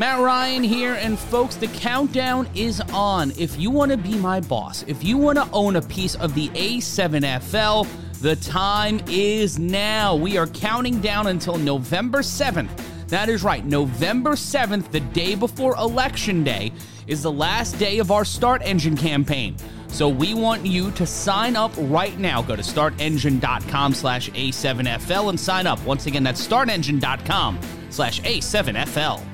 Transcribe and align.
Matt 0.00 0.20
Ryan 0.20 0.62
here, 0.62 0.94
and 0.94 1.18
folks, 1.18 1.56
the 1.56 1.66
countdown 1.66 2.48
is 2.54 2.80
on. 2.94 3.32
If 3.36 3.60
you 3.60 3.70
want 3.70 3.90
to 3.90 3.98
be 3.98 4.16
my 4.16 4.40
boss, 4.40 4.82
if 4.88 5.04
you 5.04 5.18
want 5.18 5.36
to 5.36 5.46
own 5.52 5.76
a 5.76 5.82
piece 5.82 6.14
of 6.14 6.32
the 6.32 6.48
A7FL, 6.48 7.86
the 8.22 8.34
time 8.36 9.02
is 9.10 9.58
now. 9.58 10.16
We 10.16 10.38
are 10.38 10.46
counting 10.46 11.02
down 11.02 11.26
until 11.26 11.58
November 11.58 12.20
7th. 12.20 12.70
That 13.08 13.28
is 13.28 13.44
right, 13.44 13.62
November 13.62 14.36
7th, 14.36 14.90
the 14.90 15.00
day 15.00 15.34
before 15.34 15.76
Election 15.76 16.42
Day, 16.44 16.72
is 17.06 17.22
the 17.22 17.32
last 17.32 17.78
day 17.78 17.98
of 17.98 18.10
our 18.10 18.22
StartEngine 18.22 18.98
campaign. 18.98 19.54
So 19.88 20.08
we 20.08 20.32
want 20.32 20.64
you 20.64 20.92
to 20.92 21.04
sign 21.04 21.56
up 21.56 21.72
right 21.76 22.18
now. 22.18 22.40
Go 22.40 22.56
to 22.56 22.62
startengine.com 22.62 23.92
slash 23.92 24.30
A7FL 24.30 25.28
and 25.28 25.38
sign 25.38 25.66
up. 25.66 25.84
Once 25.84 26.06
again, 26.06 26.22
that's 26.22 26.48
startengine.com 26.48 27.60
slash 27.90 28.22
A7FL. 28.22 29.29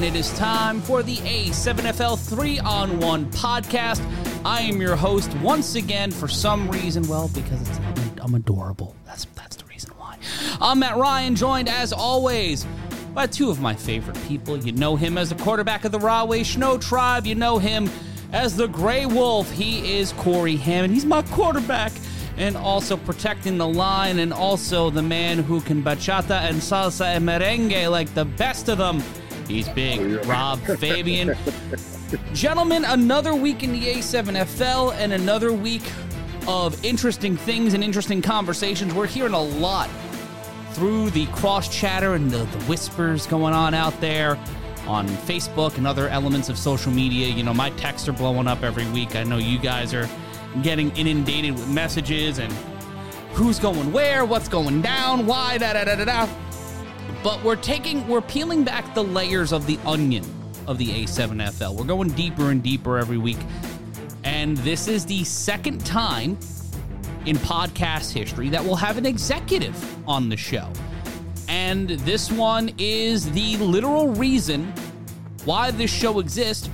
Again, 0.00 0.16
it 0.16 0.18
is 0.18 0.32
time 0.38 0.80
for 0.80 1.02
the 1.02 1.16
A7FL 1.16 2.18
3 2.18 2.58
on 2.60 3.00
1 3.00 3.26
podcast. 3.32 4.00
I 4.46 4.62
am 4.62 4.80
your 4.80 4.96
host 4.96 5.30
once 5.42 5.74
again 5.74 6.10
for 6.10 6.26
some 6.26 6.70
reason, 6.70 7.06
well, 7.06 7.28
because 7.34 7.60
it's, 7.68 7.78
I'm, 8.22 8.34
adorable. 8.34 8.96
That's 9.04 9.26
that's 9.36 9.56
the 9.56 9.66
reason 9.66 9.90
why. 9.98 10.16
I'm 10.58 10.78
Matt 10.78 10.96
Ryan, 10.96 11.36
joined 11.36 11.68
as 11.68 11.92
always 11.92 12.66
by 13.12 13.26
two 13.26 13.50
of 13.50 13.60
my 13.60 13.74
favorite 13.74 14.16
people. 14.26 14.56
You 14.56 14.72
know 14.72 14.96
him 14.96 15.18
as 15.18 15.28
the 15.28 15.34
quarterback 15.34 15.84
of 15.84 15.92
the 15.92 15.98
Rahway 15.98 16.44
Snow 16.44 16.78
Tribe. 16.78 17.26
You 17.26 17.34
know 17.34 17.58
him 17.58 17.90
as 18.32 18.56
the 18.56 18.68
Grey 18.68 19.04
Wolf. 19.04 19.50
He 19.50 19.98
is 19.98 20.12
Cory 20.12 20.56
Hammond. 20.56 20.94
He's 20.94 21.04
my 21.04 21.20
quarterback 21.24 21.92
and 22.38 22.56
also 22.56 22.96
protecting 22.96 23.58
the 23.58 23.68
line, 23.68 24.18
and 24.18 24.32
also 24.32 24.88
the 24.88 25.02
man 25.02 25.40
who 25.40 25.60
can 25.60 25.82
bachata 25.82 26.40
and 26.40 26.56
salsa 26.56 27.16
and 27.16 27.28
merengue 27.28 27.90
like 27.90 28.14
the 28.14 28.24
best 28.24 28.70
of 28.70 28.78
them. 28.78 29.02
He's 29.50 29.68
big, 29.68 30.24
Rob 30.26 30.60
Fabian. 30.60 31.36
Gentlemen, 32.32 32.84
another 32.84 33.34
week 33.34 33.64
in 33.64 33.72
the 33.72 33.94
A7FL 33.94 34.94
and 34.94 35.12
another 35.12 35.52
week 35.52 35.82
of 36.46 36.82
interesting 36.84 37.36
things 37.36 37.74
and 37.74 37.82
interesting 37.82 38.22
conversations. 38.22 38.94
We're 38.94 39.08
hearing 39.08 39.34
a 39.34 39.42
lot 39.42 39.90
through 40.72 41.10
the 41.10 41.26
cross 41.26 41.68
chatter 41.68 42.14
and 42.14 42.30
the, 42.30 42.44
the 42.44 42.64
whispers 42.64 43.26
going 43.26 43.52
on 43.52 43.74
out 43.74 44.00
there 44.00 44.36
on 44.86 45.08
Facebook 45.08 45.76
and 45.78 45.86
other 45.86 46.08
elements 46.08 46.48
of 46.48 46.56
social 46.56 46.92
media. 46.92 47.26
You 47.26 47.42
know, 47.42 47.52
my 47.52 47.70
texts 47.70 48.08
are 48.08 48.12
blowing 48.12 48.46
up 48.46 48.62
every 48.62 48.88
week. 48.92 49.16
I 49.16 49.24
know 49.24 49.38
you 49.38 49.58
guys 49.58 49.92
are 49.94 50.08
getting 50.62 50.90
inundated 50.96 51.54
with 51.54 51.68
messages 51.68 52.38
and 52.38 52.52
who's 53.32 53.58
going 53.58 53.92
where, 53.92 54.24
what's 54.24 54.48
going 54.48 54.80
down, 54.80 55.26
why, 55.26 55.58
da 55.58 55.72
da 55.72 55.84
da 55.84 55.96
da 55.96 56.04
da. 56.04 56.28
But 57.22 57.42
we're 57.44 57.56
taking, 57.56 58.06
we're 58.08 58.22
peeling 58.22 58.64
back 58.64 58.94
the 58.94 59.04
layers 59.04 59.52
of 59.52 59.66
the 59.66 59.78
onion 59.84 60.24
of 60.66 60.78
the 60.78 61.04
A7FL. 61.04 61.76
We're 61.76 61.84
going 61.84 62.08
deeper 62.10 62.50
and 62.50 62.62
deeper 62.62 62.96
every 62.98 63.18
week. 63.18 63.38
And 64.24 64.56
this 64.58 64.88
is 64.88 65.04
the 65.04 65.24
second 65.24 65.84
time 65.84 66.38
in 67.26 67.36
podcast 67.36 68.12
history 68.12 68.48
that 68.48 68.64
we'll 68.64 68.76
have 68.76 68.96
an 68.96 69.04
executive 69.04 70.08
on 70.08 70.28
the 70.28 70.36
show. 70.36 70.70
And 71.48 71.90
this 71.90 72.30
one 72.30 72.70
is 72.78 73.30
the 73.32 73.56
literal 73.58 74.14
reason 74.14 74.72
why 75.44 75.70
this 75.70 75.92
show 75.92 76.20
exists 76.20 76.70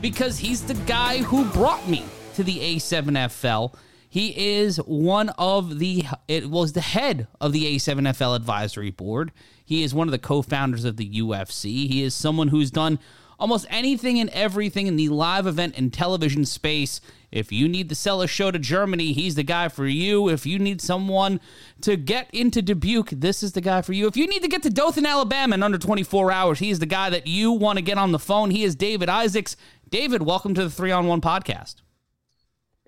because 0.00 0.38
he's 0.38 0.62
the 0.62 0.74
guy 0.86 1.18
who 1.18 1.44
brought 1.50 1.86
me 1.88 2.04
to 2.34 2.42
the 2.42 2.76
A7FL. 2.76 3.74
He 4.08 4.56
is 4.56 4.78
one 4.78 5.28
of 5.30 5.78
the 5.78 6.06
it 6.26 6.48
was 6.48 6.72
the 6.72 6.80
head 6.80 7.28
of 7.40 7.52
the 7.52 7.76
A7FL 7.76 8.34
advisory 8.34 8.90
board. 8.90 9.32
He 9.68 9.82
is 9.82 9.92
one 9.92 10.08
of 10.08 10.12
the 10.12 10.18
co-founders 10.18 10.86
of 10.86 10.96
the 10.96 11.20
UFC. 11.20 11.86
He 11.88 12.02
is 12.02 12.14
someone 12.14 12.48
who's 12.48 12.70
done 12.70 12.98
almost 13.38 13.66
anything 13.68 14.18
and 14.18 14.30
everything 14.30 14.86
in 14.86 14.96
the 14.96 15.10
live 15.10 15.46
event 15.46 15.74
and 15.76 15.92
television 15.92 16.46
space. 16.46 17.02
If 17.30 17.52
you 17.52 17.68
need 17.68 17.90
to 17.90 17.94
sell 17.94 18.22
a 18.22 18.26
show 18.26 18.50
to 18.50 18.58
Germany, 18.58 19.12
he's 19.12 19.34
the 19.34 19.42
guy 19.42 19.68
for 19.68 19.86
you. 19.86 20.30
If 20.30 20.46
you 20.46 20.58
need 20.58 20.80
someone 20.80 21.38
to 21.82 21.98
get 21.98 22.30
into 22.32 22.62
Dubuque, 22.62 23.10
this 23.10 23.42
is 23.42 23.52
the 23.52 23.60
guy 23.60 23.82
for 23.82 23.92
you. 23.92 24.06
If 24.06 24.16
you 24.16 24.26
need 24.26 24.40
to 24.40 24.48
get 24.48 24.62
to 24.62 24.70
Dothan, 24.70 25.04
Alabama 25.04 25.56
in 25.56 25.62
under 25.62 25.76
24 25.76 26.32
hours, 26.32 26.60
he 26.60 26.70
is 26.70 26.78
the 26.78 26.86
guy 26.86 27.10
that 27.10 27.26
you 27.26 27.52
want 27.52 27.76
to 27.76 27.82
get 27.82 27.98
on 27.98 28.12
the 28.12 28.18
phone. 28.18 28.50
He 28.50 28.64
is 28.64 28.74
David 28.74 29.10
Isaacs. 29.10 29.54
David, 29.90 30.22
welcome 30.22 30.54
to 30.54 30.64
the 30.64 30.70
3 30.70 30.92
on 30.92 31.06
1 31.06 31.20
podcast. 31.20 31.82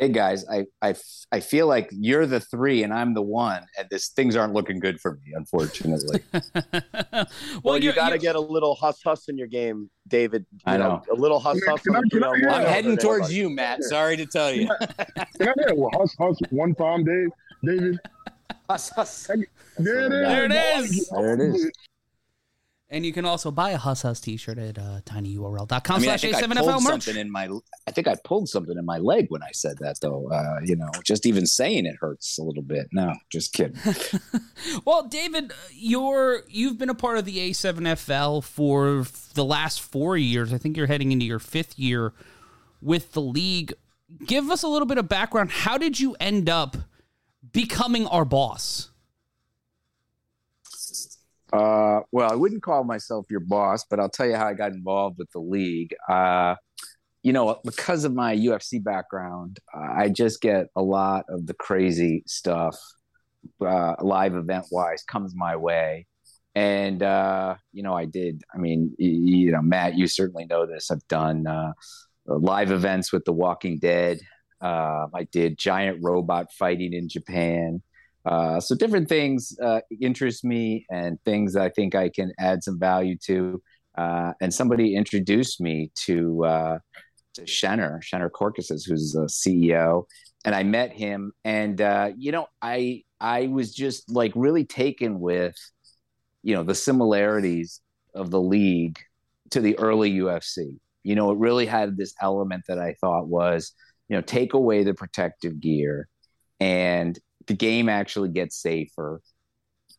Hey 0.00 0.08
guys, 0.08 0.46
I, 0.50 0.64
I, 0.80 0.94
I 1.30 1.40
feel 1.40 1.66
like 1.66 1.90
you're 1.92 2.24
the 2.24 2.40
three 2.40 2.82
and 2.84 2.90
I'm 2.90 3.12
the 3.12 3.20
one, 3.20 3.66
and 3.78 3.86
this 3.90 4.08
things 4.08 4.34
aren't 4.34 4.54
looking 4.54 4.80
good 4.80 4.98
for 4.98 5.20
me, 5.22 5.34
unfortunately. 5.34 6.22
well, 7.12 7.26
well, 7.62 7.78
you 7.78 7.92
got 7.92 8.08
to 8.08 8.16
get 8.16 8.34
a 8.34 8.40
little 8.40 8.74
huss 8.74 8.98
huss 9.04 9.28
in 9.28 9.36
your 9.36 9.46
game, 9.46 9.90
David. 10.08 10.46
You 10.52 10.58
I 10.64 10.76
know. 10.78 10.88
know. 10.88 11.02
a 11.12 11.20
little 11.20 11.38
huss 11.38 11.60
huss. 11.68 11.82
You 11.84 12.18
know, 12.18 12.32
I'm 12.32 12.64
heading 12.64 12.96
towards 12.96 13.26
everybody. 13.26 13.34
you, 13.34 13.50
Matt. 13.50 13.82
Sorry 13.82 14.16
to 14.16 14.24
tell 14.24 14.50
you. 14.50 14.68
Can 15.38 15.48
I 15.50 15.52
hear 15.66 15.74
well, 15.74 15.90
huss 15.92 16.16
huss 16.18 16.38
one 16.48 16.74
time, 16.76 17.04
Dave? 17.04 17.28
David. 17.62 17.98
Huss 18.70 18.88
huss. 18.90 19.26
There 19.26 20.00
it 20.06 20.12
is. 20.12 20.28
There 20.28 20.44
it 20.46 20.52
is. 20.52 21.08
There 21.10 21.34
it 21.34 21.40
is. 21.40 21.70
And 22.92 23.06
you 23.06 23.12
can 23.12 23.24
also 23.24 23.52
buy 23.52 23.70
a 23.70 23.76
Huss 23.76 24.02
Huss 24.02 24.18
t-shirt 24.18 24.58
at 24.58 24.76
uh, 24.76 25.00
tinyurl.com 25.04 25.96
I 25.96 25.98
mean, 26.00 26.18
slash 26.18 26.22
A7FL 26.22 26.82
merch. 26.82 27.04
Something 27.04 27.16
in 27.18 27.30
my, 27.30 27.48
I 27.86 27.92
think 27.92 28.08
I 28.08 28.16
pulled 28.24 28.48
something 28.48 28.76
in 28.76 28.84
my 28.84 28.98
leg 28.98 29.26
when 29.28 29.44
I 29.44 29.50
said 29.52 29.78
that, 29.78 30.00
though. 30.02 30.28
Uh, 30.28 30.58
you 30.64 30.74
know, 30.74 30.90
just 31.04 31.24
even 31.24 31.46
saying 31.46 31.86
it 31.86 31.94
hurts 32.00 32.36
a 32.38 32.42
little 32.42 32.64
bit. 32.64 32.88
No, 32.90 33.14
just 33.30 33.52
kidding. 33.52 33.78
well, 34.84 35.04
David, 35.04 35.52
you're 35.72 36.42
you've 36.48 36.78
been 36.78 36.90
a 36.90 36.94
part 36.94 37.16
of 37.16 37.24
the 37.24 37.50
A7FL 37.50 38.42
for 38.42 39.06
the 39.34 39.44
last 39.44 39.80
four 39.80 40.16
years. 40.16 40.52
I 40.52 40.58
think 40.58 40.76
you're 40.76 40.88
heading 40.88 41.12
into 41.12 41.26
your 41.26 41.38
fifth 41.38 41.78
year 41.78 42.12
with 42.82 43.12
the 43.12 43.22
league. 43.22 43.72
Give 44.26 44.50
us 44.50 44.64
a 44.64 44.68
little 44.68 44.86
bit 44.86 44.98
of 44.98 45.08
background. 45.08 45.52
How 45.52 45.78
did 45.78 46.00
you 46.00 46.16
end 46.18 46.50
up 46.50 46.76
becoming 47.52 48.08
our 48.08 48.24
boss? 48.24 48.89
Uh, 51.52 52.00
well, 52.12 52.30
I 52.30 52.34
wouldn't 52.34 52.62
call 52.62 52.84
myself 52.84 53.26
your 53.30 53.40
boss, 53.40 53.84
but 53.88 53.98
I'll 53.98 54.08
tell 54.08 54.26
you 54.26 54.36
how 54.36 54.46
I 54.46 54.54
got 54.54 54.72
involved 54.72 55.18
with 55.18 55.30
the 55.32 55.40
league. 55.40 55.94
Uh, 56.08 56.54
you 57.22 57.32
know, 57.32 57.60
because 57.64 58.04
of 58.04 58.14
my 58.14 58.34
UFC 58.34 58.82
background, 58.82 59.58
uh, 59.74 59.92
I 59.98 60.08
just 60.08 60.40
get 60.40 60.68
a 60.76 60.82
lot 60.82 61.24
of 61.28 61.46
the 61.46 61.54
crazy 61.54 62.22
stuff, 62.26 62.78
uh, 63.60 63.94
live 64.00 64.34
event 64.34 64.66
wise, 64.70 65.02
comes 65.02 65.34
my 65.34 65.56
way. 65.56 66.06
And, 66.54 67.02
uh, 67.02 67.56
you 67.72 67.82
know, 67.82 67.94
I 67.94 68.06
did, 68.06 68.42
I 68.54 68.58
mean, 68.58 68.94
you, 68.98 69.52
know, 69.52 69.62
Matt, 69.62 69.96
you 69.96 70.06
certainly 70.06 70.46
know 70.46 70.66
this. 70.66 70.90
I've 70.90 71.06
done 71.08 71.46
uh, 71.46 71.72
live 72.26 72.70
events 72.70 73.12
with 73.12 73.24
The 73.24 73.32
Walking 73.32 73.78
Dead. 73.78 74.20
I 74.62 75.26
did 75.30 75.58
giant 75.58 75.98
robot 76.02 76.52
fighting 76.52 76.92
in 76.92 77.08
Japan. 77.08 77.82
Uh, 78.26 78.60
so 78.60 78.74
different 78.74 79.08
things 79.08 79.56
uh, 79.62 79.80
interest 80.00 80.44
me 80.44 80.84
and 80.90 81.18
things 81.24 81.56
I 81.56 81.70
think 81.70 81.94
I 81.94 82.10
can 82.10 82.32
add 82.38 82.62
some 82.62 82.78
value 82.78 83.16
to. 83.24 83.62
Uh, 83.96 84.32
and 84.40 84.52
somebody 84.52 84.94
introduced 84.94 85.60
me 85.60 85.90
to 86.06 86.44
uh, 86.44 86.78
to 87.34 87.42
Shenner, 87.42 88.00
Shenner 88.02 88.30
Corcuses, 88.30 88.84
who's 88.84 89.12
the 89.12 89.26
CEO, 89.26 90.04
and 90.44 90.54
I 90.54 90.62
met 90.62 90.92
him. 90.92 91.32
And 91.44 91.80
uh, 91.80 92.10
you 92.16 92.32
know, 92.32 92.46
I 92.62 93.04
I 93.20 93.48
was 93.48 93.74
just 93.74 94.10
like 94.10 94.32
really 94.34 94.64
taken 94.64 95.18
with 95.18 95.56
you 96.42 96.54
know 96.54 96.62
the 96.62 96.74
similarities 96.74 97.80
of 98.14 98.30
the 98.30 98.40
league 98.40 98.98
to 99.50 99.60
the 99.60 99.78
early 99.78 100.12
UFC. 100.12 100.78
You 101.02 101.14
know, 101.14 101.30
it 101.30 101.38
really 101.38 101.66
had 101.66 101.96
this 101.96 102.14
element 102.20 102.64
that 102.68 102.78
I 102.78 102.94
thought 103.00 103.28
was 103.28 103.72
you 104.08 104.16
know 104.16 104.22
take 104.22 104.54
away 104.54 104.84
the 104.84 104.94
protective 104.94 105.60
gear 105.60 106.08
and 106.60 107.18
the 107.50 107.56
game 107.56 107.88
actually 107.88 108.28
gets 108.28 108.54
safer, 108.62 109.20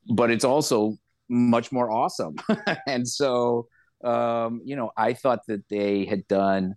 but 0.09 0.31
it's 0.31 0.45
also 0.45 0.95
much 1.27 1.69
more 1.69 1.91
awesome. 1.91 2.35
and 2.87 3.05
so, 3.05 3.67
um, 4.05 4.61
you 4.63 4.77
know, 4.77 4.91
I 4.95 5.11
thought 5.11 5.41
that 5.49 5.67
they 5.69 6.05
had 6.05 6.25
done, 6.29 6.75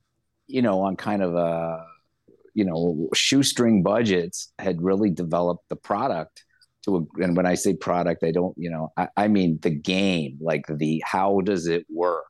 you 0.48 0.62
know, 0.62 0.80
on 0.80 0.96
kind 0.96 1.22
of 1.22 1.36
a, 1.36 1.80
you 2.54 2.64
know, 2.64 3.08
shoestring 3.14 3.84
budgets, 3.84 4.52
had 4.58 4.82
really 4.82 5.10
developed 5.10 5.68
the 5.68 5.76
product 5.76 6.44
to 6.86 6.96
a, 6.96 7.22
and 7.22 7.36
when 7.36 7.46
I 7.46 7.54
say 7.54 7.76
product, 7.76 8.24
I 8.24 8.32
don't, 8.32 8.54
you 8.58 8.70
know, 8.70 8.92
I, 8.96 9.06
I 9.16 9.28
mean 9.28 9.60
the 9.62 9.70
game, 9.70 10.38
like 10.40 10.64
the 10.68 11.04
how 11.06 11.40
does 11.40 11.68
it 11.68 11.86
work 11.88 12.24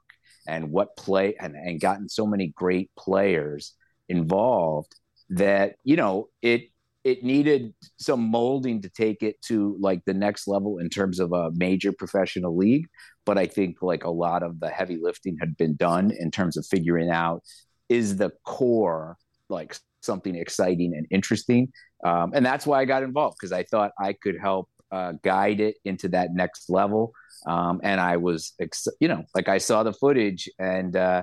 and 0.47 0.71
what 0.71 0.99
play 0.99 1.35
and, 1.41 1.55
and 1.55 1.81
gotten 1.81 2.11
so 2.11 2.27
many 2.27 2.49
great 2.49 2.91
players 2.95 3.73
involved 4.11 4.95
that, 5.31 5.77
you 5.83 5.97
know, 5.97 6.29
it 6.43 6.69
it 7.05 7.23
needed 7.23 7.75
some 7.99 8.21
molding 8.21 8.81
to 8.83 8.89
take 8.89 9.23
it 9.23 9.37
to 9.43 9.77
like 9.79 10.01
the 10.07 10.15
next 10.15 10.49
level 10.49 10.79
in 10.79 10.89
terms 10.89 11.21
of 11.21 11.33
a 11.33 11.51
major 11.55 11.93
professional 11.93 12.57
league 12.57 12.87
but 13.27 13.39
i 13.39 13.47
think 13.47 13.83
like 13.83 14.05
a 14.05 14.11
lot 14.11 14.43
of 14.43 14.59
the 14.61 14.69
heavy 14.69 14.99
lifting 15.01 15.37
had 15.39 15.57
been 15.57 15.77
done 15.77 16.11
in 16.19 16.31
terms 16.31 16.57
of 16.57 16.67
figuring 16.67 17.11
out 17.11 17.43
is 17.89 18.17
the 18.17 18.31
core 18.45 19.17
like 19.49 19.77
something 20.05 20.37
exciting 20.37 20.95
and 20.95 21.07
interesting. 21.11 21.73
Um, 22.05 22.33
and 22.35 22.45
that's 22.45 22.67
why 22.67 22.81
I 22.81 22.85
got 22.85 23.03
involved 23.03 23.37
because 23.41 23.53
I 23.53 23.65
thought 23.65 23.93
I 23.99 24.13
could 24.13 24.37
help 24.41 24.69
uh, 24.93 25.15
guide 25.23 25.61
it 25.61 25.77
into 25.85 26.09
that 26.11 26.29
next 26.33 26.69
level. 26.69 27.13
Um, 27.47 27.81
and 27.83 28.01
I 28.01 28.19
was, 28.19 28.53
ex- 28.61 28.87
you 29.01 29.09
know, 29.09 29.25
like 29.35 29.49
I 29.49 29.59
saw 29.59 29.83
the 29.83 29.93
footage 29.93 30.49
and, 30.59 30.95
uh, 30.95 31.23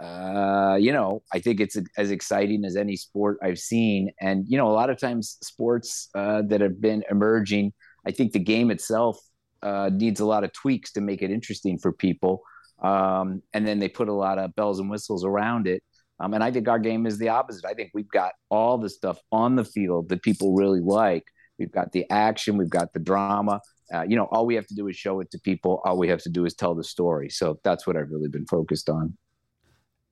uh, 0.00 0.76
you 0.78 0.92
know, 0.92 1.22
I 1.32 1.40
think 1.40 1.60
it's 1.60 1.76
as 1.96 2.10
exciting 2.10 2.64
as 2.64 2.76
any 2.76 2.96
sport 2.96 3.38
I've 3.42 3.58
seen. 3.58 4.10
And, 4.20 4.44
you 4.48 4.56
know, 4.56 4.68
a 4.68 4.72
lot 4.72 4.90
of 4.90 4.98
times 4.98 5.38
sports 5.42 6.08
uh, 6.14 6.42
that 6.48 6.60
have 6.60 6.80
been 6.80 7.02
emerging, 7.10 7.72
I 8.06 8.12
think 8.12 8.32
the 8.32 8.38
game 8.38 8.70
itself 8.70 9.18
uh, 9.62 9.90
needs 9.92 10.20
a 10.20 10.26
lot 10.26 10.44
of 10.44 10.52
tweaks 10.52 10.92
to 10.92 11.00
make 11.00 11.22
it 11.22 11.30
interesting 11.30 11.78
for 11.78 11.92
people. 11.92 12.42
Um, 12.80 13.42
and 13.52 13.66
then 13.66 13.80
they 13.80 13.88
put 13.88 14.08
a 14.08 14.12
lot 14.12 14.38
of 14.38 14.54
bells 14.54 14.78
and 14.78 14.88
whistles 14.88 15.24
around 15.24 15.66
it. 15.66 15.82
Um, 16.20 16.34
and 16.34 16.44
I 16.44 16.50
think 16.50 16.68
our 16.68 16.78
game 16.78 17.06
is 17.06 17.18
the 17.18 17.30
opposite. 17.30 17.64
I 17.64 17.74
think 17.74 17.90
we've 17.92 18.10
got 18.10 18.32
all 18.50 18.78
the 18.78 18.90
stuff 18.90 19.18
on 19.32 19.56
the 19.56 19.64
field 19.64 20.08
that 20.10 20.22
people 20.22 20.54
really 20.54 20.80
like. 20.80 21.24
We've 21.58 21.72
got 21.72 21.90
the 21.90 22.08
action, 22.08 22.56
we've 22.56 22.70
got 22.70 22.92
the 22.92 23.00
drama. 23.00 23.60
Uh, 23.92 24.02
you 24.02 24.16
know, 24.16 24.28
all 24.30 24.46
we 24.46 24.54
have 24.54 24.66
to 24.68 24.74
do 24.74 24.86
is 24.86 24.96
show 24.96 25.18
it 25.20 25.30
to 25.32 25.40
people. 25.40 25.80
All 25.84 25.98
we 25.98 26.08
have 26.08 26.22
to 26.22 26.28
do 26.28 26.44
is 26.44 26.54
tell 26.54 26.74
the 26.74 26.84
story. 26.84 27.30
So 27.30 27.58
that's 27.64 27.86
what 27.86 27.96
I've 27.96 28.10
really 28.10 28.28
been 28.28 28.46
focused 28.46 28.88
on. 28.88 29.16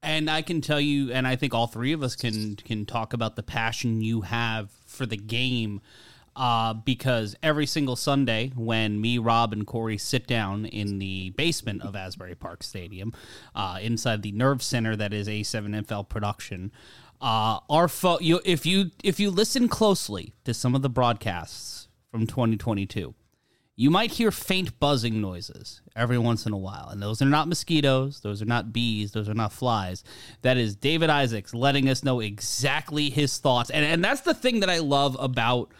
And 0.06 0.30
I 0.30 0.40
can 0.40 0.60
tell 0.60 0.80
you, 0.80 1.10
and 1.10 1.26
I 1.26 1.34
think 1.34 1.52
all 1.52 1.66
three 1.66 1.92
of 1.92 2.00
us 2.04 2.14
can 2.14 2.54
can 2.54 2.86
talk 2.86 3.12
about 3.12 3.34
the 3.34 3.42
passion 3.42 4.00
you 4.02 4.20
have 4.20 4.70
for 4.86 5.04
the 5.04 5.16
game 5.16 5.80
uh, 6.36 6.74
because 6.74 7.34
every 7.42 7.66
single 7.66 7.96
Sunday 7.96 8.52
when 8.54 9.00
me, 9.00 9.18
Rob, 9.18 9.52
and 9.52 9.66
Cory 9.66 9.98
sit 9.98 10.28
down 10.28 10.64
in 10.64 11.00
the 11.00 11.30
basement 11.30 11.82
of 11.82 11.96
Asbury 11.96 12.36
Park 12.36 12.62
Stadium, 12.62 13.12
uh, 13.56 13.80
inside 13.82 14.22
the 14.22 14.30
Nerve 14.30 14.62
Center 14.62 14.94
that 14.94 15.12
is 15.12 15.26
A7FL 15.26 16.08
production, 16.08 16.70
uh, 17.20 17.58
our 17.68 17.88
fo- 17.88 18.20
you, 18.20 18.40
if 18.44 18.64
you 18.64 18.92
if 19.02 19.18
you 19.18 19.28
listen 19.28 19.66
closely 19.66 20.34
to 20.44 20.54
some 20.54 20.76
of 20.76 20.82
the 20.82 20.88
broadcasts 20.88 21.88
from 22.12 22.28
2022, 22.28 23.12
you 23.78 23.90
might 23.90 24.10
hear 24.12 24.30
faint 24.30 24.80
buzzing 24.80 25.20
noises 25.20 25.82
every 25.94 26.16
once 26.16 26.46
in 26.46 26.52
a 26.52 26.58
while. 26.58 26.88
And 26.90 27.02
those 27.02 27.20
are 27.20 27.26
not 27.26 27.46
mosquitoes, 27.46 28.20
those 28.20 28.40
are 28.40 28.46
not 28.46 28.72
bees, 28.72 29.12
those 29.12 29.28
are 29.28 29.34
not 29.34 29.52
flies. 29.52 30.02
That 30.40 30.56
is 30.56 30.74
David 30.74 31.10
Isaacs 31.10 31.52
letting 31.52 31.88
us 31.88 32.02
know 32.02 32.20
exactly 32.20 33.10
his 33.10 33.36
thoughts. 33.36 33.68
And, 33.68 33.84
and 33.84 34.02
that's 34.02 34.22
the 34.22 34.32
thing 34.32 34.60
that 34.60 34.70
I 34.70 34.78
love 34.78 35.14
about 35.20 35.72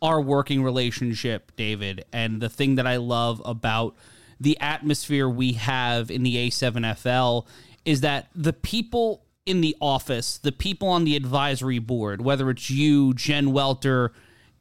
our 0.00 0.22
working 0.22 0.62
relationship, 0.62 1.52
David, 1.54 2.06
and 2.12 2.40
the 2.40 2.48
thing 2.48 2.76
that 2.76 2.86
I 2.86 2.96
love 2.96 3.42
about 3.44 3.94
the 4.40 4.58
atmosphere 4.60 5.28
we 5.28 5.52
have 5.52 6.10
in 6.10 6.22
the 6.22 6.48
A7FL 6.48 7.46
is 7.84 8.00
that 8.00 8.28
the 8.34 8.52
people 8.54 9.22
in 9.44 9.60
the 9.60 9.76
office, 9.80 10.38
the 10.38 10.52
people 10.52 10.88
on 10.88 11.04
the 11.04 11.16
advisory 11.16 11.78
board, 11.78 12.22
whether 12.22 12.48
it's 12.48 12.70
you, 12.70 13.12
Jen 13.12 13.52
Welter, 13.52 14.12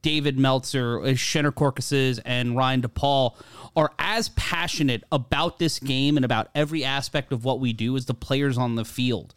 David 0.03 0.38
Meltzer, 0.38 1.01
uh, 1.01 1.05
Shenner 1.15 1.51
Corcuses, 1.51 2.19
and 2.19 2.55
Ryan 2.55 2.83
DePaul, 2.83 3.35
are 3.75 3.91
as 3.97 4.29
passionate 4.29 5.03
about 5.11 5.57
this 5.57 5.79
game 5.79 6.15
and 6.15 6.23
about 6.23 6.50
every 6.53 6.85
aspect 6.85 7.31
of 7.33 7.44
what 7.44 7.59
we 7.59 7.73
do 7.73 7.97
as 7.97 8.05
the 8.05 8.13
players 8.13 8.55
on 8.55 8.75
the 8.75 8.85
field. 8.85 9.33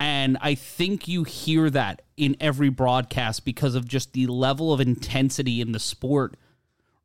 And 0.00 0.36
I 0.40 0.54
think 0.54 1.06
you 1.06 1.24
hear 1.24 1.70
that 1.70 2.02
in 2.16 2.36
every 2.40 2.68
broadcast 2.68 3.44
because 3.44 3.74
of 3.74 3.86
just 3.86 4.12
the 4.12 4.26
level 4.26 4.72
of 4.72 4.80
intensity 4.80 5.60
in 5.60 5.72
the 5.72 5.80
sport. 5.80 6.36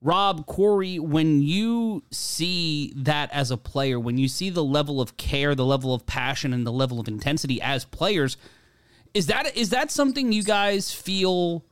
Rob, 0.01 0.45
Cory, 0.45 0.99
when 0.99 1.41
you 1.41 2.03
see 2.11 2.93
that 2.95 3.31
as 3.31 3.51
a 3.51 3.57
player, 3.57 3.99
when 3.99 4.17
you 4.17 4.27
see 4.27 4.49
the 4.49 4.63
level 4.63 4.99
of 4.99 5.17
care, 5.17 5.55
the 5.55 5.65
level 5.65 5.93
of 5.93 6.05
passion, 6.05 6.53
and 6.53 6.67
the 6.67 6.71
level 6.71 6.99
of 6.99 7.07
intensity 7.07 7.61
as 7.61 7.85
players, 7.85 8.37
is 9.13 9.27
that 9.27 9.55
is 9.55 9.69
that 9.69 9.91
something 9.91 10.31
you 10.31 10.43
guys 10.43 10.91
feel 10.91 11.63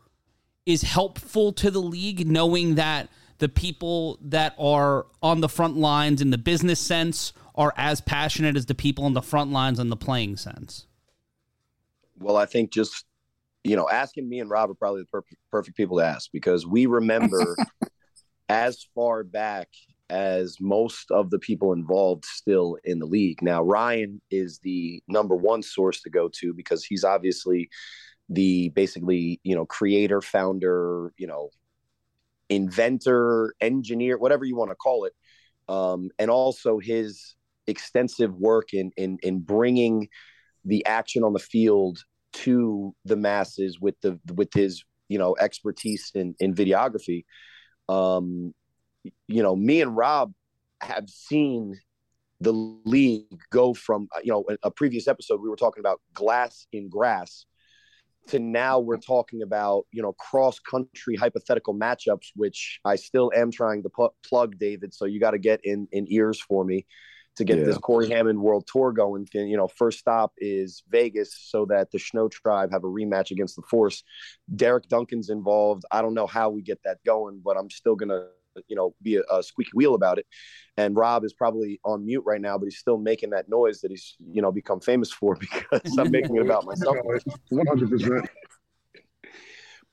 is 0.65 0.81
helpful 0.83 1.51
to 1.53 1.71
the 1.71 1.81
league, 1.81 2.27
knowing 2.27 2.75
that 2.75 3.09
the 3.39 3.49
people 3.49 4.19
that 4.21 4.53
are 4.59 5.07
on 5.23 5.41
the 5.41 5.49
front 5.49 5.75
lines 5.77 6.21
in 6.21 6.29
the 6.29 6.37
business 6.37 6.79
sense 6.79 7.33
are 7.55 7.73
as 7.75 7.99
passionate 8.01 8.55
as 8.55 8.67
the 8.67 8.75
people 8.75 9.03
on 9.05 9.13
the 9.13 9.21
front 9.21 9.51
lines 9.51 9.79
in 9.79 9.89
the 9.89 9.97
playing 9.97 10.37
sense? 10.37 10.85
Well, 12.19 12.37
I 12.37 12.45
think 12.45 12.71
just 12.71 13.05
you 13.63 13.75
know, 13.75 13.87
asking 13.89 14.27
me 14.27 14.39
and 14.39 14.49
Rob 14.49 14.69
are 14.71 14.75
probably 14.75 15.01
the 15.01 15.07
perfect 15.07 15.39
perfect 15.51 15.77
people 15.77 15.97
to 15.97 16.05
ask 16.05 16.29
because 16.31 16.65
we 16.65 16.85
remember 16.85 17.55
as 18.49 18.85
far 18.95 19.23
back 19.23 19.69
as 20.09 20.57
most 20.59 21.09
of 21.11 21.29
the 21.29 21.39
people 21.39 21.71
involved 21.71 22.25
still 22.25 22.77
in 22.83 22.99
the 22.99 23.05
league. 23.05 23.41
Now, 23.41 23.63
Ryan 23.63 24.21
is 24.29 24.59
the 24.59 25.01
number 25.07 25.35
one 25.35 25.63
source 25.63 26.01
to 26.01 26.09
go 26.09 26.29
to 26.39 26.53
because 26.53 26.83
he's 26.83 27.05
obviously 27.05 27.69
the 28.31 28.69
basically, 28.69 29.39
you 29.43 29.55
know, 29.55 29.65
creator, 29.65 30.21
founder, 30.21 31.11
you 31.17 31.27
know, 31.27 31.49
inventor, 32.49 33.53
engineer, 33.61 34.17
whatever 34.17 34.45
you 34.45 34.55
want 34.55 34.71
to 34.71 34.75
call 34.75 35.05
it. 35.05 35.13
Um, 35.67 36.09
and 36.17 36.31
also 36.31 36.79
his 36.79 37.35
extensive 37.67 38.33
work 38.35 38.73
in 38.73 38.91
in 38.97 39.17
in 39.21 39.39
bringing 39.39 40.07
the 40.65 40.85
action 40.85 41.23
on 41.23 41.33
the 41.33 41.39
field 41.39 42.03
to 42.33 42.95
the 43.05 43.15
masses 43.15 43.79
with 43.79 43.95
the 44.01 44.19
with 44.33 44.53
his 44.53 44.83
you 45.09 45.17
know 45.17 45.35
expertise 45.39 46.11
in 46.15 46.35
in 46.39 46.53
videography 46.53 47.25
um 47.89 48.53
you 49.27 49.43
know 49.43 49.55
me 49.55 49.81
and 49.81 49.95
rob 49.95 50.33
have 50.81 51.09
seen 51.09 51.79
the 52.39 52.51
league 52.51 53.39
go 53.51 53.73
from 53.73 54.07
you 54.23 54.31
know 54.31 54.45
a, 54.63 54.71
previous 54.71 55.07
episode 55.07 55.41
we 55.41 55.49
were 55.49 55.55
talking 55.55 55.81
about 55.81 56.01
glass 56.13 56.65
in 56.71 56.89
grass 56.89 57.45
to 58.27 58.39
now 58.39 58.79
we're 58.79 58.97
talking 58.97 59.41
about 59.41 59.85
you 59.91 60.01
know 60.01 60.13
cross 60.13 60.59
country 60.59 61.15
hypothetical 61.15 61.73
matchups 61.73 62.27
which 62.35 62.79
i 62.85 62.95
still 62.95 63.31
am 63.35 63.51
trying 63.51 63.81
to 63.83 63.89
put, 63.89 64.11
plug 64.27 64.57
david 64.59 64.93
so 64.93 65.05
you 65.05 65.19
got 65.19 65.31
to 65.31 65.39
get 65.39 65.59
in 65.63 65.87
in 65.91 66.05
ears 66.09 66.39
for 66.39 66.63
me 66.63 66.85
to 67.35 67.43
get 67.43 67.59
yeah. 67.59 67.65
this 67.65 67.77
Cory 67.77 68.09
Hammond 68.09 68.41
World 68.41 68.67
Tour 68.71 68.91
going. 68.91 69.27
You 69.33 69.57
know, 69.57 69.67
first 69.67 69.99
stop 69.99 70.33
is 70.37 70.83
Vegas, 70.89 71.33
so 71.39 71.65
that 71.65 71.91
the 71.91 71.99
Snow 71.99 72.27
Tribe 72.27 72.71
have 72.71 72.83
a 72.83 72.87
rematch 72.87 73.31
against 73.31 73.55
the 73.55 73.61
Force. 73.63 74.03
Derek 74.53 74.87
Duncan's 74.89 75.29
involved. 75.29 75.83
I 75.91 76.01
don't 76.01 76.13
know 76.13 76.27
how 76.27 76.49
we 76.49 76.61
get 76.61 76.79
that 76.83 76.97
going, 77.05 77.41
but 77.43 77.57
I'm 77.57 77.69
still 77.69 77.95
gonna, 77.95 78.27
you 78.67 78.75
know, 78.75 78.95
be 79.01 79.17
a, 79.17 79.21
a 79.31 79.43
squeaky 79.43 79.71
wheel 79.73 79.95
about 79.95 80.19
it. 80.19 80.25
And 80.77 80.95
Rob 80.95 81.23
is 81.23 81.33
probably 81.33 81.79
on 81.83 82.05
mute 82.05 82.23
right 82.25 82.41
now, 82.41 82.57
but 82.57 82.65
he's 82.65 82.77
still 82.77 82.97
making 82.97 83.31
that 83.31 83.49
noise 83.49 83.81
that 83.81 83.91
he's, 83.91 84.15
you 84.31 84.41
know, 84.41 84.51
become 84.51 84.79
famous 84.79 85.11
for 85.11 85.35
because 85.39 85.97
I'm 85.97 86.11
making 86.11 86.35
it 86.35 86.41
about 86.41 86.65
myself. 86.65 86.97
One 87.49 87.67
hundred 87.67 87.89
percent. 87.89 88.29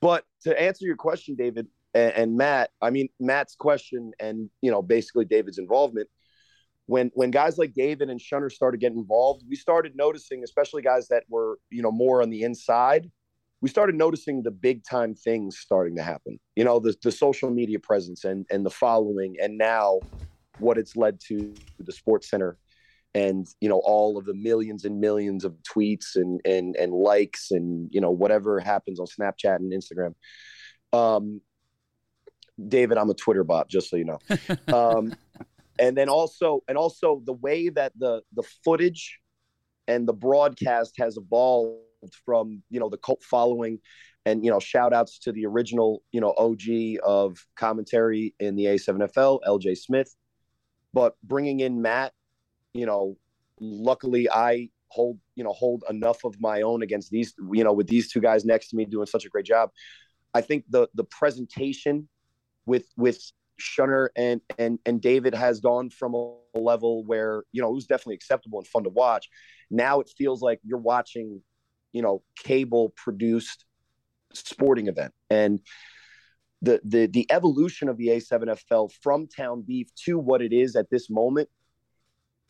But 0.01 0.25
to 0.43 0.61
answer 0.61 0.87
your 0.87 0.97
question, 0.97 1.35
David 1.35 1.67
and, 1.95 2.13
and 2.13 2.37
Matt, 2.37 2.71
I 2.81 2.91
mean 2.91 3.09
Matt's 3.19 3.57
question, 3.57 4.13
and 4.21 4.51
you 4.63 4.71
know, 4.71 4.83
basically 4.83 5.25
David's 5.25 5.59
involvement 5.59 6.09
when 6.89 7.11
when 7.15 7.31
guys 7.31 7.59
like 7.59 7.75
David 7.75 8.09
and 8.09 8.19
Shunner 8.19 8.49
started 8.49 8.81
getting 8.81 8.99
involved, 8.99 9.45
we 9.49 9.57
started 9.57 9.95
noticing, 9.95 10.43
especially 10.43 10.81
guys 10.81 11.09
that 11.09 11.25
were 11.29 11.59
you 11.71 11.83
know 11.83 11.93
more 11.93 12.23
on 12.23 12.31
the 12.31 12.43
inside, 12.43 13.11
we 13.61 13.69
started 13.69 13.97
noticing 13.97 14.43
the 14.43 14.51
big 14.51 14.85
time 14.85 15.15
things 15.15 15.59
starting 15.59 15.97
to 15.97 16.03
happen. 16.03 16.39
You 16.57 16.65
know, 16.65 16.79
the 16.79 16.95
the 17.03 17.13
social 17.13 17.51
media 17.51 17.79
presence 17.79 18.25
and 18.25 18.47
and 18.51 18.65
the 18.65 18.71
following, 18.71 19.37
and 19.41 19.59
now 19.59 20.01
what 20.59 20.79
it's 20.79 20.97
led 20.97 21.21
to 21.29 21.55
the 21.79 21.93
SportsCenter, 21.93 22.55
and 23.15 23.47
you 23.61 23.69
know 23.69 23.81
all 23.85 24.17
of 24.17 24.27
the 24.27 24.35
millions 24.35 24.85
and 24.85 25.01
millions 25.01 25.45
of 25.45 25.55
tweets 25.63 26.17
and 26.17 26.41
and 26.45 26.77
and 26.77 26.93
likes 26.93 27.51
and 27.51 27.89
you 27.93 28.01
know 28.01 28.11
whatever 28.11 28.61
happens 28.61 29.01
on 29.01 29.07
Snapchat 29.07 29.57
and 29.57 29.73
Instagram. 29.73 30.15
Um, 30.93 31.41
David, 32.69 32.99
I'm 32.99 33.11
a 33.11 33.15
Twitter 33.15 33.45
bot, 33.45 33.69
just 33.69 33.91
so 33.91 33.97
you 33.97 34.05
know. 34.05 34.19
Um, 34.73 35.15
and 35.81 35.97
then 35.97 36.09
also 36.09 36.63
and 36.69 36.77
also 36.77 37.23
the 37.25 37.33
way 37.33 37.69
that 37.69 37.93
the 37.97 38.23
the 38.35 38.43
footage 38.65 39.19
and 39.87 40.07
the 40.07 40.13
broadcast 40.13 40.95
has 40.99 41.17
evolved 41.17 41.83
from 42.25 42.63
you 42.71 42.81
know 42.81 42.89
the 42.89 42.99
cult 42.99 43.23
following. 43.23 43.79
And 44.27 44.45
you 44.45 44.51
know 44.51 44.61
shout 44.61 44.93
outs 44.93 45.19
to 45.21 45.33
the 45.33 45.47
original 45.47 46.03
you 46.13 46.21
know 46.21 46.35
og 46.37 46.61
of 47.03 47.39
commentary 47.57 48.35
in 48.39 48.57
the 48.57 48.67
a7fl 48.67 49.41
lj 49.47 49.79
smith. 49.79 50.15
But 50.93 51.15
bringing 51.23 51.61
in 51.61 51.81
matt 51.81 52.13
you 52.75 52.85
know 52.85 53.17
luckily 53.61 54.29
i 54.31 54.69
hold 54.89 55.19
you 55.35 55.45
know 55.45 55.53
hold 55.53 55.85
enough 55.89 56.25
of 56.25 56.35
my 56.41 56.63
own 56.63 56.83
against 56.83 57.11
these 57.11 57.35
you 57.53 57.65
know 57.65 57.73
with 57.73 57.87
these 57.87 58.11
two 58.11 58.21
guys 58.21 58.45
next 58.45 58.69
to 58.69 58.77
me 58.77 58.85
doing 58.85 59.07
such 59.07 59.25
a 59.25 59.29
great 59.29 59.47
job. 59.47 59.71
I 60.35 60.41
think 60.41 60.65
the 60.69 60.89
the 60.95 61.05
presentation 61.05 62.09
with 62.67 62.87
with 62.97 63.21
Shunner 63.59 64.11
and 64.17 64.41
and 64.59 64.79
and 64.87 65.01
David 65.01 65.35
has 65.35 65.61
gone 65.61 65.91
from 65.91 66.15
a 66.15 66.59
level 66.59 67.05
where 67.05 67.45
you 67.53 67.61
know 67.63 67.71
it 67.71 67.75
was 67.75 67.87
definitely 67.87 68.15
acceptable 68.15 68.59
and 68.59 68.69
fun 68.69 68.85
to 68.85 68.91
watch. 68.91 69.29
Now 69.71 70.01
it 70.01 70.11
feels 70.17 70.41
like 70.41 70.61
you're 70.65 70.79
watching, 70.79 71.43
you 71.93 72.03
know, 72.03 72.23
cable 72.37 72.93
produced 72.97 73.65
sporting 74.33 74.89
event. 74.89 75.13
And 75.31 75.61
the 76.63 76.81
the 76.85 77.07
the 77.07 77.31
evolution 77.31 77.89
of 77.89 77.97
the 77.97 78.09
A7FL 78.09 78.91
from 79.01 79.27
town 79.27 79.63
beef 79.63 79.89
to 80.05 80.19
what 80.19 80.43
it 80.43 80.53
is 80.53 80.77
at 80.77 80.91
this 80.91 81.09
moment 81.09 81.49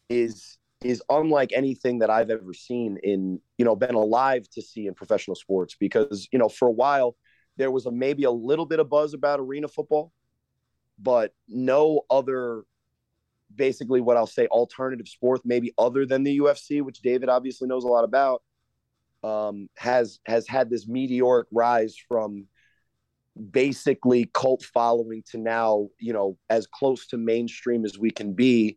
is 0.09 0.59
is 0.83 1.03
unlike 1.11 1.53
anything 1.53 1.99
that 1.99 2.11
I've 2.11 2.31
ever 2.31 2.55
seen 2.55 2.99
in, 3.03 3.41
you 3.57 3.65
know, 3.65 3.75
been 3.75 3.97
alive 3.97 4.49
to 4.51 4.63
see 4.63 4.87
in 4.87 4.95
professional 4.95 5.35
sports 5.35 5.75
because, 5.79 6.29
you 6.31 6.39
know, 6.39 6.49
for 6.49 6.69
a 6.69 6.73
while 6.73 7.17
there 7.57 7.71
was 7.73 7.87
a 7.87 7.91
maybe 7.91 8.23
a 8.25 8.31
little 8.31 8.67
bit 8.67 8.79
of 8.79 8.89
buzz 8.89 9.15
about 9.15 9.41
arena 9.41 9.67
football, 9.67 10.13
but 10.99 11.35
no 11.49 12.03
other 12.09 12.63
basically 13.53 14.01
what 14.01 14.17
I'll 14.17 14.27
say 14.27 14.47
alternative 14.47 15.09
sport, 15.09 15.41
maybe 15.45 15.73
other 15.77 16.07
than 16.07 16.23
the 16.23 16.39
UFC, 16.39 16.83
which 16.83 17.01
David 17.01 17.29
obviously 17.29 17.67
knows 17.67 17.85
a 17.85 17.89
lot 17.89 18.05
about, 18.05 18.43
um, 19.23 19.69
has 19.77 20.21
has 20.27 20.47
had 20.47 20.71
this 20.71 20.87
meteoric 20.87 21.49
rise 21.53 21.97
from 22.09 22.47
basically 23.51 24.29
cult 24.33 24.63
following 24.63 25.23
to 25.31 25.39
now, 25.39 25.89
you 25.99 26.13
know, 26.13 26.37
as 26.51 26.67
close 26.67 27.07
to 27.09 27.17
mainstream 27.17 27.85
as 27.85 27.99
we 27.99 28.11
can 28.11 28.33
be. 28.33 28.77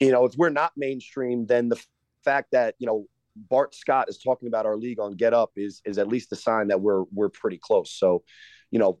You 0.00 0.12
know, 0.12 0.26
if 0.26 0.34
we're 0.36 0.50
not 0.50 0.72
mainstream, 0.76 1.46
then 1.46 1.68
the 1.68 1.82
fact 2.24 2.50
that, 2.52 2.74
you 2.78 2.86
know, 2.86 3.06
Bart 3.34 3.74
Scott 3.74 4.08
is 4.08 4.18
talking 4.18 4.48
about 4.48 4.66
our 4.66 4.76
league 4.76 5.00
on 5.00 5.12
Get 5.12 5.34
Up 5.34 5.52
is 5.56 5.82
is 5.84 5.98
at 5.98 6.08
least 6.08 6.32
a 6.32 6.36
sign 6.36 6.68
that 6.68 6.80
we're 6.80 7.04
we're 7.12 7.28
pretty 7.28 7.58
close. 7.58 7.92
So, 7.92 8.22
you 8.70 8.78
know, 8.78 8.98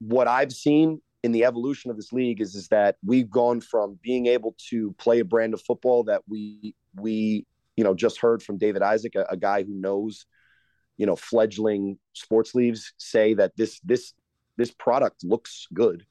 what 0.00 0.28
I've 0.28 0.52
seen 0.52 1.00
in 1.22 1.32
the 1.32 1.44
evolution 1.44 1.90
of 1.90 1.96
this 1.96 2.12
league 2.12 2.40
is 2.40 2.54
is 2.54 2.68
that 2.68 2.96
we've 3.04 3.30
gone 3.30 3.60
from 3.60 3.98
being 4.02 4.26
able 4.26 4.54
to 4.70 4.92
play 4.92 5.20
a 5.20 5.24
brand 5.24 5.52
of 5.54 5.60
football 5.62 6.04
that 6.04 6.22
we 6.26 6.74
we 6.96 7.46
you 7.80 7.84
know 7.84 7.94
just 7.94 8.20
heard 8.20 8.42
from 8.42 8.58
David 8.58 8.82
Isaac, 8.82 9.14
a, 9.14 9.24
a 9.30 9.38
guy 9.38 9.62
who 9.62 9.72
knows 9.72 10.26
you 10.98 11.06
know 11.06 11.16
fledgling 11.16 11.98
sports 12.12 12.54
leagues 12.54 12.92
say 12.98 13.32
that 13.32 13.56
this 13.56 13.80
this 13.80 14.12
this 14.58 14.70
product 14.70 15.24
looks 15.24 15.66
good. 15.72 16.04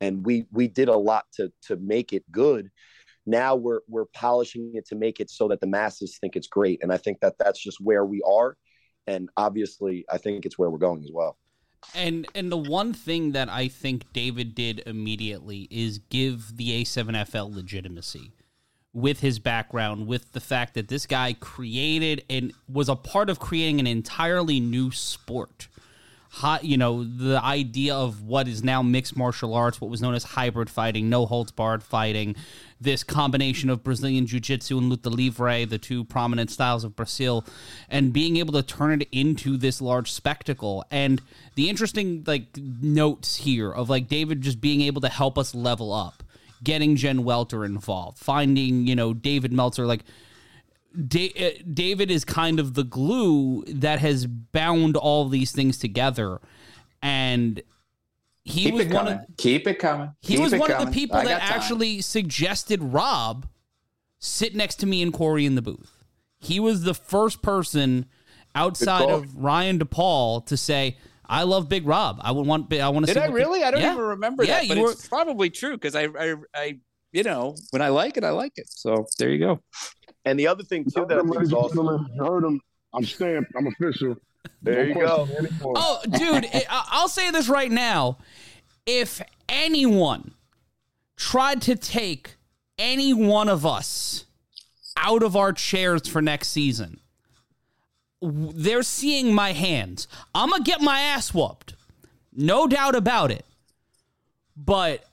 And 0.00 0.26
we 0.26 0.46
we 0.50 0.66
did 0.66 0.88
a 0.88 0.96
lot 0.96 1.26
to 1.34 1.52
to 1.68 1.76
make 1.76 2.12
it 2.12 2.24
good. 2.32 2.72
Now 3.24 3.54
we're 3.54 3.82
we're 3.86 4.06
polishing 4.06 4.72
it 4.74 4.84
to 4.88 4.96
make 4.96 5.20
it 5.20 5.30
so 5.30 5.46
that 5.46 5.60
the 5.60 5.68
masses 5.68 6.18
think 6.20 6.34
it's 6.34 6.48
great. 6.48 6.80
And 6.82 6.92
i 6.92 6.96
think 6.96 7.20
that 7.20 7.36
that's 7.38 7.62
just 7.62 7.80
where 7.80 8.04
we 8.04 8.20
are. 8.22 8.56
And 9.06 9.28
obviously 9.36 10.04
i 10.10 10.18
think 10.18 10.44
it's 10.44 10.58
where 10.58 10.70
we're 10.70 10.78
going 10.78 11.04
as 11.04 11.12
well. 11.12 11.38
And 11.94 12.26
and 12.34 12.50
the 12.50 12.56
one 12.56 12.92
thing 12.92 13.30
that 13.32 13.48
i 13.48 13.68
think 13.68 14.12
david 14.12 14.54
did 14.54 14.82
immediately 14.86 15.68
is 15.70 15.98
give 15.98 16.56
the 16.56 16.82
a7fl 16.82 17.54
legitimacy 17.54 18.32
with 18.94 19.20
his 19.20 19.38
background, 19.38 20.06
with 20.06 20.32
the 20.32 20.40
fact 20.40 20.74
that 20.74 20.88
this 20.88 21.06
guy 21.06 21.32
created 21.32 22.24
and 22.28 22.52
was 22.68 22.88
a 22.88 22.96
part 22.96 23.30
of 23.30 23.38
creating 23.38 23.80
an 23.80 23.86
entirely 23.86 24.60
new 24.60 24.90
sport. 24.90 25.68
Hot, 26.36 26.64
you 26.64 26.78
know, 26.78 27.04
the 27.04 27.38
idea 27.42 27.94
of 27.94 28.22
what 28.22 28.48
is 28.48 28.64
now 28.64 28.82
mixed 28.82 29.16
martial 29.16 29.54
arts, 29.54 29.80
what 29.80 29.90
was 29.90 30.00
known 30.00 30.14
as 30.14 30.24
hybrid 30.24 30.70
fighting, 30.70 31.10
no 31.10 31.26
holds 31.26 31.52
barred 31.52 31.82
fighting, 31.82 32.34
this 32.80 33.04
combination 33.04 33.68
of 33.68 33.84
Brazilian 33.84 34.26
Jiu 34.26 34.40
Jitsu 34.40 34.78
and 34.78 34.90
Luta 34.90 35.14
Livre, 35.14 35.66
the 35.66 35.78
two 35.78 36.04
prominent 36.04 36.50
styles 36.50 36.84
of 36.84 36.96
Brazil, 36.96 37.44
and 37.88 38.14
being 38.14 38.38
able 38.38 38.54
to 38.54 38.62
turn 38.62 39.02
it 39.02 39.08
into 39.12 39.58
this 39.58 39.82
large 39.82 40.10
spectacle. 40.10 40.84
And 40.90 41.20
the 41.54 41.68
interesting, 41.68 42.24
like, 42.26 42.56
notes 42.56 43.36
here 43.36 43.70
of 43.70 43.90
like 43.90 44.08
David 44.08 44.40
just 44.40 44.60
being 44.60 44.80
able 44.80 45.02
to 45.02 45.08
help 45.08 45.36
us 45.36 45.54
level 45.54 45.92
up 45.92 46.22
getting 46.62 46.96
Jen 46.96 47.24
Welter 47.24 47.64
involved, 47.64 48.18
finding, 48.18 48.86
you 48.86 48.94
know, 48.94 49.12
David 49.14 49.52
Meltzer. 49.52 49.86
Like, 49.86 50.04
da- 51.08 51.32
uh, 51.38 51.62
David 51.72 52.10
is 52.10 52.24
kind 52.24 52.60
of 52.60 52.74
the 52.74 52.84
glue 52.84 53.64
that 53.66 53.98
has 53.98 54.26
bound 54.26 54.96
all 54.96 55.28
these 55.28 55.52
things 55.52 55.78
together. 55.78 56.40
And 57.02 57.62
he 58.44 58.64
Keep 58.64 58.74
was 58.74 58.84
one 58.86 58.92
coming. 58.92 59.12
of 59.14 59.36
Keep 59.36 59.66
it 59.66 59.78
coming. 59.78 60.10
he 60.20 60.34
Keep 60.34 60.42
was 60.42 60.54
one 60.54 60.70
of 60.70 60.84
the 60.86 60.92
people 60.92 61.16
I 61.16 61.24
that 61.24 61.42
actually 61.42 62.00
suggested 62.00 62.82
Rob 62.82 63.46
sit 64.18 64.54
next 64.54 64.76
to 64.76 64.86
me 64.86 65.02
and 65.02 65.12
Cory 65.12 65.46
in 65.46 65.54
the 65.54 65.62
booth. 65.62 66.04
He 66.38 66.58
was 66.60 66.82
the 66.82 66.94
first 66.94 67.40
person 67.42 68.06
outside 68.54 69.08
of 69.08 69.36
Ryan 69.36 69.78
DePaul 69.78 70.44
to 70.46 70.56
say, 70.56 70.96
"I 71.32 71.42
love 71.44 71.68
Big 71.68 71.86
Rob. 71.86 72.20
I 72.22 72.30
would 72.32 72.46
want. 72.46 72.72
I 72.74 72.88
want 72.90 73.06
to." 73.06 73.12
Did 73.12 73.18
see 73.20 73.24
I 73.24 73.28
what 73.28 73.34
really? 73.34 73.62
I 73.64 73.70
don't 73.70 73.80
Yeah. 73.80 73.92
even 73.94 74.04
remember 74.04 74.44
Yeah, 74.44 74.60
that, 74.60 74.68
but 74.68 74.76
you 74.76 74.88
it's 74.90 75.08
probably 75.08 75.50
true 75.50 75.72
because 75.72 75.94
I, 75.96 76.04
I, 76.18 76.34
I, 76.54 76.78
you 77.12 77.22
know, 77.22 77.56
when 77.70 77.82
I 77.82 77.88
like 77.88 78.16
it, 78.16 78.24
I 78.24 78.30
like 78.30 78.52
it. 78.56 78.66
So 78.68 79.06
there 79.18 79.30
you 79.30 79.38
go. 79.38 79.60
and 80.24 80.38
the 80.38 80.46
other 80.46 80.62
thing 80.62 80.84
too 80.84 81.04
that 81.08 81.18
I 81.18 81.22
think 81.22 81.34
Ladies 81.34 81.48
is 81.48 81.52
and 81.52 81.62
awesome 81.62 82.06
heard 82.18 82.44
him. 82.44 82.60
I'm 82.94 83.04
stamped. 83.04 83.52
I'm 83.56 83.66
official. 83.66 84.16
there 84.62 84.86
you 84.86 84.94
go 84.94 85.26
anymore. 85.38 85.72
Oh, 85.76 86.00
dude, 86.18 86.46
I- 86.52 86.66
I'll 86.68 87.08
say 87.08 87.30
this 87.30 87.48
right 87.48 87.70
now. 87.70 88.18
If 88.86 89.22
anyone 89.48 90.34
tried 91.16 91.62
to 91.62 91.76
take 91.76 92.36
any 92.78 93.14
one 93.14 93.48
of 93.48 93.64
us 93.64 94.24
out 94.96 95.22
of 95.22 95.36
our 95.36 95.52
chairs 95.52 96.08
for 96.08 96.20
next 96.20 96.48
season, 96.48 96.90
w- 96.90 97.01
they're 98.22 98.82
seeing 98.82 99.34
my 99.34 99.52
hands. 99.52 100.06
I'm 100.34 100.50
going 100.50 100.62
to 100.62 100.70
get 100.70 100.80
my 100.80 101.00
ass 101.00 101.34
whooped. 101.34 101.74
No 102.32 102.66
doubt 102.66 102.94
about 102.94 103.30
it. 103.30 103.44
But 104.54 105.04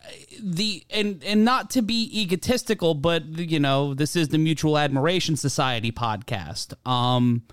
the 0.44 0.84
and 0.90 1.24
and 1.24 1.46
not 1.46 1.70
to 1.72 1.82
be 1.82 2.10
egotistical, 2.22 2.94
but 2.94 3.26
you 3.26 3.60
know, 3.60 3.94
this 3.94 4.18
is 4.18 4.28
the 4.28 4.38
Mutual 4.38 4.78
Admiration 4.78 5.38
Society 5.38 5.94
podcast. 5.94 6.74
Um 6.86 7.44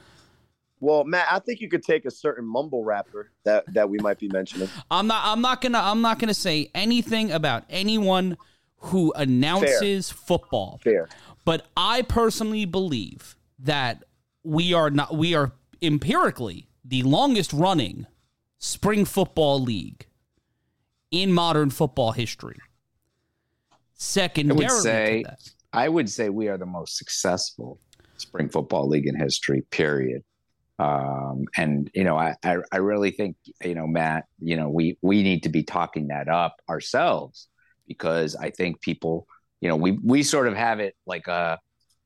well 0.81 1.05
matt 1.05 1.27
i 1.31 1.39
think 1.39 1.61
you 1.61 1.69
could 1.69 1.83
take 1.83 2.05
a 2.05 2.11
certain 2.11 2.45
mumble 2.45 2.85
rapper 2.85 3.31
that 3.45 3.65
that 3.73 3.89
we 3.89 3.99
might 3.99 4.19
be 4.19 4.29
mentioning 4.29 4.69
I'm 4.91 5.07
not 5.07 5.23
I'm 5.25 5.41
not 5.41 5.63
gonna 5.63 5.81
I'm 5.81 6.03
not 6.03 6.19
gonna 6.19 6.35
say 6.35 6.71
anything 6.75 7.33
about 7.33 7.65
anyone 7.71 8.37
who 8.79 9.13
announces 9.15 10.11
football. 10.11 10.81
fair 10.83 11.09
But 11.45 11.67
I 11.77 12.03
personally 12.03 12.65
believe 12.67 13.37
that 13.61 14.05
we 14.47 14.73
are 14.73 14.91
not 14.91 15.17
we 15.17 15.35
are 15.35 15.53
empirically 15.83 16.69
the 16.85 17.03
longest 17.03 17.53
running 17.53 18.07
spring 18.59 19.05
football 19.05 19.61
league 19.61 20.07
in 21.11 21.33
modern 21.33 21.71
football 21.71 22.13
history. 22.13 22.57
Secondarily, 23.95 24.67
to 24.67 24.71
say- 24.71 25.23
that. 25.25 25.41
I 25.73 25.89
would 25.89 26.09
say 26.09 26.31
we 26.31 26.49
are 26.49 26.57
the 26.57 26.67
most 26.67 26.97
successful 26.97 27.79
spring 28.17 28.49
football 28.49 28.89
league 28.89 29.07
in 29.07 29.19
history. 29.19 29.63
Period. 29.71 30.23
Um, 30.79 31.45
and 31.57 31.91
you 31.95 32.05
know, 32.05 32.17
I, 32.17 32.35
I 32.43 32.59
I 32.73 32.77
really 32.79 33.11
think 33.11 33.37
you 33.63 33.75
know, 33.75 33.87
Matt. 33.87 34.25
You 34.39 34.57
know, 34.57 34.69
we 34.69 34.97
we 35.03 35.23
need 35.23 35.43
to 35.43 35.49
be 35.49 35.65
talking 35.65 36.09
that 36.09 36.29
up 36.29 36.57
ourselves 36.69 37.49
because 37.89 38.37
I 38.37 38.51
think 38.51 38.81
people, 38.81 39.27
you 39.61 39.69
know, 39.69 39.77
we 39.77 39.93
we 39.93 40.23
sort 40.23 40.47
of 40.47 40.55
have 40.55 40.81
it 40.81 40.95
like 41.07 41.27
a. 41.27 41.59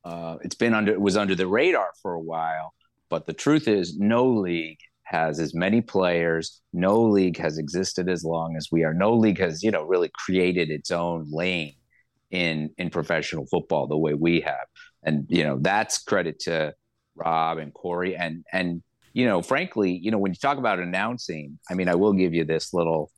Uh, 0.05 0.37
it's 0.43 0.55
been 0.55 0.75
under 0.75 0.93
it 0.93 1.01
was 1.01 1.17
under 1.17 1.35
the 1.35 1.47
radar 1.47 1.91
for 2.03 2.13
a 2.13 2.21
while, 2.21 2.73
but 3.09 3.27
the 3.27 3.33
truth 3.33 3.69
is, 3.69 3.99
no 3.99 4.27
league 4.29 4.79
has 5.05 5.41
as 5.41 5.55
many 5.55 5.81
players. 5.81 6.61
No 6.73 7.03
league 7.03 7.37
has 7.39 7.59
existed 7.59 8.09
as 8.09 8.25
long 8.25 8.57
as 8.57 8.69
we 8.71 8.85
are. 8.85 8.95
No 8.95 9.15
league 9.15 9.39
has 9.39 9.63
you 9.63 9.71
know 9.71 9.85
really 9.85 10.11
created 10.15 10.71
its 10.71 10.91
own 10.91 11.27
lane 11.31 11.75
in 12.31 12.71
in 12.79 12.91
professional 12.91 13.47
football 13.47 13.87
the 13.87 13.99
way 13.99 14.15
we 14.15 14.41
have 14.41 14.67
and 15.03 15.27
you 15.29 15.45
know 15.45 15.59
that's 15.61 16.03
credit 16.03 16.39
to 16.39 16.73
rob 17.15 17.59
and 17.59 17.75
corey 17.75 18.17
and 18.17 18.45
and 18.53 18.83
you 19.13 19.27
know 19.27 19.43
frankly 19.43 19.99
you 20.03 20.11
know 20.11 20.19
when 20.19 20.33
you 20.33 20.39
talk 20.41 20.59
about 20.59 20.79
announcing 20.79 21.59
i 21.71 21.75
mean 21.75 21.89
i 21.89 21.95
will 21.95 22.13
give 22.13 22.33
you 22.33 22.45
this 22.45 22.73
little 22.73 23.11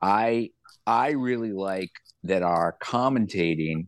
i 0.00 0.48
i 0.86 1.10
really 1.10 1.52
like 1.52 1.90
that 2.22 2.42
our 2.42 2.76
commentating 2.82 3.86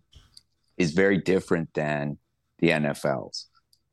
is 0.76 0.92
very 0.92 1.18
different 1.18 1.72
than 1.74 2.18
the 2.58 2.70
nfl's 2.70 3.46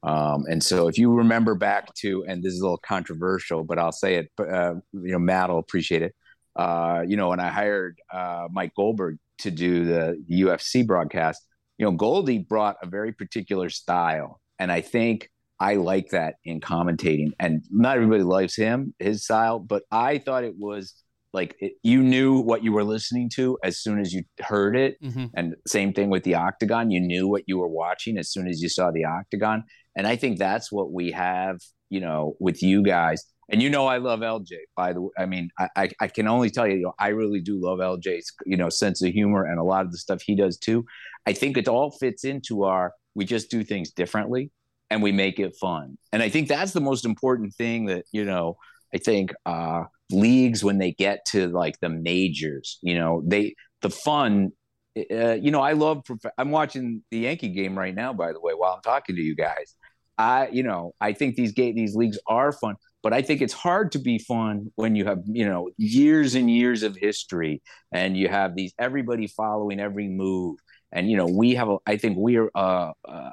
um, 0.03 0.43
and 0.50 0.62
so 0.62 0.89
if 0.89 0.98
you 0.98 1.13
remember 1.13 1.55
back 1.55 1.93
to 1.93 2.25
and 2.27 2.43
this 2.43 2.53
is 2.53 2.60
a 2.60 2.63
little 2.63 2.77
controversial 2.86 3.63
but 3.63 3.79
i'll 3.79 3.91
say 3.91 4.15
it 4.15 4.32
uh, 4.39 4.74
you 4.93 5.12
know 5.12 5.20
matt 5.20 5.50
will 5.50 5.60
appreciate 5.60 6.01
it 6.01 6.13
uh, 6.55 7.03
you 7.08 7.17
know 7.17 7.29
when 7.29 7.39
i 7.39 7.50
hired 7.50 8.00
uh, 8.12 8.48
mike 8.51 8.74
goldberg 8.75 9.17
to 9.39 9.51
do 9.51 9.86
the 9.86 10.24
UFC 10.32 10.86
broadcast, 10.86 11.46
you 11.77 11.86
know, 11.86 11.91
Goldie 11.91 12.39
brought 12.39 12.77
a 12.82 12.88
very 12.88 13.12
particular 13.12 13.70
style. 13.70 14.39
And 14.60 14.72
I 14.72 14.82
think 14.82 15.29
I 15.60 15.75
like 15.75 16.10
that 16.10 16.36
in 16.43 16.60
commentating. 16.60 17.32
And 17.39 17.63
not 17.70 17.98
everybody 17.98 18.24
likes 18.24 18.55
him, 18.55 18.93
his 19.00 19.24
style, 19.24 19.60
but 19.60 19.84
I 19.91 20.17
thought 20.17 20.43
it 20.43 20.55
was 20.58 20.93
like 21.33 21.55
it, 21.59 21.73
you 21.83 22.03
knew 22.03 22.39
what 22.39 22.63
you 22.63 22.71
were 22.71 22.83
listening 22.83 23.29
to 23.35 23.57
as 23.63 23.79
soon 23.79 23.99
as 23.99 24.13
you 24.13 24.23
heard 24.39 24.77
it. 24.77 25.01
Mhm. 25.01 25.31
And 25.35 25.55
same 25.67 25.91
thing 25.93 26.09
with 26.09 26.23
the 26.23 26.35
Octagon. 26.35 26.91
You 26.91 26.99
knew 26.99 27.27
what 27.27 27.43
you 27.47 27.57
were 27.57 27.67
watching 27.67 28.17
as 28.17 28.31
soon 28.31 28.47
as 28.47 28.61
you 28.61 28.69
saw 28.69 28.91
the 28.91 29.05
Octagon. 29.05 29.63
And 29.95 30.07
I 30.07 30.15
think 30.15 30.37
that's 30.37 30.71
what 30.71 30.91
we 30.91 31.11
have, 31.11 31.59
you 31.89 31.99
know, 31.99 32.35
with 32.39 32.61
you 32.61 32.83
guys. 32.83 33.23
And 33.49 33.61
you 33.61 33.69
know, 33.69 33.87
I 33.87 33.97
love 33.97 34.21
LJ. 34.21 34.53
By 34.75 34.93
the 34.93 35.01
way, 35.01 35.09
I 35.17 35.25
mean, 35.25 35.49
I, 35.59 35.67
I, 35.75 35.89
I 36.01 36.07
can 36.07 36.27
only 36.27 36.49
tell 36.49 36.67
you, 36.67 36.75
you 36.75 36.83
know, 36.83 36.93
I 36.97 37.09
really 37.09 37.41
do 37.41 37.59
love 37.59 37.79
LJ's, 37.79 38.31
you 38.45 38.55
know, 38.57 38.69
sense 38.69 39.03
of 39.03 39.11
humor 39.11 39.43
and 39.43 39.59
a 39.59 39.63
lot 39.63 39.85
of 39.85 39.91
the 39.91 39.97
stuff 39.97 40.21
he 40.21 40.35
does 40.35 40.57
too. 40.57 40.85
I 41.25 41.33
think 41.33 41.57
it 41.57 41.67
all 41.67 41.91
fits 41.91 42.23
into 42.23 42.63
our. 42.63 42.93
We 43.15 43.25
just 43.25 43.51
do 43.51 43.63
things 43.63 43.91
differently, 43.91 44.49
and 44.89 45.03
we 45.03 45.11
make 45.11 45.39
it 45.39 45.55
fun. 45.55 45.97
And 46.11 46.23
I 46.23 46.29
think 46.29 46.47
that's 46.47 46.71
the 46.71 46.81
most 46.81 47.05
important 47.05 47.53
thing 47.53 47.85
that 47.87 48.05
you 48.11 48.25
know. 48.25 48.57
I 48.95 48.97
think 48.97 49.33
uh, 49.45 49.83
leagues 50.12 50.63
when 50.63 50.77
they 50.77 50.91
get 50.91 51.25
to 51.27 51.48
like 51.48 51.79
the 51.79 51.89
majors, 51.89 52.79
you 52.81 52.95
know, 52.95 53.24
they 53.25 53.55
the 53.81 53.89
fun 53.89 54.51
uh, 55.12 55.33
you 55.33 55.51
know, 55.51 55.62
I 55.62 55.74
love. 55.74 56.03
Prof- 56.05 56.33
I'm 56.38 56.51
watching 56.51 57.03
the 57.10 57.19
Yankee 57.19 57.50
game 57.50 57.77
right 57.77 57.95
now, 57.95 58.13
by 58.13 58.31
the 58.31 58.39
way, 58.39 58.53
while 58.53 58.74
I'm 58.74 58.81
talking 58.81 59.15
to 59.15 59.22
you 59.22 59.36
guys. 59.36 59.75
I, 60.17 60.50
you 60.50 60.62
know, 60.62 60.93
I 61.01 61.13
think 61.13 61.36
these 61.36 61.53
game 61.53 61.75
these 61.75 61.95
leagues 61.95 62.19
are 62.27 62.51
fun, 62.51 62.75
but 63.01 63.13
I 63.13 63.24
think 63.24 63.41
it's 63.41 63.53
hard 63.53 63.91
to 63.93 64.00
be 64.00 64.19
fun 64.19 64.72
when 64.75 64.95
you 64.95 65.05
have, 65.05 65.24
you 65.25 65.45
know, 65.45 65.72
years 65.77 66.36
and 66.36 66.51
years 66.51 66.83
of 66.83 66.95
history, 66.95 67.63
and 67.91 68.15
you 68.15 68.27
have 68.27 68.55
these 68.55 68.74
everybody 68.77 69.25
following 69.25 69.79
every 69.79 70.07
move, 70.07 70.60
and 70.91 71.10
you 71.10 71.17
know, 71.17 71.25
we 71.25 71.55
have. 71.55 71.69
A, 71.69 71.77
I 71.88 71.98
think 71.98 72.17
we're 72.19 72.51
uh, 72.53 72.91
uh, 73.07 73.29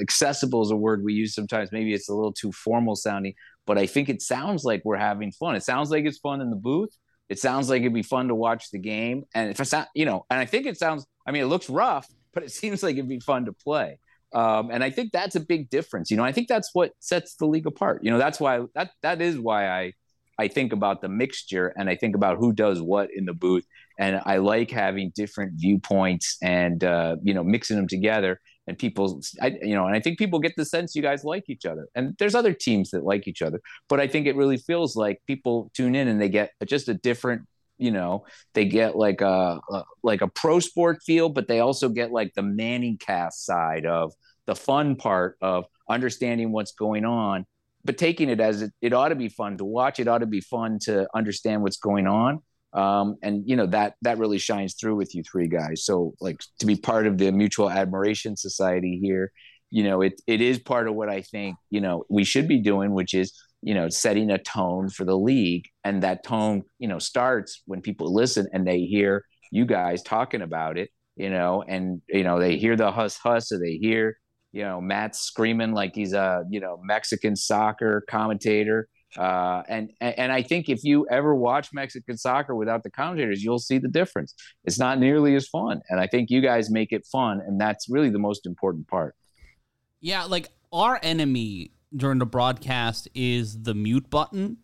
accessible 0.00 0.62
is 0.62 0.70
a 0.70 0.76
word 0.76 1.02
we 1.02 1.14
use 1.14 1.34
sometimes. 1.34 1.72
Maybe 1.72 1.92
it's 1.92 2.08
a 2.08 2.14
little 2.14 2.32
too 2.32 2.52
formal 2.52 2.94
sounding, 2.94 3.34
but 3.66 3.78
I 3.78 3.86
think 3.86 4.08
it 4.08 4.22
sounds 4.22 4.64
like 4.64 4.82
we're 4.84 4.96
having 4.96 5.32
fun. 5.32 5.56
It 5.56 5.62
sounds 5.62 5.90
like 5.90 6.04
it's 6.04 6.18
fun 6.18 6.40
in 6.40 6.50
the 6.50 6.56
booth 6.56 6.96
it 7.28 7.38
sounds 7.38 7.68
like 7.68 7.80
it'd 7.80 7.92
be 7.92 8.02
fun 8.02 8.28
to 8.28 8.34
watch 8.34 8.70
the 8.70 8.78
game. 8.78 9.24
And 9.34 9.50
if 9.50 9.60
it's 9.60 9.72
not, 9.72 9.88
you 9.94 10.04
know, 10.04 10.24
and 10.30 10.38
I 10.38 10.46
think 10.46 10.66
it 10.66 10.78
sounds, 10.78 11.06
I 11.26 11.32
mean, 11.32 11.42
it 11.42 11.46
looks 11.46 11.68
rough, 11.68 12.06
but 12.34 12.42
it 12.42 12.52
seems 12.52 12.82
like 12.82 12.94
it'd 12.96 13.08
be 13.08 13.20
fun 13.20 13.46
to 13.46 13.52
play. 13.52 13.98
Um, 14.32 14.70
and 14.70 14.84
I 14.84 14.90
think 14.90 15.12
that's 15.12 15.36
a 15.36 15.40
big 15.40 15.70
difference. 15.70 16.10
You 16.10 16.16
know, 16.16 16.24
I 16.24 16.32
think 16.32 16.48
that's 16.48 16.70
what 16.74 16.92
sets 17.00 17.36
the 17.36 17.46
league 17.46 17.66
apart. 17.66 18.04
You 18.04 18.10
know, 18.10 18.18
that's 18.18 18.38
why 18.38 18.60
that 18.74 18.90
that 19.02 19.22
is 19.22 19.38
why 19.38 19.68
I 19.68 19.92
I 20.38 20.48
think 20.48 20.72
about 20.72 21.00
the 21.00 21.08
mixture 21.08 21.72
and 21.76 21.88
I 21.88 21.96
think 21.96 22.14
about 22.14 22.36
who 22.36 22.52
does 22.52 22.82
what 22.82 23.08
in 23.14 23.24
the 23.24 23.32
booth. 23.32 23.64
And 23.98 24.20
I 24.26 24.38
like 24.38 24.70
having 24.70 25.12
different 25.14 25.52
viewpoints 25.54 26.36
and 26.42 26.84
uh, 26.84 27.16
you 27.22 27.32
know 27.32 27.44
mixing 27.44 27.76
them 27.76 27.88
together 27.88 28.40
and 28.66 28.78
people 28.78 29.20
I, 29.40 29.56
you 29.62 29.74
know 29.74 29.86
and 29.86 29.94
i 29.94 30.00
think 30.00 30.18
people 30.18 30.38
get 30.38 30.54
the 30.56 30.64
sense 30.64 30.94
you 30.94 31.02
guys 31.02 31.24
like 31.24 31.44
each 31.48 31.66
other. 31.66 31.88
And 31.94 32.14
there's 32.18 32.34
other 32.34 32.52
teams 32.52 32.90
that 32.90 33.04
like 33.04 33.28
each 33.28 33.42
other 33.42 33.60
but 33.88 34.00
i 34.00 34.06
think 34.06 34.26
it 34.26 34.36
really 34.36 34.56
feels 34.56 34.96
like 34.96 35.20
people 35.26 35.70
tune 35.74 35.94
in 35.94 36.08
and 36.08 36.20
they 36.20 36.28
get 36.28 36.52
just 36.66 36.88
a 36.88 36.94
different 36.94 37.42
you 37.78 37.90
know 37.90 38.24
they 38.54 38.64
get 38.64 38.96
like 38.96 39.20
a, 39.20 39.60
a 39.70 39.84
like 40.02 40.22
a 40.22 40.28
pro 40.28 40.60
sport 40.60 41.02
feel 41.04 41.28
but 41.28 41.48
they 41.48 41.60
also 41.60 41.88
get 41.88 42.10
like 42.10 42.32
the 42.34 42.42
ManningCast 42.42 43.32
side 43.32 43.86
of 43.86 44.12
the 44.46 44.54
fun 44.54 44.96
part 44.96 45.36
of 45.42 45.66
understanding 45.88 46.52
what's 46.52 46.72
going 46.72 47.04
on. 47.04 47.44
But 47.84 47.98
taking 47.98 48.28
it 48.30 48.40
as 48.40 48.62
it, 48.62 48.72
it 48.80 48.92
ought 48.92 49.10
to 49.10 49.14
be 49.14 49.28
fun 49.28 49.58
to 49.58 49.64
watch 49.64 50.00
it 50.00 50.08
ought 50.08 50.18
to 50.18 50.26
be 50.26 50.40
fun 50.40 50.78
to 50.82 51.06
understand 51.14 51.62
what's 51.62 51.76
going 51.76 52.06
on 52.06 52.42
um, 52.72 53.16
and 53.22 53.42
you 53.46 53.56
know 53.56 53.66
that 53.66 53.94
that 54.02 54.18
really 54.18 54.38
shines 54.38 54.74
through 54.74 54.96
with 54.96 55.14
you 55.14 55.22
three 55.22 55.48
guys. 55.48 55.84
So 55.84 56.14
like 56.20 56.40
to 56.60 56.66
be 56.66 56.76
part 56.76 57.06
of 57.06 57.18
the 57.18 57.32
Mutual 57.32 57.70
Admiration 57.70 58.36
Society 58.36 58.98
here, 59.02 59.32
you 59.70 59.84
know, 59.84 60.02
it 60.02 60.20
it 60.26 60.40
is 60.40 60.58
part 60.58 60.88
of 60.88 60.94
what 60.94 61.08
I 61.08 61.22
think 61.22 61.56
you 61.70 61.80
know 61.80 62.04
we 62.08 62.24
should 62.24 62.48
be 62.48 62.60
doing, 62.60 62.92
which 62.92 63.14
is 63.14 63.32
you 63.62 63.74
know 63.74 63.88
setting 63.88 64.30
a 64.30 64.38
tone 64.38 64.90
for 64.90 65.04
the 65.04 65.16
league, 65.16 65.64
and 65.84 66.02
that 66.02 66.24
tone 66.24 66.62
you 66.78 66.88
know 66.88 66.98
starts 66.98 67.62
when 67.66 67.80
people 67.80 68.12
listen 68.12 68.46
and 68.52 68.66
they 68.66 68.80
hear 68.80 69.24
you 69.50 69.64
guys 69.64 70.02
talking 70.02 70.42
about 70.42 70.76
it, 70.76 70.90
you 71.16 71.30
know, 71.30 71.64
and 71.66 72.02
you 72.08 72.24
know 72.24 72.38
they 72.38 72.56
hear 72.56 72.76
the 72.76 72.90
huss 72.90 73.16
huss, 73.16 73.52
or 73.52 73.58
they 73.58 73.78
hear 73.80 74.18
you 74.52 74.62
know 74.62 74.80
Matt 74.80 75.16
screaming 75.16 75.72
like 75.72 75.94
he's 75.94 76.12
a 76.12 76.44
you 76.50 76.60
know 76.60 76.78
Mexican 76.82 77.36
soccer 77.36 78.04
commentator 78.08 78.88
uh, 79.16 79.62
and 79.68 79.90
and 80.00 80.32
I 80.32 80.42
think 80.42 80.68
if 80.68 80.84
you 80.84 81.06
ever 81.10 81.34
watch 81.34 81.72
Mexican 81.72 82.16
soccer 82.16 82.54
without 82.54 82.82
the 82.82 82.90
commentators, 82.90 83.42
you'll 83.42 83.58
see 83.58 83.78
the 83.78 83.88
difference. 83.88 84.34
It's 84.64 84.78
not 84.78 84.98
nearly 84.98 85.34
as 85.34 85.48
fun, 85.48 85.80
and 85.88 86.00
I 86.00 86.06
think 86.06 86.30
you 86.30 86.40
guys 86.40 86.70
make 86.70 86.92
it 86.92 87.06
fun, 87.06 87.40
and 87.40 87.60
that's 87.60 87.88
really 87.88 88.10
the 88.10 88.18
most 88.18 88.46
important 88.46 88.88
part. 88.88 89.14
Yeah, 90.00 90.24
like 90.24 90.48
our 90.72 91.00
enemy 91.02 91.72
during 91.94 92.18
the 92.18 92.26
broadcast 92.26 93.08
is 93.14 93.62
the 93.62 93.74
mute 93.74 94.10
button, 94.10 94.58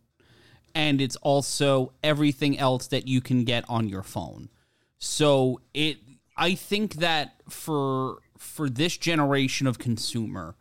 and 0.75 1.01
it's 1.01 1.17
also 1.17 1.93
everything 2.03 2.59
else 2.59 2.87
that 2.89 3.09
you 3.09 3.21
can 3.21 3.45
get 3.45 3.65
on 3.69 3.89
your 3.89 4.03
phone. 4.03 4.49
So 4.99 5.61
it, 5.73 5.99
I 6.37 6.55
think 6.55 6.97
that 6.97 7.41
for 7.49 8.19
for 8.37 8.69
this 8.69 8.97
generation 8.97 9.67
of 9.67 9.79
consumer 9.79 10.57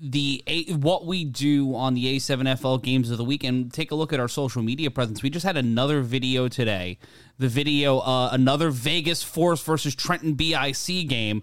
the 0.00 0.42
a, 0.46 0.72
what 0.72 1.04
we 1.04 1.24
do 1.24 1.74
on 1.74 1.94
the 1.94 2.16
A7FL 2.16 2.82
games 2.82 3.10
of 3.10 3.18
the 3.18 3.24
week 3.24 3.44
and 3.44 3.72
take 3.72 3.90
a 3.90 3.94
look 3.94 4.12
at 4.12 4.20
our 4.20 4.28
social 4.28 4.62
media 4.62 4.90
presence. 4.90 5.22
We 5.22 5.28
just 5.28 5.44
had 5.44 5.56
another 5.56 6.00
video 6.00 6.48
today. 6.48 6.98
The 7.38 7.48
video, 7.48 7.98
uh, 7.98 8.30
another 8.32 8.70
Vegas 8.70 9.22
Force 9.22 9.62
versus 9.62 9.94
Trenton 9.94 10.34
BIC 10.34 11.06
game, 11.08 11.42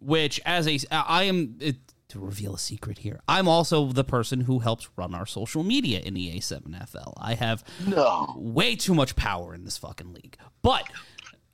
which 0.00 0.40
as 0.46 0.68
a 0.68 0.78
I 0.92 1.24
am 1.24 1.56
it, 1.60 1.76
to 2.08 2.20
reveal 2.20 2.54
a 2.54 2.58
secret 2.58 2.98
here. 2.98 3.20
I'm 3.26 3.48
also 3.48 3.86
the 3.86 4.04
person 4.04 4.42
who 4.42 4.60
helps 4.60 4.88
run 4.96 5.12
our 5.12 5.26
social 5.26 5.64
media 5.64 5.98
in 5.98 6.14
the 6.14 6.36
A7FL. 6.36 7.14
I 7.16 7.34
have 7.34 7.64
no. 7.84 8.34
way 8.36 8.76
too 8.76 8.94
much 8.94 9.16
power 9.16 9.52
in 9.52 9.64
this 9.64 9.78
fucking 9.78 10.12
league, 10.12 10.36
but. 10.62 10.84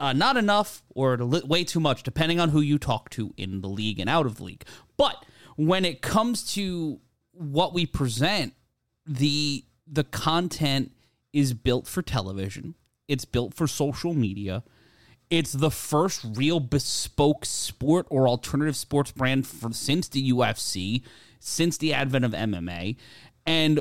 Uh, 0.01 0.13
not 0.13 0.37
enough 0.37 0.83
or 0.97 1.17
way 1.17 1.63
too 1.63 1.79
much, 1.79 2.03
depending 2.03 2.41
on 2.41 2.49
who 2.49 2.61
you 2.61 2.77
talk 2.77 3.09
to 3.09 3.33
in 3.37 3.61
the 3.61 3.69
league 3.69 4.01
and 4.01 4.11
out 4.11 4.27
of 4.27 4.39
the 4.39 4.43
league. 4.43 4.65
But 4.97 5.25
when 5.57 5.85
it 5.85 6.03
comes 6.03 6.53
to 6.55 7.01
what 7.33 7.75
we 7.75 7.87
present, 7.87 8.55
the 9.07 9.65
the 9.87 10.05
content 10.05 10.93
is 11.33 11.55
built 11.55 11.87
for 11.87 12.03
television. 12.03 12.75
It's 13.09 13.25
built 13.25 13.55
for 13.55 13.67
social 13.67 14.15
media. 14.15 14.63
It's 15.31 15.53
the 15.53 15.71
first 15.71 16.25
real 16.35 16.61
bespoke 16.61 17.45
sport 17.45 18.07
or 18.11 18.29
alternative 18.29 18.77
sports 18.77 19.13
brand 19.13 19.47
for, 19.47 19.73
since 19.73 20.09
the 20.09 20.31
UFC, 20.31 21.03
since 21.41 21.79
the 21.79 21.95
advent 21.95 22.25
of 22.25 22.33
MMA. 22.33 22.97
And 23.47 23.81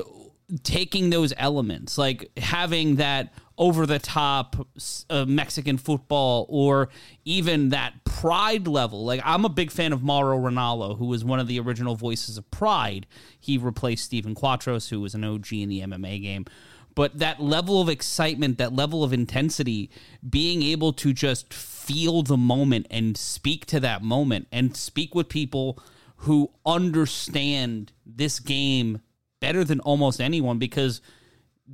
taking 0.62 1.10
those 1.10 1.32
elements, 1.36 1.98
like 1.98 2.30
having 2.38 2.96
that 2.96 3.32
over 3.58 3.86
the 3.86 3.98
top 3.98 4.66
uh, 5.10 5.24
Mexican 5.26 5.76
football 5.76 6.46
or 6.48 6.88
even 7.24 7.70
that 7.70 8.04
pride 8.04 8.66
level. 8.66 9.04
Like 9.04 9.20
I'm 9.24 9.44
a 9.44 9.50
big 9.50 9.70
fan 9.70 9.92
of 9.92 10.02
Mauro 10.02 10.38
Ranallo, 10.38 10.98
who 10.98 11.06
was 11.06 11.24
one 11.24 11.40
of 11.40 11.46
the 11.46 11.60
original 11.60 11.94
voices 11.94 12.38
of 12.38 12.50
Pride. 12.50 13.06
He 13.38 13.58
replaced 13.58 14.04
Stephen 14.04 14.34
Quadros, 14.34 14.90
who 14.90 15.00
was 15.00 15.14
an 15.14 15.24
OG 15.24 15.52
in 15.52 15.68
the 15.68 15.80
MMA 15.80 16.22
game. 16.22 16.46
But 16.94 17.18
that 17.20 17.40
level 17.40 17.80
of 17.80 17.88
excitement, 17.88 18.58
that 18.58 18.74
level 18.74 19.02
of 19.02 19.12
intensity, 19.14 19.90
being 20.28 20.62
able 20.62 20.92
to 20.94 21.14
just 21.14 21.52
feel 21.54 22.22
the 22.22 22.36
moment 22.36 22.86
and 22.90 23.16
speak 23.16 23.64
to 23.66 23.80
that 23.80 24.02
moment 24.02 24.46
and 24.52 24.76
speak 24.76 25.14
with 25.14 25.30
people 25.30 25.82
who 26.16 26.50
understand 26.66 27.92
this 28.04 28.40
game 28.40 29.00
better 29.40 29.64
than 29.64 29.80
almost 29.80 30.20
anyone 30.20 30.58
because– 30.58 31.00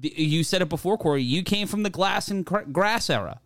you 0.00 0.44
said 0.44 0.62
it 0.62 0.68
before, 0.68 0.98
Cory. 0.98 1.22
You 1.22 1.42
came 1.42 1.66
from 1.66 1.82
the 1.82 1.90
glass 1.90 2.28
and 2.28 2.44
grass 2.44 3.10
era. 3.10 3.40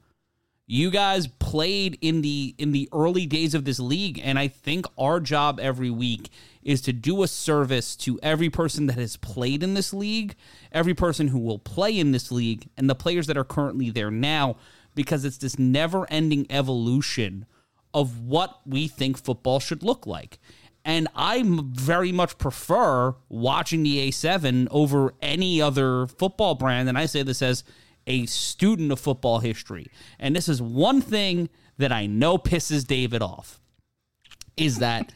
You 0.67 0.91
guys 0.91 1.27
played 1.27 1.99
in 2.01 2.23
the 2.23 2.55
in 2.57 2.73
the 2.73 2.89
early 2.93 3.27
days 3.27 3.55
of 3.55 3.65
this 3.65 3.81
league, 3.81 4.21
and 4.23 4.39
I 4.39 4.49
think 4.49 4.87
our 4.97 5.21
job 5.21 5.61
every 5.61 5.91
week 5.91 6.31
is 6.63 6.81
to 6.83 6.93
do 6.93 7.23
a 7.23 7.29
service 7.29 7.97
to 7.97 8.19
every 8.23 8.49
person 8.49 8.87
that 8.87 8.97
has 8.97 9.17
played 9.17 9.63
in 9.63 9.75
this 9.75 9.93
league, 9.93 10.37
every 10.71 10.95
person 10.95 11.29
who 11.29 11.41
will 11.41 11.59
play 11.59 11.99
in 11.99 12.13
this 12.13 12.31
league, 12.31 12.69
and 12.77 12.89
the 12.89 12.95
players 12.95 13.27
that 13.27 13.37
are 13.37 13.45
currently 13.45 13.91
there 13.91 14.11
now, 14.11 14.57
because 14.95 15.25
it's 15.25 15.39
this 15.39 15.59
never-ending 15.59 16.47
evolution 16.49 17.45
of 17.93 18.21
what 18.21 18.61
we 18.65 18.87
think 18.89 19.19
football 19.19 19.59
should 19.59 19.83
look 19.83 20.07
like. 20.07 20.39
And 20.85 21.09
I 21.15 21.43
very 21.47 22.11
much 22.11 22.39
prefer 22.39 23.15
watching 23.29 23.83
the 23.83 24.09
A7 24.09 24.67
over 24.71 25.15
any 25.23 25.63
other 25.63 26.07
football 26.07 26.55
brand. 26.55 26.89
And 26.89 26.99
I 26.99 27.07
say 27.07 27.23
this 27.23 27.41
as 27.41 27.63
a 28.07 28.27
student 28.27 28.91
of 28.91 28.99
football 28.99 29.39
history. 29.39 29.87
And 30.19 30.35
this 30.35 30.49
is 30.49 30.61
one 30.61 31.01
thing 31.01 31.49
that 31.79 31.93
I 31.93 32.07
know 32.07 32.37
pisses 32.37 32.87
David 32.87 33.23
off 33.23 33.61
is 34.57 34.79
that 34.79 35.13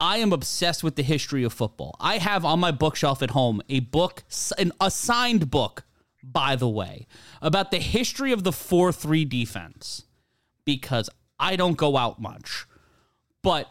I 0.00 0.18
am 0.18 0.32
obsessed 0.32 0.82
with 0.82 0.96
the 0.96 1.02
history 1.02 1.44
of 1.44 1.52
football. 1.52 1.94
I 2.00 2.18
have 2.18 2.44
on 2.44 2.58
my 2.58 2.70
bookshelf 2.70 3.22
at 3.22 3.30
home 3.30 3.60
a 3.68 3.80
book, 3.80 4.24
an 4.58 4.72
assigned 4.80 5.50
book, 5.50 5.84
by 6.22 6.56
the 6.56 6.68
way, 6.68 7.06
about 7.42 7.70
the 7.70 7.78
history 7.78 8.32
of 8.32 8.42
the 8.42 8.52
4 8.52 8.92
3 8.92 9.24
defense 9.24 10.04
because 10.64 11.10
I 11.38 11.56
don't 11.56 11.76
go 11.76 11.96
out 11.96 12.20
much. 12.20 12.66
But 13.42 13.70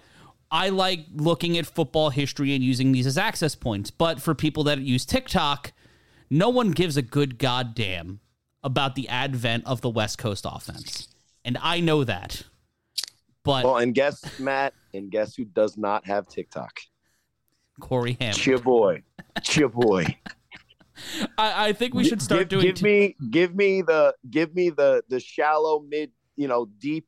I 0.51 0.69
like 0.69 1.05
looking 1.13 1.57
at 1.57 1.65
football 1.65 2.09
history 2.09 2.55
and 2.55 2.63
using 2.63 2.91
these 2.91 3.05
as 3.05 3.17
access 3.17 3.55
points. 3.55 3.91
But 3.91 4.21
for 4.21 4.33
people 4.33 4.63
that 4.63 4.79
use 4.79 5.05
TikTok, 5.05 5.73
no 6.29 6.49
one 6.49 6.71
gives 6.71 6.97
a 6.97 7.01
good 7.01 7.37
goddamn 7.37 8.19
about 8.63 8.95
the 8.95 9.07
advent 9.09 9.65
of 9.65 9.81
the 9.81 9.89
West 9.89 10.17
Coast 10.17 10.45
offense. 10.49 11.07
And 11.45 11.57
I 11.61 11.79
know 11.79 12.03
that. 12.03 12.43
But 13.43 13.63
well, 13.63 13.77
and 13.77 13.95
guess 13.95 14.39
Matt, 14.39 14.73
and 14.93 15.09
guess 15.09 15.35
who 15.35 15.45
does 15.45 15.77
not 15.77 16.05
have 16.05 16.27
TikTok? 16.27 16.79
Corey 17.79 18.17
Ham. 18.19 18.33
Chia 18.33 18.59
boy. 18.59 19.03
Chia 19.41 19.69
boy. 19.69 20.05
I, 21.37 21.69
I, 21.69 21.73
think 21.73 21.93
we 21.93 22.03
should 22.03 22.21
start 22.21 22.41
give, 22.41 22.49
doing. 22.49 22.65
Give 22.65 22.75
t- 22.75 22.83
me, 22.83 23.15
give 23.29 23.55
me 23.55 23.81
the, 23.81 24.13
give 24.29 24.53
me 24.53 24.69
the, 24.69 25.01
the 25.07 25.21
shallow 25.21 25.79
mid, 25.79 26.11
you 26.35 26.49
know, 26.49 26.67
deep 26.79 27.07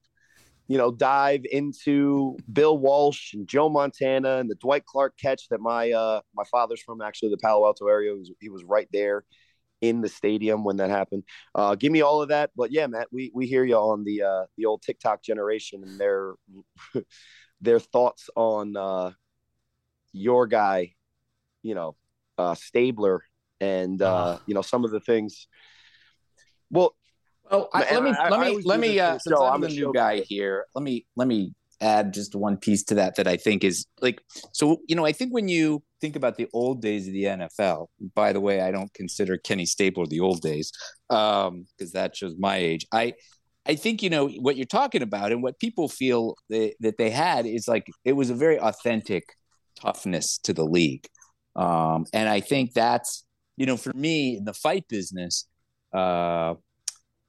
you 0.71 0.77
know, 0.77 0.89
dive 0.89 1.41
into 1.51 2.38
Bill 2.53 2.77
Walsh 2.77 3.34
and 3.34 3.45
Joe 3.45 3.67
Montana 3.67 4.38
and 4.38 4.49
the 4.49 4.55
Dwight 4.55 4.86
Clark 4.86 5.17
catch 5.17 5.49
that 5.49 5.60
my 5.60 5.91
uh, 5.91 6.21
my 6.34 6.45
father's 6.45 6.81
from 6.81 7.01
actually 7.01 7.31
the 7.31 7.39
Palo 7.39 7.65
Alto 7.65 7.89
area. 7.89 8.13
He 8.13 8.19
was, 8.19 8.31
he 8.39 8.49
was 8.49 8.63
right 8.63 8.88
there. 8.93 9.25
in 9.81 9.99
the 9.99 10.07
stadium 10.07 10.63
when 10.63 10.77
that 10.77 10.89
happened. 10.89 11.23
Uh, 11.53 11.75
give 11.75 11.91
me 11.91 12.01
all 12.01 12.21
of 12.21 12.29
that. 12.29 12.51
But 12.55 12.71
yeah, 12.71 12.88
Matt, 12.88 13.10
we 13.12 13.31
we 13.34 13.47
hear 13.47 13.65
you 13.65 13.75
on 13.75 14.05
the 14.05 14.21
uh, 14.21 14.45
the 14.55 14.65
old 14.65 14.81
TikTok 14.81 15.21
generation 15.21 15.84
and 15.84 15.99
their 15.99 16.36
their 17.60 17.79
thoughts 17.79 18.29
on 18.38 18.77
uh, 18.77 19.12
your 20.13 20.47
guy, 20.47 20.93
you 21.63 21.75
know, 21.75 21.97
uh, 22.38 22.55
Stabler, 22.55 23.25
and 23.60 24.01
uh, 24.01 24.38
you 24.45 24.53
know 24.53 24.62
some 24.62 24.86
of 24.86 24.91
the 24.91 25.01
things. 25.01 25.47
Well, 26.69 26.95
Oh, 27.51 27.67
I, 27.73 27.79
let 27.93 28.03
me 28.03 28.09
I- 28.11 28.29
let 28.29 28.33
I 28.33 28.41
me 28.43 28.49
always 28.49 28.65
let 28.65 28.79
me. 28.79 28.99
Uh, 28.99 29.17
since 29.19 29.23
show. 29.37 29.45
I'm 29.45 29.55
I'm 29.55 29.61
the 29.61 29.67
a 29.67 29.69
new 29.71 29.91
guy 29.93 30.19
guy. 30.19 30.25
here, 30.27 30.65
let 30.75 30.83
me 30.83 31.05
let 31.15 31.27
me 31.27 31.53
add 31.81 32.13
just 32.13 32.35
one 32.35 32.57
piece 32.57 32.83
to 32.83 32.95
that 32.95 33.15
that 33.15 33.27
I 33.27 33.37
think 33.37 33.63
is 33.63 33.85
like 34.01 34.21
so. 34.53 34.77
You 34.87 34.95
know, 34.95 35.05
I 35.05 35.11
think 35.11 35.33
when 35.33 35.47
you 35.47 35.83
think 35.99 36.15
about 36.15 36.35
the 36.37 36.47
old 36.53 36.81
days 36.81 37.07
of 37.07 37.13
the 37.13 37.23
NFL. 37.23 37.87
By 38.15 38.33
the 38.33 38.39
way, 38.39 38.61
I 38.61 38.71
don't 38.71 38.93
consider 38.93 39.37
Kenny 39.37 39.65
Stabler 39.65 40.07
the 40.07 40.19
old 40.19 40.41
days 40.41 40.71
because 41.07 41.91
that 41.93 42.15
shows 42.15 42.35
my 42.39 42.57
age. 42.57 42.85
I 42.91 43.13
I 43.65 43.75
think 43.75 44.01
you 44.01 44.09
know 44.09 44.27
what 44.27 44.57
you're 44.57 44.65
talking 44.65 45.01
about 45.03 45.31
and 45.31 45.43
what 45.43 45.59
people 45.59 45.87
feel 45.87 46.35
they, 46.49 46.73
that 46.79 46.97
they 46.97 47.09
had 47.11 47.45
is 47.45 47.67
like 47.67 47.85
it 48.03 48.13
was 48.13 48.29
a 48.29 48.35
very 48.35 48.59
authentic 48.59 49.23
toughness 49.79 50.39
to 50.39 50.53
the 50.53 50.65
league, 50.65 51.05
um, 51.55 52.05
and 52.13 52.27
I 52.27 52.39
think 52.39 52.73
that's 52.73 53.23
you 53.57 53.65
know 53.65 53.77
for 53.77 53.93
me 53.93 54.37
in 54.37 54.45
the 54.45 54.53
fight 54.53 54.87
business. 54.87 55.47
Uh, 55.93 56.55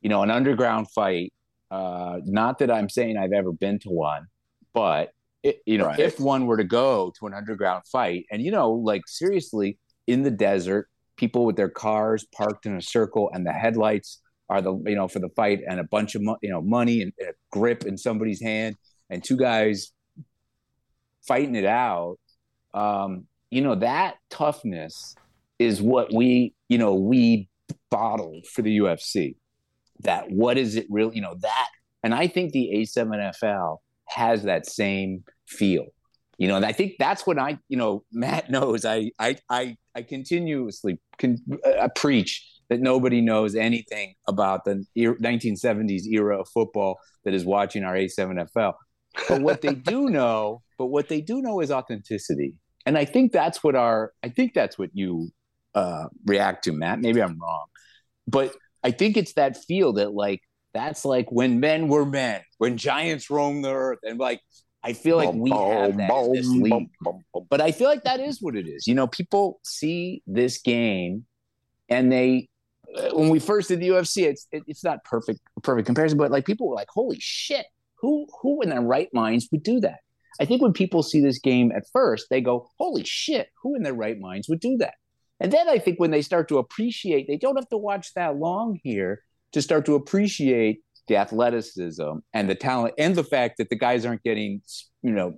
you 0.02 0.08
know, 0.08 0.22
an 0.22 0.30
underground 0.30 0.90
fight. 0.90 1.32
Uh, 1.70 2.18
not 2.24 2.58
that 2.58 2.70
I'm 2.70 2.88
saying 2.90 3.16
I've 3.16 3.32
ever 3.32 3.52
been 3.52 3.78
to 3.80 3.88
one, 3.88 4.26
but 4.74 5.12
it, 5.42 5.60
you 5.64 5.78
know, 5.78 5.86
Right. 5.86 5.98
if 5.98 6.20
one 6.20 6.46
were 6.46 6.58
to 6.58 6.64
go 6.64 7.12
to 7.18 7.26
an 7.26 7.32
underground 7.34 7.84
fight, 7.90 8.26
and 8.30 8.42
you 8.42 8.50
know, 8.50 8.72
like 8.72 9.02
seriously, 9.06 9.78
in 10.06 10.22
the 10.22 10.30
desert, 10.30 10.88
people 11.16 11.46
with 11.46 11.56
their 11.56 11.70
cars 11.70 12.26
parked 12.36 12.66
in 12.66 12.76
a 12.76 12.82
circle, 12.82 13.30
and 13.32 13.46
the 13.46 13.52
headlights 13.52 14.20
are 14.50 14.60
the 14.60 14.74
you 14.86 14.94
know 14.96 15.08
for 15.08 15.18
the 15.20 15.30
fight, 15.30 15.60
and 15.66 15.80
a 15.80 15.84
bunch 15.84 16.14
of 16.14 16.22
mo- 16.22 16.36
you 16.42 16.50
know 16.50 16.60
money 16.60 17.00
and 17.02 17.12
a 17.20 17.32
grip 17.50 17.84
in 17.86 17.96
somebody's 17.96 18.42
hand, 18.42 18.76
and 19.08 19.24
two 19.24 19.36
guys 19.36 19.92
fighting 21.26 21.54
it 21.54 21.64
out. 21.64 22.18
Um, 22.74 23.26
you 23.50 23.60
know, 23.62 23.74
that 23.76 24.16
toughness 24.30 25.14
is 25.58 25.80
what 25.80 26.12
we 26.12 26.54
you 26.68 26.78
know 26.78 26.94
we 26.94 27.48
bottled 27.90 28.46
for 28.46 28.62
the 28.62 28.78
UFC 28.78 29.36
that 30.02 30.30
what 30.30 30.58
is 30.58 30.76
it 30.76 30.86
really 30.90 31.16
you 31.16 31.22
know 31.22 31.34
that 31.40 31.68
and 32.02 32.14
i 32.14 32.26
think 32.26 32.52
the 32.52 32.70
a7fl 32.74 33.78
has 34.08 34.42
that 34.42 34.66
same 34.66 35.24
feel 35.46 35.86
you 36.38 36.48
know 36.48 36.56
and 36.56 36.64
i 36.64 36.72
think 36.72 36.94
that's 36.98 37.26
what 37.26 37.38
i 37.38 37.58
you 37.68 37.76
know 37.76 38.04
matt 38.12 38.50
knows 38.50 38.84
i 38.84 39.10
i 39.18 39.36
i, 39.50 39.76
I 39.94 40.02
continuously 40.02 40.98
can 41.18 41.38
uh, 41.64 41.88
preach 41.94 42.48
that 42.68 42.80
nobody 42.80 43.20
knows 43.20 43.54
anything 43.54 44.14
about 44.26 44.64
the 44.64 44.84
er- 44.98 45.16
1970s 45.16 46.06
era 46.06 46.40
of 46.40 46.48
football 46.48 46.98
that 47.24 47.34
is 47.34 47.44
watching 47.44 47.84
our 47.84 47.94
a7fl 47.94 48.74
but 49.28 49.42
what 49.42 49.60
they 49.60 49.74
do 49.74 50.08
know 50.10 50.62
but 50.82 50.86
what 50.86 51.08
they 51.08 51.20
do 51.20 51.40
know 51.40 51.60
is 51.60 51.70
authenticity. 51.70 52.54
And 52.86 52.98
i 52.98 53.04
think 53.04 53.30
that's 53.30 53.62
what 53.62 53.76
our 53.76 54.12
i 54.24 54.28
think 54.28 54.52
that's 54.52 54.76
what 54.76 54.90
you 54.92 55.28
uh 55.76 56.06
react 56.26 56.64
to 56.64 56.72
matt. 56.72 57.00
Maybe 57.00 57.22
i'm 57.22 57.38
wrong. 57.38 57.66
But 58.26 58.56
I 58.83 58.90
think 58.90 59.16
it's 59.16 59.35
that 59.35 59.57
feel 59.57 59.95
that 59.95 60.12
like 60.12 60.42
that's 60.75 61.05
like 61.05 61.31
when 61.31 61.61
men 61.61 61.88
were 61.88 62.05
men, 62.05 62.40
when 62.59 62.77
giants 62.77 63.31
roamed 63.31 63.64
the 63.64 63.73
earth, 63.73 63.99
and 64.03 64.18
like 64.18 64.40
I 64.83 64.92
feel 64.95 65.16
like 65.16 65.33
we 65.33 65.51
have 65.51 65.97
that 65.99 66.11
in 66.11 66.33
this 66.33 66.49
league. 66.49 66.88
But 67.49 67.61
I 67.61 67.73
feel 67.73 67.88
like 67.88 68.05
that 68.05 68.21
is 68.21 68.42
what 68.42 68.57
it 68.57 68.66
is. 68.66 68.87
You 68.87 68.95
know, 68.95 69.07
people 69.07 69.61
see 69.64 70.23
this 70.27 70.61
game, 70.61 71.25
and 71.88 72.11
they 72.11 72.49
uh, 72.97 73.11
when 73.12 73.29
we 73.29 73.38
first 73.38 73.68
did 73.68 73.81
the 73.81 73.88
UFC, 73.88 74.25
it's 74.25 74.47
it, 74.51 74.64
it's 74.66 74.83
not 74.83 75.05
perfect 75.05 75.40
perfect 75.62 75.87
comparison, 75.87 76.18
but 76.18 76.31
like 76.31 76.45
people 76.45 76.68
were 76.68 76.75
like, 76.75 76.88
"Holy 76.90 77.18
shit, 77.21 77.66
who 77.97 78.27
who 78.40 78.62
in 78.62 78.71
their 78.71 78.81
right 78.81 79.09
minds 79.12 79.49
would 79.53 79.62
do 79.62 79.81
that?" 79.81 80.01
I 80.40 80.47
think 80.47 80.62
when 80.62 80.73
people 80.73 81.03
see 81.03 81.21
this 81.21 81.38
game 81.38 81.71
at 81.73 81.85
first, 81.92 82.27
they 82.31 82.40
go, 82.40 82.68
"Holy 82.79 83.05
shit, 83.05 83.49
who 83.62 83.77
in 83.77 83.83
their 83.83 83.95
right 83.95 84.18
minds 84.18 84.49
would 84.49 84.61
do 84.61 84.77
that?" 84.79 84.95
And 85.42 85.52
then 85.52 85.68
I 85.68 85.78
think 85.78 85.98
when 85.98 86.12
they 86.12 86.22
start 86.22 86.48
to 86.48 86.59
appreciate, 86.59 87.26
they 87.26 87.37
don't 87.37 87.57
have 87.57 87.68
to 87.70 87.76
watch 87.76 88.14
that 88.14 88.37
long 88.37 88.78
here 88.85 89.24
to 89.52 89.61
start 89.61 89.85
to 89.87 89.96
appreciate 89.96 90.83
the 91.09 91.16
athleticism 91.16 92.11
and 92.33 92.48
the 92.48 92.55
talent 92.55 92.94
and 92.96 93.16
the 93.16 93.24
fact 93.24 93.59
that 93.59 93.68
the 93.68 93.74
guys 93.74 94.07
aren't 94.07 94.22
getting, 94.22 94.62
you 95.02 95.11
know, 95.11 95.35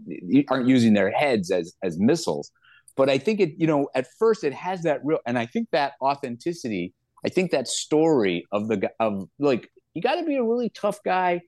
aren't 0.51 0.69
using 0.69 0.93
their 0.93 1.11
heads 1.11 1.51
as 1.51 1.73
as 1.83 1.99
missiles. 1.99 2.51
But 2.97 3.09
I 3.09 3.17
think 3.17 3.41
it, 3.41 3.55
you 3.57 3.67
know, 3.67 3.89
at 3.95 4.07
first 4.19 4.45
it 4.45 4.53
has 4.53 4.83
that 4.83 5.01
real, 5.03 5.21
and 5.27 5.39
I 5.39 5.47
think 5.47 5.69
that 5.73 5.95
authenticity, 6.03 6.93
I 7.25 7.31
think 7.31 7.51
that 7.53 7.67
story 7.67 8.45
of 8.53 8.69
the 8.69 8.91
of 9.01 9.27
like 9.39 9.71
you 9.95 10.03
got 10.03 10.17
to 10.17 10.25
be 10.25 10.37
a 10.37 10.45
really 10.45 10.69
tough 10.69 10.99
guy. 11.03 11.41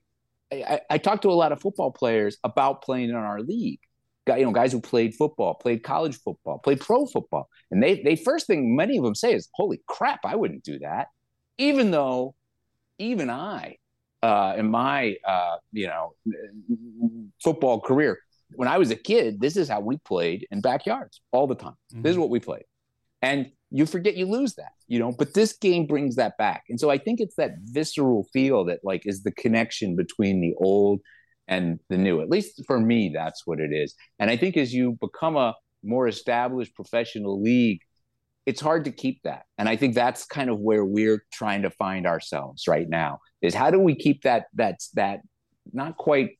I, 0.51 0.55
I, 0.55 0.81
I 0.89 0.97
talk 0.97 1.21
to 1.21 1.29
a 1.29 1.37
lot 1.37 1.51
of 1.51 1.61
football 1.61 1.91
players 1.91 2.37
about 2.43 2.81
playing 2.81 3.09
in 3.09 3.15
our 3.15 3.39
league 3.39 3.81
you 4.27 4.45
know 4.45 4.51
guys 4.51 4.71
who 4.71 4.81
played 4.81 5.15
football 5.15 5.53
played 5.55 5.83
college 5.83 6.17
football 6.17 6.59
played 6.59 6.79
pro 6.79 7.05
football. 7.05 7.49
And 7.71 7.81
they 7.81 8.01
they 8.01 8.15
first 8.15 8.47
thing 8.47 8.75
many 8.75 8.97
of 8.97 9.03
them 9.03 9.15
say 9.15 9.33
is 9.33 9.49
holy 9.53 9.81
crap 9.87 10.21
i 10.25 10.35
wouldn't 10.35 10.63
do 10.63 10.79
that. 10.79 11.07
Even 11.57 11.91
though 11.91 12.35
even 12.99 13.29
i 13.29 13.77
uh 14.23 14.55
in 14.57 14.69
my 14.69 15.15
uh 15.25 15.57
you 15.71 15.87
know 15.87 16.13
football 17.43 17.79
career 17.79 18.17
when 18.55 18.67
i 18.67 18.77
was 18.77 18.89
a 18.89 18.95
kid 18.95 19.39
this 19.39 19.55
is 19.55 19.69
how 19.69 19.79
we 19.79 19.97
played 19.97 20.47
in 20.51 20.61
backyards 20.61 21.21
all 21.31 21.47
the 21.47 21.55
time. 21.55 21.75
Mm-hmm. 21.93 22.01
this 22.03 22.11
is 22.11 22.17
what 22.17 22.29
we 22.29 22.39
played. 22.39 22.65
And 23.21 23.51
you 23.71 23.85
forget 23.85 24.15
you 24.15 24.25
lose 24.25 24.55
that 24.55 24.71
you 24.87 24.99
know 24.99 25.11
but 25.11 25.33
this 25.33 25.53
game 25.53 25.85
brings 25.85 26.15
that 26.15 26.37
back. 26.37 26.63
And 26.69 26.79
so 26.79 26.89
i 26.89 26.97
think 26.97 27.19
it's 27.19 27.35
that 27.35 27.51
visceral 27.63 28.27
feel 28.33 28.65
that 28.65 28.79
like 28.83 29.05
is 29.05 29.23
the 29.23 29.31
connection 29.31 29.95
between 29.95 30.41
the 30.41 30.53
old 30.57 31.01
and 31.47 31.79
the 31.89 31.97
new. 31.97 32.21
At 32.21 32.29
least 32.29 32.61
for 32.67 32.79
me, 32.79 33.11
that's 33.13 33.45
what 33.45 33.59
it 33.59 33.71
is. 33.73 33.95
And 34.19 34.29
I 34.29 34.37
think 34.37 34.57
as 34.57 34.73
you 34.73 34.97
become 34.99 35.37
a 35.37 35.55
more 35.83 36.07
established 36.07 36.75
professional 36.75 37.41
league, 37.41 37.79
it's 38.45 38.61
hard 38.61 38.85
to 38.85 38.91
keep 38.91 39.21
that. 39.23 39.43
And 39.57 39.67
I 39.67 39.75
think 39.75 39.93
that's 39.95 40.25
kind 40.25 40.49
of 40.49 40.59
where 40.59 40.85
we're 40.85 41.23
trying 41.33 41.61
to 41.63 41.69
find 41.69 42.07
ourselves 42.07 42.67
right 42.67 42.87
now 42.89 43.19
is 43.41 43.53
how 43.53 43.69
do 43.71 43.79
we 43.79 43.93
keep 43.95 44.23
that 44.23 44.45
that's 44.53 44.89
that 44.91 45.19
not 45.73 45.97
quite 45.97 46.31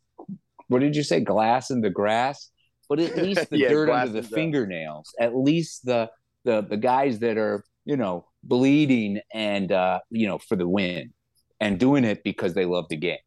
what 0.70 0.80
did 0.80 0.96
you 0.96 1.04
say 1.04 1.20
glass 1.20 1.70
in 1.70 1.82
the 1.82 1.90
grass 1.90 2.50
but 2.90 3.00
at 3.00 3.18
least 3.18 3.50
the 3.52 3.58
Yeah, 3.60 3.70
dirt 3.70 3.90
under 3.90 4.12
the 4.12 4.18
in 4.20 4.24
the- 4.24 4.30
fingernails 4.36 5.14
at 5.20 5.36
least 5.36 5.86
the 5.86 6.10
the 6.46 6.62
the 6.62 6.78
guys 6.78 7.20
that 7.20 7.38
are 7.38 7.64
you 7.86 7.98
know 7.98 8.26
bleeding 8.44 9.20
and 9.34 9.72
uh 9.72 10.00
you 10.10 10.26
know 10.28 10.38
for 10.38 10.56
the 10.56 10.68
win 10.68 11.14
and 11.60 11.78
doing 11.80 12.04
it 12.06 12.24
because 12.24 12.54
they 12.54 12.66
love 12.66 12.86
the 12.90 12.96
game 12.98 13.18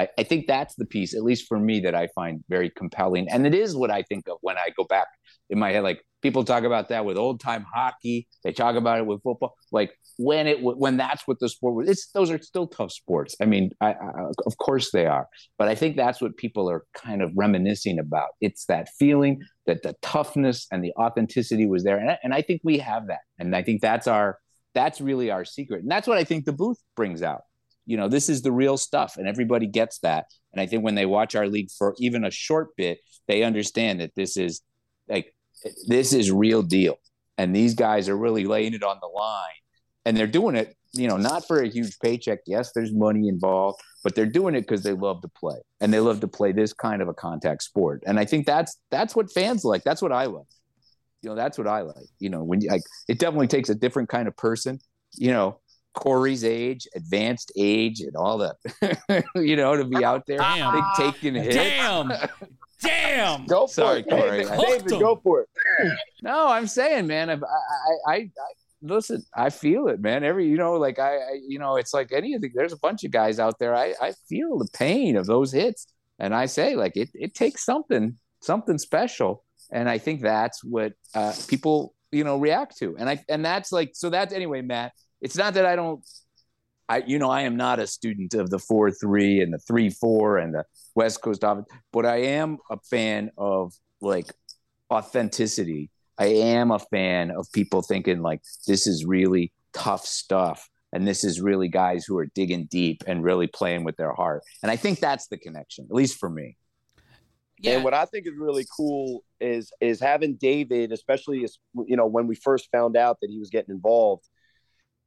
I, 0.00 0.08
I 0.18 0.22
think 0.22 0.46
that's 0.46 0.74
the 0.76 0.86
piece, 0.86 1.14
at 1.14 1.22
least 1.22 1.46
for 1.46 1.58
me, 1.58 1.80
that 1.80 1.94
I 1.94 2.08
find 2.14 2.42
very 2.48 2.70
compelling. 2.70 3.28
And 3.28 3.46
it 3.46 3.54
is 3.54 3.76
what 3.76 3.90
I 3.90 4.02
think 4.02 4.28
of 4.28 4.38
when 4.40 4.56
I 4.56 4.70
go 4.76 4.84
back 4.84 5.06
in 5.50 5.58
my 5.58 5.72
head. 5.72 5.82
Like 5.82 6.02
people 6.22 6.42
talk 6.42 6.64
about 6.64 6.88
that 6.88 7.04
with 7.04 7.18
old 7.18 7.40
time 7.40 7.66
hockey. 7.72 8.26
They 8.42 8.52
talk 8.52 8.76
about 8.76 8.98
it 8.98 9.06
with 9.06 9.22
football. 9.22 9.54
Like 9.70 9.92
when 10.16 10.46
it 10.46 10.62
when 10.62 10.96
that's 10.96 11.26
what 11.26 11.38
the 11.38 11.48
sport 11.50 11.74
was. 11.74 11.88
It's 11.88 12.10
those 12.12 12.30
are 12.30 12.40
still 12.40 12.66
tough 12.66 12.92
sports. 12.92 13.36
I 13.42 13.44
mean, 13.44 13.70
I, 13.80 13.92
I, 13.92 14.24
of 14.46 14.56
course 14.58 14.90
they 14.90 15.06
are. 15.06 15.28
But 15.58 15.68
I 15.68 15.74
think 15.74 15.96
that's 15.96 16.20
what 16.20 16.36
people 16.38 16.70
are 16.70 16.84
kind 16.94 17.20
of 17.20 17.32
reminiscing 17.36 17.98
about. 17.98 18.28
It's 18.40 18.64
that 18.66 18.88
feeling 18.98 19.40
that 19.66 19.82
the 19.82 19.94
toughness 20.00 20.66
and 20.72 20.82
the 20.82 20.92
authenticity 20.98 21.66
was 21.66 21.84
there, 21.84 21.98
and 21.98 22.10
I, 22.10 22.18
and 22.22 22.34
I 22.34 22.42
think 22.42 22.62
we 22.64 22.78
have 22.78 23.08
that. 23.08 23.20
And 23.38 23.54
I 23.54 23.62
think 23.62 23.82
that's 23.82 24.06
our 24.06 24.38
that's 24.74 25.00
really 25.00 25.30
our 25.30 25.44
secret, 25.44 25.82
and 25.82 25.90
that's 25.90 26.06
what 26.08 26.16
I 26.18 26.24
think 26.24 26.46
the 26.46 26.52
booth 26.52 26.78
brings 26.96 27.22
out 27.22 27.42
you 27.90 27.96
know 27.96 28.08
this 28.08 28.28
is 28.28 28.42
the 28.42 28.52
real 28.52 28.76
stuff 28.76 29.16
and 29.16 29.26
everybody 29.26 29.66
gets 29.66 29.98
that. 29.98 30.26
And 30.52 30.60
i 30.60 30.66
think 30.66 30.84
when 30.84 30.94
they 30.94 31.06
watch 31.06 31.34
our 31.34 31.48
league 31.48 31.70
for 31.76 31.94
even 31.98 32.24
a 32.24 32.30
short 32.30 32.76
bit 32.76 33.00
they 33.26 33.42
understand 33.42 34.00
that 34.00 34.14
this 34.14 34.36
is 34.36 34.62
like 35.08 35.34
this 35.88 36.12
is 36.12 36.30
real 36.30 36.62
deal. 36.62 36.96
And 37.36 37.56
these 37.56 37.74
guys 37.74 38.08
are 38.08 38.16
really 38.16 38.44
laying 38.44 38.74
it 38.74 38.82
on 38.82 38.98
the 39.00 39.08
line. 39.08 39.60
And 40.04 40.16
they're 40.16 40.28
doing 40.38 40.54
it 40.54 40.76
you 40.92 41.08
know 41.08 41.16
not 41.16 41.46
for 41.48 41.60
a 41.60 41.68
huge 41.68 41.98
paycheck. 41.98 42.40
Yes 42.46 42.70
there's 42.74 42.94
money 42.94 43.26
involved 43.28 43.80
but 44.04 44.14
they're 44.14 44.34
doing 44.38 44.54
it 44.54 44.62
because 44.62 44.82
they 44.82 44.92
love 44.92 45.20
to 45.22 45.28
play. 45.28 45.58
And 45.80 45.92
they 45.92 46.00
love 46.00 46.20
to 46.20 46.28
play 46.28 46.52
this 46.52 46.72
kind 46.72 47.02
of 47.02 47.08
a 47.08 47.14
contact 47.14 47.62
sport. 47.64 48.04
And 48.06 48.20
i 48.20 48.24
think 48.24 48.46
that's 48.46 48.76
that's 48.90 49.16
what 49.16 49.32
fans 49.32 49.64
like. 49.64 49.82
That's 49.82 50.02
what 50.02 50.12
i 50.12 50.26
love 50.26 50.46
you 51.22 51.28
know 51.28 51.36
that's 51.36 51.58
what 51.58 51.66
i 51.66 51.80
like. 51.82 52.10
You 52.20 52.30
know 52.30 52.44
when 52.44 52.60
you 52.60 52.70
like 52.70 52.82
it 53.08 53.18
definitely 53.18 53.48
takes 53.48 53.68
a 53.68 53.74
different 53.74 54.08
kind 54.08 54.28
of 54.28 54.36
person 54.36 54.78
you 55.16 55.32
know 55.32 55.58
Cory's 56.00 56.44
age, 56.44 56.88
advanced 56.96 57.52
age, 57.56 58.00
and 58.00 58.16
all 58.16 58.38
that, 58.38 59.24
you 59.36 59.54
know, 59.54 59.76
to 59.76 59.84
be 59.84 60.02
out 60.04 60.24
there 60.26 60.38
Damn. 60.38 60.74
like, 60.74 60.96
taking 60.96 61.34
hits. 61.34 61.54
Damn. 61.54 62.10
Damn. 62.82 63.44
Go 63.46 63.66
for 63.66 63.72
Sorry, 63.74 64.00
it, 64.00 64.08
Cory. 64.08 64.44
David, 64.44 64.58
David, 64.58 64.88
go 65.00 65.16
for 65.22 65.42
it. 65.42 65.48
No, 66.22 66.48
I'm 66.48 66.66
saying, 66.66 67.06
man, 67.06 67.28
I've- 67.28 67.42
I, 67.44 68.10
I, 68.10 68.14
I, 68.14 68.16
I, 68.16 68.52
listen, 68.80 69.22
I 69.36 69.50
feel 69.50 69.88
it, 69.88 70.00
man. 70.00 70.24
Every, 70.24 70.48
you 70.48 70.56
know, 70.56 70.72
like 70.74 70.98
I, 70.98 71.16
I, 71.16 71.38
you 71.46 71.58
know, 71.58 71.76
it's 71.76 71.92
like 71.92 72.10
any 72.12 72.32
of 72.34 72.40
the, 72.40 72.50
there's 72.54 72.72
a 72.72 72.78
bunch 72.78 73.04
of 73.04 73.10
guys 73.10 73.38
out 73.38 73.58
there. 73.58 73.76
I, 73.76 73.94
I 74.00 74.12
feel 74.28 74.56
the 74.58 74.68
pain 74.72 75.16
of 75.18 75.26
those 75.26 75.52
hits. 75.52 75.86
And 76.18 76.34
I 76.34 76.46
say, 76.46 76.76
like, 76.76 76.96
it, 76.96 77.10
it 77.14 77.34
takes 77.34 77.64
something, 77.64 78.16
something 78.40 78.78
special. 78.78 79.44
And 79.70 79.88
I 79.88 79.98
think 79.98 80.22
that's 80.22 80.64
what 80.64 80.94
uh, 81.14 81.34
people, 81.48 81.94
you 82.10 82.24
know, 82.24 82.38
react 82.38 82.78
to. 82.78 82.96
And 82.98 83.08
I, 83.08 83.22
and 83.28 83.44
that's 83.44 83.70
like, 83.70 83.90
so 83.94 84.08
that's 84.10 84.32
anyway, 84.32 84.62
Matt, 84.62 84.92
it's 85.20 85.36
not 85.36 85.54
that 85.54 85.66
I 85.66 85.76
don't. 85.76 86.04
I 86.88 87.02
you 87.06 87.18
know 87.18 87.30
I 87.30 87.42
am 87.42 87.56
not 87.56 87.78
a 87.78 87.86
student 87.86 88.34
of 88.34 88.50
the 88.50 88.58
four 88.58 88.90
three 88.90 89.40
and 89.40 89.52
the 89.52 89.58
three 89.58 89.90
four 89.90 90.38
and 90.38 90.54
the 90.54 90.64
West 90.94 91.22
Coast 91.22 91.42
offense, 91.44 91.68
but 91.92 92.04
I 92.04 92.16
am 92.16 92.58
a 92.70 92.78
fan 92.90 93.30
of 93.38 93.72
like 94.00 94.32
authenticity. 94.90 95.90
I 96.18 96.26
am 96.26 96.70
a 96.70 96.78
fan 96.78 97.30
of 97.30 97.50
people 97.52 97.82
thinking 97.82 98.22
like 98.22 98.42
this 98.66 98.86
is 98.86 99.04
really 99.04 99.52
tough 99.72 100.04
stuff 100.04 100.68
and 100.92 101.06
this 101.06 101.24
is 101.24 101.40
really 101.40 101.68
guys 101.68 102.04
who 102.04 102.18
are 102.18 102.26
digging 102.26 102.66
deep 102.66 103.02
and 103.06 103.22
really 103.22 103.46
playing 103.46 103.84
with 103.84 103.96
their 103.96 104.12
heart. 104.12 104.42
And 104.62 104.70
I 104.70 104.76
think 104.76 105.00
that's 105.00 105.28
the 105.28 105.38
connection, 105.38 105.86
at 105.88 105.94
least 105.94 106.18
for 106.18 106.28
me. 106.28 106.56
Yeah. 107.58 107.74
And 107.74 107.84
what 107.84 107.94
I 107.94 108.06
think 108.06 108.26
is 108.26 108.32
really 108.38 108.66
cool 108.74 109.22
is 109.38 109.70
is 109.80 110.00
having 110.00 110.36
David, 110.36 110.92
especially 110.92 111.44
as 111.44 111.58
you 111.86 111.96
know 111.96 112.06
when 112.06 112.26
we 112.26 112.34
first 112.34 112.70
found 112.72 112.96
out 112.96 113.18
that 113.20 113.28
he 113.30 113.38
was 113.38 113.50
getting 113.50 113.74
involved, 113.74 114.26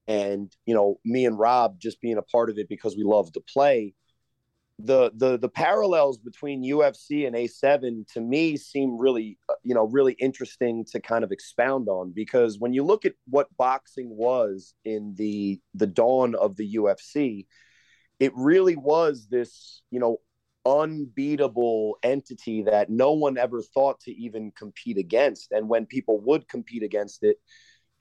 and 0.07 0.51
you 0.65 0.73
know 0.73 0.99
me 1.05 1.25
and 1.25 1.37
Rob 1.37 1.79
just 1.79 2.01
being 2.01 2.17
a 2.17 2.21
part 2.21 2.49
of 2.49 2.57
it 2.57 2.69
because 2.69 2.95
we 2.95 3.03
love 3.03 3.31
to 3.33 3.41
play. 3.41 3.93
The 4.79 5.11
the 5.15 5.37
the 5.37 5.49
parallels 5.49 6.17
between 6.17 6.63
UFC 6.63 7.27
and 7.27 7.35
A7 7.35 8.11
to 8.13 8.21
me 8.21 8.57
seem 8.57 8.97
really 8.97 9.37
uh, 9.49 9.53
you 9.63 9.75
know 9.75 9.85
really 9.85 10.13
interesting 10.13 10.85
to 10.91 10.99
kind 10.99 11.23
of 11.23 11.31
expound 11.31 11.87
on 11.87 12.11
because 12.11 12.59
when 12.59 12.73
you 12.73 12.83
look 12.83 13.05
at 13.05 13.13
what 13.29 13.55
boxing 13.55 14.09
was 14.09 14.73
in 14.83 15.13
the 15.15 15.61
the 15.75 15.87
dawn 15.87 16.35
of 16.35 16.57
the 16.57 16.75
UFC, 16.75 17.45
it 18.19 18.31
really 18.35 18.75
was 18.75 19.27
this 19.29 19.81
you 19.91 19.99
know 19.99 20.17
unbeatable 20.65 21.97
entity 22.03 22.63
that 22.63 22.89
no 22.89 23.11
one 23.11 23.37
ever 23.37 23.61
thought 23.61 23.99
to 24.01 24.11
even 24.11 24.51
compete 24.51 24.97
against. 24.97 25.51
And 25.51 25.67
when 25.67 25.85
people 25.85 26.19
would 26.21 26.47
compete 26.47 26.83
against 26.83 27.23
it, 27.23 27.37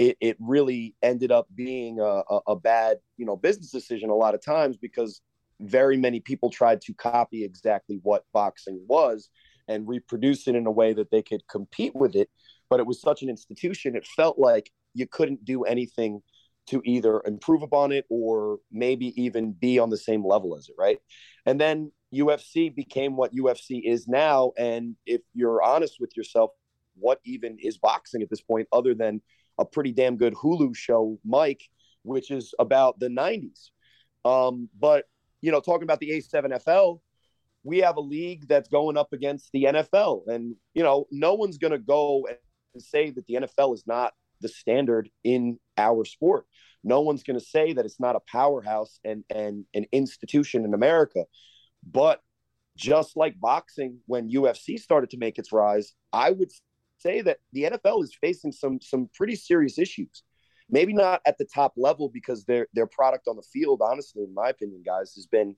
it, 0.02 0.16
it 0.20 0.36
really 0.40 0.96
ended 1.00 1.30
up 1.30 1.46
being 1.54 2.00
a, 2.00 2.22
a, 2.28 2.40
a 2.48 2.56
bad, 2.56 2.98
you 3.16 3.24
know, 3.24 3.36
business 3.36 3.70
decision 3.70 4.10
a 4.10 4.14
lot 4.14 4.34
of 4.34 4.44
times 4.44 4.76
because 4.76 5.20
very 5.60 5.96
many 5.96 6.18
people 6.18 6.50
tried 6.50 6.80
to 6.80 6.92
copy 6.92 7.44
exactly 7.44 8.00
what 8.02 8.24
boxing 8.32 8.84
was 8.88 9.30
and 9.68 9.86
reproduce 9.86 10.48
it 10.48 10.56
in 10.56 10.66
a 10.66 10.70
way 10.72 10.92
that 10.92 11.12
they 11.12 11.22
could 11.22 11.46
compete 11.46 11.94
with 11.94 12.16
it. 12.16 12.28
But 12.68 12.80
it 12.80 12.86
was 12.86 13.00
such 13.00 13.22
an 13.22 13.28
institution, 13.28 13.94
it 13.94 14.04
felt 14.04 14.40
like 14.40 14.72
you 14.92 15.06
couldn't 15.06 15.44
do 15.44 15.62
anything 15.62 16.20
to 16.66 16.82
either 16.84 17.22
improve 17.24 17.62
upon 17.62 17.92
it 17.92 18.04
or 18.08 18.58
maybe 18.72 19.12
even 19.22 19.52
be 19.52 19.78
on 19.78 19.90
the 19.90 19.96
same 19.96 20.26
level 20.26 20.56
as 20.56 20.68
it, 20.68 20.74
right? 20.76 20.98
And 21.46 21.60
then 21.60 21.92
UFC 22.12 22.74
became 22.74 23.16
what 23.16 23.34
UFC 23.34 23.82
is 23.84 24.08
now. 24.08 24.50
And 24.58 24.96
if 25.06 25.20
you're 25.32 25.62
honest 25.62 25.98
with 26.00 26.16
yourself, 26.16 26.50
what 26.94 27.20
even 27.24 27.56
is 27.60 27.78
boxing 27.78 28.20
at 28.20 28.30
this 28.30 28.40
point 28.40 28.66
other 28.72 28.94
than 28.94 29.22
a 29.62 29.66
pretty 29.66 29.92
damn 29.92 30.16
good 30.16 30.34
Hulu 30.34 30.76
show, 30.76 31.18
Mike, 31.24 31.62
which 32.02 32.30
is 32.30 32.54
about 32.58 32.98
the 32.98 33.08
90s? 33.08 33.70
Um, 34.24 34.68
but, 34.78 35.06
you 35.40 35.50
know, 35.50 35.60
talking 35.60 35.84
about 35.84 36.00
the 36.00 36.10
A7FL, 36.10 37.00
we 37.64 37.78
have 37.78 37.96
a 37.96 38.00
league 38.00 38.48
that's 38.48 38.68
going 38.68 38.96
up 38.96 39.12
against 39.12 39.50
the 39.52 39.64
NFL. 39.64 40.26
And, 40.26 40.56
you 40.74 40.82
know, 40.82 41.06
no 41.10 41.34
one's 41.34 41.58
going 41.58 41.72
to 41.72 41.78
go 41.78 42.26
and 42.28 42.82
say 42.82 43.10
that 43.10 43.26
the 43.26 43.34
NFL 43.34 43.74
is 43.74 43.84
not 43.86 44.12
the 44.40 44.48
standard 44.48 45.08
in 45.24 45.58
our 45.78 46.04
sport. 46.04 46.46
No 46.84 47.00
one's 47.00 47.22
going 47.22 47.38
to 47.38 47.44
say 47.44 47.72
that 47.72 47.84
it's 47.84 48.00
not 48.00 48.16
a 48.16 48.20
powerhouse 48.20 48.98
and, 49.04 49.24
and 49.30 49.64
an 49.74 49.86
institution 49.92 50.64
in 50.64 50.74
America. 50.74 51.24
But 51.88 52.20
just 52.76 53.16
like 53.16 53.38
boxing, 53.38 53.98
when 54.06 54.30
UFC 54.30 54.78
started 54.78 55.10
to 55.10 55.18
make 55.18 55.38
its 55.38 55.52
rise, 55.52 55.94
I 56.12 56.30
would 56.30 56.50
say 57.02 57.20
that 57.22 57.38
the 57.52 57.64
NFL 57.64 58.02
is 58.04 58.16
facing 58.20 58.52
some 58.52 58.80
some 58.80 59.08
pretty 59.14 59.36
serious 59.36 59.78
issues. 59.78 60.22
Maybe 60.70 60.94
not 60.94 61.20
at 61.26 61.36
the 61.38 61.44
top 61.44 61.74
level 61.76 62.08
because 62.08 62.44
their 62.44 62.68
their 62.72 62.86
product 62.86 63.28
on 63.28 63.36
the 63.36 63.42
field, 63.42 63.82
honestly, 63.82 64.24
in 64.24 64.34
my 64.34 64.50
opinion, 64.50 64.82
guys, 64.84 65.12
has 65.14 65.26
been 65.26 65.56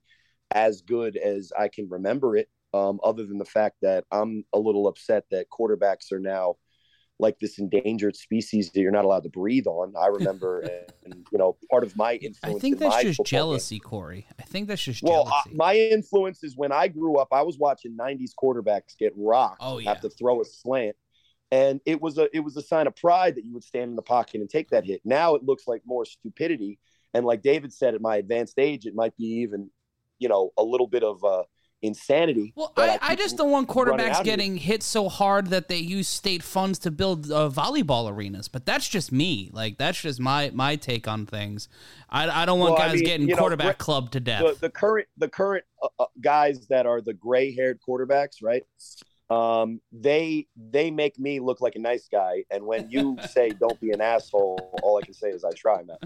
as 0.51 0.83
good 0.83 1.17
as 1.17 1.53
I 1.59 1.69
can 1.69 1.89
remember 1.89 2.37
it. 2.37 2.49
Um, 2.73 2.99
other 3.05 3.25
than 3.25 3.39
the 3.39 3.45
fact 3.45 3.77
that 3.83 4.05
I'm 4.11 4.45
a 4.53 4.59
little 4.59 4.89
upset 4.89 5.25
that 5.31 5.47
quarterbacks 5.49 6.11
are 6.11 6.19
now 6.19 6.57
like 7.19 7.39
this 7.39 7.59
endangered 7.59 8.17
species 8.17 8.73
that 8.73 8.81
you're 8.81 8.91
not 8.91 9.05
allowed 9.05 9.23
to 9.23 9.29
breathe 9.29 9.67
on. 9.67 9.95
I 9.97 10.09
remember, 10.09 10.61
and 11.05 11.27
you 11.31 11.39
know, 11.39 11.57
part 11.71 11.85
of 11.85 11.97
my 11.97 12.15
influence. 12.15 12.57
I 12.57 12.59
think 12.59 12.79
that's 12.79 13.03
just 13.03 13.25
jealousy, 13.25 13.77
game. 13.77 13.89
Cory. 13.89 14.27
I 14.39 14.43
think 14.43 14.69
that's 14.69 14.83
just 14.83 15.03
well, 15.03 15.25
jealousy. 15.25 15.51
Uh, 15.51 15.55
my 15.55 15.77
influence 15.77 16.43
is 16.43 16.57
when 16.57 16.73
I 16.73 16.89
grew 16.89 17.19
up, 17.19 17.29
I 17.33 17.43
was 17.43 17.59
watching 17.59 17.97
'90s 17.97 18.33
quarterbacks 18.41 18.97
get 18.99 19.13
rocked, 19.17 19.59
oh, 19.61 19.79
yeah. 19.79 19.91
have 19.91 20.01
to 20.03 20.11
throw 20.11 20.41
a 20.41 20.45
slant, 20.45 20.97
and 21.55 21.81
it 21.87 22.01
was 22.03 22.19
a 22.19 22.29
it 22.37 22.41
was 22.41 22.57
a 22.57 22.63
sign 22.63 22.89
of 22.89 22.97
pride 22.97 23.37
that 23.37 23.45
you 23.45 23.53
would 23.53 23.63
stand 23.63 23.91
in 23.91 23.95
the 23.95 24.03
pocket 24.03 24.41
and 24.41 24.51
take 24.51 24.71
that 24.71 24.85
hit. 24.85 25.01
Now 25.05 25.37
it 25.37 25.45
looks 25.45 25.69
like 25.69 25.83
more 25.87 26.05
stupidity, 26.05 26.81
and 27.15 27.25
like 27.25 27.43
David 27.43 27.73
said, 27.73 27.95
at 27.95 28.01
my 28.01 28.17
advanced 28.17 28.59
age, 28.59 28.87
it 28.87 28.95
might 28.95 29.17
be 29.17 29.25
even, 29.43 29.71
you 30.19 30.29
know, 30.29 30.51
a 30.59 30.63
little 30.63 30.89
bit 30.89 31.03
of. 31.03 31.23
Uh, 31.25 31.45
insanity. 31.83 32.55
Well, 32.57 32.73
I, 32.79 32.99
I, 33.03 33.15
just 33.15 33.37
don't 33.37 33.51
want 33.51 33.69
quarterbacks 33.69 34.25
getting 34.25 34.57
hit 34.57 34.83
so 34.83 35.11
hard 35.11 35.49
that 35.49 35.69
they 35.69 35.77
use 35.77 36.09
state 36.09 36.43
funds 36.43 36.79
to 36.79 36.91
build 36.91 37.31
uh, 37.31 37.51
volleyball 37.51 38.11
arenas. 38.11 38.49
But 38.49 38.65
that's 38.65 38.89
just 38.89 39.13
me. 39.13 39.51
Like 39.53 39.77
that's 39.77 40.01
just 40.01 40.19
my 40.19 40.51
my 40.55 40.77
take 40.77 41.07
on 41.07 41.27
things. 41.27 41.69
I, 42.09 42.43
I 42.43 42.47
don't 42.47 42.59
want 42.59 42.79
well, 42.79 42.89
guys 42.89 42.93
I 42.93 42.95
mean, 42.95 43.05
getting 43.05 43.37
quarterback 43.37 43.79
know, 43.79 43.85
clubbed 43.85 44.15
to 44.15 44.21
death. 44.21 44.41
The, 44.41 44.57
the 44.61 44.71
current 44.71 45.09
the 45.19 45.29
current 45.29 45.67
uh, 45.83 45.89
uh 45.99 46.07
guys 46.23 46.67
that 46.69 46.87
are 46.87 47.03
the 47.03 47.13
gray 47.13 47.55
haired 47.55 47.81
quarterbacks, 47.87 48.43
right? 48.43 48.63
Um, 49.31 49.81
they 49.93 50.47
they 50.57 50.91
make 50.91 51.19
me 51.19 51.41
look 51.41 51.61
like 51.61 51.77
a 51.77 51.79
nice 51.79 52.09
guy. 52.11 52.45
And 52.51 52.65
when 52.65 52.91
you 52.91 53.17
say 53.31 53.51
don't 53.51 53.79
be 53.81 53.91
an 53.91 54.01
asshole, 54.01 54.79
all 54.83 54.99
I 54.99 55.05
can 55.05 55.15
say 55.15 55.29
is 55.29 55.45
I 55.45 55.53
try, 55.53 55.83
man. 55.83 55.97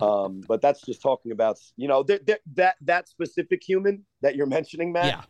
Um, 0.00 0.42
but 0.46 0.60
that's 0.60 0.82
just 0.82 1.02
talking 1.02 1.32
about 1.32 1.58
you 1.76 1.88
know 1.88 2.02
th- 2.02 2.24
th- 2.26 2.40
that 2.54 2.76
that 2.82 3.08
specific 3.08 3.62
human 3.62 4.04
that 4.22 4.36
you're 4.36 4.46
mentioning, 4.46 4.92
Matt. 4.92 5.06
Yeah. 5.06 5.22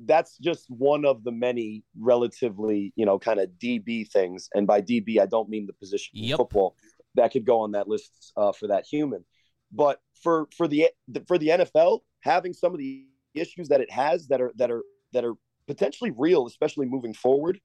That's 0.00 0.38
just 0.38 0.68
one 0.68 1.04
of 1.04 1.22
the 1.22 1.30
many 1.30 1.84
relatively, 1.96 2.92
you 2.96 3.06
know, 3.06 3.16
kind 3.16 3.38
of 3.38 3.48
DB 3.62 4.10
things. 4.10 4.48
And 4.52 4.66
by 4.66 4.82
DB, 4.82 5.20
I 5.20 5.26
don't 5.26 5.48
mean 5.48 5.66
the 5.66 5.72
position 5.72 6.10
yep. 6.14 6.32
in 6.32 6.36
football 6.38 6.74
that 7.14 7.30
could 7.30 7.44
go 7.44 7.60
on 7.60 7.72
that 7.72 7.86
list 7.86 8.32
uh, 8.36 8.50
for 8.50 8.66
that 8.68 8.86
human. 8.86 9.24
But 9.70 10.00
for 10.20 10.48
for 10.56 10.66
the 10.66 10.88
for 11.26 11.38
the 11.38 11.48
NFL, 11.48 12.00
having 12.20 12.52
some 12.52 12.72
of 12.72 12.78
the 12.78 13.06
issues 13.34 13.68
that 13.68 13.80
it 13.80 13.90
has 13.90 14.28
that 14.28 14.40
are 14.40 14.52
that 14.56 14.70
are 14.70 14.82
that 15.12 15.24
are 15.24 15.34
potentially 15.68 16.12
real, 16.16 16.46
especially 16.46 16.86
moving 16.86 17.14
forward. 17.14 17.60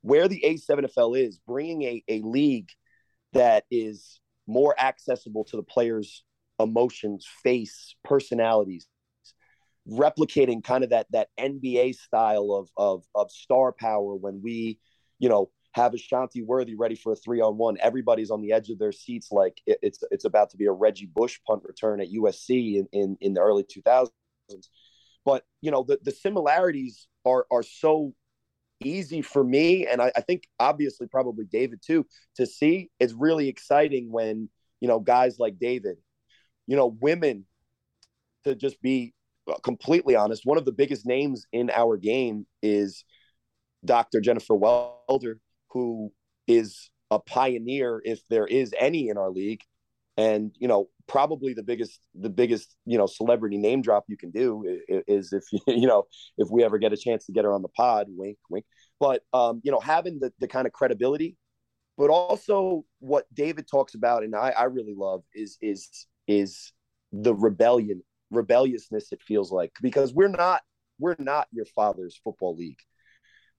Where 0.00 0.26
the 0.26 0.42
A7FL 0.44 1.16
is, 1.16 1.38
bringing 1.46 1.82
a, 1.82 2.04
a 2.08 2.20
league 2.22 2.70
that 3.34 3.64
is 3.70 4.20
more 4.46 4.74
accessible 4.80 5.44
to 5.44 5.56
the 5.56 5.62
players' 5.62 6.24
emotions, 6.58 7.26
face, 7.42 7.94
personalities, 8.02 8.88
replicating 9.88 10.62
kind 10.62 10.84
of 10.84 10.90
that 10.90 11.06
that 11.10 11.28
NBA 11.38 11.94
style 11.94 12.52
of 12.52 12.70
of 12.76 13.04
of 13.14 13.30
star 13.30 13.72
power 13.72 14.14
when 14.14 14.40
we, 14.42 14.78
you 15.18 15.28
know, 15.28 15.50
have 15.74 15.94
Ashanti 15.94 16.42
Worthy 16.42 16.74
ready 16.74 16.94
for 16.94 17.12
a 17.12 17.16
three 17.16 17.40
on 17.40 17.56
one. 17.56 17.76
Everybody's 17.80 18.30
on 18.30 18.42
the 18.42 18.52
edge 18.52 18.70
of 18.70 18.78
their 18.78 18.92
seats, 18.92 19.28
like 19.30 19.60
it, 19.66 19.78
it's 19.82 20.02
it's 20.10 20.24
about 20.24 20.50
to 20.50 20.56
be 20.56 20.66
a 20.66 20.72
Reggie 20.72 21.10
Bush 21.12 21.38
punt 21.46 21.62
return 21.64 22.00
at 22.00 22.12
USC 22.12 22.76
in 22.76 22.88
in, 22.92 23.16
in 23.20 23.34
the 23.34 23.40
early 23.40 23.64
2000s. 23.64 24.10
But 25.24 25.44
you 25.60 25.70
know 25.70 25.84
the 25.84 25.98
the 26.02 26.10
similarities 26.10 27.08
are 27.24 27.46
are 27.50 27.62
so 27.62 28.14
easy 28.84 29.22
for 29.22 29.44
me 29.44 29.86
and 29.86 30.02
I, 30.02 30.10
I, 30.16 30.20
think 30.22 30.42
obviously 30.58 31.06
probably 31.06 31.44
david 31.44 31.80
too 31.86 32.04
to 32.36 32.46
see. 32.46 32.90
It's 32.98 33.12
really 33.12 33.48
exciting 33.48 34.10
when 34.10 34.48
you 34.80 34.88
know 34.88 34.98
guys 34.98 35.38
like 35.38 35.58
david 35.58 35.96
you 36.66 36.76
know 36.76 36.96
women 37.00 37.44
to 38.44 38.54
just 38.54 38.82
be 38.82 39.14
uh, 39.48 39.54
completely 39.62 40.16
honest 40.16 40.42
one 40.44 40.58
of 40.58 40.64
the 40.64 40.72
biggest 40.72 41.06
names 41.06 41.46
in 41.52 41.70
our 41.70 41.96
game 41.96 42.46
is 42.62 43.04
dr 43.84 44.20
jennifer 44.20 44.54
welter 44.54 45.38
who 45.70 46.12
is 46.48 46.90
a 47.10 47.18
pioneer 47.18 48.02
if 48.04 48.20
there 48.28 48.46
is 48.46 48.74
any 48.78 49.08
in 49.08 49.16
our 49.16 49.30
league 49.30 49.62
and 50.16 50.54
you 50.58 50.68
know 50.68 50.88
probably 51.08 51.54
the 51.54 51.62
biggest 51.62 52.00
the 52.14 52.30
biggest 52.30 52.76
you 52.84 52.98
know 52.98 53.06
celebrity 53.06 53.56
name 53.56 53.82
drop 53.82 54.04
you 54.08 54.16
can 54.16 54.30
do 54.30 54.64
is, 54.88 55.32
if 55.32 55.44
you 55.66 55.86
know 55.86 56.04
if 56.38 56.48
we 56.50 56.64
ever 56.64 56.78
get 56.78 56.92
a 56.92 56.96
chance 56.96 57.26
to 57.26 57.32
get 57.32 57.44
her 57.44 57.52
on 57.52 57.62
the 57.62 57.68
pod 57.68 58.06
wink 58.10 58.38
wink. 58.50 58.64
But 59.00 59.22
um 59.32 59.60
you 59.64 59.72
know 59.72 59.80
having 59.80 60.18
the, 60.20 60.32
the 60.38 60.48
kind 60.48 60.66
of 60.66 60.72
credibility 60.72 61.36
but 61.98 62.08
also 62.08 62.84
what 63.00 63.26
david 63.34 63.68
talks 63.70 63.94
about 63.94 64.22
and 64.22 64.34
i 64.34 64.48
i 64.50 64.64
really 64.64 64.94
love 64.96 65.22
is 65.34 65.58
is 65.60 66.06
is 66.26 66.72
the 67.12 67.34
rebellion 67.34 68.02
rebelliousness 68.30 69.12
it 69.12 69.22
feels 69.22 69.52
like 69.52 69.72
because 69.82 70.14
we're 70.14 70.28
not 70.28 70.62
we're 70.98 71.16
not 71.18 71.48
your 71.52 71.66
father's 71.66 72.18
football 72.22 72.56
league. 72.56 72.78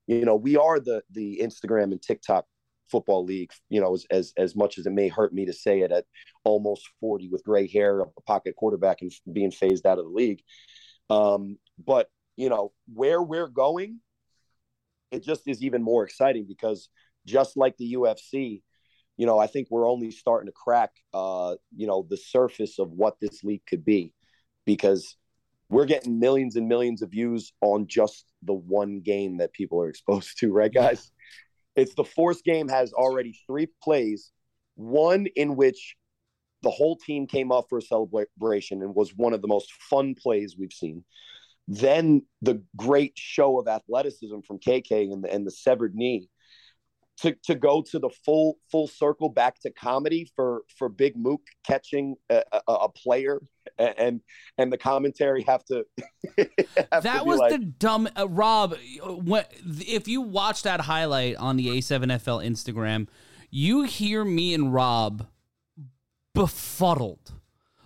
You 0.07 0.25
know 0.25 0.35
we 0.35 0.57
are 0.57 0.79
the 0.79 1.03
the 1.11 1.39
instagram 1.41 1.91
and 1.91 2.01
tiktok 2.01 2.45
football 2.89 3.23
league, 3.23 3.51
you 3.69 3.81
know, 3.81 3.93
as, 3.93 4.05
as, 4.09 4.33
as 4.37 4.55
much 4.55 4.77
as 4.77 4.85
it 4.85 4.91
may 4.91 5.07
hurt 5.07 5.33
me 5.33 5.45
to 5.45 5.53
say 5.53 5.81
it 5.81 5.91
at 5.91 6.05
almost 6.43 6.87
40 6.99 7.29
with 7.29 7.43
gray 7.43 7.67
hair, 7.67 8.01
a 8.01 8.21
pocket 8.25 8.55
quarterback 8.55 9.01
and 9.01 9.11
being 9.31 9.51
phased 9.51 9.85
out 9.85 9.99
of 9.99 10.05
the 10.05 10.11
league. 10.11 10.41
Um, 11.09 11.57
but, 11.83 12.09
you 12.35 12.49
know, 12.49 12.71
where 12.93 13.21
we're 13.21 13.47
going, 13.47 13.99
it 15.11 15.23
just 15.23 15.47
is 15.47 15.61
even 15.63 15.83
more 15.83 16.03
exciting 16.03 16.45
because 16.47 16.89
just 17.25 17.55
like 17.55 17.77
the 17.77 17.93
UFC, 17.93 18.61
you 19.17 19.25
know, 19.25 19.37
I 19.37 19.47
think 19.47 19.67
we're 19.69 19.89
only 19.89 20.11
starting 20.11 20.47
to 20.47 20.53
crack, 20.53 20.91
uh, 21.13 21.55
you 21.75 21.87
know, 21.87 22.05
the 22.09 22.17
surface 22.17 22.79
of 22.79 22.89
what 22.89 23.19
this 23.21 23.43
league 23.43 23.65
could 23.67 23.85
be, 23.85 24.13
because 24.65 25.15
we're 25.69 25.85
getting 25.85 26.19
millions 26.19 26.55
and 26.55 26.67
millions 26.67 27.01
of 27.01 27.11
views 27.11 27.53
on 27.61 27.87
just 27.87 28.25
the 28.41 28.53
one 28.53 29.01
game 29.01 29.37
that 29.37 29.53
people 29.53 29.81
are 29.81 29.89
exposed 29.89 30.39
to, 30.39 30.51
right, 30.51 30.73
guys? 30.73 31.11
It's 31.75 31.95
the 31.95 32.03
fourth 32.03 32.43
game 32.43 32.67
has 32.69 32.93
already 32.93 33.37
three 33.47 33.67
plays, 33.81 34.31
one 34.75 35.27
in 35.35 35.55
which 35.55 35.95
the 36.61 36.69
whole 36.69 36.95
team 36.95 37.27
came 37.27 37.51
up 37.51 37.65
for 37.69 37.79
a 37.79 37.81
celebration 37.81 38.81
and 38.81 38.95
was 38.95 39.15
one 39.15 39.33
of 39.33 39.41
the 39.41 39.47
most 39.47 39.71
fun 39.89 40.15
plays 40.15 40.55
we've 40.57 40.73
seen. 40.73 41.03
Then 41.67 42.23
the 42.41 42.63
great 42.75 43.13
show 43.15 43.59
of 43.59 43.67
athleticism 43.67 44.39
from 44.45 44.59
KK 44.59 45.11
and 45.11 45.23
the, 45.23 45.33
and 45.33 45.45
the 45.45 45.51
severed 45.51 45.95
knee 45.95 46.29
to, 47.21 47.35
to 47.43 47.55
go 47.55 47.81
to 47.81 47.99
the 47.99 48.09
full 48.25 48.57
full 48.71 48.87
circle 48.87 49.29
back 49.29 49.59
to 49.61 49.71
comedy 49.71 50.31
for 50.35 50.63
for 50.77 50.89
Big 50.89 51.15
Mook 51.15 51.41
catching 51.65 52.15
a, 52.29 52.43
a, 52.67 52.73
a 52.73 52.89
player 52.89 53.39
and 53.77 54.21
and 54.57 54.71
the 54.71 54.77
commentary 54.77 55.43
have 55.43 55.63
to. 55.65 55.85
have 56.91 57.03
that 57.03 57.19
to 57.19 57.23
was 57.23 57.39
like, 57.39 57.51
the 57.51 57.59
dumb 57.59 58.09
uh, 58.17 58.27
Rob. 58.27 58.75
What 59.03 59.51
if 59.65 60.07
you 60.07 60.21
watch 60.21 60.63
that 60.63 60.81
highlight 60.81 61.35
on 61.37 61.57
the 61.57 61.67
A7FL 61.67 62.45
Instagram? 62.45 63.07
You 63.49 63.83
hear 63.83 64.25
me 64.25 64.53
and 64.53 64.73
Rob 64.73 65.27
befuddled 66.33 67.33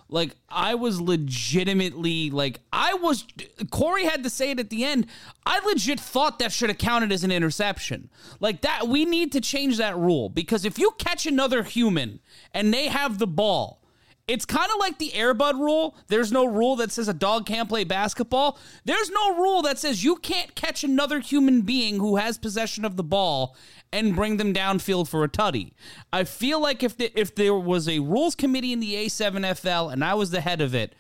like 0.09 0.35
I 0.49 0.75
was 0.75 1.01
legitimately 1.01 2.29
like 2.29 2.59
I 2.71 2.93
was 2.93 3.25
Cory 3.71 4.05
had 4.05 4.23
to 4.23 4.29
say 4.29 4.51
it 4.51 4.59
at 4.59 4.69
the 4.69 4.85
end. 4.85 5.07
I 5.45 5.59
legit 5.59 5.99
thought 5.99 6.39
that 6.39 6.51
should 6.51 6.69
have 6.69 6.77
counted 6.77 7.11
as 7.11 7.23
an 7.23 7.31
interception. 7.31 8.09
Like 8.39 8.61
that 8.61 8.87
we 8.87 9.05
need 9.05 9.31
to 9.33 9.41
change 9.41 9.77
that 9.77 9.97
rule 9.97 10.29
because 10.29 10.65
if 10.65 10.79
you 10.79 10.91
catch 10.97 11.25
another 11.25 11.63
human 11.63 12.19
and 12.53 12.73
they 12.73 12.87
have 12.87 13.17
the 13.17 13.27
ball 13.27 13.81
it's 14.27 14.43
kind 14.43 14.69
of 14.69 14.77
like 14.79 14.97
the 14.97 15.11
Airbud 15.11 15.53
rule. 15.53 15.95
There's 16.07 16.33
no 16.33 16.45
rule 16.45 16.75
that 16.77 16.91
says 16.91 17.07
a 17.07 17.13
dog 17.13 17.45
can't 17.45 17.69
play 17.69 17.85
basketball. 17.85 18.59
There's 18.83 19.09
no 19.09 19.37
rule 19.37 19.61
that 19.61 19.79
says 19.79 20.03
you 20.03 20.17
can't 20.17 20.53
catch 20.53 20.83
another 20.83 21.21
human 21.21 21.61
being 21.61 21.97
who 21.99 22.17
has 22.17 22.37
possession 22.37 22.83
of 22.83 22.97
the 22.97 23.05
ball 23.05 23.55
and 23.91 24.15
bring 24.15 24.37
them 24.37 24.53
downfield 24.53 25.07
for 25.07 25.23
a 25.23 25.29
tutty. 25.29 25.71
I 26.11 26.23
feel 26.23 26.61
like 26.61 26.83
if 26.83 26.97
the, 26.97 27.11
if 27.19 27.35
there 27.35 27.53
was 27.53 27.87
a 27.87 27.99
rules 27.99 28.35
committee 28.35 28.73
in 28.73 28.79
the 28.79 28.95
A7FL 28.95 29.91
and 29.91 30.03
I 30.03 30.13
was 30.13 30.31
the 30.31 30.41
head 30.41 30.61
of 30.61 30.75
it, 30.75 30.93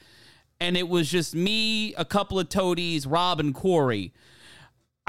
and 0.59 0.75
it 0.75 0.87
was 0.87 1.09
just 1.09 1.35
me, 1.35 1.93
a 1.95 2.05
couple 2.05 2.39
of 2.39 2.49
toadies, 2.49 3.05
Rob 3.05 3.39
and 3.39 3.53
Cory, 3.53 4.13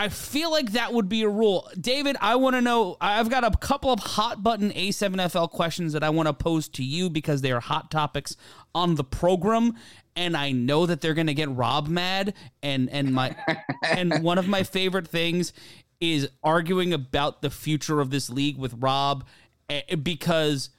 I 0.01 0.11
feel 0.11 0.53
like 0.53 0.73
that 0.73 0.93
would 0.93 1.09
be 1.09 1.23
a 1.23 1.29
rule. 1.29 1.69
David, 1.79 2.17
I 2.21 2.37
want 2.37 2.55
to 2.55 2.61
know. 2.61 2.97
I've 3.01 3.29
got 3.29 3.43
a 3.43 3.51
couple 3.59 3.91
of 3.91 3.99
hot 3.99 4.45
button 4.45 4.71
A7FL 4.71 5.51
questions 5.51 5.93
that 5.93 6.05
I 6.05 6.11
want 6.11 6.29
to 6.29 6.33
pose 6.33 6.69
to 6.71 6.85
you 6.85 7.11
because 7.11 7.41
they 7.41 7.51
are 7.51 7.59
hot 7.59 7.91
topics 7.91 8.37
on 8.77 8.95
the 8.95 9.03
program. 9.03 9.75
And 10.15 10.37
I 10.37 10.53
know 10.53 10.87
that 10.87 11.01
they're 11.01 11.15
going 11.15 11.27
to 11.27 11.35
get 11.35 11.51
Rob 11.51 11.89
mad. 11.89 12.35
And, 12.63 12.89
and 12.91 13.13
my 13.13 13.35
and 13.83 14.23
one 14.23 14.39
of 14.39 14.47
my 14.47 14.63
favorite 14.63 15.09
things 15.09 15.53
is 16.01 16.29
arguing 16.43 16.93
about 16.93 17.43
the 17.43 17.51
future 17.51 18.01
of 18.01 18.11
this 18.11 18.31
league 18.31 18.59
with 18.59 18.75
Rob 18.79 19.25
eh, 19.69 19.95
because 19.97 20.71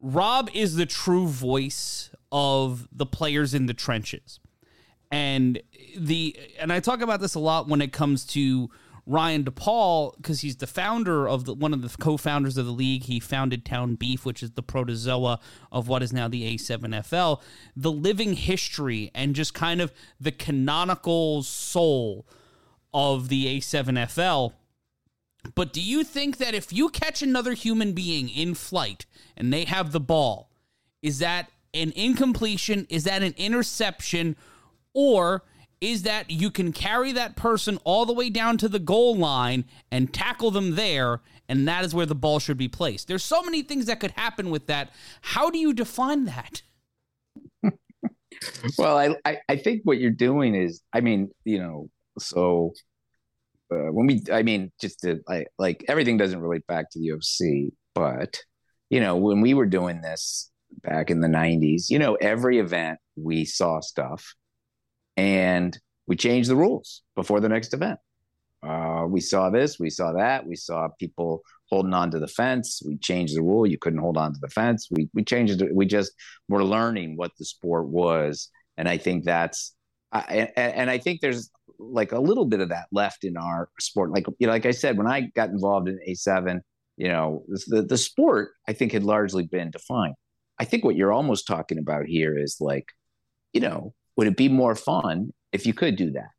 Rob 0.00 0.50
is 0.54 0.76
the 0.76 0.86
true 0.86 1.26
voice 1.26 2.10
of 2.32 2.88
the 2.92 3.06
players 3.06 3.54
in 3.54 3.66
the 3.66 3.74
trenches 3.74 4.40
and 5.10 5.60
the 5.96 6.36
and 6.58 6.72
I 6.72 6.80
talk 6.80 7.00
about 7.00 7.20
this 7.20 7.34
a 7.34 7.38
lot 7.38 7.68
when 7.68 7.80
it 7.80 7.92
comes 7.92 8.24
to 8.26 8.70
Ryan 9.06 9.44
DePaul 9.44 10.16
because 10.16 10.40
he's 10.40 10.56
the 10.56 10.66
founder 10.66 11.28
of 11.28 11.44
the 11.44 11.54
one 11.54 11.72
of 11.72 11.82
the 11.82 11.96
co-founders 11.96 12.56
of 12.56 12.66
the 12.66 12.72
league. 12.72 13.04
He 13.04 13.20
founded 13.20 13.64
Town 13.64 13.94
Beef, 13.94 14.24
which 14.24 14.42
is 14.42 14.52
the 14.52 14.62
protozoa 14.62 15.38
of 15.70 15.86
what 15.86 16.02
is 16.02 16.12
now 16.12 16.26
the 16.26 16.56
A7FL. 16.56 17.40
The 17.76 17.92
living 17.92 18.34
history 18.34 19.12
and 19.14 19.34
just 19.34 19.54
kind 19.54 19.80
of 19.80 19.92
the 20.20 20.32
canonical 20.32 21.44
soul 21.44 22.26
of 22.92 23.28
the 23.28 23.58
A7FL. 23.58 24.52
But 25.54 25.72
do 25.72 25.80
you 25.80 26.02
think 26.02 26.38
that 26.38 26.54
if 26.54 26.72
you 26.72 26.88
catch 26.88 27.22
another 27.22 27.52
human 27.54 27.92
being 27.92 28.28
in 28.28 28.54
flight 28.54 29.06
and 29.36 29.52
they 29.52 29.64
have 29.64 29.92
the 29.92 30.00
ball, 30.00 30.50
is 31.02 31.18
that 31.20 31.50
an 31.72 31.92
incompletion? 31.94 32.86
Is 32.90 33.04
that 33.04 33.22
an 33.22 33.34
interception? 33.36 34.36
Or 34.92 35.44
is 35.80 36.02
that 36.02 36.30
you 36.30 36.50
can 36.50 36.72
carry 36.72 37.12
that 37.12 37.36
person 37.36 37.78
all 37.84 38.06
the 38.06 38.12
way 38.12 38.30
down 38.30 38.56
to 38.58 38.68
the 38.68 38.78
goal 38.78 39.14
line 39.14 39.64
and 39.90 40.12
tackle 40.12 40.50
them 40.50 40.74
there, 40.74 41.20
and 41.48 41.68
that 41.68 41.84
is 41.84 41.94
where 41.94 42.06
the 42.06 42.14
ball 42.14 42.38
should 42.38 42.56
be 42.56 42.68
placed. 42.68 43.08
There's 43.08 43.24
so 43.24 43.42
many 43.42 43.62
things 43.62 43.86
that 43.86 44.00
could 44.00 44.12
happen 44.12 44.50
with 44.50 44.66
that. 44.66 44.90
How 45.20 45.50
do 45.50 45.58
you 45.58 45.74
define 45.74 46.24
that? 46.24 46.62
well, 48.78 48.98
I, 48.98 49.16
I, 49.24 49.38
I 49.48 49.56
think 49.56 49.82
what 49.84 49.98
you're 49.98 50.10
doing 50.10 50.54
is, 50.54 50.80
I 50.92 51.00
mean, 51.00 51.30
you 51.44 51.58
know, 51.58 51.90
so 52.18 52.72
uh, 53.70 53.90
when 53.90 54.06
we, 54.06 54.22
I 54.32 54.42
mean, 54.42 54.72
just 54.80 55.00
to 55.00 55.20
like, 55.28 55.48
like 55.58 55.84
everything 55.88 56.16
doesn't 56.16 56.40
relate 56.40 56.66
back 56.66 56.90
to 56.90 56.98
the 56.98 57.08
UFC, 57.08 57.72
but 57.94 58.40
you 58.90 59.00
know, 59.00 59.16
when 59.16 59.40
we 59.40 59.54
were 59.54 59.66
doing 59.66 60.00
this 60.00 60.50
back 60.82 61.10
in 61.10 61.20
the 61.20 61.28
'90s, 61.28 61.90
you 61.90 61.98
know, 61.98 62.14
every 62.14 62.58
event 62.58 62.98
we 63.16 63.44
saw 63.44 63.80
stuff 63.80 64.34
and 65.16 65.78
we 66.06 66.16
changed 66.16 66.48
the 66.48 66.56
rules 66.56 67.02
before 67.16 67.40
the 67.40 67.48
next 67.48 67.74
event. 67.74 67.98
Uh, 68.62 69.04
we 69.08 69.20
saw 69.20 69.50
this, 69.50 69.78
we 69.78 69.90
saw 69.90 70.12
that, 70.12 70.46
we 70.46 70.56
saw 70.56 70.88
people 70.98 71.42
holding 71.68 71.94
on 71.94 72.10
to 72.10 72.18
the 72.18 72.28
fence. 72.28 72.80
We 72.84 72.96
changed 72.96 73.36
the 73.36 73.42
rule; 73.42 73.66
you 73.66 73.78
couldn't 73.78 74.00
hold 74.00 74.16
on 74.16 74.32
to 74.32 74.40
the 74.40 74.48
fence. 74.48 74.88
We 74.90 75.08
we 75.14 75.24
changed 75.24 75.60
it. 75.60 75.74
We 75.74 75.86
just 75.86 76.12
were 76.48 76.64
learning 76.64 77.16
what 77.16 77.32
the 77.38 77.44
sport 77.44 77.88
was, 77.88 78.48
and 78.76 78.88
I 78.88 78.98
think 78.98 79.24
that's. 79.24 79.74
I, 80.12 80.52
and, 80.56 80.74
and 80.74 80.90
I 80.90 80.98
think 80.98 81.20
there's 81.20 81.50
like 81.78 82.12
a 82.12 82.20
little 82.20 82.44
bit 82.44 82.60
of 82.60 82.68
that 82.70 82.86
left 82.92 83.24
in 83.24 83.36
our 83.36 83.68
sport. 83.80 84.10
Like 84.10 84.26
you 84.38 84.46
know, 84.46 84.52
like 84.52 84.66
I 84.66 84.70
said, 84.70 84.96
when 84.96 85.06
I 85.06 85.30
got 85.34 85.50
involved 85.50 85.88
in 85.88 85.98
A 86.06 86.14
seven, 86.14 86.62
you 86.96 87.08
know, 87.08 87.44
the 87.66 87.82
the 87.82 87.98
sport 87.98 88.50
I 88.68 88.72
think 88.72 88.92
had 88.92 89.04
largely 89.04 89.44
been 89.44 89.70
defined. 89.70 90.14
I 90.58 90.64
think 90.64 90.84
what 90.84 90.96
you're 90.96 91.12
almost 91.12 91.46
talking 91.46 91.78
about 91.78 92.06
here 92.06 92.38
is 92.38 92.56
like, 92.60 92.86
you 93.52 93.60
know, 93.60 93.92
would 94.16 94.26
it 94.26 94.36
be 94.36 94.48
more 94.48 94.74
fun 94.74 95.32
if 95.52 95.66
you 95.66 95.74
could 95.74 95.96
do 95.96 96.12
that? 96.12 96.30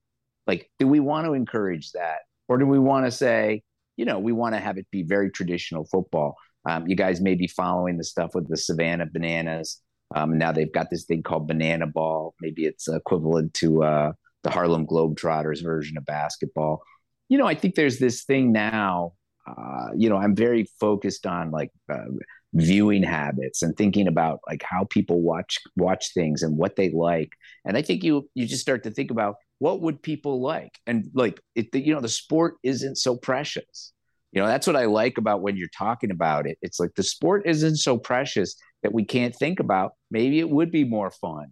Like, 0.48 0.72
do 0.80 0.88
we 0.88 1.00
want 1.00 1.28
to 1.28 1.34
encourage 1.34 1.92
that? 1.92 2.20
Or 2.48 2.58
do 2.58 2.66
we 2.66 2.80
want 2.80 3.06
to 3.06 3.12
say, 3.12 3.62
you 3.98 4.06
know, 4.06 4.20
we 4.20 4.32
want 4.32 4.56
to 4.56 4.62
have 4.62 4.78
it 4.78 4.88
be 4.92 5.04
very 5.04 5.30
traditional 5.30 5.86
football? 5.86 6.36
Um, 6.68 6.88
you 6.88 6.96
guys 6.96 7.22
may 7.22 7.36
be 7.36 7.48
following 7.48 7.98
the 7.98 8.04
stuff 8.04 8.34
with 8.34 8.50
the 8.50 8.58
Savannah 8.58 9.06
Bananas. 9.06 9.82
Um, 10.16 10.38
now 10.38 10.52
they've 10.52 10.72
got 10.72 10.90
this 10.90 11.06
thing 11.06 11.22
called 11.22 11.48
Banana 11.48 11.86
Ball. 11.86 12.34
Maybe 12.42 12.66
it's 12.66 12.88
equivalent 12.88 13.54
to 13.56 13.84
uh, 13.84 14.12
the 14.48 14.54
Harlem 14.54 14.86
Globetrotters 14.88 15.64
version 15.64 15.98
of 15.98 16.06
basketball. 16.06 16.82
You 17.30 17.38
know, 17.38 17.48
I 17.48 17.56
think 17.56 17.76
there's 17.76 18.00
this 18.00 18.24
thing 18.24 18.52
now. 18.52 19.14
Uh, 19.46 19.90
you 19.96 20.10
know, 20.10 20.18
I'm 20.18 20.36
very 20.36 20.68
focused 20.80 21.26
on 21.26 21.52
like 21.52 21.72
uh, 21.92 22.06
viewing 22.54 23.04
habits 23.04 23.62
and 23.62 23.76
thinking 23.76 24.08
about 24.08 24.40
like 24.48 24.64
how 24.64 24.86
people 24.90 25.22
watch 25.22 25.58
watch 25.76 26.14
things 26.14 26.44
and 26.44 26.58
what 26.58 26.76
they 26.78 26.90
like 26.92 27.30
and 27.66 27.78
i 27.78 27.82
think 27.82 28.04
you 28.04 28.28
you 28.36 28.48
just 28.48 28.62
start 28.62 28.84
to 28.84 28.92
think 28.92 29.12
about 29.12 29.36
what 29.60 29.82
would 29.82 30.02
people 30.02 30.42
like 30.42 30.80
and 30.88 31.10
like 31.14 31.40
it 31.56 31.68
you 31.76 31.94
know 31.94 32.00
the 32.00 32.08
sport 32.08 32.56
isn't 32.64 32.96
so 32.96 33.18
precious 33.18 33.92
you 34.32 34.42
know 34.42 34.48
that's 34.48 34.66
what 34.66 34.78
i 34.78 34.86
like 34.86 35.18
about 35.18 35.42
when 35.42 35.58
you're 35.58 35.68
talking 35.78 36.10
about 36.10 36.48
it 36.48 36.58
it's 36.62 36.80
like 36.80 36.96
the 36.96 37.04
sport 37.04 37.44
isn't 37.46 37.78
so 37.78 37.98
precious 37.98 38.56
that 38.82 38.94
we 38.94 39.04
can't 39.04 39.36
think 39.36 39.60
about 39.60 39.92
maybe 40.10 40.40
it 40.40 40.50
would 40.50 40.72
be 40.72 40.86
more 40.86 41.12
fun 41.12 41.48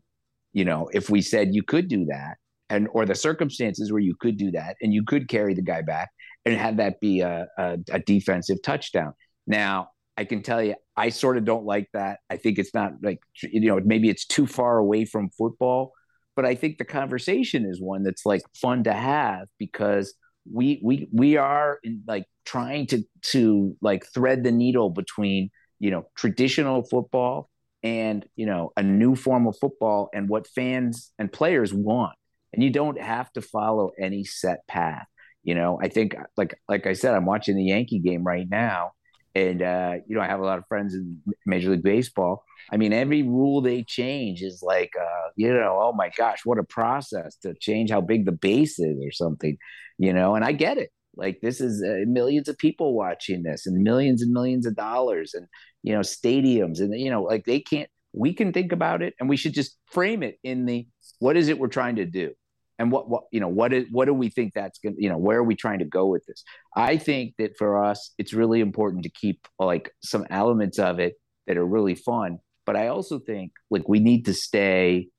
you 0.53 0.63
know 0.63 0.89
if 0.93 1.09
we 1.09 1.21
said 1.21 1.53
you 1.53 1.61
could 1.61 1.89
do 1.89 2.05
that 2.05 2.37
and 2.69 2.87
or 2.91 3.05
the 3.05 3.15
circumstances 3.15 3.91
where 3.91 4.01
you 4.01 4.15
could 4.19 4.37
do 4.37 4.51
that 4.51 4.75
and 4.81 4.93
you 4.93 5.03
could 5.03 5.27
carry 5.27 5.53
the 5.53 5.61
guy 5.61 5.81
back 5.81 6.09
and 6.45 6.55
have 6.55 6.77
that 6.77 6.99
be 6.99 7.21
a, 7.21 7.47
a, 7.57 7.77
a 7.91 7.99
defensive 7.99 8.57
touchdown 8.63 9.13
now 9.47 9.89
I 10.17 10.25
can 10.25 10.41
tell 10.41 10.63
you, 10.63 10.75
I 10.95 11.09
sort 11.09 11.37
of 11.37 11.45
don't 11.45 11.65
like 11.65 11.89
that. 11.93 12.19
I 12.29 12.37
think 12.37 12.57
it's 12.57 12.73
not 12.73 12.93
like, 13.01 13.19
you 13.41 13.67
know, 13.67 13.79
maybe 13.83 14.09
it's 14.09 14.25
too 14.25 14.47
far 14.47 14.77
away 14.77 15.05
from 15.05 15.29
football, 15.37 15.91
but 16.35 16.45
I 16.45 16.55
think 16.55 16.77
the 16.77 16.85
conversation 16.85 17.65
is 17.65 17.81
one 17.81 18.03
that's 18.03 18.25
like 18.25 18.41
fun 18.55 18.83
to 18.85 18.93
have 18.93 19.47
because 19.59 20.13
we, 20.51 20.79
we, 20.83 21.09
we 21.11 21.37
are 21.37 21.79
like 22.07 22.25
trying 22.45 22.87
to, 22.87 23.03
to 23.31 23.75
like 23.81 24.05
thread 24.13 24.43
the 24.43 24.51
needle 24.51 24.89
between, 24.89 25.49
you 25.79 25.91
know, 25.91 26.07
traditional 26.15 26.83
football 26.83 27.49
and, 27.83 28.25
you 28.35 28.45
know, 28.45 28.71
a 28.77 28.83
new 28.83 29.15
form 29.15 29.47
of 29.47 29.57
football 29.59 30.09
and 30.13 30.29
what 30.29 30.47
fans 30.47 31.11
and 31.19 31.31
players 31.31 31.73
want. 31.73 32.15
And 32.55 32.63
you 32.63 32.71
don't 32.71 32.99
have 32.99 33.31
to 33.33 33.41
follow 33.41 33.91
any 33.99 34.23
set 34.23 34.67
path. 34.67 35.05
You 35.43 35.55
know, 35.55 35.79
I 35.81 35.89
think 35.89 36.15
like, 36.37 36.59
like 36.67 36.87
I 36.87 36.93
said, 36.93 37.13
I'm 37.13 37.25
watching 37.25 37.55
the 37.55 37.65
Yankee 37.65 37.99
game 37.99 38.23
right 38.23 38.47
now 38.49 38.91
and 39.35 39.61
uh, 39.61 39.95
you 40.07 40.15
know 40.15 40.21
I 40.21 40.27
have 40.27 40.39
a 40.39 40.45
lot 40.45 40.57
of 40.57 40.65
friends 40.67 40.95
in 40.95 41.21
Major 41.45 41.71
League 41.71 41.83
Baseball. 41.83 42.43
I 42.71 42.77
mean, 42.77 42.93
every 42.93 43.21
rule 43.21 43.61
they 43.61 43.83
change 43.83 44.41
is 44.41 44.63
like, 44.63 44.91
uh, 44.99 45.29
you 45.35 45.53
know, 45.53 45.77
oh 45.81 45.93
my 45.93 46.09
gosh, 46.17 46.39
what 46.45 46.57
a 46.57 46.63
process 46.63 47.35
to 47.43 47.53
change 47.59 47.91
how 47.91 48.01
big 48.01 48.25
the 48.25 48.31
base 48.31 48.79
is 48.79 48.97
or 49.05 49.11
something, 49.11 49.57
you 49.97 50.13
know. 50.13 50.35
And 50.35 50.43
I 50.43 50.53
get 50.53 50.77
it, 50.77 50.89
Like 51.15 51.39
this 51.41 51.61
is 51.61 51.83
uh, 51.83 52.05
millions 52.09 52.47
of 52.47 52.57
people 52.57 52.95
watching 52.95 53.43
this, 53.43 53.65
and 53.67 53.83
millions 53.83 54.21
and 54.21 54.31
millions 54.31 54.65
of 54.65 54.75
dollars, 54.75 55.33
and 55.33 55.47
you 55.83 55.93
know 55.93 56.01
stadiums, 56.01 56.79
and 56.79 56.97
you 56.99 57.11
know 57.11 57.23
like 57.23 57.45
they 57.45 57.59
can't. 57.59 57.89
We 58.13 58.33
can 58.33 58.53
think 58.53 58.71
about 58.71 59.01
it, 59.01 59.13
and 59.19 59.27
we 59.27 59.35
should 59.37 59.53
just 59.53 59.77
frame 59.91 60.23
it 60.23 60.37
in 60.43 60.65
the 60.65 60.87
what 61.19 61.35
is 61.37 61.49
it 61.49 61.59
we're 61.59 61.67
trying 61.67 61.97
to 61.97 62.05
do, 62.05 62.33
and 62.77 62.91
what 62.91 63.09
what 63.09 63.23
you 63.31 63.39
know 63.39 63.47
what 63.47 63.73
is 63.73 63.85
what 63.91 64.05
do 64.05 64.13
we 64.13 64.29
think 64.29 64.53
that's 64.53 64.79
going 64.79 64.95
to 64.95 65.01
you 65.01 65.09
know 65.09 65.17
where 65.17 65.39
are 65.39 65.43
we 65.43 65.55
trying 65.55 65.79
to 65.79 65.85
go 65.85 66.05
with 66.07 66.25
this? 66.25 66.43
I 66.75 66.97
think 66.97 67.35
that 67.37 67.57
for 67.57 67.83
us, 67.83 68.13
it's 68.17 68.33
really 68.33 68.59
important 68.59 69.03
to 69.03 69.09
keep 69.09 69.47
like 69.59 69.91
some 70.03 70.25
elements 70.29 70.79
of 70.79 70.99
it 70.99 71.15
that 71.47 71.57
are 71.57 71.65
really 71.65 71.95
fun, 71.95 72.39
but 72.65 72.75
I 72.75 72.87
also 72.87 73.19
think 73.19 73.51
like 73.69 73.87
we 73.87 73.99
need 73.99 74.25
to 74.25 74.33
stay 74.33 75.09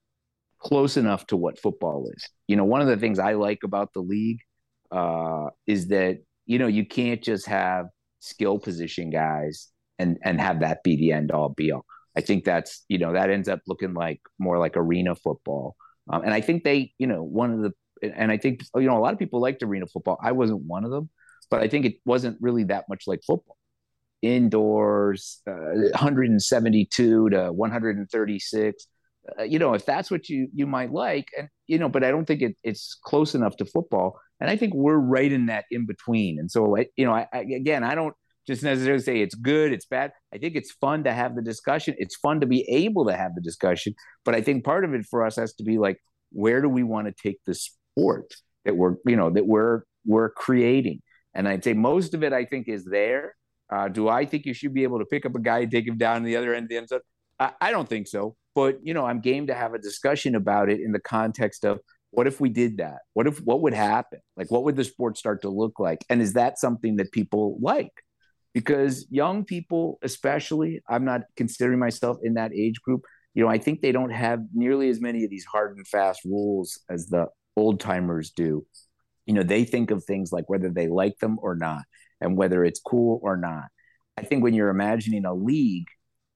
close 0.59 0.97
enough 0.97 1.27
to 1.29 1.37
what 1.37 1.61
football 1.61 2.11
is. 2.15 2.29
You 2.49 2.57
know, 2.57 2.65
one 2.65 2.81
of 2.81 2.89
the 2.89 2.97
things 2.97 3.19
I 3.19 3.35
like 3.35 3.61
about 3.65 3.93
the 3.93 4.01
league 4.01 4.41
uh, 4.91 5.47
is 5.67 5.89
that 5.89 6.19
you 6.47 6.59
know 6.59 6.67
you 6.67 6.87
can't 6.87 7.23
just 7.23 7.47
have 7.47 7.87
skill 8.21 8.59
position 8.59 9.11
guys 9.11 9.69
and 9.99 10.19
and 10.25 10.41
have 10.41 10.61
that 10.61 10.83
be 10.83 10.97
the 10.97 11.13
end 11.13 11.31
all 11.31 11.51
be 11.51 11.73
all. 11.73 11.85
I 12.17 12.21
think 12.21 12.45
that's 12.45 12.85
you 12.89 12.99
know 12.99 13.13
that 13.13 13.31
ends 13.31 13.49
up 13.49 13.61
looking 13.67 13.95
like 13.95 14.21
more 14.39 14.59
like 14.59 14.77
arena 14.77 15.15
football, 15.15 15.77
um, 16.11 16.23
and 16.23 16.33
I 16.33 16.41
think 16.41 16.65
they 16.65 16.93
you 16.99 17.07
know 17.07 17.23
one 17.23 17.53
of 17.53 17.61
the 17.61 17.73
and 18.03 18.31
I 18.31 18.37
think 18.37 18.63
you 18.75 18.83
know 18.83 18.99
a 18.99 19.01
lot 19.01 19.13
of 19.13 19.19
people 19.19 19.41
liked 19.41 19.63
arena 19.63 19.87
football. 19.87 20.19
I 20.23 20.33
wasn't 20.33 20.63
one 20.63 20.85
of 20.85 20.91
them, 20.91 21.11
but 21.51 21.61
I 21.63 21.69
think 21.69 21.87
it 21.87 21.95
wasn't 22.05 22.39
really 22.41 22.65
that 22.65 22.85
much 22.89 23.05
like 23.07 23.21
football. 23.27 23.57
Indoors, 24.23 25.41
uh, 25.47 25.53
172 25.93 27.31
to 27.31 27.53
136 27.53 28.87
uh, 29.39 29.43
you 29.43 29.59
know, 29.59 29.75
if 29.75 29.85
that's 29.85 30.11
what 30.11 30.29
you 30.29 30.49
you 30.55 30.67
might 30.67 30.93
like, 30.93 31.29
and 31.37 31.49
you 31.67 31.79
know, 31.79 31.89
but 31.89 32.05
I 32.05 32.11
don't 32.11 32.27
think 32.27 32.43
it, 32.43 32.57
it's 32.63 32.97
close 33.03 33.35
enough 33.35 33.57
to 33.57 33.65
football, 33.65 34.19
and 34.41 34.51
I 34.51 34.57
think 34.57 34.75
we're 34.75 34.97
right 34.97 35.31
in 35.31 35.47
that 35.47 35.65
in 35.71 35.87
between. 35.87 36.39
And 36.39 36.51
so, 36.51 36.77
I, 36.77 36.87
you 36.97 37.05
know, 37.05 37.13
I, 37.13 37.27
I, 37.33 37.41
again, 37.41 37.83
I 37.85 37.95
don't 37.95 38.15
just 38.47 38.63
necessarily 38.63 39.03
say 39.03 39.21
it's 39.21 39.35
good, 39.35 39.73
it's 39.73 39.87
bad. 39.87 40.13
I 40.33 40.39
think 40.39 40.57
it's 40.57 40.73
fun 40.73 41.05
to 41.05 41.13
have 41.13 41.35
the 41.35 41.43
discussion. 41.43 41.95
It's 41.99 42.17
fun 42.17 42.41
to 42.41 42.47
be 42.47 42.63
able 42.71 43.07
to 43.07 43.17
have 43.17 43.35
the 43.35 43.41
discussion, 43.41 43.95
but 44.25 44.35
I 44.35 44.41
think 44.41 44.65
part 44.65 44.85
of 44.85 44.95
it 44.95 45.07
for 45.07 45.25
us 45.25 45.37
has 45.37 45.55
to 45.55 45.65
be 45.65 45.79
like, 45.79 45.99
where 46.33 46.61
do 46.61 46.69
we 46.69 46.83
want 46.83 47.07
to 47.07 47.15
take 47.23 47.39
the 47.47 47.55
sport 47.55 48.35
that 48.65 48.77
we're, 48.77 48.97
you 49.07 49.17
know, 49.17 49.31
that 49.31 49.47
we're 49.47 49.83
we're 50.05 50.31
creating? 50.31 51.03
And 51.35 51.49
I'd 51.49 51.65
say 51.65 51.75
most 51.75 52.15
of 52.15 52.23
it, 52.25 52.33
I 52.33 52.45
think, 52.45 52.69
is 52.69 52.85
there. 52.85 53.35
Uh, 53.71 53.89
do 53.89 54.09
I 54.09 54.25
think 54.25 54.47
you 54.47 54.55
should 54.55 54.73
be 54.73 54.85
able 54.85 55.01
to 55.01 55.05
pick 55.05 55.27
up 55.27 55.35
a 55.35 55.41
guy 55.41 55.61
and 55.61 55.71
take 55.71 55.87
him 55.87 55.99
down 55.99 56.23
to 56.23 56.27
the 56.27 56.37
other 56.37 56.55
end 56.55 56.65
of 56.65 56.69
the 56.69 56.77
end 56.77 56.89
zone? 56.89 57.01
I, 57.39 57.53
I 57.61 57.71
don't 57.71 57.89
think 57.89 58.07
so 58.07 58.37
but 58.57 58.79
you 58.83 58.93
know 58.93 59.07
i'm 59.07 59.21
game 59.21 59.47
to 59.47 59.55
have 59.55 59.75
a 59.75 59.79
discussion 59.79 60.35
about 60.35 60.69
it 60.69 60.81
in 60.81 60.91
the 60.91 60.99
context 60.99 61.65
of 61.65 61.79
what 62.11 62.27
if 62.27 62.41
we 62.41 62.49
did 62.49 62.79
that 62.79 62.99
what 63.13 63.29
if 63.29 63.39
what 63.39 63.61
would 63.61 63.75
happen 63.75 64.19
like 64.37 64.51
what 64.51 64.65
would 64.65 64.75
the 64.75 64.83
sport 64.83 65.17
start 65.17 65.43
to 65.43 65.49
look 65.49 65.79
like 65.79 66.05
and 66.11 66.21
is 66.21 66.33
that 66.33 66.59
something 66.59 66.97
that 66.97 67.13
people 67.13 67.57
like 67.61 67.93
because 68.57 69.07
young 69.11 69.45
people 69.45 69.99
especially 70.03 70.81
i'm 70.89 71.05
not 71.05 71.21
considering 71.37 71.79
myself 71.79 72.17
in 72.23 72.35
that 72.35 72.53
age 72.55 72.81
group 72.81 73.03
you 73.35 73.43
know 73.43 73.51
i 73.51 73.59
think 73.59 73.83
they 73.83 73.93
don't 73.93 74.11
have 74.11 74.41
nearly 74.55 74.89
as 74.89 75.01
many 75.01 75.25
of 75.25 75.31
these 75.31 75.45
hard 75.45 75.77
and 75.77 75.87
fast 75.87 76.25
rules 76.25 76.81
as 76.89 77.09
the 77.09 77.27
old 77.57 77.81
timers 77.81 78.31
do. 78.31 78.65
You 79.25 79.35
know 79.35 79.43
they 79.43 79.65
think 79.65 79.91
of 79.91 80.05
things 80.05 80.31
like 80.31 80.49
whether 80.49 80.71
they 80.71 80.89
like 80.89 81.19
them 81.19 81.39
or 81.41 81.57
not 81.57 81.83
and 82.21 82.37
whether 82.37 82.65
it's 82.65 82.81
cool 82.81 83.19
or 83.23 83.37
not. 83.37 83.65
I 84.17 84.23
think 84.23 84.43
when 84.43 84.55
you're 84.55 84.71
imagining 84.71 85.25
a 85.25 85.35
league 85.35 85.89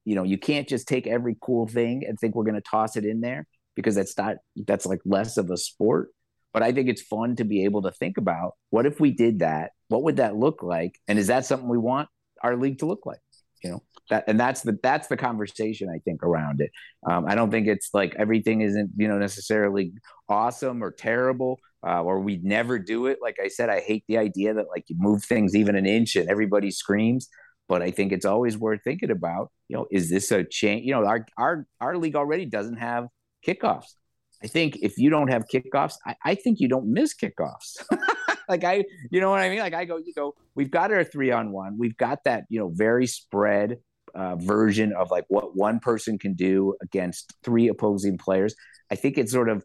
you 0.04 0.14
know 0.14 0.24
you 0.24 0.38
can't 0.38 0.68
just 0.68 0.88
take 0.88 1.06
every 1.06 1.36
cool 1.40 1.68
thing 1.68 2.04
and 2.06 2.18
think 2.18 2.34
we're 2.34 2.44
going 2.44 2.54
to 2.54 2.62
toss 2.62 2.96
it 2.96 3.04
in 3.04 3.20
there 3.20 3.46
because 3.76 3.94
that's 3.94 4.16
not 4.18 4.36
that's 4.66 4.86
like 4.86 5.00
less 5.04 5.36
of 5.36 5.50
a 5.50 5.56
sport 5.56 6.08
but 6.52 6.62
i 6.62 6.72
think 6.72 6.88
it's 6.88 7.02
fun 7.02 7.36
to 7.36 7.44
be 7.44 7.64
able 7.64 7.82
to 7.82 7.90
think 7.92 8.16
about 8.16 8.52
what 8.70 8.86
if 8.86 9.00
we 9.00 9.10
did 9.10 9.40
that 9.40 9.72
what 9.88 10.02
would 10.02 10.16
that 10.16 10.36
look 10.36 10.62
like 10.62 10.98
and 11.08 11.18
is 11.18 11.28
that 11.28 11.44
something 11.44 11.68
we 11.68 11.78
want 11.78 12.08
our 12.42 12.56
league 12.56 12.78
to 12.78 12.86
look 12.86 13.04
like 13.06 13.20
you 13.62 13.70
know 13.70 13.82
that 14.08 14.24
and 14.26 14.40
that's 14.40 14.62
the 14.62 14.78
that's 14.82 15.08
the 15.08 15.16
conversation 15.16 15.88
i 15.88 15.98
think 15.98 16.22
around 16.22 16.60
it 16.60 16.70
um, 17.06 17.24
i 17.26 17.34
don't 17.34 17.50
think 17.50 17.66
it's 17.66 17.90
like 17.92 18.14
everything 18.18 18.60
isn't 18.62 18.90
you 18.96 19.08
know 19.08 19.18
necessarily 19.18 19.92
awesome 20.28 20.82
or 20.82 20.90
terrible 20.90 21.58
uh, 21.86 22.02
or 22.02 22.20
we'd 22.20 22.44
never 22.44 22.78
do 22.78 23.06
it 23.06 23.18
like 23.20 23.36
i 23.42 23.48
said 23.48 23.68
i 23.68 23.80
hate 23.80 24.04
the 24.08 24.18
idea 24.18 24.54
that 24.54 24.66
like 24.68 24.84
you 24.88 24.96
move 24.98 25.24
things 25.24 25.54
even 25.54 25.76
an 25.76 25.86
inch 25.86 26.16
and 26.16 26.28
everybody 26.28 26.70
screams 26.70 27.28
but 27.70 27.82
I 27.82 27.92
think 27.92 28.10
it's 28.10 28.24
always 28.24 28.58
worth 28.58 28.80
thinking 28.82 29.12
about. 29.12 29.52
You 29.68 29.76
know, 29.76 29.86
is 29.92 30.10
this 30.10 30.32
a 30.32 30.42
change? 30.42 30.84
You 30.84 30.92
know, 30.92 31.06
our 31.06 31.24
our 31.38 31.66
our 31.80 31.96
league 31.96 32.16
already 32.16 32.44
doesn't 32.44 32.78
have 32.78 33.06
kickoffs. 33.46 33.94
I 34.42 34.46
think 34.46 34.78
if 34.82 34.96
you 34.98 35.10
don't 35.10 35.28
have 35.28 35.44
kickoffs, 35.52 35.94
I, 36.06 36.16
I 36.24 36.34
think 36.34 36.60
you 36.60 36.68
don't 36.68 36.86
miss 36.86 37.14
kickoffs. 37.14 37.82
like 38.48 38.64
I, 38.64 38.84
you 39.10 39.20
know 39.20 39.30
what 39.30 39.40
I 39.40 39.48
mean? 39.48 39.58
Like 39.58 39.74
I 39.74 39.84
go, 39.84 39.98
you 39.98 40.12
go. 40.14 40.34
We've 40.54 40.70
got 40.70 40.92
our 40.92 41.04
three 41.04 41.30
on 41.30 41.52
one. 41.52 41.76
We've 41.78 41.96
got 41.96 42.24
that, 42.24 42.44
you 42.48 42.58
know, 42.58 42.70
very 42.74 43.06
spread 43.06 43.78
uh, 44.14 44.36
version 44.36 44.92
of 44.92 45.10
like 45.10 45.24
what 45.28 45.56
one 45.56 45.78
person 45.78 46.18
can 46.18 46.34
do 46.34 46.74
against 46.82 47.34
three 47.44 47.68
opposing 47.68 48.18
players. 48.18 48.54
I 48.90 48.96
think 48.96 49.18
it 49.18 49.28
sort 49.28 49.48
of 49.48 49.64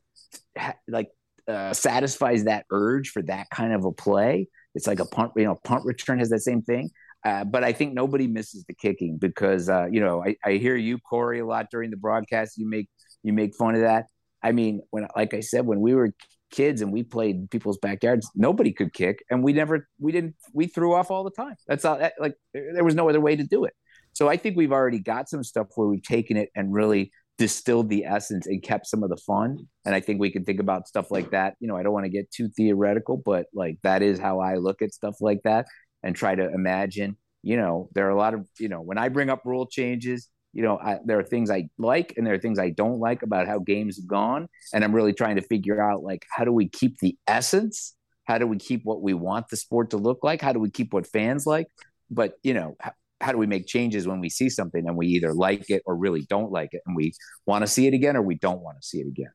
like 0.87 1.09
uh, 1.47 1.73
satisfies 1.73 2.45
that 2.45 2.65
urge 2.71 3.09
for 3.09 3.21
that 3.23 3.49
kind 3.49 3.73
of 3.73 3.85
a 3.85 3.91
play. 3.91 4.47
It's 4.75 4.87
like 4.87 4.99
a 4.99 5.05
punt, 5.05 5.31
you 5.37 5.45
know, 5.45 5.55
punt 5.63 5.85
return 5.85 6.19
has 6.19 6.29
that 6.29 6.41
same 6.41 6.61
thing. 6.61 6.89
Uh, 7.23 7.43
but 7.43 7.63
I 7.63 7.73
think 7.73 7.93
nobody 7.93 8.27
misses 8.27 8.65
the 8.65 8.75
kicking 8.75 9.17
because 9.17 9.67
uh, 9.67 9.87
you 9.91 9.99
know 9.99 10.23
I, 10.23 10.35
I 10.45 10.53
hear 10.53 10.75
you 10.75 10.99
Cory 10.99 11.39
a 11.39 11.45
lot 11.45 11.67
during 11.71 11.89
the 11.89 11.97
broadcast. 11.97 12.57
You 12.57 12.69
make 12.69 12.87
you 13.23 13.33
make 13.33 13.55
fun 13.55 13.73
of 13.73 13.81
that. 13.81 14.05
I 14.45 14.51
mean, 14.51 14.81
when 14.91 15.07
like 15.15 15.33
I 15.33 15.39
said, 15.39 15.65
when 15.65 15.81
we 15.81 15.95
were 15.95 16.13
kids 16.51 16.81
and 16.81 16.93
we 16.93 17.01
played 17.01 17.49
people's 17.49 17.79
backyards, 17.79 18.29
nobody 18.35 18.71
could 18.71 18.93
kick, 18.93 19.23
and 19.31 19.43
we 19.43 19.53
never 19.53 19.87
we 19.99 20.11
didn't 20.11 20.35
we 20.53 20.67
threw 20.67 20.93
off 20.93 21.09
all 21.09 21.23
the 21.23 21.31
time. 21.31 21.55
That's 21.67 21.83
all. 21.83 21.97
That, 21.97 22.13
like 22.19 22.35
there 22.53 22.83
was 22.83 22.93
no 22.93 23.09
other 23.09 23.19
way 23.19 23.35
to 23.35 23.43
do 23.43 23.65
it. 23.65 23.73
So 24.13 24.29
I 24.29 24.37
think 24.37 24.55
we've 24.55 24.71
already 24.71 24.99
got 24.99 25.29
some 25.29 25.43
stuff 25.43 25.67
where 25.75 25.87
we've 25.87 26.03
taken 26.03 26.37
it 26.37 26.49
and 26.55 26.71
really 26.71 27.11
distilled 27.39 27.89
the 27.89 28.05
essence 28.05 28.45
and 28.45 28.61
kept 28.61 28.85
some 28.85 29.01
of 29.01 29.09
the 29.09 29.17
fun. 29.17 29.57
And 29.83 29.95
I 29.95 29.99
think 29.99 30.21
we 30.21 30.29
can 30.29 30.45
think 30.45 30.59
about 30.59 30.87
stuff 30.87 31.09
like 31.09 31.31
that. 31.31 31.55
You 31.59 31.67
know, 31.67 31.75
I 31.75 31.81
don't 31.81 31.91
want 31.91 32.05
to 32.05 32.11
get 32.11 32.31
too 32.31 32.47
theoretical, 32.55 33.17
but 33.17 33.47
like 33.51 33.79
that 33.81 34.03
is 34.03 34.19
how 34.19 34.39
I 34.39 34.57
look 34.57 34.83
at 34.83 34.93
stuff 34.93 35.15
like 35.21 35.41
that 35.43 35.65
and 36.03 36.15
try 36.15 36.35
to 36.35 36.49
imagine 36.53 37.17
you 37.45 37.55
know 37.55 37.87
there 37.93 38.07
are 38.07 38.09
a 38.09 38.17
lot 38.17 38.33
of 38.33 38.45
you 38.59 38.67
know 38.67 38.81
when 38.81 38.97
i 38.97 39.07
bring 39.07 39.29
up 39.29 39.43
rule 39.45 39.67
changes 39.67 40.29
you 40.55 40.63
know 40.63 40.79
I, 40.79 40.99
there 41.05 41.19
are 41.19 41.23
things 41.23 41.51
i 41.51 41.69
like 41.77 42.13
and 42.15 42.25
there 42.25 42.33
are 42.33 42.39
things 42.39 42.57
i 42.57 42.69
don't 42.69 42.99
like 42.99 43.21
about 43.21 43.45
how 43.45 43.59
games 43.59 43.97
have 43.97 44.07
gone. 44.07 44.47
And 44.73 44.83
i'm 44.83 44.95
really 44.95 45.13
trying 45.13 45.35
to 45.35 45.41
figure 45.41 45.79
out 45.81 46.01
like 46.01 46.25
how 46.31 46.45
do 46.45 46.51
we 46.51 46.67
keep 46.67 46.97
the 46.99 47.15
essence? 47.27 47.93
How 48.23 48.39
do 48.39 48.47
we 48.47 48.57
keep 48.57 48.83
what 48.85 49.03
we 49.03 49.13
want 49.13 49.49
the 49.49 49.57
sport 49.57 49.91
to 49.91 49.97
look 49.97 50.23
like? 50.23 50.41
How 50.41 50.53
do 50.53 50.59
we 50.59 50.71
keep 50.71 50.93
what 50.93 51.05
fans 51.05 51.45
like? 51.45 51.67
But 52.09 52.39
you 52.41 52.53
know 52.53 52.75
how, 52.79 52.93
how 53.21 53.31
do 53.33 53.37
we 53.37 53.47
make 53.47 53.67
changes 53.67 54.07
when 54.07 54.21
we 54.21 54.29
see 54.29 54.49
something 54.49 54.87
and 54.87 54.95
we 54.95 55.07
either 55.07 55.33
like 55.33 55.69
it 55.69 55.83
or 55.85 55.95
really 55.95 56.25
don't 56.29 56.51
like 56.51 56.69
it 56.71 56.81
and 56.85 56.95
we 56.95 57.13
want 57.45 57.63
to 57.63 57.67
see 57.67 57.85
it 57.85 57.93
again 57.93 58.15
or 58.15 58.21
we 58.21 58.35
don't 58.35 58.61
want 58.61 58.81
to 58.81 58.87
see 58.87 58.99
it 58.99 59.07
again? 59.07 59.33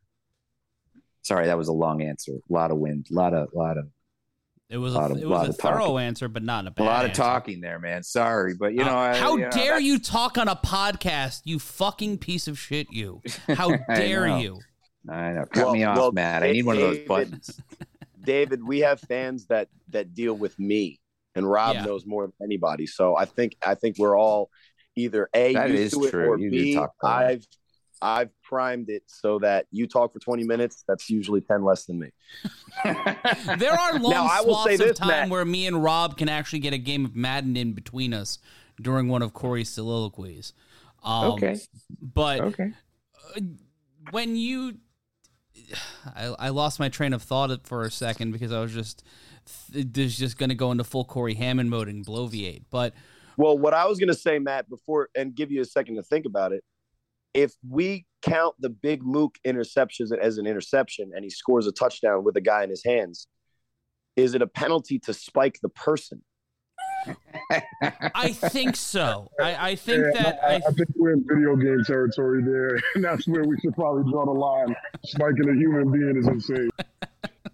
Sorry 1.22 1.46
that 1.46 1.58
was 1.58 1.68
a 1.68 1.72
long 1.74 2.00
answer. 2.02 2.32
A 2.32 2.52
lot 2.52 2.70
of 2.70 2.78
wind 2.78 3.08
a 3.10 3.14
lot 3.14 3.34
of 3.34 3.48
a 3.54 3.58
lot 3.58 3.76
of 3.76 3.88
it 4.70 4.76
was 4.76 4.94
a, 4.94 4.98
a, 4.98 5.04
of, 5.10 5.18
it 5.18 5.28
was 5.28 5.48
a 5.48 5.52
thorough 5.52 5.78
talking. 5.78 5.98
answer, 5.98 6.28
but 6.28 6.44
not 6.44 6.66
a 6.66 6.70
bad. 6.70 6.84
A 6.84 6.86
lot 6.86 7.04
answer. 7.04 7.10
of 7.10 7.16
talking 7.16 7.60
there, 7.60 7.80
man. 7.80 8.04
Sorry, 8.04 8.54
but 8.54 8.72
you 8.72 8.84
know, 8.84 8.96
uh, 8.96 9.16
how 9.16 9.36
you 9.36 9.42
know, 9.42 9.50
dare 9.50 9.80
you 9.80 9.98
talk 9.98 10.38
on 10.38 10.46
a 10.46 10.54
podcast? 10.54 11.40
You 11.44 11.58
fucking 11.58 12.18
piece 12.18 12.46
of 12.46 12.56
shit! 12.56 12.86
You. 12.92 13.20
How 13.48 13.76
dare 13.94 14.28
I 14.28 14.40
you? 14.40 14.60
I 15.08 15.32
know. 15.32 15.44
Cut 15.52 15.64
well, 15.64 15.72
me 15.72 15.82
off, 15.82 15.96
well, 15.96 16.12
Matt. 16.12 16.44
I 16.44 16.52
need 16.52 16.64
one 16.64 16.76
of 16.76 16.82
those 16.82 17.00
buttons. 17.00 17.60
David, 18.22 18.62
we 18.62 18.78
have 18.80 19.00
fans 19.00 19.46
that 19.46 19.68
that 19.88 20.14
deal 20.14 20.34
with 20.34 20.56
me, 20.56 21.00
and 21.34 21.50
Rob 21.50 21.74
yeah. 21.74 21.84
knows 21.84 22.06
more 22.06 22.26
than 22.26 22.34
anybody. 22.44 22.86
So 22.86 23.16
I 23.16 23.24
think 23.24 23.56
I 23.66 23.74
think 23.74 23.98
we're 23.98 24.16
all 24.16 24.50
either 24.94 25.28
a 25.34 25.54
that 25.54 25.70
used 25.70 25.94
to 25.94 26.04
it 26.04 26.10
true. 26.10 26.28
or 26.28 26.38
you 26.38 26.50
b 26.50 26.80
I've 27.02 27.44
I've 28.02 28.30
primed 28.42 28.88
it 28.88 29.02
so 29.06 29.38
that 29.40 29.66
you 29.70 29.86
talk 29.86 30.12
for 30.12 30.18
20 30.18 30.44
minutes. 30.44 30.84
That's 30.86 31.10
usually 31.10 31.40
10 31.40 31.64
less 31.64 31.84
than 31.84 31.98
me. 31.98 32.10
there 32.84 33.72
are 33.72 33.98
long 33.98 34.12
now, 34.12 34.26
I 34.30 34.40
will 34.40 34.54
swaths 34.54 34.70
say 34.70 34.76
this, 34.76 34.90
of 34.90 34.96
time 34.96 35.08
Matt. 35.08 35.28
where 35.30 35.44
me 35.44 35.66
and 35.66 35.82
Rob 35.82 36.16
can 36.16 36.28
actually 36.28 36.60
get 36.60 36.72
a 36.72 36.78
game 36.78 37.04
of 37.04 37.14
Madden 37.14 37.56
in 37.56 37.72
between 37.72 38.14
us 38.14 38.38
during 38.80 39.08
one 39.08 39.22
of 39.22 39.34
Cory's 39.34 39.68
soliloquies. 39.68 40.52
Um, 41.02 41.32
okay. 41.32 41.58
But 42.00 42.40
okay. 42.40 42.72
Uh, 43.36 43.40
when 44.10 44.36
you. 44.36 44.78
I, 46.14 46.34
I 46.38 46.48
lost 46.48 46.80
my 46.80 46.88
train 46.88 47.12
of 47.12 47.22
thought 47.22 47.66
for 47.66 47.82
a 47.82 47.90
second 47.90 48.32
because 48.32 48.52
I 48.52 48.60
was 48.60 48.72
just 48.72 49.04
there's 49.70 50.16
just 50.16 50.38
going 50.38 50.48
to 50.48 50.54
go 50.54 50.70
into 50.70 50.84
full 50.84 51.04
Cory 51.04 51.34
Hammond 51.34 51.70
mode 51.70 51.88
and 51.88 52.04
bloviate. 52.04 52.64
But 52.70 52.94
well, 53.36 53.56
what 53.56 53.74
I 53.74 53.86
was 53.86 53.98
going 53.98 54.08
to 54.08 54.14
say, 54.14 54.38
Matt, 54.38 54.68
before 54.68 55.08
and 55.14 55.34
give 55.34 55.50
you 55.50 55.60
a 55.60 55.64
second 55.64 55.96
to 55.96 56.02
think 56.02 56.26
about 56.26 56.52
it, 56.52 56.62
if 57.34 57.54
we 57.68 58.06
count 58.22 58.54
the 58.58 58.70
big 58.70 59.02
Mook 59.02 59.36
interceptions 59.46 60.16
as 60.16 60.38
an 60.38 60.46
interception 60.46 61.10
and 61.14 61.24
he 61.24 61.30
scores 61.30 61.66
a 61.66 61.72
touchdown 61.72 62.24
with 62.24 62.36
a 62.36 62.40
guy 62.40 62.64
in 62.64 62.70
his 62.70 62.84
hands, 62.84 63.26
is 64.16 64.34
it 64.34 64.42
a 64.42 64.46
penalty 64.46 64.98
to 65.00 65.14
spike 65.14 65.58
the 65.62 65.68
person? 65.68 66.22
I 68.14 68.32
think 68.32 68.76
so. 68.76 69.30
I, 69.40 69.70
I 69.70 69.74
think 69.74 70.04
yeah, 70.14 70.22
that 70.22 70.40
I, 70.44 70.46
I, 70.46 70.56
I, 70.56 70.70
think 70.72 70.88
we're 70.96 71.12
in 71.12 71.24
video 71.26 71.56
game 71.56 71.82
territory 71.84 72.42
there, 72.42 72.78
and 72.94 73.02
that's 73.02 73.26
where 73.26 73.44
we 73.44 73.58
should 73.60 73.74
probably 73.74 74.10
draw 74.10 74.26
the 74.26 74.32
line. 74.32 74.76
Spiking 75.04 75.48
a 75.48 75.54
human 75.54 75.90
being 75.90 76.16
is 76.16 76.26
insane. 76.26 76.70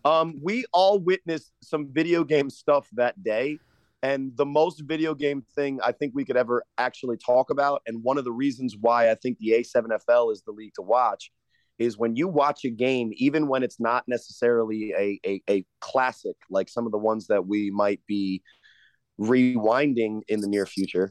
Um, 0.04 0.38
we 0.40 0.64
all 0.72 1.00
witnessed 1.00 1.50
some 1.64 1.88
video 1.90 2.22
game 2.22 2.48
stuff 2.48 2.86
that 2.92 3.20
day. 3.24 3.58
And 4.02 4.36
the 4.36 4.46
most 4.46 4.82
video 4.86 5.14
game 5.14 5.42
thing 5.54 5.80
I 5.82 5.92
think 5.92 6.12
we 6.14 6.24
could 6.24 6.36
ever 6.36 6.62
actually 6.78 7.16
talk 7.16 7.50
about, 7.50 7.82
and 7.86 8.02
one 8.02 8.18
of 8.18 8.24
the 8.24 8.32
reasons 8.32 8.76
why 8.78 9.10
I 9.10 9.14
think 9.14 9.38
the 9.38 9.52
A7FL 9.52 10.32
is 10.32 10.42
the 10.42 10.52
league 10.52 10.74
to 10.74 10.82
watch, 10.82 11.32
is 11.78 11.98
when 11.98 12.16
you 12.16 12.28
watch 12.28 12.64
a 12.64 12.70
game, 12.70 13.10
even 13.16 13.48
when 13.48 13.62
it's 13.62 13.80
not 13.80 14.04
necessarily 14.06 14.92
a, 14.96 15.20
a, 15.26 15.42
a 15.50 15.64
classic, 15.80 16.36
like 16.50 16.68
some 16.68 16.86
of 16.86 16.92
the 16.92 16.98
ones 16.98 17.26
that 17.26 17.46
we 17.46 17.70
might 17.70 18.00
be 18.06 18.42
rewinding 19.20 20.20
in 20.28 20.40
the 20.40 20.48
near 20.48 20.66
future, 20.66 21.10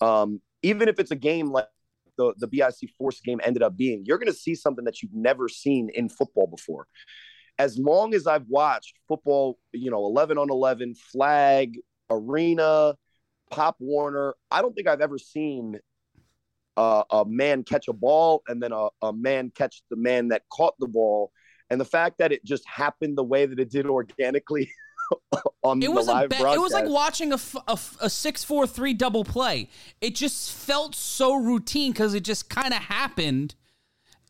um, 0.00 0.40
even 0.62 0.88
if 0.88 0.98
it's 0.98 1.10
a 1.10 1.16
game 1.16 1.50
like 1.50 1.68
the, 2.16 2.34
the 2.38 2.46
BIC 2.46 2.90
Force 2.96 3.20
game 3.20 3.40
ended 3.42 3.62
up 3.62 3.76
being, 3.76 4.04
you're 4.04 4.18
going 4.18 4.32
to 4.32 4.38
see 4.38 4.54
something 4.54 4.84
that 4.84 5.02
you've 5.02 5.14
never 5.14 5.48
seen 5.48 5.90
in 5.94 6.08
football 6.08 6.46
before. 6.46 6.86
As 7.58 7.78
long 7.78 8.14
as 8.14 8.26
I've 8.26 8.46
watched 8.48 8.94
football, 9.06 9.58
you 9.72 9.90
know, 9.90 10.04
11 10.06 10.38
on 10.38 10.50
11, 10.50 10.94
flag, 11.12 11.76
arena, 12.10 12.94
Pop 13.50 13.76
Warner, 13.78 14.34
I 14.50 14.62
don't 14.62 14.74
think 14.74 14.88
I've 14.88 15.00
ever 15.00 15.18
seen 15.18 15.78
uh, 16.76 17.04
a 17.10 17.24
man 17.24 17.62
catch 17.62 17.88
a 17.88 17.92
ball 17.92 18.42
and 18.48 18.62
then 18.62 18.72
a, 18.72 18.88
a 19.02 19.12
man 19.12 19.52
catch 19.54 19.82
the 19.90 19.96
man 19.96 20.28
that 20.28 20.42
caught 20.50 20.74
the 20.78 20.88
ball. 20.88 21.30
And 21.70 21.80
the 21.80 21.84
fact 21.84 22.18
that 22.18 22.32
it 22.32 22.44
just 22.44 22.66
happened 22.68 23.16
the 23.16 23.24
way 23.24 23.46
that 23.46 23.58
it 23.58 23.70
did 23.70 23.86
organically 23.86 24.70
on 25.62 25.82
it 25.82 25.92
was 25.92 26.06
the 26.06 26.12
live 26.12 26.28
ba- 26.30 26.36
broadcast. 26.36 26.56
it 26.56 26.60
was 26.60 26.72
like 26.72 26.88
watching 26.88 27.32
a, 27.32 27.36
f- 27.36 27.56
a, 27.68 27.72
f- 27.72 27.96
a 28.00 28.10
six 28.10 28.44
four 28.44 28.66
three 28.66 28.94
double 28.94 29.24
play. 29.24 29.68
It 30.00 30.14
just 30.14 30.52
felt 30.52 30.94
so 30.94 31.34
routine 31.34 31.92
because 31.92 32.14
it 32.14 32.24
just 32.24 32.48
kind 32.50 32.74
of 32.74 32.80
happened. 32.80 33.54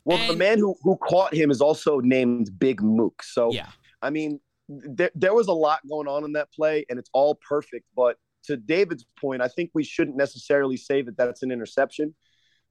Well, 0.04 0.26
the 0.26 0.36
man 0.36 0.58
who 0.58 0.76
who 0.82 0.96
caught 0.96 1.34
him 1.34 1.50
is 1.50 1.60
also 1.60 1.98
named 2.00 2.58
Big 2.58 2.82
Mook. 2.82 3.22
So 3.22 3.52
Yeah, 3.52 3.68
I 4.02 4.10
mean, 4.10 4.38
there 4.68 5.10
there 5.14 5.34
was 5.34 5.48
a 5.48 5.52
lot 5.52 5.80
going 5.88 6.08
on 6.08 6.24
in 6.24 6.32
that 6.32 6.52
play, 6.52 6.84
and 6.88 6.98
it's 6.98 7.10
all 7.12 7.34
perfect. 7.36 7.86
But 7.96 8.16
to 8.44 8.56
David's 8.56 9.04
point, 9.20 9.42
I 9.42 9.48
think 9.48 9.70
we 9.74 9.84
shouldn't 9.84 10.16
necessarily 10.16 10.76
say 10.76 11.02
that 11.02 11.16
that's 11.16 11.42
an 11.42 11.50
interception, 11.50 12.14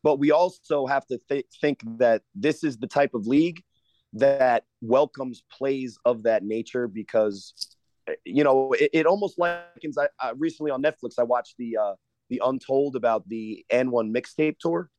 but 0.04 0.20
we 0.20 0.32
also 0.32 0.86
have 0.88 1.06
to 1.08 1.20
th- 1.30 1.46
think 1.62 1.80
that 1.98 2.22
this 2.36 2.64
is 2.64 2.78
the 2.78 2.88
type 2.88 3.14
of 3.14 3.28
league 3.28 3.62
that 4.14 4.66
welcomes 4.82 5.44
plays 5.52 5.98
of 6.06 6.24
that 6.24 6.44
nature 6.44 6.88
because 6.88 7.54
you 8.26 8.44
know 8.44 8.74
it, 8.74 8.90
it 8.94 9.06
almost 9.06 9.40
likens. 9.40 9.98
I, 9.98 10.08
I 10.20 10.32
recently 10.38 10.72
on 10.72 10.82
Netflix 10.84 11.14
I 11.20 11.24
watched 11.24 11.56
the 11.58 11.78
uh, 11.78 11.94
the 12.30 12.42
Untold 12.44 12.96
about 12.96 13.28
the 13.30 13.66
N1 13.72 14.16
mixtape 14.16 14.58
tour. 14.60 14.90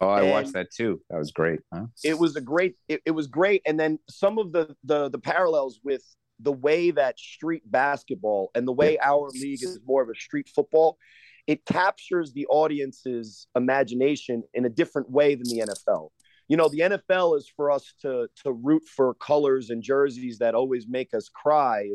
Oh, 0.00 0.08
I 0.08 0.22
And- 0.22 0.30
watched 0.30 0.52
that 0.54 0.72
too. 0.76 1.00
That 1.10 1.18
was 1.18 1.30
great. 1.30 1.60
Huh? 1.72 1.86
it 2.04 2.18
was 2.18 2.34
a 2.36 2.40
great 2.40 2.74
it, 2.88 3.00
it 3.06 3.12
was 3.12 3.28
great 3.28 3.62
and 3.66 3.78
then 3.78 3.98
some 4.10 4.38
of 4.38 4.52
the 4.52 4.74
the 4.84 5.08
the 5.08 5.18
parallels 5.18 5.80
with 5.84 6.04
the 6.40 6.52
way 6.52 6.90
that 6.90 7.18
street 7.18 7.62
basketball 7.64 8.50
and 8.54 8.66
the 8.66 8.72
way 8.72 8.98
our 9.02 9.28
league 9.30 9.62
is 9.62 9.78
more 9.86 10.02
of 10.02 10.08
a 10.08 10.14
street 10.14 10.48
football 10.48 10.98
it 11.46 11.64
captures 11.66 12.32
the 12.32 12.46
audience's 12.46 13.46
imagination 13.54 14.42
in 14.54 14.64
a 14.64 14.68
different 14.68 15.10
way 15.10 15.34
than 15.34 15.44
the 15.44 15.62
NFL. 15.66 16.10
You 16.48 16.56
know, 16.56 16.68
the 16.68 16.80
NFL 16.80 17.38
is 17.38 17.50
for 17.54 17.70
us 17.70 17.94
to 18.02 18.28
to 18.42 18.52
root 18.52 18.82
for 18.84 19.14
colors 19.14 19.70
and 19.70 19.82
jerseys 19.82 20.38
that 20.38 20.54
always 20.54 20.86
make 20.86 21.14
us 21.14 21.28
cry. 21.28 21.90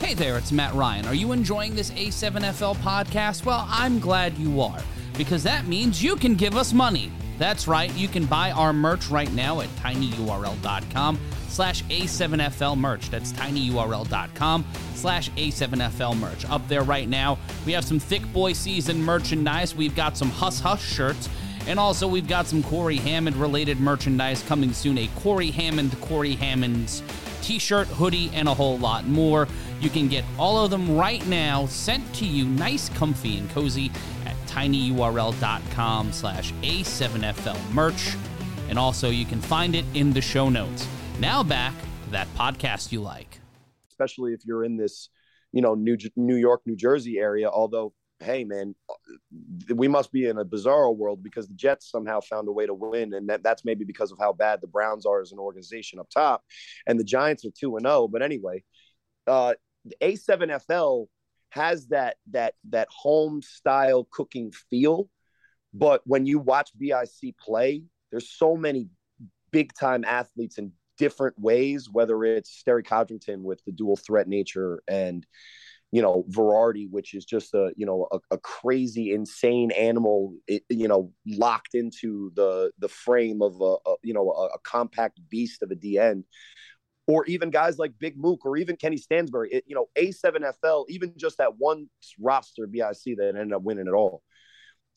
Hey 0.00 0.14
there, 0.14 0.38
it's 0.38 0.52
Matt 0.52 0.74
Ryan. 0.74 1.06
Are 1.06 1.14
you 1.14 1.32
enjoying 1.32 1.74
this 1.74 1.90
A7FL 1.90 2.76
podcast? 2.76 3.44
Well, 3.44 3.66
I'm 3.68 3.98
glad 3.98 4.38
you 4.38 4.60
are, 4.60 4.80
because 5.18 5.42
that 5.42 5.66
means 5.66 6.02
you 6.02 6.16
can 6.16 6.34
give 6.34 6.56
us 6.56 6.72
money. 6.72 7.12
That's 7.38 7.68
right, 7.68 7.94
you 7.94 8.08
can 8.08 8.24
buy 8.24 8.50
our 8.50 8.72
merch 8.72 9.08
right 9.08 9.32
now 9.32 9.60
at 9.60 9.68
tinyurl.com 9.76 11.18
slash 11.48 11.82
A7FL 11.84 12.76
merch. 12.78 13.10
That's 13.10 13.32
tinyurl.com 13.32 14.64
slash 14.94 15.30
A7FL 15.30 16.18
merch. 16.18 16.44
Up 16.48 16.66
there 16.68 16.82
right 16.82 17.08
now, 17.08 17.38
we 17.66 17.72
have 17.72 17.84
some 17.84 17.98
thick 17.98 18.30
boy 18.32 18.52
season 18.52 19.02
merchandise. 19.02 19.74
We've 19.74 19.96
got 19.96 20.16
some 20.16 20.30
Huss 20.30 20.60
Huss 20.60 20.82
shirts. 20.82 21.28
And 21.66 21.78
also, 21.78 22.08
we've 22.08 22.28
got 22.28 22.46
some 22.46 22.62
Cory 22.62 22.96
Hammond 22.96 23.36
related 23.36 23.78
merchandise 23.78 24.42
coming 24.44 24.72
soon. 24.72 24.96
A 24.96 25.06
Cory 25.16 25.50
Hammond, 25.50 26.00
Cory 26.00 26.34
Hammond's 26.34 27.02
t 27.42 27.58
shirt, 27.58 27.88
hoodie, 27.88 28.30
and 28.34 28.48
a 28.48 28.54
whole 28.54 28.78
lot 28.78 29.06
more. 29.06 29.48
You 29.80 29.90
can 29.90 30.08
get 30.08 30.24
all 30.38 30.64
of 30.64 30.70
them 30.70 30.96
right 30.96 31.24
now 31.26 31.66
sent 31.66 32.14
to 32.16 32.26
you 32.26 32.46
nice, 32.46 32.88
comfy, 32.90 33.38
and 33.38 33.50
cozy 33.50 33.90
at 34.24 34.34
tinyurl.com 34.46 36.12
slash 36.12 36.52
A7FL 36.62 37.72
merch. 37.72 38.14
And 38.68 38.78
also, 38.78 39.10
you 39.10 39.24
can 39.24 39.40
find 39.40 39.74
it 39.74 39.84
in 39.94 40.12
the 40.12 40.20
show 40.20 40.48
notes. 40.48 40.86
Now 41.20 41.42
back 41.42 41.74
to 42.04 42.10
that 42.10 42.28
podcast 42.36 42.92
you 42.92 43.00
like. 43.00 43.40
especially 43.90 44.32
if 44.32 44.44
you're 44.44 44.64
in 44.64 44.76
this, 44.76 45.08
you 45.52 45.62
know, 45.62 45.74
New 45.74 45.96
New 46.16 46.36
York, 46.36 46.62
New 46.64 46.76
Jersey 46.76 47.18
area. 47.18 47.48
Although, 47.48 47.92
hey, 48.20 48.44
man, 48.44 48.76
we 49.74 49.88
must 49.88 50.12
be 50.12 50.26
in 50.26 50.38
a 50.38 50.44
bizarre 50.44 50.92
world 50.92 51.22
because 51.22 51.48
the 51.48 51.54
Jets 51.54 51.90
somehow 51.90 52.20
found 52.20 52.46
a 52.48 52.52
way 52.52 52.66
to 52.66 52.74
win, 52.74 53.14
and 53.14 53.28
that, 53.28 53.42
that's 53.42 53.64
maybe 53.64 53.84
because 53.84 54.12
of 54.12 54.18
how 54.18 54.32
bad 54.32 54.60
the 54.60 54.68
Browns 54.68 55.06
are 55.06 55.20
as 55.20 55.32
an 55.32 55.38
organization 55.38 55.98
up 55.98 56.08
top, 56.10 56.44
and 56.86 57.00
the 57.00 57.04
Giants 57.04 57.44
are 57.44 57.50
two 57.50 57.76
and 57.76 57.84
zero. 57.84 58.06
But 58.06 58.22
anyway, 58.22 58.62
uh, 59.26 59.54
the 59.84 59.96
A7FL 60.00 61.06
has 61.50 61.88
that 61.88 62.16
that 62.30 62.54
that 62.70 62.88
home 62.90 63.42
style 63.42 64.06
cooking 64.10 64.52
feel, 64.70 65.08
but 65.74 66.02
when 66.04 66.26
you 66.26 66.38
watch 66.38 66.70
BIC 66.78 67.36
play, 67.40 67.82
there's 68.12 68.30
so 68.30 68.56
many 68.56 68.88
big 69.50 69.72
time 69.72 70.04
athletes 70.04 70.58
in 70.58 70.72
different 70.98 71.38
ways, 71.38 71.88
whether 71.90 72.24
it's 72.24 72.50
Sterry 72.50 72.84
Codrington 72.84 73.42
with 73.42 73.64
the 73.64 73.72
dual 73.72 73.96
threat 73.96 74.28
nature 74.28 74.82
and 74.88 75.26
you 75.90 76.02
know 76.02 76.24
Verardi, 76.30 76.90
which 76.90 77.14
is 77.14 77.24
just 77.24 77.54
a 77.54 77.72
you 77.76 77.86
know 77.86 78.08
a, 78.12 78.18
a 78.32 78.38
crazy, 78.38 79.12
insane 79.14 79.70
animal, 79.70 80.34
it, 80.46 80.62
you 80.68 80.88
know, 80.88 81.12
locked 81.26 81.74
into 81.74 82.30
the 82.34 82.70
the 82.78 82.88
frame 82.88 83.40
of 83.40 83.60
a, 83.60 83.76
a 83.88 83.94
you 84.02 84.12
know 84.12 84.30
a, 84.30 84.46
a 84.48 84.58
compact 84.64 85.20
beast 85.30 85.62
of 85.62 85.70
a 85.70 85.76
DN, 85.76 86.24
or 87.06 87.24
even 87.24 87.50
guys 87.50 87.78
like 87.78 87.98
Big 87.98 88.18
Mook 88.18 88.44
or 88.44 88.56
even 88.58 88.76
Kenny 88.76 88.98
Stansbury. 88.98 89.50
It, 89.50 89.64
you 89.66 89.74
know, 89.74 89.86
A7FL, 89.96 90.84
even 90.88 91.14
just 91.16 91.38
that 91.38 91.56
one 91.56 91.88
roster 92.20 92.66
BIC 92.66 93.16
that 93.16 93.34
ended 93.34 93.54
up 93.54 93.62
winning 93.62 93.86
it 93.86 93.94
all. 93.94 94.22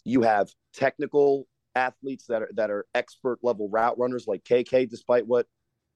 You 0.04 0.24
have 0.24 0.49
technical 0.74 1.47
athletes 1.74 2.26
that 2.28 2.41
are 2.41 2.49
that 2.56 2.70
are 2.70 2.86
expert 2.93 3.39
level 3.41 3.70
route 3.70 3.97
runners 3.97 4.26
like 4.28 4.43
KK, 4.43 4.89
despite 4.89 5.26
what 5.26 5.47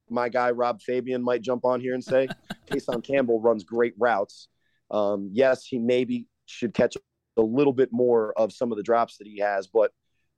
my 0.10 0.30
guy 0.30 0.52
Rob 0.52 0.82
Fabian 0.82 1.24
might 1.24 1.42
jump 1.42 1.66
on 1.66 1.80
here 1.82 1.94
and 1.94 2.04
say. 2.04 2.28
Kason 2.72 3.04
Campbell 3.04 3.40
runs 3.40 3.64
great 3.64 3.94
routes. 3.98 4.48
Um, 4.92 5.30
yes, 5.32 5.66
he 5.66 5.80
maybe 5.80 6.28
should 6.46 6.74
catch 6.74 6.96
a 7.38 7.42
little 7.42 7.74
bit 7.74 7.90
more 7.92 8.34
of 8.38 8.54
some 8.54 8.72
of 8.72 8.78
the 8.78 8.84
drops 8.84 9.18
that 9.18 9.28
he 9.28 9.40
has, 9.40 9.68
but 9.68 9.92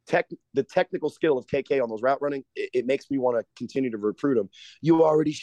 tech 0.07 0.29
the 0.53 0.63
technical 0.63 1.09
skill 1.09 1.37
of 1.37 1.45
KK 1.47 1.81
on 1.81 1.89
those 1.89 2.01
route 2.01 2.21
running, 2.21 2.43
it, 2.55 2.69
it 2.73 2.85
makes 2.85 3.11
me 3.11 3.17
want 3.17 3.37
to 3.37 3.45
continue 3.55 3.91
to 3.91 3.97
recruit 3.97 4.37
him. 4.37 4.49
You 4.81 5.03
already 5.03 5.37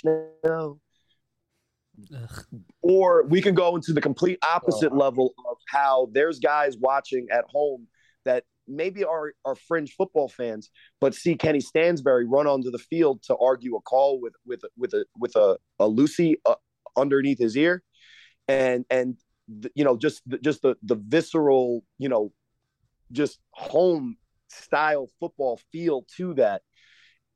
know. 0.44 0.80
Ugh. 2.12 2.44
Or 2.82 3.24
we 3.24 3.40
can 3.40 3.54
go 3.54 3.76
into 3.76 3.92
the 3.92 4.00
complete 4.00 4.38
opposite 4.42 4.94
level 4.94 5.34
of 5.48 5.58
how 5.68 6.08
there's 6.12 6.40
guys 6.40 6.76
watching 6.76 7.28
at 7.30 7.44
home 7.48 7.86
that 8.24 8.44
maybe 8.66 9.04
are, 9.04 9.34
are 9.44 9.54
fringe 9.54 9.94
football 9.96 10.28
fans, 10.28 10.70
but 11.00 11.14
see 11.14 11.34
Kenny 11.34 11.60
Stansbury 11.60 12.26
run 12.26 12.46
onto 12.46 12.70
the 12.70 12.78
field 12.78 13.22
to 13.24 13.36
argue 13.36 13.76
a 13.76 13.80
call 13.80 14.20
with 14.20 14.34
with 14.46 14.62
with 14.76 14.94
a 14.94 15.04
with 15.18 15.36
a, 15.36 15.58
a 15.78 15.86
Lucy 15.86 16.36
uh, 16.46 16.54
underneath 16.96 17.38
his 17.38 17.56
ear, 17.56 17.82
and 18.48 18.84
and 18.90 19.16
the, 19.48 19.70
you 19.74 19.84
know 19.84 19.96
just 19.96 20.22
the, 20.26 20.38
just 20.38 20.62
the 20.62 20.76
the 20.82 20.96
visceral 20.96 21.84
you 21.98 22.08
know 22.08 22.32
just 23.12 23.38
home 23.50 24.16
style 24.48 25.08
football 25.20 25.60
feel 25.72 26.06
to 26.16 26.34
that. 26.34 26.62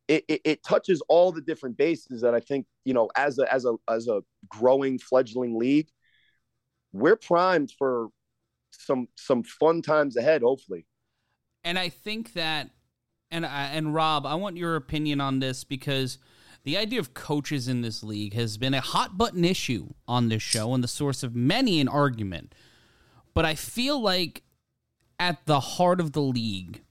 It, 0.07 0.25
it, 0.27 0.41
it 0.45 0.63
touches 0.65 1.03
all 1.09 1.33
the 1.33 1.43
different 1.43 1.77
bases 1.77 2.23
that 2.23 2.35
I 2.35 2.41
think 2.41 2.67
you 2.85 2.95
know 2.95 3.11
as 3.17 3.39
a 3.39 3.53
as 3.53 3.65
a 3.65 3.75
as 3.91 4.09
a 4.09 4.23
growing 4.49 4.99
fledgling 4.99 5.59
league, 5.59 5.89
we're 6.93 7.17
primed 7.17 7.73
for 7.79 8.09
some 8.71 9.09
some 9.17 9.43
fun 9.43 9.83
times 9.83 10.17
ahead. 10.17 10.43
Hopefully. 10.43 10.87
And 11.69 11.79
I 11.79 11.91
think 11.91 12.33
that, 12.33 12.71
and 13.31 13.45
I, 13.45 13.65
and 13.65 13.95
Rob, 13.95 14.25
I 14.25 14.37
want 14.37 14.57
your 14.57 14.75
opinion 14.75 15.21
on 15.21 15.41
this 15.41 15.65
because 15.65 16.17
the 16.65 16.79
idea 16.79 16.99
of 16.99 17.13
coaches 17.13 17.69
in 17.69 17.83
this 17.83 18.03
league 18.03 18.33
has 18.33 18.57
been 18.57 18.73
a 18.73 18.81
hot 18.81 19.19
button 19.19 19.45
issue 19.45 19.89
on 20.09 20.31
this 20.31 20.43
show 20.43 20.73
and 20.73 20.83
the 20.83 20.89
source 20.89 21.23
of 21.23 21.37
many 21.37 21.79
an 21.79 21.87
argument. 21.87 22.55
But 23.35 23.45
I 23.45 23.55
feel 23.55 24.01
like 24.01 24.45
at 25.21 25.45
the 25.45 25.61
heart 25.61 26.01
of 26.01 26.13
the 26.13 26.23
league, 26.23 26.85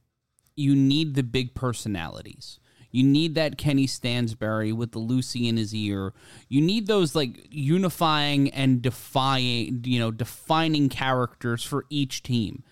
you 0.55 0.75
need 0.75 1.15
the 1.15 1.23
big 1.23 1.55
personalities. 1.55 2.59
You 2.91 3.03
need 3.03 3.33
that 3.33 3.57
Kenny 3.57 3.87
Stansbury 3.87 4.73
with 4.73 4.91
the 4.91 4.99
Lucy 4.99 5.47
in 5.47 5.57
his 5.57 5.73
ear. 5.73 6.13
You 6.49 6.61
need 6.61 6.85
those 6.85 7.15
like 7.15 7.47
unifying 7.49 8.51
and 8.51 8.79
defying, 8.79 9.81
you 9.85 9.97
know, 9.99 10.11
defining 10.11 10.87
characters 10.87 11.63
for 11.63 11.85
each 11.89 12.21
team 12.21 12.63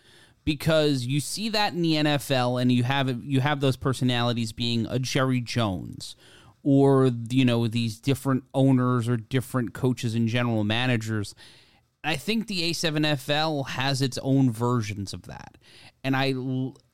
because 0.45 1.05
you 1.05 1.19
see 1.19 1.49
that 1.49 1.73
in 1.73 1.81
the 1.81 1.93
NFL 1.95 2.61
and 2.61 2.71
you 2.71 2.83
have 2.83 3.23
you 3.23 3.41
have 3.41 3.59
those 3.59 3.75
personalities 3.75 4.51
being 4.51 4.85
a 4.89 4.99
Jerry 4.99 5.41
Jones 5.41 6.15
or 6.63 7.11
you 7.29 7.43
know 7.43 7.67
these 7.67 7.99
different 7.99 8.43
owners 8.53 9.09
or 9.09 9.17
different 9.17 9.73
coaches 9.73 10.15
and 10.15 10.27
general 10.27 10.63
managers. 10.63 11.35
I 12.03 12.15
think 12.17 12.45
the 12.45 12.71
A7FL 12.71 13.69
has 13.69 14.01
its 14.03 14.19
own 14.19 14.51
versions 14.51 15.11
of 15.11 15.23
that. 15.23 15.57
And 16.03 16.15
I 16.15 16.35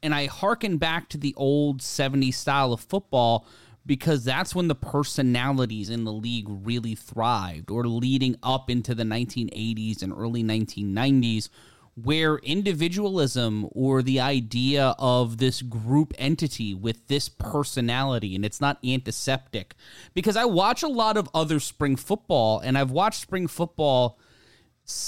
and 0.01 0.15
I 0.15 0.27
hearken 0.27 0.77
back 0.77 1.09
to 1.09 1.17
the 1.17 1.33
old 1.35 1.81
70s 1.81 2.35
style 2.35 2.71
of 2.71 2.79
football 2.79 3.45
because 3.85 4.23
that's 4.23 4.55
when 4.55 4.69
the 4.69 4.75
personalities 4.75 5.89
in 5.89 6.05
the 6.05 6.13
league 6.13 6.47
really 6.47 6.95
thrived 6.95 7.69
or 7.69 7.87
leading 7.87 8.37
up 8.43 8.69
into 8.69 8.95
the 8.95 9.03
1980s 9.03 10.01
and 10.01 10.13
early 10.13 10.43
1990s 10.43 11.49
where 11.95 12.37
individualism 12.37 13.67
or 13.71 14.01
the 14.01 14.19
idea 14.19 14.95
of 14.97 15.37
this 15.37 15.61
group 15.61 16.13
entity 16.17 16.73
with 16.73 17.07
this 17.07 17.27
personality 17.27 18.33
and 18.33 18.45
it's 18.45 18.61
not 18.61 18.77
antiseptic 18.83 19.75
because 20.13 20.37
I 20.37 20.45
watch 20.45 20.83
a 20.83 20.87
lot 20.87 21.17
of 21.17 21.29
other 21.33 21.59
spring 21.59 21.97
football 21.97 22.59
and 22.59 22.77
I've 22.77 22.91
watched 22.91 23.21
spring 23.21 23.47
football 23.47 24.17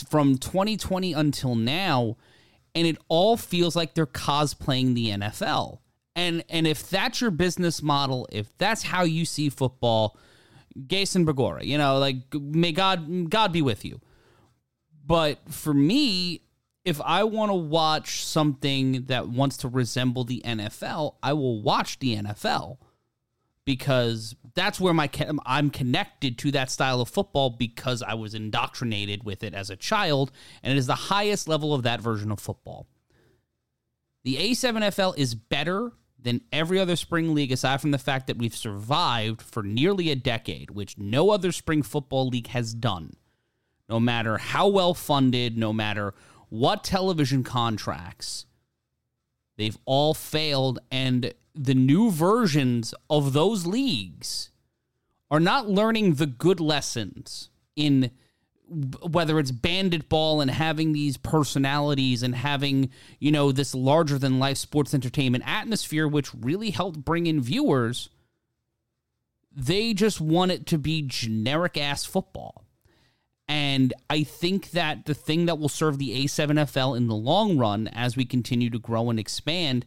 from 0.09 0.37
2020 0.37 1.13
until 1.13 1.55
now 1.55 2.17
and 2.75 2.87
it 2.87 2.97
all 3.07 3.37
feels 3.37 3.75
like 3.75 3.93
they're 3.93 4.05
cosplaying 4.05 4.95
the 4.95 5.09
NFL. 5.09 5.79
And 6.15 6.43
and 6.49 6.67
if 6.67 6.89
that's 6.89 7.21
your 7.21 7.31
business 7.31 7.81
model, 7.81 8.27
if 8.31 8.55
that's 8.57 8.83
how 8.83 9.03
you 9.03 9.25
see 9.25 9.49
football, 9.49 10.17
Jason 10.87 11.25
Begora, 11.25 11.63
you 11.65 11.77
know, 11.77 11.97
like 11.97 12.17
may 12.33 12.71
God 12.71 13.29
God 13.29 13.51
be 13.51 13.61
with 13.61 13.83
you. 13.83 13.99
But 15.05 15.39
for 15.49 15.73
me, 15.73 16.41
if 16.85 16.99
I 17.01 17.23
want 17.23 17.49
to 17.49 17.55
watch 17.55 18.25
something 18.25 19.05
that 19.05 19.29
wants 19.29 19.57
to 19.57 19.67
resemble 19.67 20.23
the 20.23 20.41
NFL, 20.45 21.15
I 21.23 21.33
will 21.33 21.61
watch 21.61 21.99
the 21.99 22.17
NFL 22.17 22.77
because 23.65 24.35
that's 24.53 24.79
where 24.79 24.93
my 24.93 25.09
I'm 25.45 25.69
connected 25.69 26.37
to 26.39 26.51
that 26.51 26.69
style 26.69 26.99
of 26.99 27.09
football 27.09 27.49
because 27.49 28.03
I 28.03 28.15
was 28.15 28.35
indoctrinated 28.35 29.23
with 29.23 29.43
it 29.43 29.53
as 29.53 29.69
a 29.69 29.77
child 29.77 30.31
and 30.61 30.73
it 30.73 30.77
is 30.77 30.87
the 30.87 30.95
highest 30.95 31.47
level 31.47 31.73
of 31.73 31.83
that 31.83 32.01
version 32.01 32.31
of 32.31 32.39
football. 32.39 32.87
The 34.23 34.35
A7FL 34.35 35.17
is 35.17 35.35
better 35.35 35.93
than 36.19 36.41
every 36.51 36.79
other 36.79 36.95
spring 36.95 37.33
league 37.33 37.51
aside 37.51 37.81
from 37.81 37.91
the 37.91 37.97
fact 37.97 38.27
that 38.27 38.37
we've 38.37 38.55
survived 38.55 39.41
for 39.41 39.63
nearly 39.63 40.09
a 40.09 40.15
decade, 40.15 40.71
which 40.71 40.97
no 40.97 41.29
other 41.29 41.51
spring 41.51 41.83
football 41.83 42.27
league 42.27 42.47
has 42.47 42.73
done. 42.73 43.13
No 43.89 43.99
matter 43.99 44.37
how 44.37 44.69
well 44.69 44.93
funded, 44.93 45.57
no 45.57 45.73
matter 45.73 46.13
what 46.53 46.83
television 46.83 47.43
contracts, 47.43 48.45
they've 49.57 49.79
all 49.85 50.13
failed 50.13 50.77
and 50.91 51.33
the 51.55 51.73
new 51.73 52.11
versions 52.11 52.93
of 53.09 53.33
those 53.33 53.65
leagues 53.65 54.51
are 55.31 55.39
not 55.39 55.67
learning 55.67 56.13
the 56.13 56.27
good 56.27 56.59
lessons 56.59 57.49
in 57.75 58.11
whether 58.69 59.39
it's 59.39 59.49
bandit 59.49 60.07
ball 60.09 60.41
and 60.41 60.51
having 60.51 60.93
these 60.93 61.17
personalities 61.17 62.21
and 62.21 62.35
having 62.35 62.91
you 63.19 63.31
know 63.31 63.51
this 63.51 63.73
larger 63.73 64.19
than 64.19 64.37
life 64.37 64.57
sports 64.57 64.93
entertainment 64.93 65.43
atmosphere 65.47 66.07
which 66.07 66.35
really 66.35 66.69
helped 66.69 67.03
bring 67.03 67.25
in 67.25 67.41
viewers 67.41 68.09
they 69.51 69.91
just 69.91 70.21
want 70.21 70.51
it 70.51 70.67
to 70.67 70.77
be 70.77 71.01
generic 71.01 71.77
ass 71.77 72.05
football 72.05 72.62
and 73.47 73.93
i 74.09 74.23
think 74.23 74.71
that 74.71 75.05
the 75.05 75.13
thing 75.13 75.45
that 75.45 75.59
will 75.59 75.69
serve 75.69 75.97
the 75.97 76.23
a7fl 76.23 76.95
in 76.95 77.07
the 77.07 77.15
long 77.15 77.57
run 77.57 77.87
as 77.89 78.15
we 78.15 78.25
continue 78.25 78.69
to 78.69 78.79
grow 78.79 79.09
and 79.09 79.19
expand 79.19 79.85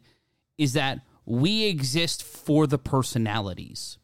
is 0.59 0.73
that 0.73 1.01
we 1.27 1.65
exist 1.65 2.23
for 2.23 2.67
the 2.67 2.79
personalities. 2.79 3.99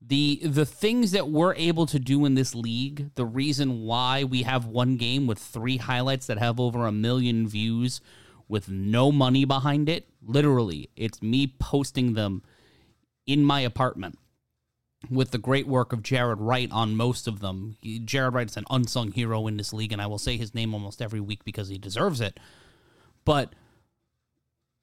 The 0.00 0.40
the 0.42 0.64
things 0.64 1.10
that 1.10 1.28
we're 1.28 1.54
able 1.56 1.84
to 1.86 1.98
do 1.98 2.24
in 2.24 2.34
this 2.34 2.54
league, 2.54 3.10
the 3.16 3.26
reason 3.26 3.82
why 3.82 4.24
we 4.24 4.44
have 4.44 4.64
one 4.64 4.96
game 4.96 5.26
with 5.26 5.38
three 5.38 5.76
highlights 5.76 6.26
that 6.26 6.38
have 6.38 6.58
over 6.58 6.86
a 6.86 6.92
million 6.92 7.46
views 7.46 8.00
with 8.48 8.68
no 8.68 9.12
money 9.12 9.44
behind 9.44 9.88
it, 9.88 10.08
literally, 10.22 10.88
it's 10.96 11.20
me 11.20 11.46
posting 11.58 12.14
them 12.14 12.42
in 13.26 13.44
my 13.44 13.60
apartment 13.60 14.18
with 15.08 15.30
the 15.30 15.38
great 15.38 15.66
work 15.66 15.92
of 15.92 16.02
Jared 16.02 16.40
Wright 16.40 16.70
on 16.70 16.96
most 16.96 17.26
of 17.26 17.40
them. 17.40 17.76
Jared 18.04 18.34
Wright 18.34 18.48
is 18.50 18.56
an 18.56 18.64
unsung 18.70 19.12
hero 19.12 19.46
in 19.46 19.56
this 19.56 19.72
league, 19.72 19.92
and 19.92 20.02
I 20.02 20.06
will 20.06 20.18
say 20.18 20.36
his 20.36 20.54
name 20.54 20.74
almost 20.74 21.00
every 21.00 21.20
week 21.20 21.44
because 21.44 21.68
he 21.68 21.78
deserves 21.78 22.20
it. 22.20 22.38
But 23.24 23.54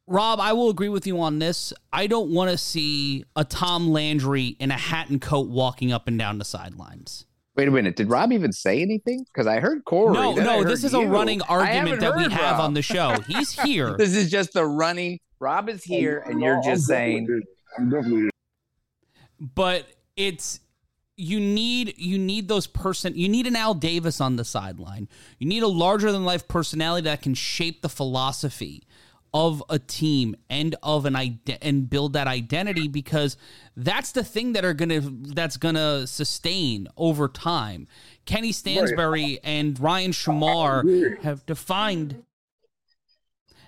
Rob, 0.07 0.39
I 0.39 0.53
will 0.53 0.70
agree 0.70 0.89
with 0.89 1.05
you 1.05 1.20
on 1.20 1.39
this. 1.39 1.74
I 1.91 2.07
don't 2.07 2.32
want 2.32 2.49
to 2.49 2.57
see 2.57 3.26
a 3.36 3.43
Tom 3.43 3.89
Landry 3.89 4.55
in 4.59 4.72
a 4.72 4.78
hat 4.78 5.09
and 5.09 5.22
coat 5.22 5.49
walking 5.49 5.91
up 5.91 6.07
and 6.07 6.18
down 6.18 6.39
the 6.39 6.45
sidelines. 6.45 7.26
Wait 7.55 7.68
a 7.68 7.72
minute. 7.72 7.95
Did 7.95 8.09
Rob 8.09 8.32
even 8.32 8.51
say 8.51 8.82
anything? 8.82 9.26
Because 9.26 9.47
I 9.47 9.59
heard 9.59 9.84
Cory. 9.84 10.13
No, 10.13 10.36
no. 10.36 10.63
This 10.63 10.84
is 10.84 10.93
you. 10.93 11.01
a 11.01 11.07
running 11.07 11.41
argument 11.41 11.99
that 12.01 12.15
we 12.15 12.24
Rob. 12.24 12.32
have 12.32 12.59
on 12.59 12.74
the 12.74 12.84
show. 12.84 13.18
He's 13.28 13.51
here. 13.63 13.97
this 13.97 14.15
is 14.15 14.30
just 14.30 14.53
the 14.53 14.65
running. 14.65 15.20
Rob 15.39 15.68
is 15.68 15.84
here, 15.84 16.24
and 16.26 16.39
you're 16.39 16.61
just 16.63 16.68
I'm 16.68 16.95
saying. 16.95 17.41
I'm 17.78 17.89
definitely. 17.89 18.30
But 19.39 19.88
it's 20.18 20.59
you 21.15 21.39
need 21.39 21.95
you 21.97 22.18
need 22.18 22.47
those 22.47 22.68
person 22.68 23.13
you 23.15 23.30
need 23.30 23.47
an 23.47 23.55
Al 23.55 23.74
Davis 23.74 24.20
on 24.20 24.36
the 24.36 24.43
sideline. 24.45 25.07
You 25.39 25.47
need 25.47 25.63
a 25.63 25.68
larger 25.68 26.11
than 26.11 26.26
life 26.26 26.47
personality 26.47 27.05
that 27.05 27.22
can 27.22 27.34
shape 27.34 27.82
the 27.82 27.89
philosophy 27.89 28.84
of 29.34 29.63
a 29.70 29.78
team 29.78 30.36
and 30.49 30.76
of 30.82 31.05
an 31.05 31.15
ide- 31.15 31.57
and 31.61 31.89
build 31.89 32.13
that 32.13 32.28
identity 32.28 32.88
because 32.88 33.38
that's 33.76 34.11
the 34.11 34.24
thing 34.24 34.53
that 34.53 34.63
are 34.63 34.74
gonna 34.74 35.01
that's 35.01 35.57
gonna 35.57 36.07
sustain 36.07 36.88
over 36.97 37.28
time. 37.28 37.88
Kenny 38.26 38.51
Stansbury 38.51 39.39
and 39.43 39.80
Ryan 39.80 40.11
Shamar 40.11 41.22
have 41.22 41.45
defined. 41.45 42.24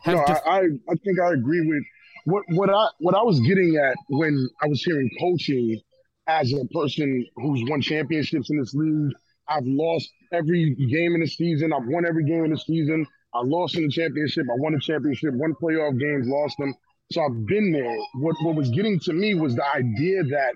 Have 0.03 0.15
no, 0.15 0.25
def- 0.25 0.41
I, 0.45 0.59
I 0.59 0.95
think 1.03 1.19
I 1.19 1.33
agree 1.33 1.67
with 1.67 1.83
what 2.25 2.43
what 2.49 2.69
I 2.69 2.87
what 2.99 3.15
I 3.15 3.21
was 3.23 3.39
getting 3.41 3.75
at 3.75 3.95
when 4.07 4.49
I 4.61 4.67
was 4.67 4.81
hearing 4.83 5.09
coaching 5.19 5.81
as 6.29 6.53
a 6.53 6.63
person 6.67 7.25
who's 7.37 7.63
won 7.67 7.81
championships 7.81 8.51
in 8.51 8.59
this 8.59 8.73
league. 8.73 9.11
I've 9.49 9.65
lost 9.65 10.07
every 10.31 10.75
game 10.75 11.15
in 11.15 11.21
the 11.21 11.27
season. 11.27 11.73
I've 11.73 11.87
won 11.87 12.05
every 12.05 12.23
game 12.23 12.45
in 12.45 12.51
the 12.51 12.57
season. 12.57 13.05
I 13.33 13.41
lost 13.43 13.75
in 13.75 13.83
the 13.83 13.89
championship. 13.89 14.45
I 14.49 14.55
won 14.57 14.75
a 14.75 14.79
championship, 14.79 15.33
won 15.33 15.55
playoff 15.61 15.99
games, 15.99 16.27
lost 16.27 16.55
them. 16.59 16.73
So 17.11 17.21
I've 17.21 17.45
been 17.47 17.71
there. 17.71 17.97
What 18.15 18.35
what 18.43 18.55
was 18.55 18.69
getting 18.69 18.99
to 19.01 19.13
me 19.13 19.33
was 19.33 19.55
the 19.55 19.65
idea 19.75 20.23
that 20.23 20.53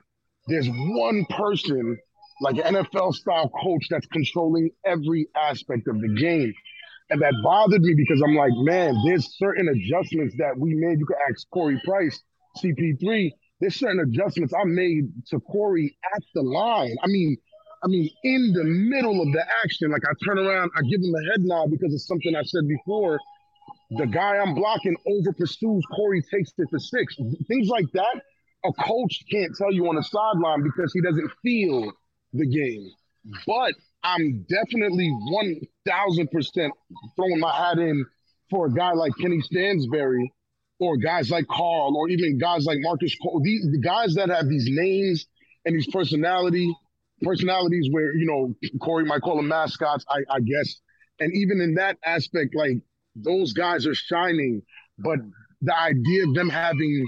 there's 0.47 0.69
one 0.69 1.25
person, 1.31 1.97
like 2.41 2.57
an 2.57 2.75
NFL 2.75 3.13
style 3.15 3.49
coach, 3.63 3.87
that's 3.89 4.05
controlling 4.07 4.69
every 4.85 5.27
aspect 5.35 5.87
of 5.87 5.99
the 5.99 6.15
game. 6.19 6.53
And 7.09 7.21
that 7.21 7.33
bothered 7.43 7.81
me 7.81 7.95
because 7.95 8.21
I'm 8.23 8.35
like, 8.35 8.53
man, 8.55 8.95
there's 9.05 9.27
certain 9.37 9.67
adjustments 9.69 10.35
that 10.37 10.57
we 10.57 10.75
made. 10.75 10.99
You 10.99 11.05
could 11.05 11.17
ask 11.29 11.49
Corey 11.49 11.81
Price, 11.83 12.21
CP3. 12.63 13.31
There's 13.63 13.79
certain 13.79 14.01
adjustments 14.01 14.53
I 14.53 14.65
made 14.65 15.05
to 15.27 15.39
Corey 15.39 15.97
at 16.17 16.21
the 16.35 16.41
line. 16.41 16.97
I 17.01 17.07
mean, 17.07 17.37
I 17.81 17.87
mean, 17.87 18.09
in 18.25 18.51
the 18.51 18.65
middle 18.65 19.21
of 19.21 19.31
the 19.31 19.41
action, 19.63 19.89
like 19.89 20.01
I 20.03 20.11
turn 20.25 20.37
around, 20.37 20.69
I 20.75 20.81
give 20.81 20.99
him 20.99 21.15
a 21.15 21.31
head 21.31 21.39
nod 21.39 21.71
because 21.71 21.93
it's 21.93 22.05
something 22.05 22.35
I 22.35 22.43
said 22.43 22.67
before. 22.67 23.21
The 23.91 24.05
guy 24.05 24.35
I'm 24.35 24.53
blocking 24.53 24.97
over 25.07 25.31
pursues, 25.31 25.81
Corey 25.95 26.21
takes 26.29 26.51
it 26.57 26.67
for 26.69 26.77
six. 26.77 27.15
Things 27.47 27.69
like 27.69 27.85
that, 27.93 28.21
a 28.65 28.73
coach 28.83 29.23
can't 29.31 29.55
tell 29.57 29.71
you 29.71 29.87
on 29.87 29.95
the 29.95 30.03
sideline 30.03 30.61
because 30.63 30.91
he 30.91 30.99
doesn't 30.99 31.31
feel 31.41 31.93
the 32.33 32.45
game. 32.45 32.91
But 33.47 33.75
I'm 34.03 34.45
definitely 34.49 35.09
1000% 35.87 36.69
throwing 37.15 37.39
my 37.39 37.55
hat 37.55 37.79
in 37.79 38.05
for 38.49 38.65
a 38.65 38.73
guy 38.73 38.91
like 38.91 39.13
Kenny 39.21 39.39
Stansbury 39.39 40.33
or 40.83 40.97
guys 40.97 41.29
like 41.29 41.47
Carl 41.47 41.95
or 41.97 42.09
even 42.09 42.37
guys 42.37 42.65
like 42.65 42.77
Marcus 42.81 43.15
Cole. 43.21 43.41
These 43.43 43.67
the 43.71 43.79
guys 43.79 44.15
that 44.15 44.29
have 44.29 44.47
these 44.47 44.67
names 44.69 45.25
and 45.65 45.75
these 45.75 45.87
personality 45.87 46.73
personalities 47.21 47.87
where 47.91 48.15
you 48.15 48.25
know 48.25 48.53
Cory 48.79 49.05
might 49.05 49.21
call 49.21 49.37
them 49.37 49.47
mascots, 49.47 50.05
I, 50.09 50.19
I 50.29 50.39
guess. 50.39 50.81
And 51.19 51.31
even 51.33 51.61
in 51.61 51.75
that 51.75 51.97
aspect, 52.05 52.55
like 52.55 52.77
those 53.15 53.53
guys 53.53 53.85
are 53.85 53.95
shining, 53.95 54.61
but 54.97 55.19
the 55.61 55.75
idea 55.75 56.27
of 56.27 56.33
them 56.33 56.49
having 56.49 57.07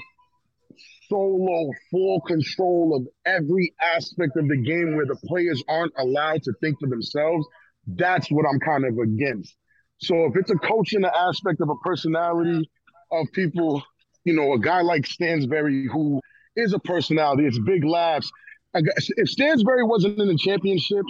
solo 1.09 1.71
full 1.91 2.21
control 2.21 2.95
of 2.95 3.07
every 3.25 3.73
aspect 3.95 4.37
of 4.37 4.47
the 4.47 4.57
game 4.57 4.95
where 4.95 5.05
the 5.05 5.17
players 5.27 5.63
aren't 5.67 5.93
allowed 5.97 6.41
to 6.43 6.53
think 6.61 6.79
for 6.79 6.87
themselves, 6.87 7.45
that's 7.87 8.29
what 8.29 8.45
I'm 8.49 8.59
kind 8.59 8.85
of 8.85 8.97
against. 8.97 9.55
So 9.97 10.25
if 10.25 10.35
it's 10.35 10.51
a 10.51 10.55
coach 10.55 10.93
in 10.93 11.01
the 11.01 11.15
aspect 11.15 11.61
of 11.61 11.69
a 11.69 11.75
personality 11.83 12.69
of 13.11 13.27
people, 13.33 13.83
you 14.23 14.33
know, 14.33 14.53
a 14.53 14.59
guy 14.59 14.81
like 14.81 15.05
Stansbury 15.05 15.87
who 15.91 16.21
is 16.55 16.73
a 16.73 16.79
personality, 16.79 17.45
it's 17.45 17.59
big 17.59 17.83
laughs, 17.83 18.31
if 18.73 19.29
Stansbury 19.29 19.83
wasn't 19.83 20.19
in 20.19 20.27
the 20.27 20.37
championship, 20.37 21.05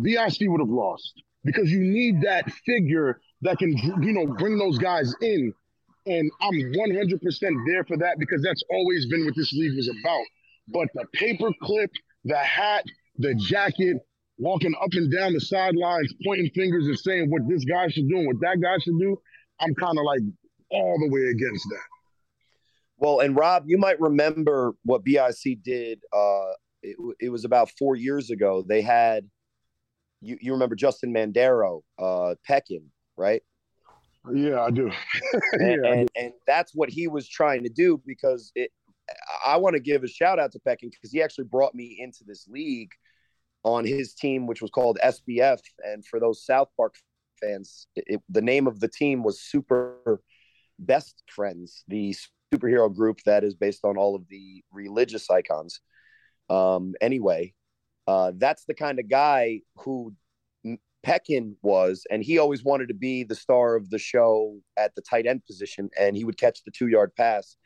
BIC 0.00 0.38
would 0.42 0.60
have 0.60 0.68
lost 0.68 1.22
because 1.44 1.70
you 1.70 1.80
need 1.80 2.22
that 2.22 2.50
figure 2.66 3.20
that 3.42 3.58
can, 3.58 3.76
you 4.02 4.12
know, 4.12 4.26
bring 4.26 4.58
those 4.58 4.78
guys 4.78 5.14
in. 5.20 5.52
And 6.06 6.30
I'm 6.40 6.52
100% 6.52 7.66
there 7.66 7.84
for 7.84 7.96
that 7.98 8.18
because 8.18 8.42
that's 8.42 8.62
always 8.70 9.06
been 9.06 9.24
what 9.24 9.36
this 9.36 9.52
league 9.52 9.76
was 9.76 9.88
about. 9.88 10.24
but 10.68 10.88
the 10.94 11.06
paper 11.12 11.50
clip, 11.62 11.90
the 12.24 12.38
hat, 12.38 12.84
the 13.18 13.34
jacket, 13.34 13.96
walking 14.38 14.74
up 14.82 14.90
and 14.92 15.12
down 15.12 15.32
the 15.32 15.40
sidelines, 15.40 16.12
pointing 16.24 16.50
fingers 16.54 16.86
and 16.86 16.98
saying 16.98 17.30
what 17.30 17.42
this 17.48 17.64
guy 17.64 17.88
should 17.88 18.08
do 18.08 18.18
and 18.18 18.26
what 18.26 18.40
that 18.40 18.60
guy 18.60 18.76
should 18.78 18.98
do, 18.98 19.16
I'm 19.60 19.74
kind 19.74 19.98
of 19.98 20.04
like 20.04 20.20
all 20.72 20.98
the 20.98 21.08
way 21.08 21.28
against 21.28 21.66
that. 21.70 21.82
Well, 22.98 23.20
and 23.20 23.36
Rob, 23.36 23.64
you 23.66 23.78
might 23.78 24.00
remember 24.00 24.74
what 24.84 25.04
BIC 25.04 25.62
did. 25.62 26.00
Uh, 26.12 26.52
it, 26.82 26.96
it 27.20 27.28
was 27.30 27.44
about 27.44 27.70
four 27.78 27.96
years 27.96 28.30
ago. 28.30 28.64
They 28.66 28.82
had 28.82 29.28
you. 30.20 30.38
You 30.40 30.52
remember 30.52 30.76
Justin 30.76 31.12
Mandero, 31.12 31.82
uh, 31.98 32.34
Peckin, 32.48 32.84
right? 33.16 33.42
Yeah, 34.32 34.60
I 34.62 34.70
do. 34.70 34.90
yeah, 35.58 35.66
and, 35.72 35.84
and, 35.84 36.10
and 36.16 36.32
that's 36.46 36.72
what 36.74 36.90
he 36.90 37.08
was 37.08 37.28
trying 37.28 37.64
to 37.64 37.68
do 37.68 38.00
because 38.06 38.52
it. 38.54 38.70
I 39.44 39.56
want 39.56 39.74
to 39.74 39.80
give 39.80 40.04
a 40.04 40.08
shout 40.08 40.38
out 40.38 40.52
to 40.52 40.60
Peckin 40.60 40.90
because 40.90 41.10
he 41.10 41.20
actually 41.20 41.44
brought 41.44 41.74
me 41.74 41.96
into 41.98 42.22
this 42.24 42.46
league 42.48 42.92
on 43.64 43.84
his 43.84 44.14
team, 44.14 44.46
which 44.46 44.62
was 44.62 44.70
called 44.70 44.98
SBF. 45.04 45.58
And 45.84 46.06
for 46.06 46.20
those 46.20 46.44
South 46.44 46.68
Park 46.76 46.94
fans, 47.40 47.88
it, 47.96 48.22
the 48.28 48.42
name 48.42 48.66
of 48.66 48.80
the 48.80 48.88
team 48.88 49.22
was 49.22 49.40
Super 49.40 50.22
Best 50.86 51.22
Friends, 51.28 51.84
the 51.88 52.14
superhero 52.52 52.94
group 52.94 53.18
that 53.24 53.44
is 53.44 53.54
based 53.54 53.84
on 53.84 53.96
all 53.96 54.14
of 54.14 54.26
the 54.28 54.62
religious 54.70 55.30
icons. 55.30 55.80
Um, 56.50 56.94
anyway, 57.00 57.54
uh, 58.06 58.32
that's 58.36 58.64
the 58.64 58.74
kind 58.74 58.98
of 58.98 59.08
guy 59.08 59.60
who 59.76 60.14
Peckin 61.04 61.54
was, 61.62 62.06
and 62.10 62.22
he 62.22 62.38
always 62.38 62.62
wanted 62.62 62.88
to 62.88 62.94
be 62.94 63.24
the 63.24 63.34
star 63.34 63.74
of 63.74 63.90
the 63.90 63.98
show 63.98 64.58
at 64.76 64.94
the 64.94 65.02
tight 65.02 65.26
end 65.26 65.44
position, 65.44 65.90
and 65.98 66.16
he 66.16 66.24
would 66.24 66.38
catch 66.38 66.62
the 66.64 66.70
two 66.70 66.88
yard 66.88 67.12
pass. 67.16 67.56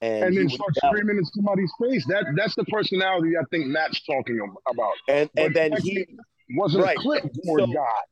And, 0.00 0.26
and 0.26 0.36
then 0.36 0.48
start 0.48 0.74
screaming 0.76 1.18
in 1.18 1.24
somebody's 1.24 1.72
face. 1.82 2.06
That 2.06 2.26
that's 2.36 2.54
the 2.54 2.64
personality 2.66 3.30
I 3.36 3.42
think 3.50 3.66
Matt's 3.66 4.00
talking 4.04 4.38
about. 4.70 4.92
And 5.08 5.28
and 5.36 5.52
then 5.54 5.72
he 5.82 6.06
wasn't 6.56 6.84
right. 6.84 6.96
a 6.96 7.00
clip 7.00 7.24
for 7.44 7.58
so, 7.58 7.66
God 7.66 8.04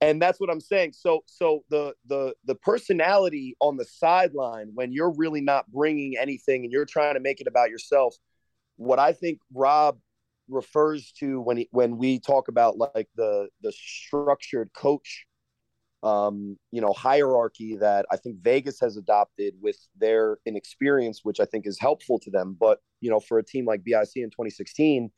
and 0.00 0.20
that's 0.20 0.38
what 0.40 0.50
i'm 0.50 0.60
saying. 0.60 0.92
So 0.92 1.22
so 1.26 1.64
the 1.70 1.94
the 2.06 2.34
the 2.44 2.54
personality 2.54 3.56
on 3.60 3.76
the 3.76 3.84
sideline 3.84 4.70
when 4.74 4.92
you're 4.92 5.12
really 5.12 5.40
not 5.40 5.70
bringing 5.70 6.16
anything 6.18 6.64
and 6.64 6.72
you're 6.72 6.84
trying 6.84 7.14
to 7.14 7.20
make 7.20 7.40
it 7.40 7.46
about 7.46 7.70
yourself 7.70 8.14
what 8.76 8.98
i 8.98 9.12
think 9.12 9.38
rob 9.54 9.98
refers 10.48 11.12
to 11.18 11.40
when 11.40 11.56
he, 11.56 11.68
when 11.72 11.96
we 11.96 12.20
talk 12.20 12.48
about 12.48 12.76
like 12.78 13.08
the 13.16 13.48
the 13.62 13.72
structured 13.72 14.70
coach 14.74 15.24
um 16.02 16.56
you 16.70 16.80
know 16.80 16.92
hierarchy 16.92 17.76
that 17.76 18.04
i 18.12 18.16
think 18.16 18.36
vegas 18.42 18.78
has 18.78 18.96
adopted 18.96 19.54
with 19.60 19.78
their 19.98 20.38
inexperience 20.44 21.20
which 21.22 21.40
i 21.40 21.44
think 21.44 21.66
is 21.66 21.78
helpful 21.80 22.18
to 22.18 22.30
them. 22.30 22.56
But 22.58 22.80
you 23.00 23.10
know 23.10 23.18
for 23.20 23.38
a 23.38 23.44
team 23.44 23.64
like 23.64 23.82
bic 23.82 24.08
in 24.14 24.30
2016 24.30 25.10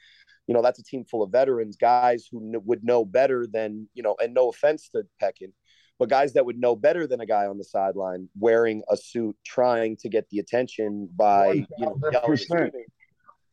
you 0.49 0.55
know, 0.55 0.62
that's 0.62 0.78
a 0.78 0.82
team 0.82 1.05
full 1.05 1.22
of 1.22 1.30
veterans, 1.30 1.76
guys 1.76 2.26
who 2.30 2.40
would 2.64 2.82
know 2.82 3.05
better 3.05 3.46
than, 3.46 3.86
you 3.94 4.03
know, 4.03 4.16
and 4.20 4.32
no 4.32 4.49
offense 4.49 4.88
to 4.88 5.05
Peckin, 5.22 5.53
but 5.99 6.09
guys 6.09 6.32
that 6.32 6.46
would 6.46 6.59
know 6.59 6.74
better 6.74 7.07
than 7.07 7.20
a 7.20 7.26
guy 7.26 7.46
on 7.46 7.59
the 7.59 7.64
sideline 7.64 8.30
wearing 8.36 8.82
a 8.88 8.96
suit, 8.96 9.36
trying 9.44 9.96
to 9.99 10.09
get 10.09 10.28
the 10.30 10.38
attention 10.38 11.09
by, 11.14 11.53
you 11.53 11.66
know, 11.78 12.01
yelling. 12.11 12.72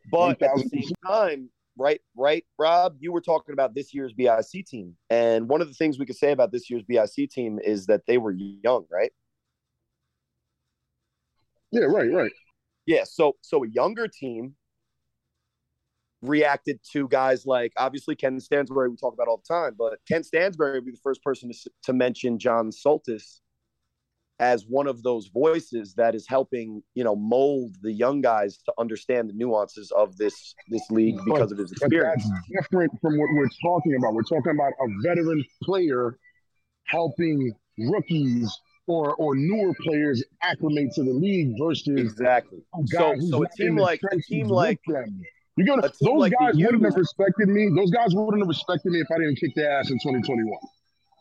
But 0.09 0.41
at 0.41 0.55
the 0.55 0.69
same 0.71 0.95
time, 1.05 1.49
right, 1.77 1.99
right, 2.15 2.45
Rob, 2.57 2.95
you 2.99 3.11
were 3.11 3.21
talking 3.21 3.51
about 3.51 3.75
this 3.75 3.93
year's 3.93 4.13
BIC 4.13 4.65
team. 4.65 4.95
And 5.09 5.49
one 5.49 5.61
of 5.61 5.67
the 5.67 5.73
things 5.73 5.99
we 5.99 6.05
could 6.05 6.15
say 6.15 6.31
about 6.31 6.53
this 6.53 6.69
year's 6.69 6.83
BIC 6.83 7.29
team 7.29 7.59
is 7.61 7.87
that 7.87 8.03
they 8.07 8.17
were 8.17 8.31
young, 8.31 8.85
right? 8.89 9.11
Yeah, 11.71 11.85
right, 11.85 12.09
right. 12.09 12.31
Yeah, 12.85 13.03
so 13.03 13.35
so 13.41 13.63
a 13.65 13.67
younger 13.67 14.07
team 14.07 14.55
reacted 16.25 16.79
to 16.93 17.07
guys 17.07 17.45
like 17.45 17.73
obviously 17.77 18.15
Ken 18.15 18.39
Stansbury 18.39 18.89
we 18.89 18.97
talk 18.97 19.13
about 19.13 19.27
all 19.27 19.41
the 19.47 19.53
time, 19.53 19.75
but 19.77 19.99
Ken 20.07 20.23
Stansbury 20.23 20.75
would 20.75 20.85
be 20.85 20.91
the 20.91 20.97
first 21.03 21.23
person 21.23 21.51
to, 21.51 21.69
to 21.83 21.93
mention 21.93 22.39
John 22.39 22.71
Soltis 22.71 23.39
as 24.39 24.65
one 24.67 24.87
of 24.87 25.01
those 25.03 25.27
voices 25.27 25.93
that 25.95 26.13
is 26.13 26.27
helping 26.27 26.83
you 26.93 27.03
know 27.03 27.15
mold 27.15 27.75
the 27.81 27.91
young 27.91 28.21
guys 28.21 28.57
to 28.57 28.73
understand 28.77 29.29
the 29.29 29.33
nuances 29.33 29.91
of 29.91 30.17
this 30.17 30.53
this 30.69 30.83
league 30.89 31.17
because 31.25 31.49
but, 31.49 31.51
of 31.53 31.57
his 31.57 31.71
experience. 31.71 32.29
that's 32.29 32.63
different 32.63 32.91
from 33.01 33.17
what 33.17 33.29
we're 33.33 33.47
talking 33.61 33.95
about. 33.95 34.13
We're 34.13 34.23
talking 34.23 34.51
about 34.51 34.73
a 34.81 34.87
veteran 35.03 35.43
player 35.63 36.17
helping 36.85 37.53
rookies 37.77 38.51
or 38.87 39.15
or 39.15 39.35
newer 39.35 39.73
players 39.81 40.23
acclimate 40.41 40.91
to 40.95 41.03
the 41.03 41.13
league 41.13 41.53
versus 41.59 41.97
exactly. 41.97 42.59
So 42.87 43.15
so 43.29 43.43
a 43.43 43.49
team 43.49 43.77
like 43.77 44.01
a 44.11 44.17
team 44.17 44.47
like 44.47 44.79
them. 44.87 45.21
You're 45.57 45.67
gonna 45.67 45.89
those 46.01 46.19
like 46.19 46.33
guys 46.37 46.55
wouldn't 46.55 46.83
have 46.83 46.95
respected 46.95 47.47
me. 47.47 47.69
Those 47.73 47.89
guys 47.89 48.13
wouldn't 48.13 48.41
have 48.41 48.47
respected 48.49 48.91
me 48.91 48.99
if 48.99 49.07
I 49.09 49.19
didn't 49.19 49.37
kick 49.37 49.55
their 49.55 49.71
ass 49.71 49.89
in 49.89 49.97
2021. 49.99 50.51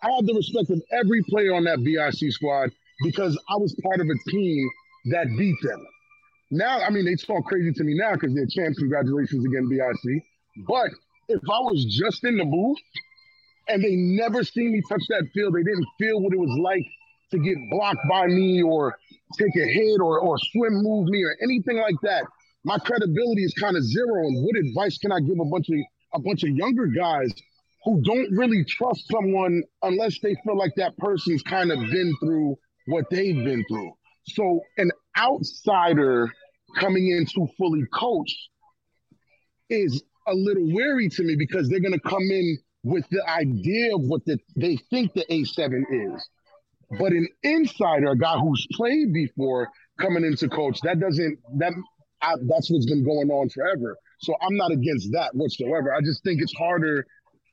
I 0.03 0.11
have 0.11 0.27
the 0.27 0.35
respect 0.35 0.71
of 0.71 0.83
every 0.93 1.23
player 1.23 1.55
on 1.55 1.65
that 1.65 1.83
BIC 1.85 2.33
squad 2.33 2.71
because 3.03 3.39
I 3.49 3.57
was 3.57 3.75
part 3.83 4.01
of 4.01 4.07
a 4.07 4.31
team 4.31 4.69
that 5.13 5.27
beat 5.39 5.57
them. 5.63 5.87
Now, 6.51 6.81
I 6.81 6.91
mean, 6.91 7.05
they 7.05 7.15
talk 7.15 7.45
crazy 7.47 7.73
to 7.73 7.85
me 7.85 7.95
now 7.97 8.15
because 8.15 8.35
they're 8.35 8.47
champs. 8.47 8.79
Congratulations 8.79 9.45
again, 9.47 9.69
BIC. 9.69 10.23
But 10.67 10.91
if 11.29 11.41
I 11.49 11.61
was 11.61 11.85
just 11.85 12.25
in 12.25 12.37
the 12.37 12.45
booth 12.45 12.79
and 13.69 13.83
they 13.83 13.95
never 13.95 14.43
seen 14.45 14.73
me 14.73 14.83
touch 14.89 15.03
that 15.09 15.27
field, 15.33 15.55
they 15.55 15.63
didn't 15.63 15.87
feel 15.99 16.21
what 16.21 16.35
it 16.35 16.39
was 16.39 16.59
like 16.61 16.85
to 17.31 17.39
get 17.39 17.57
blocked 17.71 18.07
by 18.11 18.27
me 18.27 18.63
or 18.63 18.97
take 19.39 19.57
a 19.57 19.67
hit 19.67 20.01
or, 20.01 20.19
or 20.19 20.39
swim 20.39 20.83
move 20.83 21.09
me 21.09 21.23
or 21.23 21.37
anything 21.43 21.79
like 21.79 21.97
that 22.03 22.25
my 22.65 22.79
credibility 22.79 23.45
is 23.45 23.55
kind 23.55 23.77
of 23.77 23.85
zero. 23.85 24.27
And 24.27 24.45
what 24.45 24.57
advice 24.57 24.99
can 24.99 25.13
I 25.13 25.21
give 25.21 25.39
a 25.41 25.45
bunch 25.45 25.69
of 25.69 25.77
a 26.15 26.21
bunch 26.21 26.45
of 26.45 26.51
younger 26.51 26.87
guys 26.87 27.33
who 27.85 28.01
don't 28.03 28.31
really 28.31 28.65
trust 28.65 29.05
someone 29.11 29.63
unless 29.83 30.19
they 30.21 30.35
feel 30.45 30.57
like 30.57 30.73
that 30.77 30.97
person's 30.97 31.43
kind 31.43 31.71
of 31.73 31.79
been 31.79 32.15
through 32.21 32.57
what 32.87 33.05
they've 33.11 33.45
been 33.45 33.65
through? 33.69 33.93
So 34.29 34.61
an 34.79 34.91
outsider 35.19 36.31
coming 36.79 37.09
in 37.09 37.27
to 37.27 37.47
fully 37.59 37.85
coach 37.93 38.35
is 39.69 40.03
a 40.27 40.35
little 40.35 40.73
weary 40.73 41.09
to 41.09 41.23
me 41.23 41.37
because 41.37 41.69
they're 41.69 41.81
going 41.81 41.93
to 41.93 42.09
come 42.09 42.23
in 42.23 42.59
with 42.83 43.07
the 43.11 43.27
idea 43.29 43.95
of 43.95 44.03
what 44.03 44.25
the, 44.27 44.39
they 44.57 44.77
think 44.91 45.13
the 45.15 45.25
A7 45.31 46.15
is. 46.15 46.29
But 46.99 47.13
an 47.13 47.27
insider, 47.43 48.11
a 48.11 48.17
guy 48.17 48.39
who's 48.39 48.67
played 48.73 49.13
before 49.13 49.69
coming 50.01 50.25
into 50.25 50.49
coach, 50.49 50.79
that 50.83 51.01
doesn't 51.01 51.39
that 51.59 51.73
I, 52.25 52.35
that's 52.49 52.71
what's 52.71 52.87
been 52.87 53.05
going 53.05 53.31
on 53.31 53.49
forever. 53.51 53.97
So 54.21 54.35
I'm 54.41 54.57
not 54.57 54.73
against 54.73 55.13
that 55.13 55.35
whatsoever. 55.35 55.95
I 55.95 56.01
just 56.01 56.23
think 56.25 56.41
it's 56.41 56.55
harder. 56.55 57.07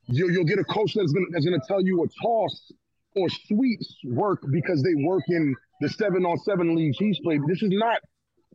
You'll, 0.07 0.31
you'll 0.31 0.45
get 0.45 0.59
a 0.59 0.63
coach 0.63 0.93
that's 0.93 1.11
gonna 1.11 1.27
that's 1.31 1.45
gonna 1.45 1.61
tell 1.67 1.81
you 1.81 2.03
a 2.03 2.07
toss 2.21 2.71
or 3.15 3.27
sweeps 3.47 3.95
work 4.05 4.43
because 4.51 4.81
they 4.83 4.95
work 4.95 5.23
in 5.27 5.55
the 5.81 5.89
seven 5.89 6.25
on 6.25 6.37
seven 6.39 6.75
leagues 6.75 6.97
he's 6.97 7.19
played. 7.19 7.41
This 7.47 7.61
is 7.61 7.71
not 7.71 7.99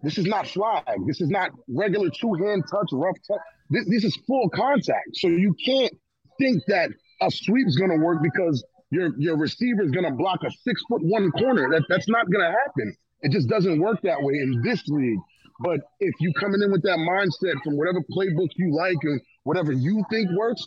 this 0.02 0.18
is 0.18 0.26
not 0.26 0.46
flag. 0.46 0.84
This 1.06 1.20
is 1.20 1.28
not 1.30 1.50
regular 1.68 2.10
two 2.10 2.34
hand 2.34 2.64
touch, 2.70 2.88
rough 2.92 3.16
touch. 3.26 3.40
This, 3.70 3.88
this 3.88 4.04
is 4.04 4.16
full 4.26 4.48
contact. 4.50 5.14
So 5.14 5.28
you 5.28 5.54
can't 5.64 5.92
think 6.38 6.62
that 6.68 6.90
a 7.20 7.30
sweep's 7.30 7.76
gonna 7.76 7.96
work 7.96 8.22
because 8.22 8.64
your 8.90 9.12
your 9.18 9.36
receiver 9.36 9.82
is 9.82 9.90
gonna 9.90 10.12
block 10.12 10.40
a 10.44 10.50
six 10.50 10.82
foot 10.88 11.02
one 11.02 11.30
corner. 11.32 11.68
That 11.70 11.84
that's 11.88 12.08
not 12.08 12.30
gonna 12.30 12.52
happen. 12.52 12.96
It 13.22 13.32
just 13.32 13.48
doesn't 13.48 13.80
work 13.80 14.00
that 14.02 14.22
way 14.22 14.34
in 14.34 14.62
this 14.62 14.86
league. 14.88 15.18
But 15.60 15.80
if 16.00 16.14
you 16.20 16.32
coming 16.38 16.62
in 16.62 16.70
with 16.70 16.82
that 16.82 16.98
mindset 16.98 17.62
from 17.64 17.76
whatever 17.76 18.00
playbook 18.12 18.50
you 18.56 18.74
like 18.74 18.98
and 19.02 19.20
whatever 19.44 19.72
you 19.72 20.04
think 20.10 20.30
works, 20.32 20.66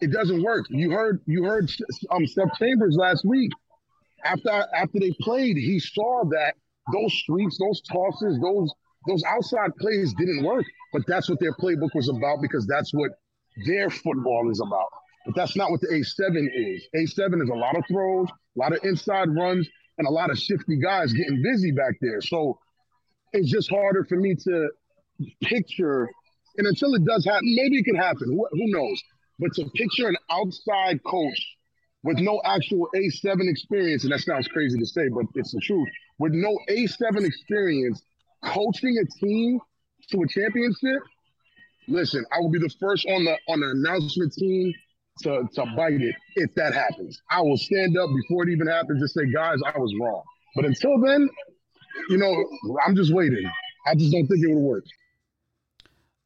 it 0.00 0.12
doesn't 0.12 0.42
work. 0.42 0.66
You 0.68 0.90
heard 0.90 1.20
you 1.26 1.44
heard 1.44 1.70
um 2.10 2.26
Steph 2.26 2.58
Chambers 2.58 2.96
last 2.96 3.24
week. 3.24 3.50
After 4.24 4.50
after 4.50 4.98
they 4.98 5.12
played, 5.20 5.56
he 5.56 5.78
saw 5.78 6.24
that 6.30 6.54
those 6.92 7.12
streaks, 7.14 7.58
those 7.58 7.80
tosses, 7.82 8.38
those 8.40 8.72
those 9.06 9.22
outside 9.24 9.70
plays 9.78 10.12
didn't 10.14 10.44
work. 10.44 10.64
But 10.92 11.02
that's 11.06 11.28
what 11.28 11.38
their 11.40 11.52
playbook 11.52 11.94
was 11.94 12.08
about 12.08 12.42
because 12.42 12.66
that's 12.66 12.92
what 12.92 13.12
their 13.66 13.90
football 13.90 14.50
is 14.50 14.60
about. 14.60 14.88
But 15.24 15.34
that's 15.34 15.56
not 15.56 15.70
what 15.70 15.80
the 15.80 15.88
A7 15.88 16.48
is. 16.54 16.86
A7 16.94 17.42
is 17.42 17.48
a 17.48 17.54
lot 17.54 17.76
of 17.76 17.84
throws, 17.88 18.28
a 18.28 18.58
lot 18.58 18.72
of 18.72 18.78
inside 18.84 19.28
runs, 19.34 19.68
and 19.98 20.06
a 20.06 20.10
lot 20.10 20.30
of 20.30 20.38
shifty 20.38 20.78
guys 20.78 21.12
getting 21.12 21.42
busy 21.42 21.72
back 21.72 21.94
there. 22.00 22.20
So 22.20 22.58
it's 23.32 23.50
just 23.50 23.70
harder 23.70 24.04
for 24.04 24.16
me 24.16 24.34
to 24.34 24.68
picture. 25.42 26.08
And 26.58 26.66
until 26.66 26.94
it 26.94 27.04
does 27.04 27.24
happen, 27.24 27.54
maybe 27.54 27.78
it 27.78 27.84
can 27.84 27.96
happen. 27.96 28.28
Who, 28.28 28.46
who 28.50 28.72
knows? 28.72 29.02
But 29.38 29.52
to 29.54 29.68
picture 29.74 30.08
an 30.08 30.16
outside 30.30 31.02
coach 31.04 31.56
with 32.02 32.18
no 32.18 32.40
actual 32.44 32.88
A7 32.94 33.50
experience, 33.50 34.04
and 34.04 34.12
that 34.12 34.20
sounds 34.20 34.48
crazy 34.48 34.78
to 34.78 34.86
say, 34.86 35.08
but 35.08 35.26
it's 35.34 35.52
the 35.52 35.60
truth, 35.60 35.88
with 36.18 36.32
no 36.32 36.58
A7 36.70 37.24
experience 37.24 38.02
coaching 38.44 38.96
a 38.98 39.24
team 39.24 39.60
to 40.10 40.22
a 40.22 40.28
championship, 40.28 41.02
listen, 41.88 42.24
I 42.32 42.40
will 42.40 42.50
be 42.50 42.58
the 42.58 42.72
first 42.80 43.06
on 43.06 43.24
the 43.24 43.36
on 43.48 43.60
the 43.60 43.70
announcement 43.70 44.32
team 44.32 44.72
to, 45.22 45.48
to 45.54 45.66
bite 45.76 46.00
it 46.00 46.14
if 46.36 46.54
that 46.54 46.74
happens. 46.74 47.20
I 47.30 47.40
will 47.40 47.56
stand 47.56 47.96
up 47.98 48.10
before 48.14 48.44
it 48.44 48.52
even 48.52 48.66
happens 48.66 49.00
and 49.00 49.10
say, 49.10 49.32
guys, 49.32 49.58
I 49.66 49.78
was 49.78 49.94
wrong. 50.00 50.22
But 50.54 50.64
until 50.64 51.00
then, 51.00 51.28
you 52.08 52.18
know, 52.18 52.76
I'm 52.86 52.96
just 52.96 53.12
waiting. 53.12 53.50
I 53.86 53.94
just 53.94 54.12
don't 54.12 54.26
think 54.26 54.44
it 54.44 54.48
would 54.48 54.60
work. 54.60 54.84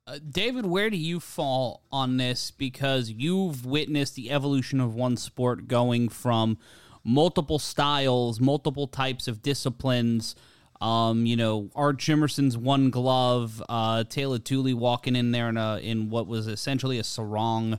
Uh, 0.06 0.18
David, 0.28 0.66
where 0.66 0.90
do 0.90 0.96
you 0.96 1.20
fall 1.20 1.82
on 1.92 2.16
this? 2.16 2.50
Because 2.50 3.10
you've 3.10 3.64
witnessed 3.64 4.16
the 4.16 4.30
evolution 4.30 4.80
of 4.80 4.94
one 4.94 5.16
sport 5.16 5.68
going 5.68 6.08
from 6.08 6.58
multiple 7.04 7.58
styles, 7.58 8.40
multiple 8.40 8.86
types 8.86 9.28
of 9.28 9.42
disciplines. 9.42 10.34
Um, 10.80 11.26
you 11.26 11.36
know, 11.36 11.70
Art 11.74 11.98
Jimerson's 11.98 12.56
one 12.56 12.90
glove, 12.90 13.62
uh, 13.68 14.04
Teila 14.04 14.42
Tuli 14.42 14.72
walking 14.72 15.14
in 15.14 15.30
there 15.30 15.48
in 15.48 15.56
a 15.56 15.76
in 15.76 16.08
what 16.08 16.26
was 16.26 16.46
essentially 16.46 16.98
a 16.98 17.04
sarong. 17.04 17.78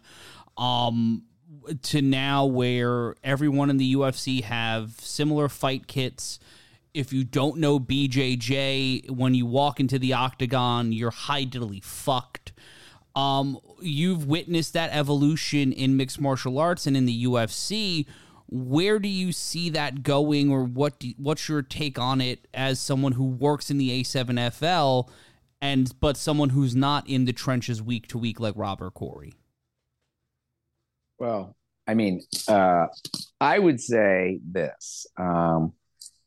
Um, 0.57 1.23
to 1.83 2.01
now 2.01 2.45
where 2.45 3.15
everyone 3.23 3.69
in 3.69 3.77
the 3.77 3.95
UFC 3.95 4.43
have 4.43 4.91
similar 4.99 5.49
fight 5.49 5.87
kits. 5.87 6.39
If 6.93 7.13
you 7.13 7.23
don't 7.23 7.57
know 7.57 7.79
BJJ, 7.79 9.09
when 9.11 9.33
you 9.33 9.45
walk 9.45 9.79
into 9.79 9.97
the 9.97 10.13
octagon, 10.13 10.91
you're 10.91 11.11
hidely 11.11 11.81
fucked. 11.83 12.51
Um, 13.15 13.59
you've 13.81 14.25
witnessed 14.25 14.73
that 14.73 14.91
evolution 14.93 15.71
in 15.71 15.97
mixed 15.97 16.19
martial 16.19 16.59
arts 16.59 16.87
and 16.87 16.95
in 16.95 17.05
the 17.05 17.25
UFC. 17.25 18.05
Where 18.47 18.99
do 18.99 19.07
you 19.07 19.31
see 19.31 19.69
that 19.69 20.03
going, 20.03 20.51
or 20.51 20.63
what? 20.63 20.99
Do, 20.99 21.13
what's 21.17 21.47
your 21.47 21.61
take 21.61 21.97
on 21.97 22.19
it 22.19 22.47
as 22.53 22.79
someone 22.79 23.13
who 23.13 23.25
works 23.25 23.71
in 23.71 23.77
the 23.77 24.01
A7FL, 24.01 25.09
and 25.61 25.93
but 26.01 26.17
someone 26.17 26.49
who's 26.49 26.75
not 26.75 27.07
in 27.07 27.23
the 27.23 27.31
trenches 27.31 27.81
week 27.81 28.07
to 28.07 28.17
week 28.17 28.41
like 28.41 28.55
Robert 28.57 28.93
Cory? 28.93 29.33
Well, 31.17 31.55
I 31.87 31.93
mean, 31.93 32.21
uh, 32.47 32.87
I 33.39 33.59
would 33.59 33.79
say 33.79 34.39
this. 34.43 35.05
Um, 35.17 35.73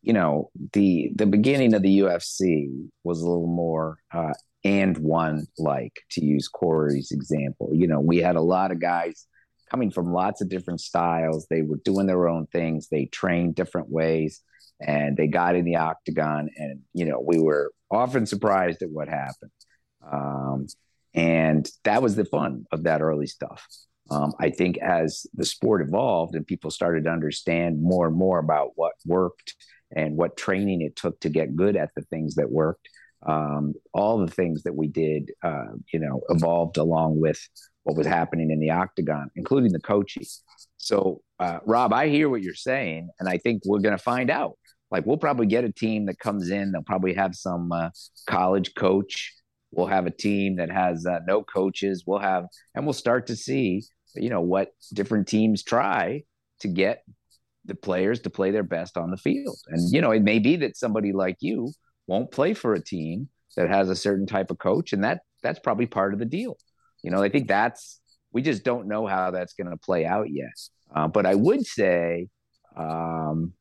you 0.05 0.13
know, 0.13 0.51
the 0.75 1.11
the 1.15 1.27
beginning 1.27 1.73
of 1.75 1.83
the 1.83 2.01
UFC 2.01 2.69
was 3.05 3.23
a 3.23 3.27
little 3.27 3.47
more 3.47 3.99
uh, 4.13 4.35
and 4.63 4.97
one 4.99 5.47
like, 5.59 6.01
to 6.11 6.25
use 6.25 6.47
Cory's 6.49 7.11
example. 7.11 7.71
You 7.73 7.87
know, 7.87 8.01
we 8.01 8.19
had 8.19 8.37
a 8.37 8.43
lot 8.43 8.71
of 8.71 8.81
guys 8.81 9.27
coming 9.71 9.91
from 9.91 10.13
lots 10.13 10.43
of 10.43 10.51
different 10.51 10.81
styles. 10.81 11.47
They 11.49 11.63
were 11.63 11.81
doing 11.85 12.07
their 12.07 12.29
own 12.29 12.47
things. 12.47 12.89
They 12.89 13.07
trained 13.07 13.55
different 13.55 13.89
ways, 13.91 14.43
and 14.81 15.17
they 15.17 15.27
got 15.27 15.57
in 15.57 15.65
the 15.65 15.77
octagon. 15.77 16.51
And 16.57 16.81
you 16.93 17.07
know, 17.07 17.21
we 17.21 17.39
were 17.41 17.73
often 17.91 18.27
surprised 18.27 18.83
at 18.83 18.91
what 18.91 19.09
happened. 19.09 19.53
Um, 20.07 20.67
and 21.15 21.67
that 21.85 22.03
was 22.03 22.15
the 22.15 22.27
fun 22.27 22.67
of 22.73 22.83
that 22.85 23.01
early 23.01 23.27
stuff. 23.27 23.67
Um, 24.11 24.35
I 24.39 24.51
think 24.51 24.77
as 24.79 25.27
the 25.33 25.47
sport 25.47 25.81
evolved 25.81 26.35
and 26.35 26.47
people 26.47 26.71
started 26.71 27.05
to 27.05 27.11
understand 27.11 27.81
more 27.83 28.07
and 28.07 28.17
more 28.17 28.39
about 28.39 28.73
what 28.75 28.93
worked 29.07 29.55
and 29.95 30.17
what 30.17 30.37
training 30.37 30.81
it 30.83 30.97
took 30.97 31.19
to 31.21 31.29
get 31.29 31.57
good 31.57 31.77
at 31.77 31.91
the 31.95 32.03
things 32.03 32.35
that 32.35 32.51
worked, 32.51 32.89
um, 33.27 33.75
all 33.93 34.19
the 34.19 34.31
things 34.31 34.63
that 34.65 34.75
we 34.75 34.89
did, 34.89 35.33
uh, 35.43 35.73
you 35.93 35.99
know, 35.99 36.21
evolved 36.29 36.77
along 36.77 37.21
with 37.21 37.41
what 37.85 37.97
was 37.97 38.07
happening 38.07 38.51
in 38.51 38.61
the 38.61 38.71
octagon, 38.71 39.31
including 39.37 39.73
the 39.73 39.81
coaching. 39.81 40.25
So, 40.77 41.23
uh, 41.39 41.61
Rob, 41.65 41.93
I 41.93 42.09
hear 42.09 42.29
what 42.29 42.43
you're 42.43 42.55
saying, 42.55 43.09
and 43.19 43.29
I 43.29 43.39
think 43.39 43.63
we're 43.65 43.81
going 43.81 43.97
to 43.97 44.03
find 44.03 44.31
out. 44.31 44.59
Like, 44.91 45.07
we'll 45.07 45.17
probably 45.17 45.47
get 45.47 45.65
a 45.65 45.73
team 45.73 46.07
that 46.07 46.19
comes 46.19 46.51
in. 46.51 46.73
They'll 46.73 46.83
probably 46.83 47.15
have 47.15 47.35
some 47.35 47.73
uh, 47.73 47.91
college 48.29 48.75
coach. 48.75 49.35
We'll 49.73 49.87
have 49.87 50.07
a 50.07 50.11
team 50.11 50.57
that 50.57 50.71
has 50.71 51.05
uh, 51.07 51.21
no 51.27 51.43
coaches. 51.43 52.05
We'll 52.07 52.21
have, 52.21 52.47
and 52.75 52.85
we'll 52.85 52.93
start 52.93 53.27
to 53.29 53.37
see 53.37 53.83
you 54.15 54.31
know 54.31 54.41
what 54.41 54.71
different 54.93 55.29
teams 55.29 55.63
try 55.63 56.23
to 56.61 56.69
get 56.69 57.03
the 57.65 57.75
players 57.75 58.21
to 58.21 58.31
play 58.31 58.51
their 58.51 58.63
best 58.63 58.97
on 58.97 59.11
the 59.11 59.17
field. 59.17 59.59
And 59.69 59.93
you 59.93 60.01
know, 60.01 60.11
it 60.11 60.23
may 60.23 60.39
be 60.39 60.57
that 60.57 60.77
somebody 60.77 61.13
like 61.13 61.37
you 61.41 61.73
won't 62.07 62.31
play 62.31 62.55
for 62.55 62.75
a 62.75 62.83
team 62.83 63.29
that 63.57 63.69
has 63.69 63.89
a 63.89 63.97
certain 63.97 64.27
type 64.27 64.51
of 64.51 64.59
coach, 64.59 64.93
and 64.93 65.05
that 65.05 65.21
that's 65.43 65.59
probably 65.59 65.87
part 65.87 66.13
of 66.13 66.19
the 66.19 66.25
deal. 66.25 66.57
You 67.03 67.11
know, 67.11 67.23
I 67.23 67.29
think 67.29 67.49
that's 67.49 68.01
we 68.33 68.43
just 68.43 68.65
don't 68.65 68.89
know 68.89 69.07
how 69.07 69.31
that's 69.31 69.55
going 69.55 69.71
to 69.71 69.77
play 69.77 70.05
out 70.05 70.31
yet. 70.31 70.53
Uh, 70.95 71.09
but 71.09 71.27
I 71.27 71.35
would 71.35 71.65
say, 71.65 72.29
um, 72.77 73.53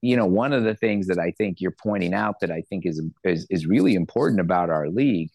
you 0.00 0.16
know, 0.16 0.26
one 0.26 0.52
of 0.52 0.64
the 0.64 0.74
things 0.74 1.06
that 1.06 1.18
I 1.18 1.32
think 1.32 1.60
you're 1.60 1.76
pointing 1.82 2.14
out 2.14 2.40
that 2.40 2.50
I 2.50 2.62
think 2.68 2.86
is 2.86 3.02
is, 3.24 3.46
is 3.50 3.66
really 3.66 3.94
important 3.94 4.40
about 4.40 4.70
our 4.70 4.88
league 4.88 5.30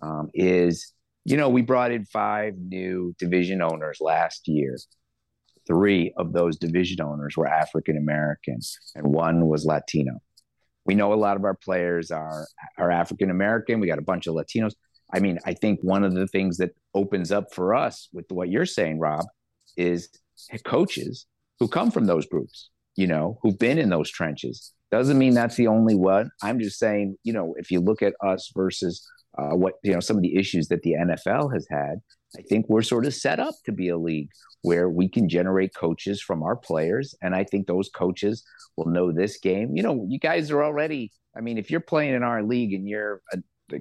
um, 0.00 0.28
is 0.34 0.92
you 1.24 1.36
know, 1.36 1.48
we 1.48 1.62
brought 1.62 1.92
in 1.92 2.04
five 2.04 2.54
new 2.58 3.14
division 3.18 3.62
owners 3.62 3.98
last 4.00 4.48
year. 4.48 4.76
Three 5.66 6.12
of 6.16 6.32
those 6.32 6.56
division 6.56 7.00
owners 7.00 7.36
were 7.36 7.46
African 7.46 7.96
American, 7.96 8.58
and 8.94 9.12
one 9.12 9.46
was 9.46 9.64
Latino. 9.64 10.20
We 10.84 10.94
know 10.94 11.12
a 11.12 11.14
lot 11.14 11.36
of 11.36 11.44
our 11.44 11.54
players 11.54 12.10
are 12.10 12.46
are 12.78 12.90
African 12.90 13.30
American. 13.30 13.80
We 13.80 13.86
got 13.86 13.98
a 13.98 14.02
bunch 14.02 14.26
of 14.26 14.34
Latinos. 14.34 14.74
I 15.14 15.20
mean, 15.20 15.38
I 15.44 15.54
think 15.54 15.80
one 15.82 16.04
of 16.04 16.14
the 16.14 16.26
things 16.26 16.56
that 16.56 16.70
opens 16.94 17.30
up 17.30 17.54
for 17.54 17.74
us 17.74 18.08
with 18.12 18.26
what 18.30 18.48
you're 18.48 18.66
saying, 18.66 18.98
Rob, 18.98 19.24
is 19.76 20.08
coaches 20.64 21.26
who 21.60 21.68
come 21.68 21.90
from 21.90 22.06
those 22.06 22.26
groups. 22.26 22.70
You 22.96 23.06
know, 23.06 23.38
who've 23.42 23.58
been 23.58 23.78
in 23.78 23.88
those 23.88 24.10
trenches. 24.10 24.72
Doesn't 24.90 25.16
mean 25.16 25.32
that's 25.32 25.56
the 25.56 25.68
only 25.68 25.94
one. 25.94 26.30
I'm 26.42 26.58
just 26.58 26.78
saying, 26.78 27.16
you 27.22 27.32
know, 27.32 27.54
if 27.56 27.70
you 27.70 27.80
look 27.80 28.02
at 28.02 28.14
us 28.22 28.52
versus 28.54 29.02
uh, 29.38 29.56
what 29.56 29.74
you 29.82 29.92
know 29.92 30.00
some 30.00 30.16
of 30.16 30.22
the 30.22 30.36
issues 30.36 30.68
that 30.68 30.82
the 30.82 30.94
NFL 30.94 31.52
has 31.52 31.66
had. 31.70 32.00
I 32.38 32.42
think 32.42 32.66
we're 32.68 32.82
sort 32.82 33.06
of 33.06 33.14
set 33.14 33.40
up 33.40 33.54
to 33.64 33.72
be 33.72 33.88
a 33.88 33.98
league 33.98 34.30
where 34.62 34.88
we 34.88 35.08
can 35.08 35.28
generate 35.28 35.74
coaches 35.74 36.22
from 36.22 36.42
our 36.42 36.56
players, 36.56 37.14
and 37.20 37.34
I 37.34 37.44
think 37.44 37.66
those 37.66 37.88
coaches 37.88 38.44
will 38.76 38.86
know 38.86 39.12
this 39.12 39.38
game. 39.38 39.76
You 39.76 39.82
know, 39.82 40.06
you 40.08 40.18
guys 40.18 40.50
are 40.50 40.62
already. 40.62 41.12
I 41.36 41.40
mean, 41.40 41.58
if 41.58 41.70
you're 41.70 41.80
playing 41.80 42.14
in 42.14 42.22
our 42.22 42.42
league 42.42 42.72
and 42.74 42.86
you're 42.88 43.22
uh, 43.32 43.38
a, 43.72 43.80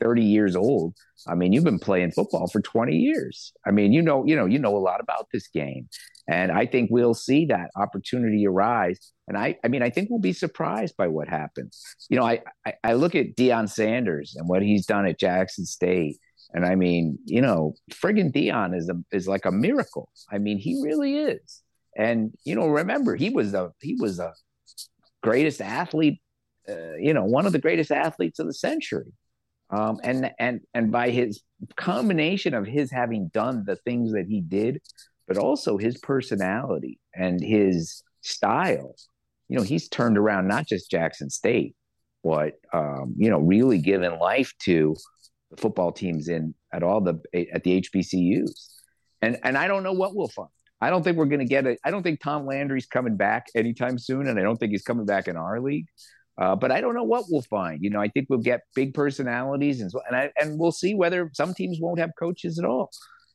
30 0.00 0.22
years 0.22 0.54
old, 0.56 0.94
I 1.26 1.34
mean, 1.34 1.52
you've 1.52 1.64
been 1.64 1.78
playing 1.78 2.12
football 2.12 2.46
for 2.46 2.60
20 2.60 2.94
years. 2.94 3.52
I 3.66 3.70
mean, 3.70 3.92
you 3.92 4.02
know, 4.02 4.24
you 4.26 4.36
know, 4.36 4.46
you 4.46 4.58
know 4.58 4.76
a 4.76 4.78
lot 4.78 5.00
about 5.00 5.26
this 5.32 5.48
game. 5.48 5.88
And 6.28 6.52
I 6.52 6.64
think 6.64 6.90
we'll 6.92 7.14
see 7.14 7.46
that 7.46 7.70
opportunity 7.74 8.46
arise. 8.46 9.12
And 9.26 9.36
I, 9.36 9.56
I 9.64 9.68
mean, 9.68 9.82
I 9.82 9.90
think 9.90 10.10
we'll 10.10 10.20
be 10.20 10.32
surprised 10.32 10.96
by 10.96 11.08
what 11.08 11.28
happens. 11.28 11.82
You 12.08 12.18
know, 12.18 12.24
I, 12.24 12.40
I, 12.64 12.74
I 12.84 12.92
look 12.94 13.14
at 13.14 13.36
Deion 13.36 13.68
Sanders 13.68 14.36
and 14.36 14.48
what 14.48 14.62
he's 14.62 14.86
done 14.86 15.06
at 15.06 15.18
Jackson 15.18 15.66
State. 15.66 16.18
And 16.52 16.64
I 16.64 16.74
mean, 16.74 17.18
you 17.24 17.40
know, 17.40 17.74
friggin' 17.92 18.32
Deion 18.32 18.76
is 18.76 18.88
a 18.88 18.96
is 19.12 19.28
like 19.28 19.44
a 19.44 19.52
miracle. 19.52 20.08
I 20.30 20.38
mean, 20.38 20.58
he 20.58 20.80
really 20.82 21.16
is. 21.16 21.62
And 21.96 22.32
you 22.44 22.54
know, 22.54 22.66
remember, 22.66 23.16
he 23.16 23.30
was 23.30 23.54
a 23.54 23.72
he 23.80 23.96
was 23.98 24.18
a 24.18 24.34
greatest 25.22 25.60
athlete. 25.60 26.20
Uh, 26.68 26.94
you 26.98 27.14
know, 27.14 27.24
one 27.24 27.46
of 27.46 27.52
the 27.52 27.58
greatest 27.58 27.90
athletes 27.90 28.38
of 28.38 28.46
the 28.46 28.54
century. 28.54 29.12
Um, 29.70 30.00
and 30.02 30.32
and 30.38 30.60
and 30.74 30.90
by 30.90 31.10
his 31.10 31.42
combination 31.76 32.54
of 32.54 32.66
his 32.66 32.90
having 32.90 33.28
done 33.28 33.64
the 33.64 33.76
things 33.76 34.12
that 34.12 34.26
he 34.26 34.40
did, 34.40 34.80
but 35.28 35.38
also 35.38 35.78
his 35.78 35.98
personality 35.98 36.98
and 37.14 37.40
his 37.40 38.02
style, 38.20 38.96
you 39.48 39.56
know, 39.56 39.62
he's 39.62 39.88
turned 39.88 40.18
around 40.18 40.48
not 40.48 40.66
just 40.66 40.90
Jackson 40.90 41.30
State, 41.30 41.76
but 42.24 42.54
um, 42.72 43.14
you 43.16 43.30
know, 43.30 43.38
really 43.38 43.78
given 43.78 44.18
life 44.18 44.52
to 44.64 44.96
the 44.96 45.00
football 45.58 45.92
teams 45.92 46.28
in 46.28 46.54
at 46.72 46.82
all 46.82 47.00
the 47.00 47.20
at 47.52 47.64
the 47.64 47.82
HBCUs. 47.82 48.68
And 49.22 49.38
and 49.42 49.56
I 49.56 49.68
don't 49.68 49.82
know 49.82 49.92
what 49.92 50.14
we'll 50.14 50.28
find. 50.28 50.48
I 50.80 50.88
don't 50.88 51.02
think 51.02 51.18
we're 51.18 51.26
going 51.26 51.40
to 51.40 51.44
get 51.44 51.66
it. 51.66 51.78
I 51.84 51.90
don't 51.90 52.02
think 52.02 52.20
Tom 52.20 52.46
Landry's 52.46 52.86
coming 52.86 53.16
back 53.16 53.46
anytime 53.54 53.98
soon, 53.98 54.28
and 54.28 54.38
I 54.38 54.42
don't 54.42 54.56
think 54.56 54.72
he's 54.72 54.82
coming 54.82 55.04
back 55.04 55.28
in 55.28 55.36
our 55.36 55.60
league. 55.60 55.86
Uh, 56.40 56.56
but 56.56 56.72
I 56.72 56.80
don't 56.80 56.94
know 56.94 57.04
what 57.04 57.26
we'll 57.28 57.42
find. 57.42 57.82
You 57.82 57.90
know, 57.90 58.00
I 58.00 58.08
think 58.08 58.28
we'll 58.30 58.38
get 58.38 58.62
big 58.74 58.94
personalities, 58.94 59.80
and 59.82 59.92
and 60.08 60.16
I, 60.16 60.30
and 60.40 60.58
we'll 60.58 60.72
see 60.72 60.94
whether 60.94 61.30
some 61.34 61.52
teams 61.52 61.78
won't 61.80 61.98
have 61.98 62.10
coaches 62.18 62.58
at 62.58 62.64
all. 62.64 62.90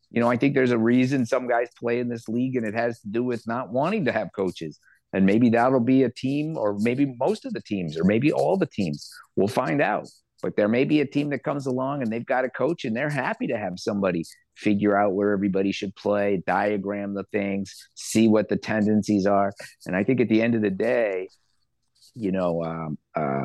You 0.09 0.21
know, 0.21 0.29
I 0.29 0.37
think 0.37 0.55
there's 0.55 0.71
a 0.71 0.77
reason 0.77 1.25
some 1.25 1.47
guys 1.47 1.67
play 1.77 1.99
in 1.99 2.09
this 2.09 2.27
league, 2.27 2.55
and 2.55 2.65
it 2.65 2.73
has 2.73 2.99
to 3.01 3.09
do 3.09 3.23
with 3.23 3.45
not 3.47 3.71
wanting 3.71 4.05
to 4.05 4.11
have 4.11 4.29
coaches. 4.35 4.79
And 5.13 5.25
maybe 5.25 5.49
that'll 5.49 5.79
be 5.79 6.03
a 6.03 6.09
team, 6.09 6.57
or 6.57 6.77
maybe 6.79 7.15
most 7.19 7.45
of 7.45 7.53
the 7.53 7.61
teams, 7.61 7.97
or 7.97 8.03
maybe 8.03 8.31
all 8.31 8.57
the 8.57 8.65
teams. 8.65 9.09
We'll 9.35 9.47
find 9.47 9.81
out. 9.81 10.07
But 10.45 10.55
there 10.55 10.67
may 10.67 10.85
be 10.85 11.01
a 11.01 11.07
team 11.07 11.31
that 11.31 11.43
comes 11.43 11.65
along 11.65 12.03
and 12.03 12.11
they've 12.11 12.23
got 12.23 12.45
a 12.45 12.51
coach, 12.51 12.85
and 12.85 12.95
they're 12.95 13.09
happy 13.09 13.47
to 13.47 13.57
have 13.57 13.79
somebody 13.79 14.23
figure 14.55 14.95
out 14.95 15.15
where 15.15 15.31
everybody 15.31 15.71
should 15.71 15.95
play, 15.95 16.43
diagram 16.45 17.15
the 17.15 17.23
things, 17.31 17.73
see 17.95 18.27
what 18.27 18.47
the 18.47 18.55
tendencies 18.55 19.25
are. 19.25 19.51
And 19.87 19.95
I 19.95 20.03
think 20.03 20.21
at 20.21 20.29
the 20.29 20.43
end 20.43 20.53
of 20.53 20.61
the 20.61 20.69
day, 20.69 21.29
you 22.13 22.31
know, 22.31 22.63
um, 22.63 22.99
uh, 23.15 23.43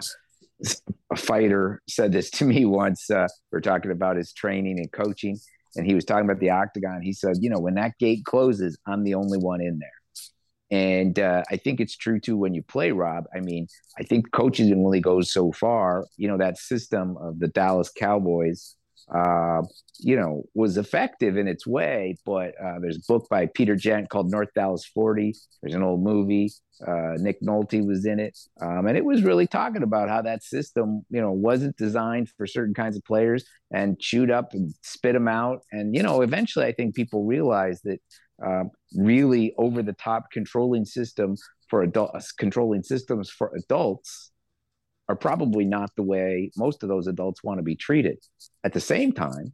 a 1.11 1.17
fighter 1.17 1.81
said 1.89 2.13
this 2.13 2.29
to 2.33 2.45
me 2.45 2.67
once. 2.67 3.11
Uh, 3.11 3.29
we 3.51 3.57
are 3.57 3.63
talking 3.63 3.93
about 3.93 4.19
his 4.19 4.35
training 4.35 4.79
and 4.79 4.93
coaching, 4.93 5.39
and 5.77 5.87
he 5.87 5.95
was 5.95 6.05
talking 6.05 6.27
about 6.27 6.41
the 6.41 6.51
octagon. 6.51 7.01
He 7.01 7.15
said, 7.15 7.37
you 7.41 7.49
know, 7.49 7.61
when 7.61 7.77
that 7.77 7.97
gate 7.99 8.27
closes, 8.27 8.77
I'm 8.87 9.05
the 9.05 9.15
only 9.15 9.39
one 9.39 9.63
in 9.63 9.79
there. 9.79 10.00
And 10.71 11.19
uh, 11.19 11.43
I 11.51 11.57
think 11.57 11.81
it's 11.81 11.97
true 11.97 12.21
too 12.21 12.37
when 12.37 12.55
you 12.55 12.63
play, 12.63 12.93
Rob. 12.93 13.25
I 13.35 13.41
mean, 13.41 13.67
I 13.99 14.05
think 14.05 14.31
coaching 14.33 14.73
only 14.73 15.01
goes 15.01 15.33
so 15.33 15.53
far. 15.53 16.07
You 16.17 16.29
know, 16.29 16.39
that 16.39 16.59
system 16.59 17.17
of 17.17 17.41
the 17.41 17.49
Dallas 17.49 17.91
Cowboys 17.91 18.77
uh, 19.13 19.63
you 19.99 20.17
know, 20.17 20.45
was 20.55 20.79
effective 20.79 21.37
in 21.37 21.49
its 21.49 21.67
way. 21.67 22.17
But 22.25 22.55
uh, 22.63 22.79
there's 22.81 22.97
a 22.97 23.13
book 23.13 23.27
by 23.29 23.47
Peter 23.47 23.77
Gent 23.77 24.09
called 24.09 24.31
North 24.31 24.49
Dallas 24.55 24.85
40. 24.87 25.35
There's 25.63 25.75
an 25.75 25.83
old 25.83 26.03
movie. 26.03 26.53
Uh, 26.87 27.15
Nick 27.17 27.43
Nolte 27.43 27.87
was 27.87 28.07
in 28.07 28.19
it. 28.19 28.39
Um, 28.63 28.87
and 28.87 28.97
it 28.97 29.05
was 29.05 29.23
really 29.23 29.47
talking 29.47 29.83
about 29.83 30.09
how 30.09 30.23
that 30.23 30.43
system, 30.43 31.05
you 31.11 31.21
know, 31.21 31.33
wasn't 31.33 31.77
designed 31.77 32.31
for 32.37 32.47
certain 32.47 32.73
kinds 32.73 32.97
of 32.97 33.05
players 33.05 33.45
and 33.71 33.99
chewed 33.99 34.31
up 34.31 34.55
and 34.55 34.73
spit 34.83 35.13
them 35.13 35.29
out. 35.29 35.61
And, 35.71 35.95
you 35.95 36.03
know, 36.03 36.23
eventually 36.23 36.65
I 36.65 36.73
think 36.73 36.95
people 36.95 37.27
realized 37.27 37.83
that 37.85 38.01
um, 38.45 38.71
really 38.95 39.55
over 39.59 39.83
the 39.83 39.93
top 39.93 40.31
controlling 40.31 40.85
system 40.85 41.37
for 41.69 41.83
adults, 41.83 42.33
controlling 42.33 42.83
systems 42.83 43.31
for 43.31 43.53
adults 43.57 44.33
are 45.09 45.17
probably 45.17 45.65
not 45.65 45.91
the 45.97 46.03
way 46.03 46.51
most 46.57 46.83
of 46.83 46.89
those 46.89 47.07
adults 47.07 47.43
want 47.43 47.59
to 47.59 47.63
be 47.63 47.75
treated. 47.75 48.19
At 48.63 48.73
the 48.73 48.81
same 48.81 49.13
time, 49.13 49.53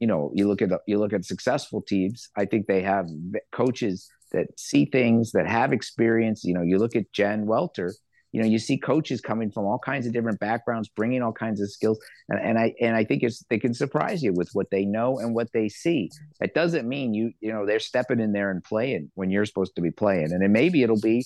you 0.00 0.06
know, 0.06 0.32
you 0.34 0.48
look 0.48 0.62
at 0.62 0.70
you 0.86 0.98
look 0.98 1.12
at 1.12 1.24
successful 1.24 1.80
teams. 1.80 2.28
I 2.36 2.44
think 2.44 2.66
they 2.66 2.82
have 2.82 3.06
coaches 3.52 4.08
that 4.32 4.48
see 4.58 4.84
things 4.84 5.32
that 5.32 5.46
have 5.46 5.72
experience. 5.72 6.44
You 6.44 6.54
know, 6.54 6.62
you 6.62 6.78
look 6.78 6.96
at 6.96 7.12
Jen 7.12 7.46
Welter. 7.46 7.94
You 8.34 8.42
know, 8.42 8.48
you 8.48 8.58
see 8.58 8.76
coaches 8.76 9.20
coming 9.20 9.52
from 9.52 9.64
all 9.64 9.78
kinds 9.78 10.08
of 10.08 10.12
different 10.12 10.40
backgrounds, 10.40 10.88
bringing 10.88 11.22
all 11.22 11.32
kinds 11.32 11.60
of 11.60 11.70
skills, 11.70 12.00
and, 12.28 12.40
and 12.40 12.58
I 12.58 12.74
and 12.80 12.96
I 12.96 13.04
think 13.04 13.22
it's 13.22 13.44
they 13.48 13.60
can 13.60 13.72
surprise 13.72 14.24
you 14.24 14.32
with 14.32 14.50
what 14.54 14.70
they 14.72 14.84
know 14.84 15.20
and 15.20 15.36
what 15.36 15.52
they 15.52 15.68
see. 15.68 16.10
It 16.40 16.52
doesn't 16.52 16.88
mean 16.88 17.14
you 17.14 17.30
you 17.40 17.52
know 17.52 17.64
they're 17.64 17.78
stepping 17.78 18.18
in 18.18 18.32
there 18.32 18.50
and 18.50 18.62
playing 18.64 19.12
when 19.14 19.30
you're 19.30 19.46
supposed 19.46 19.76
to 19.76 19.82
be 19.82 19.92
playing, 19.92 20.32
and 20.32 20.42
then 20.42 20.50
maybe 20.50 20.82
it'll 20.82 21.00
be 21.00 21.24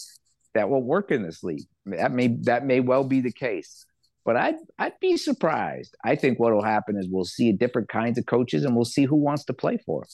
that 0.53 0.69
will 0.69 0.83
work 0.83 1.11
in 1.11 1.23
this 1.23 1.43
league. 1.43 1.65
That 1.87 2.13
may 2.13 2.29
that 2.43 2.67
may 2.67 2.81
well 2.81 3.05
be 3.05 3.23
the 3.23 3.33
case. 3.33 3.87
But 4.27 4.37
I'd 4.37 4.57
I'd 4.79 5.01
be 5.01 5.17
surprised. 5.17 5.97
I 6.05 6.15
think 6.15 6.39
what 6.39 6.53
will 6.53 6.63
happen 6.63 6.99
is 6.99 7.09
we'll 7.11 7.25
see 7.25 7.53
different 7.53 7.89
kinds 7.89 8.19
of 8.19 8.27
coaches 8.27 8.67
and 8.67 8.77
we'll 8.77 8.85
see 8.85 9.05
who 9.05 9.17
wants 9.17 9.47
to 9.47 9.55
play 9.55 9.79
for. 9.79 10.07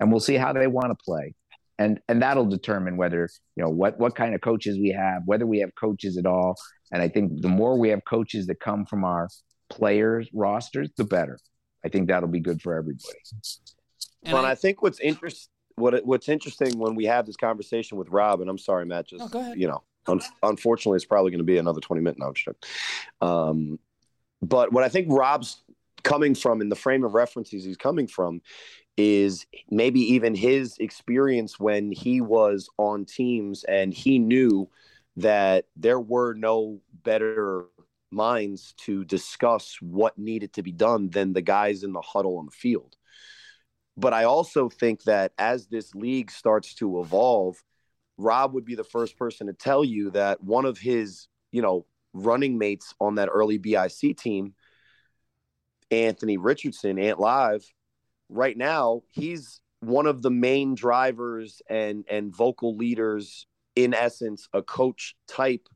And 0.00 0.10
we'll 0.10 0.18
see 0.18 0.34
how 0.34 0.52
they 0.52 0.66
want 0.66 0.88
to 0.88 0.96
play. 1.04 1.34
And 1.80 1.98
and 2.08 2.22
that'll 2.22 2.46
determine 2.46 2.96
whether, 2.96 3.28
you 3.56 3.64
know, 3.64 3.70
what 3.70 3.98
what 3.98 4.14
kind 4.14 4.34
of 4.34 4.40
coaches 4.42 4.76
we 4.76 4.90
have, 4.90 5.22
whether 5.24 5.46
we 5.46 5.58
have 5.60 5.74
coaches 5.74 6.16
at 6.18 6.26
all. 6.26 6.54
And 6.92 7.02
I 7.02 7.08
think 7.08 7.40
the 7.40 7.48
more 7.48 7.76
we 7.78 7.88
have 7.88 8.04
coaches 8.04 8.46
that 8.48 8.60
come 8.60 8.84
from 8.84 9.02
our 9.04 9.28
players 9.70 10.28
rosters, 10.32 10.90
the 10.96 11.04
better. 11.04 11.38
I 11.84 11.88
think 11.88 12.08
that'll 12.08 12.28
be 12.28 12.40
good 12.40 12.60
for 12.60 12.74
everybody. 12.74 13.18
And 14.24 14.34
well, 14.34 14.44
I, 14.44 14.50
I 14.50 14.54
think 14.54 14.82
what's 14.82 15.00
interesting 15.00 15.50
what 15.76 16.04
what's 16.04 16.28
interesting 16.28 16.78
when 16.78 16.94
we 16.94 17.06
have 17.06 17.26
this 17.26 17.36
conversation 17.36 17.98
with 17.98 18.10
Rob, 18.10 18.40
and 18.40 18.50
I'm 18.50 18.58
sorry, 18.58 18.86
Matt, 18.86 19.08
just 19.08 19.34
oh, 19.34 19.52
you 19.54 19.66
know, 19.66 19.82
un- 20.06 20.20
unfortunately, 20.42 20.96
it's 20.96 21.06
probably 21.06 21.30
going 21.30 21.38
to 21.38 21.44
be 21.44 21.58
another 21.58 21.80
20 21.80 22.02
minute 22.02 22.18
no 22.18 23.26
Um, 23.26 23.78
but 24.42 24.72
what 24.72 24.84
I 24.84 24.88
think 24.88 25.08
Rob's 25.10 25.62
coming 26.02 26.34
from 26.34 26.60
in 26.60 26.68
the 26.68 26.76
frame 26.76 27.04
of 27.04 27.14
references 27.14 27.64
he's 27.64 27.76
coming 27.76 28.06
from 28.06 28.40
is 28.96 29.46
maybe 29.70 30.00
even 30.14 30.34
his 30.34 30.76
experience 30.78 31.58
when 31.58 31.92
he 31.92 32.20
was 32.20 32.68
on 32.76 33.04
teams 33.04 33.64
and 33.64 33.94
he 33.94 34.18
knew 34.18 34.68
that 35.16 35.66
there 35.76 36.00
were 36.00 36.34
no 36.34 36.80
better 37.02 37.66
minds 38.10 38.74
to 38.76 39.04
discuss 39.04 39.76
what 39.80 40.18
needed 40.18 40.52
to 40.52 40.62
be 40.62 40.72
done 40.72 41.08
than 41.10 41.32
the 41.32 41.42
guys 41.42 41.82
in 41.82 41.92
the 41.92 42.00
huddle 42.00 42.38
on 42.38 42.46
the 42.46 42.52
field. 42.52 42.96
But 43.96 44.12
I 44.12 44.24
also 44.24 44.68
think 44.68 45.02
that 45.04 45.32
as 45.38 45.66
this 45.66 45.94
league 45.94 46.30
starts 46.30 46.74
to 46.76 47.00
evolve, 47.00 47.62
Rob 48.16 48.54
would 48.54 48.64
be 48.64 48.74
the 48.74 48.84
first 48.84 49.16
person 49.16 49.46
to 49.46 49.52
tell 49.52 49.84
you 49.84 50.10
that 50.10 50.42
one 50.42 50.64
of 50.64 50.78
his, 50.78 51.28
you 51.52 51.62
know, 51.62 51.86
running 52.12 52.58
mates 52.58 52.94
on 53.00 53.16
that 53.16 53.28
early 53.32 53.58
BIC 53.58 54.16
team, 54.16 54.54
Anthony 55.90 56.36
Richardson, 56.36 56.98
Ant 56.98 57.20
Live, 57.20 57.64
right 58.30 58.56
now, 58.56 59.02
he's 59.10 59.60
one 59.80 60.06
of 60.06 60.22
the 60.22 60.30
main 60.30 60.74
drivers 60.74 61.60
and 61.68 62.04
and 62.08 62.34
vocal 62.34 62.76
leaders, 62.76 63.46
in 63.76 63.94
essence, 63.94 64.48
a 64.52 64.62
coach 64.62 65.14
type 65.28 65.68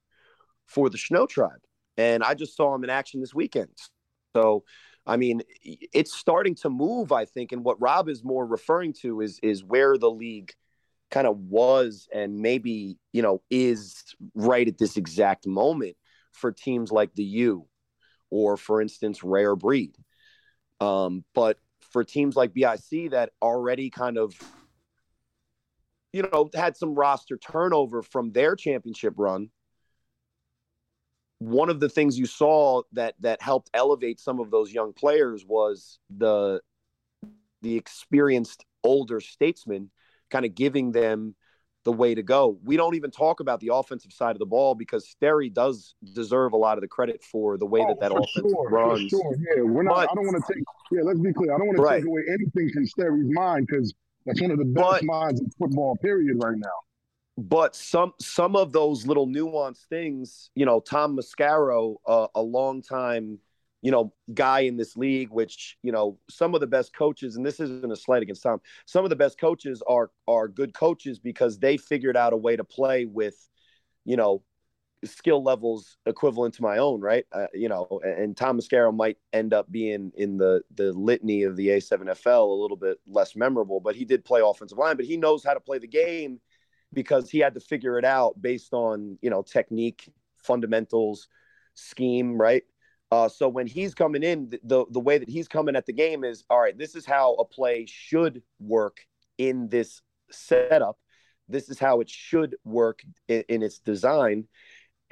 for 0.66 0.88
the 0.88 0.98
Snow 0.98 1.26
Tribe. 1.26 1.60
And 1.96 2.22
I 2.22 2.34
just 2.34 2.56
saw 2.56 2.74
him 2.74 2.84
in 2.84 2.90
action 2.90 3.20
this 3.20 3.34
weekend. 3.34 3.70
So 4.34 4.64
I 5.06 5.16
mean, 5.16 5.42
it's 5.62 6.14
starting 6.14 6.54
to 6.56 6.70
move, 6.70 7.12
I 7.12 7.26
think. 7.26 7.52
And 7.52 7.62
what 7.62 7.80
Rob 7.80 8.08
is 8.08 8.24
more 8.24 8.46
referring 8.46 8.94
to 9.02 9.20
is 9.20 9.38
is 9.42 9.64
where 9.64 9.98
the 9.98 10.10
league 10.10 10.52
kind 11.10 11.26
of 11.26 11.38
was 11.38 12.08
and 12.12 12.38
maybe, 12.38 12.98
you 13.12 13.22
know, 13.22 13.42
is 13.50 14.02
right 14.34 14.66
at 14.66 14.78
this 14.78 14.96
exact 14.96 15.46
moment 15.46 15.96
for 16.32 16.50
teams 16.50 16.90
like 16.90 17.14
the 17.14 17.24
U 17.24 17.66
or 18.30 18.56
for 18.56 18.80
instance, 18.80 19.22
Rare 19.22 19.54
Breed. 19.54 19.94
Um, 20.80 21.24
but 21.34 21.58
for 21.94 22.02
teams 22.02 22.34
like 22.34 22.52
BIC 22.52 23.12
that 23.12 23.30
already 23.40 23.88
kind 23.88 24.18
of 24.18 24.34
you 26.12 26.22
know, 26.32 26.50
had 26.54 26.76
some 26.76 26.94
roster 26.94 27.36
turnover 27.36 28.02
from 28.02 28.32
their 28.32 28.56
championship 28.56 29.14
run 29.16 29.50
one 31.38 31.70
of 31.70 31.78
the 31.78 31.88
things 31.88 32.18
you 32.18 32.26
saw 32.26 32.82
that 32.92 33.14
that 33.20 33.40
helped 33.40 33.70
elevate 33.74 34.18
some 34.18 34.40
of 34.40 34.50
those 34.50 34.72
young 34.72 34.92
players 34.92 35.44
was 35.46 36.00
the 36.16 36.60
the 37.62 37.76
experienced 37.76 38.64
older 38.82 39.20
statesmen 39.20 39.90
kind 40.30 40.44
of 40.44 40.54
giving 40.54 40.90
them 40.90 41.36
the 41.84 41.92
way 41.92 42.14
to 42.14 42.22
go. 42.22 42.58
We 42.64 42.76
don't 42.76 42.94
even 42.94 43.10
talk 43.10 43.40
about 43.40 43.60
the 43.60 43.70
offensive 43.72 44.12
side 44.12 44.32
of 44.32 44.38
the 44.38 44.46
ball 44.46 44.74
because 44.74 45.06
Sterry 45.06 45.52
does 45.52 45.94
deserve 46.14 46.52
a 46.52 46.56
lot 46.56 46.78
of 46.78 46.82
the 46.82 46.88
credit 46.88 47.22
for 47.22 47.56
the 47.58 47.66
way 47.66 47.80
oh, 47.82 47.88
that 47.88 48.00
that 48.00 48.12
offense 48.12 48.30
sure, 48.34 48.68
runs. 48.70 49.10
sure, 49.10 49.36
yeah. 49.38 49.62
We're 49.62 49.82
not. 49.82 49.94
But, 49.94 50.10
I 50.10 50.14
don't 50.14 50.26
want 50.26 50.44
to 50.44 50.52
take. 50.52 50.62
Yeah, 50.90 51.02
let's 51.02 51.20
be 51.20 51.32
clear. 51.32 51.54
I 51.54 51.58
don't 51.58 51.68
want 51.68 51.78
right. 51.78 51.96
to 51.96 52.00
take 52.00 52.08
away 52.08 52.22
anything 52.28 52.70
from 52.72 52.86
Sterry's 52.86 53.30
mind 53.30 53.66
because 53.66 53.94
that's 54.26 54.40
one 54.40 54.50
of 54.50 54.58
the 54.58 54.64
best 54.64 54.86
but, 54.86 55.04
minds 55.04 55.40
in 55.40 55.50
football. 55.58 55.96
Period. 56.02 56.42
Right 56.42 56.56
now 56.56 56.70
but 57.36 57.74
some 57.74 58.12
some 58.20 58.54
of 58.56 58.72
those 58.72 59.06
little 59.06 59.26
nuanced 59.26 59.86
things, 59.88 60.50
you 60.54 60.64
know, 60.64 60.80
Tom 60.80 61.16
Mascaro, 61.16 61.96
uh, 62.06 62.28
a 62.34 62.42
long 62.42 62.80
time, 62.82 63.38
you 63.84 63.90
know, 63.90 64.14
guy 64.32 64.60
in 64.60 64.78
this 64.78 64.96
league, 64.96 65.28
which 65.28 65.76
you 65.82 65.92
know, 65.92 66.18
some 66.30 66.54
of 66.54 66.62
the 66.62 66.66
best 66.66 66.96
coaches, 66.96 67.36
and 67.36 67.44
this 67.44 67.60
isn't 67.60 67.92
a 67.92 67.96
slight 67.96 68.22
against 68.22 68.42
Tom. 68.42 68.62
Some 68.86 69.04
of 69.04 69.10
the 69.10 69.16
best 69.16 69.38
coaches 69.38 69.82
are 69.86 70.10
are 70.26 70.48
good 70.48 70.72
coaches 70.72 71.18
because 71.18 71.58
they 71.58 71.76
figured 71.76 72.16
out 72.16 72.32
a 72.32 72.36
way 72.36 72.56
to 72.56 72.64
play 72.64 73.04
with, 73.04 73.36
you 74.06 74.16
know, 74.16 74.42
skill 75.04 75.42
levels 75.42 75.98
equivalent 76.06 76.54
to 76.54 76.62
my 76.62 76.78
own, 76.78 77.02
right? 77.02 77.26
Uh, 77.30 77.48
you 77.52 77.68
know, 77.68 78.00
and 78.02 78.34
Tom 78.34 78.58
Mascaro 78.58 78.96
might 78.96 79.18
end 79.34 79.52
up 79.52 79.70
being 79.70 80.12
in 80.16 80.38
the 80.38 80.62
the 80.74 80.90
litany 80.94 81.42
of 81.42 81.54
the 81.54 81.68
A7FL 81.68 82.50
a 82.50 82.60
little 82.62 82.78
bit 82.78 82.96
less 83.06 83.36
memorable, 83.36 83.80
but 83.80 83.94
he 83.94 84.06
did 84.06 84.24
play 84.24 84.40
offensive 84.42 84.78
line, 84.78 84.96
but 84.96 85.04
he 85.04 85.18
knows 85.18 85.44
how 85.44 85.52
to 85.52 85.60
play 85.60 85.76
the 85.76 85.86
game 85.86 86.40
because 86.94 87.28
he 87.28 87.38
had 87.38 87.52
to 87.52 87.60
figure 87.60 87.98
it 87.98 88.06
out 88.06 88.40
based 88.40 88.72
on 88.72 89.18
you 89.20 89.28
know 89.28 89.42
technique, 89.42 90.10
fundamentals, 90.38 91.28
scheme, 91.74 92.40
right? 92.40 92.62
Uh, 93.14 93.28
so 93.28 93.48
when 93.48 93.68
he's 93.68 93.94
coming 93.94 94.24
in, 94.24 94.50
the 94.64 94.84
the 94.90 94.98
way 94.98 95.18
that 95.18 95.28
he's 95.28 95.46
coming 95.46 95.76
at 95.76 95.86
the 95.86 95.92
game 95.92 96.24
is 96.24 96.44
all 96.50 96.60
right. 96.60 96.76
This 96.76 96.96
is 96.96 97.06
how 97.06 97.34
a 97.34 97.44
play 97.44 97.86
should 97.86 98.42
work 98.58 98.96
in 99.38 99.68
this 99.68 100.02
setup. 100.32 100.98
This 101.48 101.68
is 101.68 101.78
how 101.78 102.00
it 102.00 102.10
should 102.10 102.56
work 102.64 103.02
in, 103.28 103.44
in 103.48 103.62
its 103.62 103.78
design. 103.78 104.48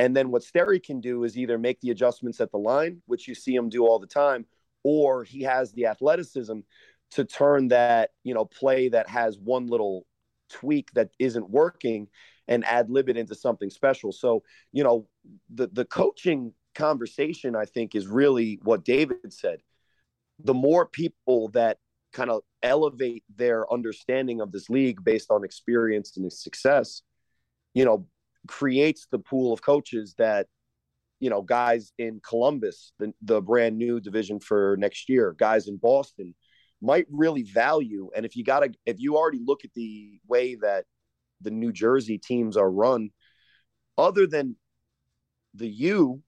And 0.01 0.17
then 0.17 0.33
what 0.33 0.43
Sterry 0.43 0.81
can 0.81 1.01
do 1.01 1.23
is 1.23 1.39
either 1.39 1.59
make 1.59 1.81
the 1.81 1.91
adjustments 1.91 2.41
at 2.41 2.51
the 2.51 2.59
line, 2.59 3.03
which 3.07 3.29
you 3.29 3.37
see 3.37 3.55
him 3.55 3.69
do 3.69 3.87
all 3.87 4.01
the 4.01 4.09
time, 4.09 4.47
or 4.83 5.23
he 5.23 5.43
has 5.43 5.71
the 5.71 5.87
athleticism 5.87 6.59
to 7.13 7.25
turn 7.25 7.69
that 7.69 8.11
you 8.25 8.35
know 8.35 8.47
play 8.47 8.89
that 8.89 9.09
has 9.09 9.39
one 9.39 9.69
little 9.69 10.07
tweak 10.51 10.91
that 10.95 11.11
isn't 11.21 11.49
working 11.51 12.09
and 12.49 12.65
ad 12.65 12.91
lib 12.91 13.09
it 13.09 13.17
into 13.17 13.37
something 13.37 13.71
special. 13.71 14.11
So, 14.11 14.43
you 14.73 14.83
know, 14.83 15.07
the 15.55 15.69
the 15.69 15.85
coaching 15.85 16.53
conversation 16.75 17.57
I 17.57 17.65
think 17.65 17.95
is 17.95 18.07
really 18.07 18.61
what 18.63 18.85
David 18.85 19.33
said. 19.33 19.61
The 20.43 20.55
more 20.55 20.87
people 20.87 21.49
that 21.49 21.79
kind 22.13 22.31
of 22.31 22.43
elevate 22.63 23.25
their 23.35 23.71
understanding 23.73 24.41
of 24.41 24.53
this 24.53 24.69
league 24.69 25.03
based 25.03 25.31
on 25.31 25.45
experience 25.45 26.17
and 26.17 26.33
success, 26.33 27.03
you 27.75 27.85
know, 27.85 28.07
creates 28.47 29.07
the 29.11 29.19
pool 29.19 29.53
of 29.53 29.63
coaches 29.63 30.15
that 30.19 30.47
you 31.21 31.31
know 31.31 31.43
guys 31.43 31.93
in 31.99 32.21
Columbus, 32.27 32.93
the 32.99 33.13
the 33.23 33.41
brand 33.41 33.79
new 33.79 34.01
division 34.01 34.41
for 34.41 34.77
next 34.79 35.09
year, 35.09 35.35
guys 35.39 35.69
in 35.69 35.77
Boston, 35.77 36.35
might 36.81 37.07
really 37.11 37.43
value. 37.45 38.11
And 38.15 38.27
if 38.27 38.37
you 38.37 38.45
got 38.45 38.61
to, 38.61 38.73
if 38.85 38.99
you 38.99 39.17
already 39.17 39.41
look 39.45 39.65
at 39.65 39.73
the 39.75 40.19
way 40.27 40.57
that 40.57 40.85
the 41.41 41.51
New 41.51 41.73
Jersey 41.73 42.19
teams 42.19 42.57
are 42.57 42.71
run, 42.71 43.11
other 43.97 44.27
than 44.27 44.57
the 45.55 45.69
U, 45.69 46.23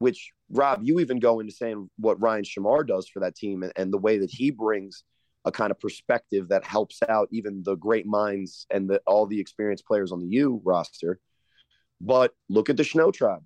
which 0.00 0.32
Rob, 0.48 0.80
you 0.82 0.98
even 0.98 1.20
go 1.20 1.40
into 1.40 1.52
saying 1.52 1.88
what 1.98 2.20
Ryan 2.20 2.42
Shamar 2.42 2.86
does 2.86 3.06
for 3.06 3.20
that 3.20 3.36
team 3.36 3.62
and, 3.62 3.72
and 3.76 3.92
the 3.92 3.98
way 3.98 4.18
that 4.18 4.30
he 4.30 4.50
brings 4.50 5.04
a 5.44 5.52
kind 5.52 5.70
of 5.70 5.78
perspective 5.78 6.48
that 6.48 6.64
helps 6.64 7.00
out 7.08 7.28
even 7.30 7.62
the 7.62 7.76
great 7.76 8.06
minds 8.06 8.66
and 8.70 8.88
the, 8.88 9.00
all 9.06 9.26
the 9.26 9.38
experienced 9.38 9.86
players 9.86 10.10
on 10.10 10.20
the 10.20 10.26
U 10.28 10.60
roster. 10.64 11.20
But 12.00 12.32
look 12.48 12.70
at 12.70 12.78
the 12.78 12.84
Snow 12.84 13.10
Tribe. 13.10 13.44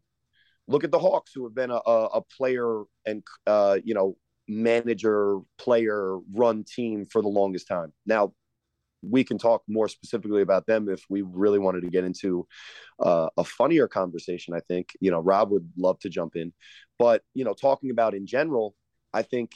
Look 0.68 0.84
at 0.84 0.92
the 0.92 0.98
Hawks, 0.98 1.32
who 1.34 1.44
have 1.44 1.54
been 1.54 1.72
a, 1.72 1.74
a, 1.74 2.22
player 2.22 2.84
and 3.04 3.22
uh, 3.46 3.78
you 3.84 3.92
know 3.92 4.16
manager 4.48 5.40
player 5.58 6.18
run 6.32 6.64
team 6.64 7.04
for 7.04 7.20
the 7.20 7.28
longest 7.28 7.66
time. 7.66 7.92
Now, 8.06 8.32
we 9.10 9.24
can 9.24 9.38
talk 9.38 9.62
more 9.68 9.88
specifically 9.88 10.42
about 10.42 10.66
them 10.66 10.88
if 10.88 11.04
we 11.08 11.22
really 11.22 11.58
wanted 11.58 11.82
to 11.82 11.90
get 11.90 12.04
into 12.04 12.46
uh, 13.00 13.28
a 13.36 13.44
funnier 13.44 13.88
conversation. 13.88 14.54
I 14.54 14.60
think 14.60 14.90
you 15.00 15.10
know 15.10 15.20
Rob 15.20 15.50
would 15.50 15.70
love 15.76 15.98
to 16.00 16.08
jump 16.08 16.36
in, 16.36 16.52
but 16.98 17.22
you 17.34 17.44
know 17.44 17.54
talking 17.54 17.90
about 17.90 18.14
in 18.14 18.26
general, 18.26 18.74
I 19.12 19.22
think 19.22 19.52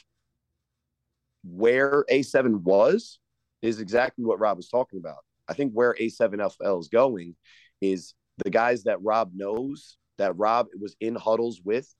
where 1.43 2.05
A7 2.09 2.61
was 2.61 3.19
is 3.61 3.79
exactly 3.79 4.25
what 4.25 4.39
Rob 4.39 4.57
was 4.57 4.69
talking 4.69 4.99
about. 4.99 5.19
I 5.47 5.53
think 5.53 5.73
where 5.73 5.95
A7FL 5.95 6.79
is 6.79 6.87
going 6.89 7.35
is 7.81 8.13
the 8.43 8.49
guys 8.49 8.83
that 8.83 9.01
Rob 9.01 9.31
knows 9.33 9.97
that 10.17 10.37
Rob 10.37 10.67
was 10.79 10.95
in 10.99 11.15
huddles 11.15 11.61
with 11.63 11.93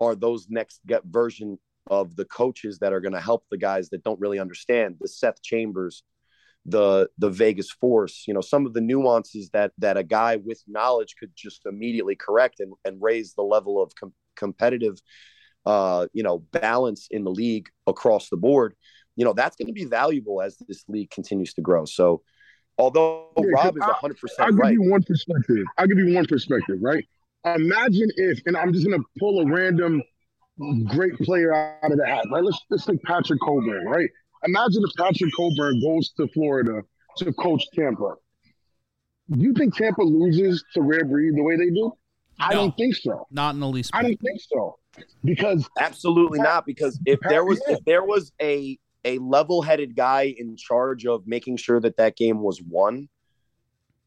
are 0.00 0.14
those 0.14 0.46
next 0.48 0.80
get 0.86 1.02
version 1.04 1.58
of 1.88 2.14
the 2.16 2.24
coaches 2.26 2.78
that 2.78 2.92
are 2.92 3.00
going 3.00 3.14
to 3.14 3.20
help 3.20 3.44
the 3.50 3.56
guys 3.56 3.88
that 3.90 4.04
don't 4.04 4.20
really 4.20 4.38
understand 4.38 4.96
the 5.00 5.08
Seth 5.08 5.42
Chambers, 5.42 6.02
the 6.70 7.08
the 7.18 7.30
Vegas 7.30 7.70
Force, 7.70 8.24
you 8.26 8.34
know, 8.34 8.40
some 8.40 8.66
of 8.66 8.74
the 8.74 8.80
nuances 8.80 9.50
that 9.50 9.72
that 9.78 9.96
a 9.96 10.04
guy 10.04 10.36
with 10.36 10.62
knowledge 10.66 11.16
could 11.18 11.32
just 11.34 11.66
immediately 11.66 12.16
correct 12.16 12.60
and, 12.60 12.72
and 12.84 13.00
raise 13.00 13.34
the 13.34 13.42
level 13.42 13.82
of 13.82 13.94
com- 13.94 14.14
competitive 14.36 15.00
uh, 15.68 16.06
you 16.14 16.22
know, 16.22 16.38
balance 16.38 17.08
in 17.10 17.24
the 17.24 17.30
league 17.30 17.68
across 17.86 18.30
the 18.30 18.36
board. 18.36 18.74
You 19.16 19.24
know, 19.26 19.34
that's 19.34 19.54
going 19.54 19.66
to 19.66 19.72
be 19.72 19.84
valuable 19.84 20.40
as 20.40 20.56
this 20.66 20.84
league 20.88 21.10
continues 21.10 21.52
to 21.54 21.60
grow. 21.60 21.84
So 21.84 22.22
although 22.78 23.32
yeah, 23.36 23.50
Rob 23.52 23.76
is 23.76 23.82
100% 23.82 24.14
I'll 24.38 24.52
right. 24.52 24.70
give 24.70 24.80
you 24.80 24.90
one 24.90 25.02
perspective. 25.02 25.64
I'll 25.76 25.86
give 25.86 25.98
you 25.98 26.14
one 26.14 26.24
perspective, 26.26 26.78
right? 26.80 27.06
Imagine 27.44 28.08
if, 28.16 28.40
and 28.46 28.56
I'm 28.56 28.72
just 28.72 28.86
going 28.86 28.98
to 28.98 29.04
pull 29.18 29.40
a 29.40 29.52
random 29.52 30.02
great 30.86 31.18
player 31.18 31.54
out 31.54 31.92
of 31.92 31.98
the 31.98 32.06
hat, 32.06 32.24
right? 32.32 32.42
Let's, 32.42 32.58
let's 32.70 32.86
take 32.86 33.02
Patrick 33.02 33.40
Cockburn, 33.40 33.84
right? 33.86 34.08
Imagine 34.44 34.84
if 34.84 34.90
Patrick 34.96 35.32
Coburn 35.36 35.80
goes 35.80 36.10
to 36.16 36.28
Florida 36.28 36.82
to 37.18 37.32
coach 37.34 37.64
Tampa. 37.74 38.14
Do 39.30 39.40
you 39.40 39.52
think 39.52 39.76
Tampa 39.76 40.02
loses 40.02 40.64
to 40.74 40.82
Rare 40.82 41.04
Breed 41.04 41.34
the 41.36 41.42
way 41.42 41.56
they 41.56 41.70
do? 41.70 41.92
No, 42.40 42.46
I 42.46 42.54
don't 42.54 42.76
think 42.76 42.94
so. 42.94 43.26
Not 43.30 43.54
in 43.54 43.60
the 43.60 43.68
least. 43.68 43.90
I 43.92 44.02
don't 44.02 44.20
think 44.20 44.40
so 44.40 44.78
because 45.24 45.68
absolutely 45.78 46.38
not. 46.38 46.66
Because 46.66 46.98
if 47.04 47.18
there 47.20 47.44
was 47.44 47.60
if 47.68 47.84
there 47.84 48.04
was 48.04 48.32
a 48.40 48.78
a 49.04 49.18
level-headed 49.18 49.96
guy 49.96 50.34
in 50.36 50.56
charge 50.56 51.06
of 51.06 51.26
making 51.26 51.56
sure 51.56 51.80
that 51.80 51.96
that 51.96 52.16
game 52.16 52.42
was 52.42 52.60
won, 52.62 53.08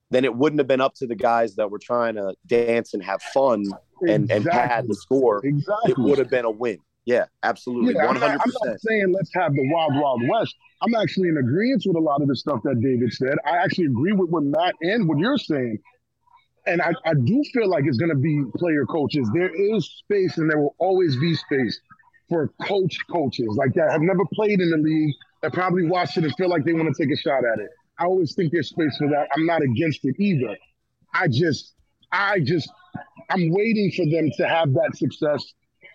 then 0.10 0.26
it 0.26 0.36
wouldn't 0.36 0.60
have 0.60 0.68
been 0.68 0.82
up 0.82 0.94
to 0.96 1.08
the 1.08 1.16
guys 1.16 1.56
that 1.56 1.72
were 1.72 1.80
trying 1.80 2.16
to 2.16 2.36
dance 2.46 2.94
and 2.94 3.04
have 3.04 3.22
fun 3.22 3.64
and, 4.02 4.30
exactly. 4.30 4.36
and 4.36 4.46
pad 4.46 4.88
the 4.88 4.96
score. 4.96 5.44
Exactly. 5.46 5.92
It 5.92 5.98
would 5.98 6.18
have 6.18 6.30
been 6.30 6.46
a 6.46 6.52
win. 6.52 6.78
Yeah, 7.06 7.26
absolutely. 7.44 7.96
100%. 7.96 8.08
I'm 8.08 8.20
not, 8.20 8.32
I'm 8.32 8.52
not 8.66 8.80
saying 8.80 9.12
let's 9.12 9.32
have 9.34 9.54
the 9.54 9.68
wild, 9.72 9.96
wild 9.96 10.22
west. 10.28 10.56
I'm 10.82 10.94
actually 10.96 11.30
in 11.30 11.38
agreement 11.38 11.84
with 11.86 11.96
a 11.96 12.00
lot 12.00 12.22
of 12.22 12.28
the 12.28 12.36
stuff 12.36 12.62
that 12.64 12.80
David 12.80 13.12
said. 13.14 13.36
I 13.46 13.58
actually 13.58 13.86
agree 13.86 14.12
with 14.12 14.30
what 14.30 14.44
Matt 14.44 14.76
and 14.82 15.08
what 15.08 15.18
you're 15.18 15.38
saying. 15.38 15.80
And 16.68 16.82
I, 16.82 16.94
I 17.06 17.14
do 17.16 17.44
feel 17.54 17.68
like 17.68 17.86
it's 17.88 17.98
going 17.98 18.10
to 18.10 18.16
be 18.16 18.44
player 18.56 18.86
coaches. 18.86 19.30
There 19.34 19.50
is 19.50 19.90
space 19.90 20.38
and 20.38 20.50
there 20.50 20.60
will 20.60 20.76
always 20.78 21.18
be 21.18 21.34
space 21.36 21.80
for 22.30 22.50
coach 22.68 22.98
coaches 23.12 23.48
like 23.58 23.74
that 23.74 23.92
have 23.92 24.02
never 24.02 24.24
played 24.34 24.62
in 24.62 24.70
the 24.70 24.78
league 24.78 25.14
that 25.42 25.54
probably 25.54 25.88
watched 25.88 26.18
it 26.18 26.24
and 26.24 26.34
feel 26.36 26.50
like 26.50 26.64
they 26.64 26.74
want 26.74 26.88
to 26.96 27.04
take 27.04 27.12
a 27.12 27.18
shot 27.18 27.44
at 27.44 27.60
it. 27.60 27.70
I 27.98 28.06
always 28.06 28.36
think 28.36 28.52
there's 28.52 28.70
space 28.70 28.96
for 28.98 29.10
that. 29.10 29.28
I'm 29.36 29.46
not 29.46 29.62
against 29.62 30.06
it 30.06 30.16
either. 30.20 30.56
I 31.14 31.28
just, 31.28 31.74
I 32.12 32.40
just, 32.40 32.70
I'm 33.30 33.52
waiting 33.52 33.92
for 33.96 34.06
them 34.06 34.30
to 34.38 34.48
have 34.48 34.74
that 34.74 34.96
success 34.96 35.44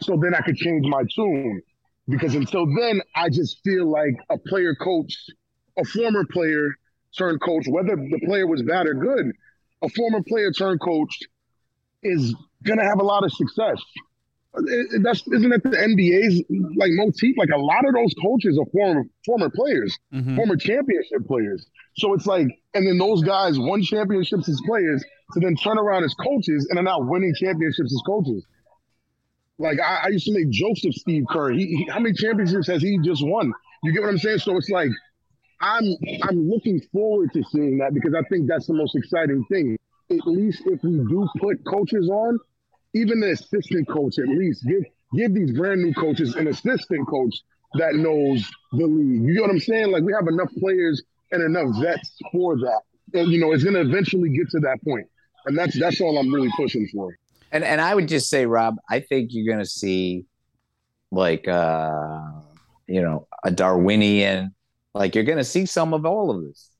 so 0.03 0.18
then 0.20 0.34
I 0.34 0.40
could 0.40 0.57
change 0.57 0.86
my 0.86 1.03
tune. 1.14 1.62
Because 2.09 2.34
until 2.34 2.66
then, 2.66 3.03
I 3.16 3.28
just 3.28 3.62
feel 3.64 3.90
like 3.90 4.14
a 4.30 4.38
player 4.38 4.74
coach, 4.76 5.16
a 5.76 5.84
former 5.84 6.24
player 6.24 6.76
turned 7.18 7.40
coach, 7.40 7.66
whether 7.68 7.97
the 7.97 8.20
player 8.24 8.47
was 8.47 8.62
bad 8.62 8.86
or 8.86 8.94
good, 8.94 9.32
a 9.82 9.88
former 9.88 10.22
player 10.22 10.53
turned 10.53 10.80
coach 10.80 11.18
is 12.03 12.34
going 12.62 12.78
to 12.78 12.84
have 12.84 13.01
a 13.01 13.05
lot 13.05 13.24
of 13.24 13.32
success 13.32 13.82
that's 15.03 15.26
isn't 15.28 15.53
it 15.53 15.62
the 15.62 15.70
NBA's 15.70 16.42
like 16.76 16.90
motif? 16.92 17.36
Like 17.36 17.51
a 17.51 17.59
lot 17.59 17.86
of 17.86 17.94
those 17.94 18.14
coaches 18.22 18.59
are 18.59 18.66
former 18.72 19.05
former 19.24 19.51
players, 19.51 19.99
mm-hmm. 20.12 20.36
former 20.36 20.57
championship 20.57 21.26
players. 21.26 21.66
So 21.97 22.14
it's 22.14 22.26
like, 22.26 22.47
and 22.74 22.86
then 22.86 22.99
those 22.99 23.22
guys 23.22 23.59
won 23.59 23.82
championships 23.82 24.49
as 24.49 24.61
players 24.66 25.05
to 25.32 25.40
then 25.40 25.57
turn 25.57 25.78
around 25.78 26.05
as 26.05 26.14
coaches 26.14 26.66
and 26.70 26.78
are 26.78 26.82
now 26.82 27.01
winning 27.01 27.34
championships 27.38 27.92
as 27.92 28.03
coaches. 28.07 28.44
Like 29.59 29.78
I, 29.80 30.02
I 30.04 30.09
used 30.09 30.26
to 30.26 30.34
make 30.34 30.50
jokes 30.50 30.84
of 30.84 30.94
Steve 30.94 31.24
Kerr. 31.30 31.50
He, 31.50 31.66
he, 31.66 31.88
how 31.90 31.98
many 31.98 32.14
championships 32.14 32.66
has 32.68 32.82
he 32.82 32.98
just 33.02 33.26
won? 33.26 33.52
You 33.82 33.92
get 33.92 34.02
what 34.02 34.11
I'm 34.11 34.18
saying? 34.18 34.38
So 34.38 34.57
it's 34.57 34.70
like 34.70 34.90
I'm 35.61 35.84
I'm 36.22 36.48
looking 36.48 36.80
forward 36.92 37.32
to 37.32 37.42
seeing 37.44 37.78
that 37.78 37.94
because 37.94 38.14
I 38.14 38.22
think 38.28 38.48
that's 38.48 38.66
the 38.66 38.74
most 38.74 38.94
exciting 38.94 39.44
thing. 39.50 39.78
At 40.11 40.26
least 40.26 40.62
if 40.66 40.82
we 40.82 40.98
do 40.98 41.28
put 41.38 41.64
coaches 41.64 42.09
on, 42.09 42.38
even 42.94 43.20
the 43.20 43.32
assistant 43.32 43.88
coach 43.88 44.18
at 44.18 44.28
least 44.28 44.64
give 44.66 44.84
give 45.14 45.34
these 45.34 45.52
brand 45.52 45.82
new 45.82 45.94
coaches 45.94 46.34
an 46.34 46.48
assistant 46.48 47.09
coach 47.09 47.34
that 47.74 47.94
knows 47.94 48.48
the 48.72 48.86
league. 48.86 49.22
You 49.22 49.34
know 49.34 49.42
what 49.42 49.50
I'm 49.50 49.61
saying? 49.61 49.90
Like 49.90 50.02
we 50.02 50.12
have 50.12 50.28
enough 50.28 50.50
players 50.59 51.02
and 51.32 51.42
enough 51.42 51.76
vets 51.80 52.18
for 52.32 52.57
that. 52.57 52.80
And, 53.14 53.30
you 53.30 53.38
know, 53.38 53.52
it's 53.52 53.64
to 53.64 53.80
eventually 53.80 54.30
get 54.30 54.50
to 54.50 54.61
that 54.61 54.78
point, 54.84 55.07
and 55.46 55.57
that's 55.57 55.78
that's 55.78 56.00
all 56.00 56.18
I'm 56.18 56.32
really 56.32 56.50
pushing 56.57 56.88
for. 56.92 57.16
And 57.57 57.64
and 57.64 57.80
I 57.80 57.94
would 57.94 58.07
just 58.07 58.28
say, 58.28 58.44
Rob, 58.44 58.76
I 58.90 59.00
think 59.00 59.30
you're 59.32 59.50
going 59.50 59.64
to 59.64 59.70
see 59.70 60.26
like 61.11 61.48
uh 61.48 62.20
you 62.86 63.00
know 63.00 63.26
a 63.44 63.50
Darwinian. 63.50 64.54
Like 64.92 65.14
you're 65.14 65.24
going 65.24 65.38
to 65.38 65.44
see 65.44 65.64
some 65.64 65.94
of 65.94 66.04
all 66.04 66.30
of 66.30 66.44
this. 66.44 66.70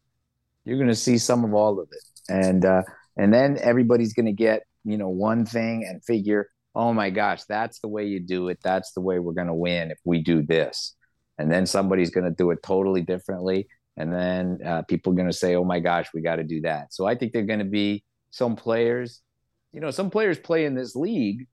You're 0.67 0.77
going 0.77 0.89
to 0.89 0.95
see 0.95 1.17
some 1.17 1.45
of 1.45 1.55
all 1.55 1.81
of 1.81 1.89
it, 1.91 2.05
and 2.29 2.63
uh 2.67 2.83
and 3.17 3.33
then 3.33 3.57
everybody's 3.59 4.13
going 4.13 4.27
to 4.27 4.35
get 4.35 4.65
you 4.85 4.99
know 4.99 5.09
one 5.09 5.47
thing 5.47 5.87
and 5.89 6.05
figure 6.05 6.51
oh 6.75 6.93
my 6.93 7.09
gosh 7.09 7.43
that's 7.45 7.79
the 7.79 7.89
way 7.89 8.05
you 8.05 8.21
do 8.21 8.49
it. 8.49 8.59
That's 8.63 8.93
the 8.93 9.01
way 9.01 9.19
we're 9.19 9.33
going 9.33 9.47
to 9.47 9.55
win 9.55 9.91
if 9.91 9.99
we 10.05 10.21
do 10.23 10.43
this. 10.43 10.95
And 11.39 11.51
then 11.51 11.65
somebody's 11.65 12.11
going 12.11 12.25
to 12.25 12.37
do 12.37 12.51
it 12.51 12.63
totally 12.63 13.01
differently. 13.01 13.67
And 13.97 14.13
then 14.13 14.59
uh, 14.67 14.83
people 14.83 15.15
are 15.15 15.17
going 15.17 15.31
to 15.31 15.33
say 15.33 15.55
oh 15.55 15.65
my 15.65 15.81
gosh 15.81 16.09
we 16.13 16.21
got 16.21 16.37
to 16.37 16.45
do 16.45 16.61
that. 16.63 16.93
So 16.93 17.07
i 17.07 17.15
think 17.15 17.33
they're 17.33 17.53
going 17.55 17.61
to 17.61 17.73
be 17.83 18.05
some 18.31 18.57
players 18.57 19.23
you 19.73 19.81
know 19.81 19.91
some 19.91 20.11
players 20.11 20.39
play 20.39 20.65
in 20.65 20.75
this 20.75 20.97
league 20.97 21.47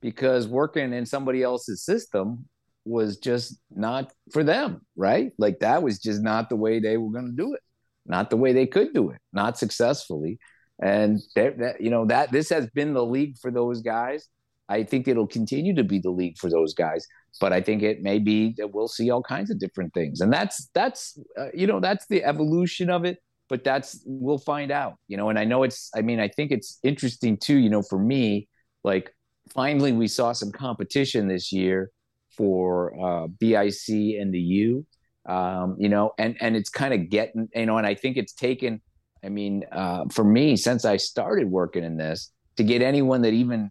because 0.00 0.46
working 0.46 0.92
in 0.92 1.06
somebody 1.06 1.42
else's 1.42 1.82
system 1.82 2.46
was 2.84 3.18
just 3.18 3.58
not 3.70 4.12
for 4.32 4.42
them 4.42 4.80
right 4.96 5.32
like 5.38 5.58
that 5.60 5.82
was 5.82 5.98
just 5.98 6.22
not 6.22 6.48
the 6.48 6.56
way 6.56 6.78
they 6.80 6.96
were 6.96 7.10
going 7.10 7.26
to 7.26 7.42
do 7.42 7.54
it 7.54 7.60
not 8.06 8.30
the 8.30 8.36
way 8.36 8.52
they 8.52 8.66
could 8.66 8.94
do 8.94 9.10
it 9.10 9.18
not 9.32 9.58
successfully 9.58 10.38
and 10.80 11.20
that, 11.34 11.80
you 11.80 11.90
know 11.90 12.06
that 12.06 12.30
this 12.30 12.48
has 12.50 12.68
been 12.70 12.94
the 12.94 13.04
league 13.04 13.36
for 13.38 13.50
those 13.50 13.82
guys. 13.82 14.28
I 14.68 14.82
think 14.82 15.08
it'll 15.08 15.26
continue 15.26 15.74
to 15.74 15.82
be 15.82 15.98
the 15.98 16.10
league 16.10 16.36
for 16.38 16.50
those 16.50 16.74
guys, 16.74 17.06
but 17.40 17.52
I 17.52 17.62
think 17.62 17.82
it 17.82 18.02
may 18.02 18.18
be 18.18 18.54
that 18.58 18.72
we'll 18.72 18.88
see 18.88 19.10
all 19.10 19.22
kinds 19.22 19.50
of 19.50 19.58
different 19.58 19.92
things, 19.92 20.20
and 20.20 20.32
that's 20.32 20.68
that's 20.74 21.18
uh, 21.38 21.48
you 21.52 21.66
know 21.66 21.80
that's 21.80 22.06
the 22.06 22.22
evolution 22.22 22.90
of 22.90 23.04
it. 23.04 23.18
But 23.48 23.64
that's 23.64 24.02
we'll 24.04 24.38
find 24.38 24.70
out, 24.70 24.96
you 25.08 25.16
know. 25.16 25.30
And 25.30 25.38
I 25.38 25.44
know 25.44 25.62
it's. 25.62 25.90
I 25.96 26.02
mean, 26.02 26.20
I 26.20 26.28
think 26.28 26.50
it's 26.50 26.78
interesting 26.82 27.36
too. 27.36 27.56
You 27.56 27.70
know, 27.70 27.82
for 27.82 27.98
me, 27.98 28.48
like 28.84 29.14
finally 29.54 29.92
we 29.92 30.08
saw 30.08 30.32
some 30.32 30.52
competition 30.52 31.28
this 31.28 31.52
year 31.52 31.90
for 32.36 32.94
uh, 33.00 33.26
BIC 33.26 34.20
and 34.20 34.32
the 34.32 34.40
U. 34.40 34.86
Um, 35.26 35.76
you 35.78 35.88
know, 35.88 36.12
and 36.18 36.36
and 36.40 36.56
it's 36.56 36.70
kind 36.70 36.92
of 36.92 37.08
getting 37.08 37.48
you 37.54 37.66
know, 37.66 37.78
and 37.78 37.86
I 37.86 37.94
think 37.94 38.16
it's 38.16 38.32
taken 38.32 38.80
I 39.24 39.28
mean, 39.28 39.64
uh, 39.72 40.04
for 40.10 40.24
me, 40.24 40.56
since 40.56 40.84
I 40.84 40.96
started 40.96 41.50
working 41.50 41.84
in 41.84 41.96
this, 41.96 42.32
to 42.56 42.64
get 42.64 42.82
anyone 42.82 43.22
that 43.22 43.32
even 43.32 43.70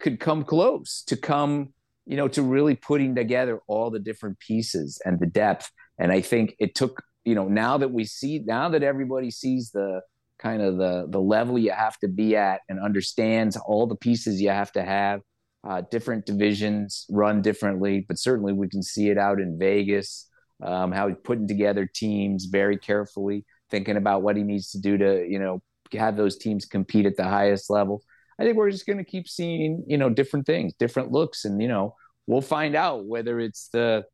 could 0.00 0.20
come 0.20 0.44
close 0.44 1.02
to 1.06 1.16
come, 1.16 1.72
you 2.06 2.16
know, 2.16 2.28
to 2.28 2.42
really 2.42 2.74
putting 2.74 3.14
together 3.14 3.60
all 3.66 3.90
the 3.90 3.98
different 3.98 4.38
pieces 4.38 5.00
and 5.04 5.18
the 5.18 5.26
depth. 5.26 5.70
And 5.98 6.12
I 6.12 6.20
think 6.20 6.54
it 6.58 6.74
took, 6.74 7.02
you 7.26 7.34
know, 7.34 7.48
now 7.48 7.76
that 7.76 7.90
we 7.90 8.04
see, 8.04 8.38
now 8.46 8.68
that 8.70 8.82
everybody 8.82 9.30
sees 9.30 9.72
the 9.72 10.00
kind 10.38 10.62
of 10.62 10.76
the 10.76 11.06
the 11.10 11.20
level 11.20 11.58
you 11.58 11.72
have 11.72 11.98
to 11.98 12.08
be 12.08 12.36
at 12.36 12.60
and 12.68 12.78
understands 12.80 13.56
all 13.56 13.86
the 13.86 13.96
pieces 13.96 14.40
you 14.40 14.48
have 14.48 14.72
to 14.72 14.82
have. 14.82 15.20
Uh, 15.66 15.82
different 15.90 16.24
divisions 16.24 17.04
run 17.10 17.42
differently, 17.42 18.04
but 18.06 18.18
certainly 18.18 18.52
we 18.52 18.68
can 18.68 18.82
see 18.82 19.08
it 19.08 19.18
out 19.18 19.40
in 19.40 19.58
Vegas. 19.58 20.30
Um, 20.62 20.92
how 20.92 21.08
he's 21.08 21.16
putting 21.22 21.48
together 21.48 21.90
teams 21.92 22.46
very 22.46 22.78
carefully 22.78 23.44
thinking 23.70 23.96
about 23.96 24.22
what 24.22 24.36
he 24.36 24.42
needs 24.42 24.70
to 24.70 24.80
do 24.80 24.96
to, 24.96 25.26
you 25.28 25.38
know, 25.38 25.60
have 25.92 26.16
those 26.16 26.38
teams 26.38 26.64
compete 26.64 27.04
at 27.04 27.16
the 27.16 27.24
highest 27.24 27.68
level. 27.68 28.02
I 28.38 28.44
think 28.44 28.56
we're 28.56 28.70
just 28.70 28.86
going 28.86 28.98
to 28.98 29.04
keep 29.04 29.28
seeing, 29.28 29.84
you 29.86 29.98
know, 29.98 30.08
different 30.08 30.46
things, 30.46 30.72
different 30.78 31.10
looks, 31.10 31.44
and 31.44 31.60
you 31.60 31.68
know, 31.68 31.96
we'll 32.28 32.40
find 32.40 32.76
out 32.76 33.04
whether 33.04 33.40
it's 33.40 33.68
the 33.72 34.04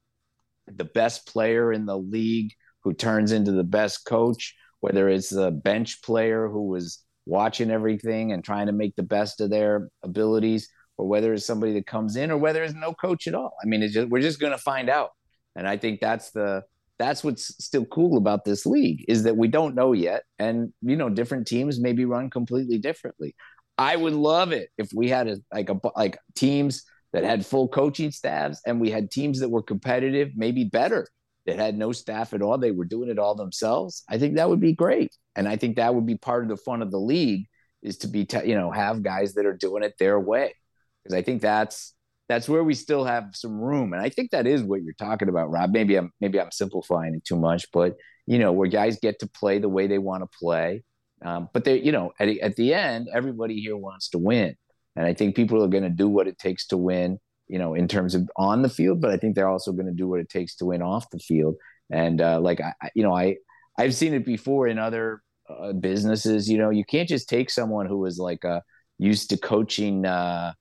the 0.67 0.85
best 0.85 1.27
player 1.27 1.73
in 1.73 1.87
the 1.87 1.99
league 1.99 2.53
who 2.85 2.93
turns 2.93 3.33
into 3.33 3.53
the 3.53 3.65
best 3.65 4.05
coach, 4.05 4.55
whether 4.81 5.09
it's 5.09 5.31
the 5.31 5.51
bench 5.51 6.03
player 6.03 6.49
who 6.49 6.69
was 6.69 7.05
watching 7.27 7.71
everything 7.71 8.33
and 8.33 8.45
trying 8.45 8.67
to 8.67 8.73
make 8.73 8.97
the 8.97 9.03
best 9.03 9.41
of 9.41 9.51
their 9.51 9.89
abilities, 10.03 10.69
or 10.99 11.07
whether 11.07 11.33
it's 11.33 11.47
somebody 11.47 11.73
that 11.75 11.87
comes 11.87 12.17
in 12.17 12.31
or 12.31 12.37
whether 12.37 12.63
it's 12.63 12.75
no 12.75 12.93
coach 12.95 13.27
at 13.27 13.35
all. 13.35 13.55
I 13.63 13.67
mean, 13.67 13.87
just, 13.89 14.09
we're 14.09 14.23
just 14.23 14.41
going 14.41 14.53
to 14.53 14.59
find 14.59 14.89
out. 14.91 15.11
And 15.57 15.69
I 15.69 15.77
think 15.77 16.01
that's 16.01 16.31
the 16.31 16.63
that's 16.99 17.25
what's 17.25 17.65
still 17.65 17.85
cool 17.87 18.17
about 18.17 18.45
this 18.45 18.65
league 18.65 19.05
is 19.09 19.25
that 19.25 19.37
we 19.37 19.49
don't 19.49 19.75
know 19.75 19.93
yet, 19.93 20.23
and 20.39 20.73
you 20.83 20.97
know, 20.97 21.09
different 21.09 21.47
teams 21.47 21.81
maybe 21.81 22.05
run 22.05 22.31
completely 22.31 22.79
differently. 22.79 23.35
I 23.77 23.97
would 23.97 24.13
love 24.13 24.53
it 24.53 24.69
if 24.79 24.91
we 24.95 25.09
had 25.09 25.29
a 25.29 25.39
like 25.53 25.69
a 25.69 25.81
like 25.97 26.19
teams 26.37 26.85
that 27.13 27.25
had 27.25 27.45
full 27.45 27.69
coaching 27.69 28.11
staffs 28.11 28.61
and 28.67 28.81
we 28.81 28.91
had 28.91 29.11
teams 29.11 29.41
that 29.41 29.49
were 29.51 29.63
competitive, 29.63 30.31
maybe 30.35 30.65
better 30.65 31.07
that 31.47 31.59
had 31.59 31.77
no 31.77 31.93
staff 31.93 32.35
at 32.35 32.43
all. 32.43 32.59
They 32.59 32.71
were 32.71 32.85
doing 32.85 33.09
it 33.09 33.19
all 33.19 33.35
themselves. 33.35 34.05
I 34.09 34.19
think 34.19 34.37
that 34.37 34.49
would 34.49 34.61
be 34.61 34.75
great, 34.75 35.15
and 35.35 35.49
I 35.49 35.57
think 35.57 35.77
that 35.77 35.95
would 35.95 36.07
be 36.07 36.17
part 36.17 36.45
of 36.45 36.49
the 36.49 36.57
fun 36.57 36.83
of 36.83 36.91
the 36.91 37.01
league 37.01 37.47
is 37.83 37.99
to 37.99 38.09
be 38.09 38.25
te- 38.25 38.49
you 38.49 38.55
know 38.55 38.71
have 38.71 39.03
guys 39.03 39.35
that 39.35 39.47
are 39.47 39.57
doing 39.57 39.83
it 39.83 39.95
their 39.99 40.19
way 40.19 40.55
because 41.03 41.17
I 41.17 41.23
think 41.23 41.43
that's 41.43 41.95
that's 42.29 42.49
where 42.49 42.65
we 42.65 42.75
still 42.75 43.05
have 43.05 43.31
some 43.35 43.61
room, 43.61 43.93
and 43.93 44.03
I 44.03 44.09
think 44.09 44.31
that 44.31 44.47
is 44.47 44.63
what 44.63 44.83
you're 44.83 44.95
talking 44.95 45.29
about, 45.29 45.51
Rob. 45.51 45.71
Maybe 45.73 45.97
I'm 45.97 46.13
maybe 46.21 46.41
I'm 46.41 46.53
simplifying 46.53 47.15
it 47.15 47.25
too 47.25 47.37
much, 47.37 47.67
but 47.73 47.97
you 48.27 48.39
know 48.39 48.53
where 48.53 48.69
guys 48.69 48.99
get 49.01 49.19
to 49.21 49.29
play 49.29 49.59
the 49.59 49.69
way 49.69 49.87
they 49.87 49.99
want 49.99 50.23
to 50.23 50.39
play. 50.39 50.85
Um, 51.25 51.49
but 51.53 51.65
they, 51.65 51.81
you 51.81 51.93
know, 51.93 52.11
at, 52.19 52.29
at 52.29 52.57
the 52.57 52.75
end, 52.75 53.09
everybody 53.13 53.61
here 53.61 53.77
wants 53.77 54.11
to 54.11 54.19
win, 54.19 54.57
and 54.97 55.07
I 55.07 55.15
think 55.15 55.37
people 55.37 55.63
are 55.63 55.69
going 55.69 55.83
to 55.85 55.91
do 55.91 56.09
what 56.09 56.29
it 56.29 56.39
takes 56.39 56.67
to 56.69 56.77
win 56.77 57.19
you 57.53 57.59
know, 57.59 57.75
in 57.75 57.87
terms 57.87 58.15
of 58.15 58.31
on 58.35 58.63
the 58.63 58.69
field, 58.71 59.03
but 59.03 59.11
I 59.11 59.19
think 59.19 59.35
they're 59.35 59.47
also 59.47 59.73
going 59.73 59.87
to 59.87 59.93
do 59.93 60.09
what 60.09 60.21
it 60.21 60.31
takes 60.31 60.57
to 60.57 60.65
win 60.65 60.81
off 60.81 61.11
the 61.11 61.19
field. 61.19 61.57
And 61.91 62.19
uh, 62.23 62.41
like 62.41 62.63
I, 62.63 62.73
you 62.95 63.03
know, 63.03 63.15
I 63.15 63.37
I've 63.79 63.95
seen 63.95 64.15
it 64.15 64.25
before 64.25 64.69
in 64.69 64.79
other 64.79 65.21
uh, 65.51 65.75
businesses. 65.75 66.49
You 66.49 66.57
know, 66.57 66.71
you 66.71 66.83
can't 66.83 67.07
just 67.07 67.29
take 67.29 67.51
someone 67.51 67.85
who 67.85 68.07
is 68.07 68.19
like 68.19 68.43
uh, 68.47 68.61
used 68.99 69.29
to 69.31 69.37
coaching, 69.37 70.07
uh, 70.07 70.55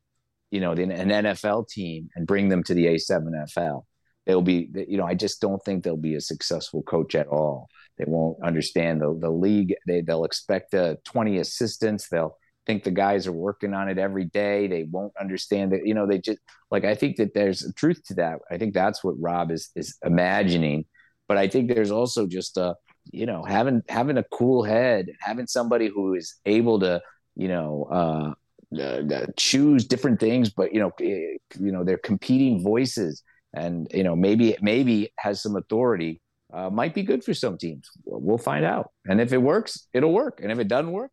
you 0.51 0.59
know, 0.59 0.73
an 0.73 0.89
NFL 0.89 1.69
team 1.69 2.09
and 2.13 2.27
bring 2.27 2.49
them 2.49 2.61
to 2.63 2.73
the 2.73 2.87
A7FL. 2.87 3.83
They'll 4.25 4.41
be, 4.41 4.69
you 4.85 4.97
know, 4.97 5.05
I 5.05 5.15
just 5.15 5.39
don't 5.39 5.63
think 5.63 5.85
they'll 5.85 5.95
be 5.95 6.15
a 6.15 6.21
successful 6.21 6.83
coach 6.83 7.15
at 7.15 7.27
all. 7.27 7.69
They 7.99 8.05
won't 8.05 8.37
understand 8.43 8.99
the 8.99 9.17
the 9.17 9.31
league. 9.31 9.75
They 9.87 10.01
they'll 10.01 10.25
expect 10.25 10.73
uh, 10.73 10.95
20 11.05 11.37
assistants. 11.37 12.09
They'll 12.09 12.35
think 12.65 12.83
the 12.83 12.91
guys 12.91 13.27
are 13.27 13.31
working 13.31 13.73
on 13.73 13.89
it 13.89 13.97
every 13.97 14.25
day. 14.25 14.67
They 14.67 14.83
won't 14.83 15.13
understand 15.19 15.71
that, 15.71 15.85
you 15.85 15.93
know, 15.93 16.07
they 16.07 16.19
just 16.19 16.39
like 16.69 16.85
I 16.85 16.95
think 16.95 17.17
that 17.17 17.33
there's 17.33 17.71
truth 17.75 18.01
to 18.05 18.13
that. 18.15 18.39
I 18.49 18.57
think 18.57 18.73
that's 18.73 19.03
what 19.03 19.15
Rob 19.19 19.51
is 19.51 19.69
is 19.75 19.97
imagining. 20.03 20.85
But 21.27 21.37
I 21.37 21.47
think 21.47 21.73
there's 21.73 21.91
also 21.91 22.27
just 22.27 22.57
a, 22.57 22.75
you 23.11 23.25
know, 23.25 23.43
having 23.43 23.81
having 23.87 24.17
a 24.17 24.25
cool 24.31 24.63
head, 24.63 25.07
having 25.19 25.47
somebody 25.47 25.87
who 25.87 26.13
is 26.13 26.35
able 26.45 26.79
to, 26.81 27.01
you 27.35 27.47
know, 27.47 27.87
uh, 27.91 28.33
uh, 28.79 29.25
choose 29.37 29.85
different 29.85 30.19
things, 30.19 30.49
but 30.49 30.73
you 30.73 30.79
know, 30.79 30.91
eh, 31.01 31.37
you 31.59 31.71
know, 31.71 31.83
they're 31.83 31.97
competing 31.97 32.63
voices, 32.63 33.23
and 33.53 33.87
you 33.93 34.03
know, 34.03 34.15
maybe 34.15 34.55
maybe 34.61 35.11
has 35.17 35.41
some 35.41 35.55
authority. 35.55 36.21
Uh, 36.53 36.69
might 36.69 36.93
be 36.93 37.03
good 37.03 37.23
for 37.23 37.33
some 37.33 37.57
teams. 37.57 37.89
We'll 38.03 38.37
find 38.37 38.65
out. 38.65 38.91
And 39.05 39.21
if 39.21 39.31
it 39.31 39.37
works, 39.37 39.87
it'll 39.93 40.11
work. 40.11 40.41
And 40.43 40.51
if 40.51 40.59
it 40.59 40.67
doesn't 40.67 40.91
work, 40.91 41.11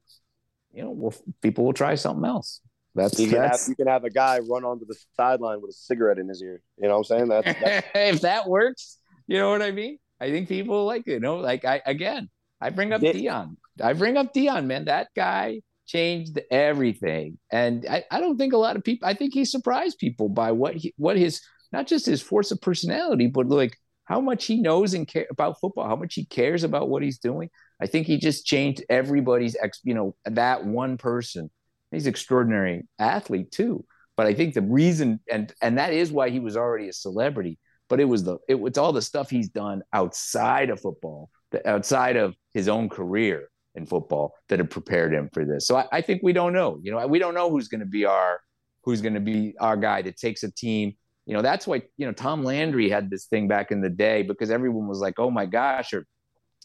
you 0.79 0.85
know, 0.85 0.93
we'll, 0.93 1.15
people 1.43 1.65
will 1.65 1.73
try 1.73 1.97
something 1.97 2.25
else. 2.25 2.61
That's 2.95 3.19
you 3.19 3.29
can, 3.29 3.39
that's, 3.41 3.67
have, 3.67 3.69
you 3.69 3.75
can 3.75 3.89
have 3.89 4.05
a 4.05 4.11
guy 4.11 4.39
run 4.39 4.65
onto 4.65 4.87
the 4.87 4.97
sideline 5.17 5.61
with 5.61 5.71
a 5.71 5.75
cigarette 5.75 6.19
in 6.19 6.29
his 6.29 6.41
ear. 6.41 6.63
You 6.81 6.87
know 6.87 6.99
what 6.99 7.11
I'm 7.11 7.19
saying? 7.19 7.29
That's, 7.29 7.61
that's... 7.61 7.87
if 7.95 8.21
that 8.21 8.49
works, 8.49 8.99
you 9.27 9.39
know 9.39 9.51
what 9.51 9.61
I 9.61 9.73
mean. 9.73 9.99
I 10.21 10.31
think 10.31 10.49
people 10.49 10.85
like 10.85 11.03
it. 11.07 11.15
You 11.15 11.21
know, 11.21 11.37
like 11.39 11.65
I 11.65 11.83
again, 11.85 12.29
I 12.61 12.71
bring 12.71 12.93
up 12.93 13.01
Deion. 13.01 13.57
I 13.83 13.93
bring 13.93 14.17
up 14.17 14.33
Deion, 14.33 14.67
man. 14.67 14.85
That 14.85 15.09
guy 15.17 15.63
changed 15.87 16.41
everything, 16.51 17.39
and 17.51 17.85
I, 17.89 18.05
I 18.11 18.21
don't 18.21 18.39
think 18.39 18.53
a 18.53 18.59
lot 18.59 18.77
of 18.77 18.85
people. 18.85 19.09
I 19.09 19.15
think 19.15 19.35
he 19.35 19.45
surprised 19.45 19.99
people 19.99 20.29
by 20.29 20.53
what 20.53 20.77
he, 20.77 20.95
what 20.97 21.17
his 21.17 21.41
not 21.73 21.89
just 21.89 22.07
his 22.07 22.23
force 22.23 22.53
of 22.53 22.61
personality, 22.61 23.27
but 23.27 23.49
like 23.49 23.77
how 24.05 24.21
much 24.21 24.47
he 24.47 24.61
knows 24.61 24.95
and 24.95 25.07
care 25.07 25.27
about 25.31 25.61
football, 25.61 25.87
how 25.87 25.97
much 25.97 26.15
he 26.15 26.25
cares 26.25 26.65
about 26.65 26.89
what 26.89 27.03
he's 27.03 27.19
doing. 27.19 27.51
I 27.81 27.87
think 27.87 28.07
he 28.07 28.19
just 28.19 28.45
changed 28.45 28.85
everybody's 28.89 29.57
ex, 29.61 29.81
you 29.85 29.95
know, 29.95 30.17
that 30.25 30.65
one 30.65 30.97
person. 30.97 31.51
He's 31.91 32.07
extraordinary 32.07 32.87
athlete 32.99 33.51
too. 33.51 33.85
But 34.17 34.27
I 34.27 34.35
think 34.35 34.55
the 34.55 34.63
reason 34.63 35.21
and 35.31 35.53
and 35.63 35.79
that 35.79 35.93
is 35.93 36.11
why 36.11 36.31
he 36.31 36.41
was 36.41 36.57
already 36.57 36.89
a 36.89 36.93
celebrity. 36.93 37.59
But 37.89 38.01
it 38.01 38.05
was 38.05 38.25
the 38.25 38.39
it 38.49 38.57
was 38.57 38.77
all 38.77 38.93
the 38.93 39.01
stuff 39.01 39.31
he's 39.31 39.49
done 39.49 39.83
outside 39.93 40.71
of 40.71 40.81
football, 40.81 41.31
outside 41.65 42.17
of 42.17 42.35
his 42.53 42.69
own 42.69 42.89
career 42.89 43.49
in 43.75 43.87
football 43.87 44.35
that 44.49 44.59
have 44.59 44.71
prepared 44.71 45.15
him 45.15 45.31
for 45.33 45.45
this. 45.45 45.67
So 45.67 45.77
I, 45.77 45.87
I 45.93 46.01
think 46.01 46.23
we 46.23 46.33
don't 46.33 46.53
know. 46.53 46.81
You 46.83 46.93
know, 46.93 47.07
we 47.07 47.19
don't 47.19 47.35
know 47.35 47.49
who's 47.49 47.69
going 47.69 47.81
to 47.81 47.87
be 47.87 48.05
our 48.05 48.41
who's 48.83 49.01
going 49.01 49.15
to 49.15 49.21
be 49.21 49.55
our 49.61 49.77
guy 49.77 50.03
that 50.03 50.17
takes 50.17 50.43
a 50.43 50.51
team. 50.51 50.95
You 51.27 51.35
know, 51.35 51.43
that's 51.43 51.67
why 51.67 51.83
you 51.97 52.07
know 52.07 52.13
Tom 52.13 52.43
Landry 52.43 52.91
had 52.91 53.11
this 53.11 53.27
thing 53.27 53.49
back 53.49 53.71
in 53.71 53.81
the 53.81 53.91
day 53.91 54.23
because 54.23 54.51
everyone 54.51 54.89
was 54.89 54.99
like, 54.99 55.19
"Oh 55.19 55.31
my 55.31 55.47
gosh," 55.47 55.93
or 55.93 56.07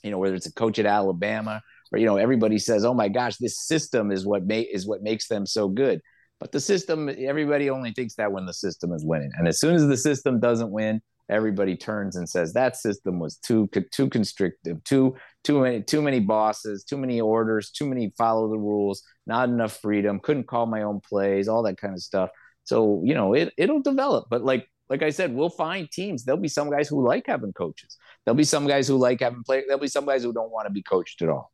you 0.04 0.12
know, 0.12 0.18
whether 0.18 0.36
it's 0.36 0.48
a 0.48 0.54
coach 0.54 0.80
at 0.80 0.86
Alabama 0.86 1.62
or, 1.92 2.00
you 2.00 2.06
know, 2.06 2.18
everybody 2.18 2.60
says, 2.60 2.86
oh 2.86 2.94
my 2.94 3.08
gosh, 3.08 3.38
this 3.38 3.66
system 3.68 4.12
is 4.12 4.26
what 4.26 4.44
is 4.50 4.86
what 4.86 5.02
makes 5.02 5.28
them 5.28 5.46
so 5.46 5.68
good. 5.68 6.02
But 6.40 6.52
the 6.52 6.60
system, 6.60 7.10
everybody 7.10 7.70
only 7.70 7.94
thinks 7.94 8.16
that 8.16 8.32
when 8.32 8.46
the 8.46 8.54
system 8.54 8.92
is 8.92 9.06
winning. 9.06 9.32
And 9.38 9.48
as 9.48 9.60
soon 9.60 9.76
as 9.76 9.88
the 9.88 9.96
system 9.96 10.40
doesn't 10.40 10.72
win, 10.72 11.02
everybody 11.30 11.76
turns 11.76 12.16
and 12.16 12.28
says 12.28 12.54
that 12.54 12.76
system 12.76 13.20
was 13.20 13.38
too 13.38 13.70
too 13.92 14.10
constrictive, 14.10 14.84
too 14.84 15.16
too 15.44 15.62
many 15.62 15.82
too 15.82 16.02
many 16.02 16.20
bosses, 16.20 16.84
too 16.84 16.98
many 16.98 17.22
orders, 17.22 17.72
too 17.72 17.88
many 17.88 18.12
follow 18.18 18.50
the 18.50 18.58
rules, 18.58 19.04
not 19.26 19.50
enough 19.50 19.80
freedom, 19.82 20.20
couldn't 20.20 20.48
call 20.48 20.66
my 20.66 20.84
own 20.84 21.00
plays, 21.00 21.48
all 21.48 21.64
that 21.64 21.78
kind 21.78 21.94
of 21.94 22.02
stuff. 22.02 22.30
So 22.66 23.02
you 23.06 23.14
know 23.14 23.34
it 23.34 23.54
it'll 23.58 23.82
develop, 23.82 24.28
but 24.30 24.44
like 24.44 24.68
like 24.90 25.02
I 25.02 25.10
said, 25.10 25.34
we'll 25.34 25.50
find 25.50 25.90
teams. 25.90 26.24
There'll 26.24 26.42
be 26.42 26.48
some 26.48 26.70
guys 26.70 26.88
who 26.88 27.06
like 27.06 27.28
having 27.28 27.54
coaches. 27.54 27.98
There'll 28.26 28.38
be 28.38 28.44
some 28.44 28.68
guys 28.68 28.88
who 28.88 28.98
like 28.98 29.22
having 29.22 29.44
players. 29.44 29.66
There'll 29.68 29.82
be 29.82 29.88
some 29.88 30.06
guys 30.06 30.24
who 30.24 30.34
don't 30.34 30.52
want 30.52 30.68
to 30.68 30.74
be 30.74 30.84
coached 30.84 31.22
at 31.22 31.30
all. 31.30 31.52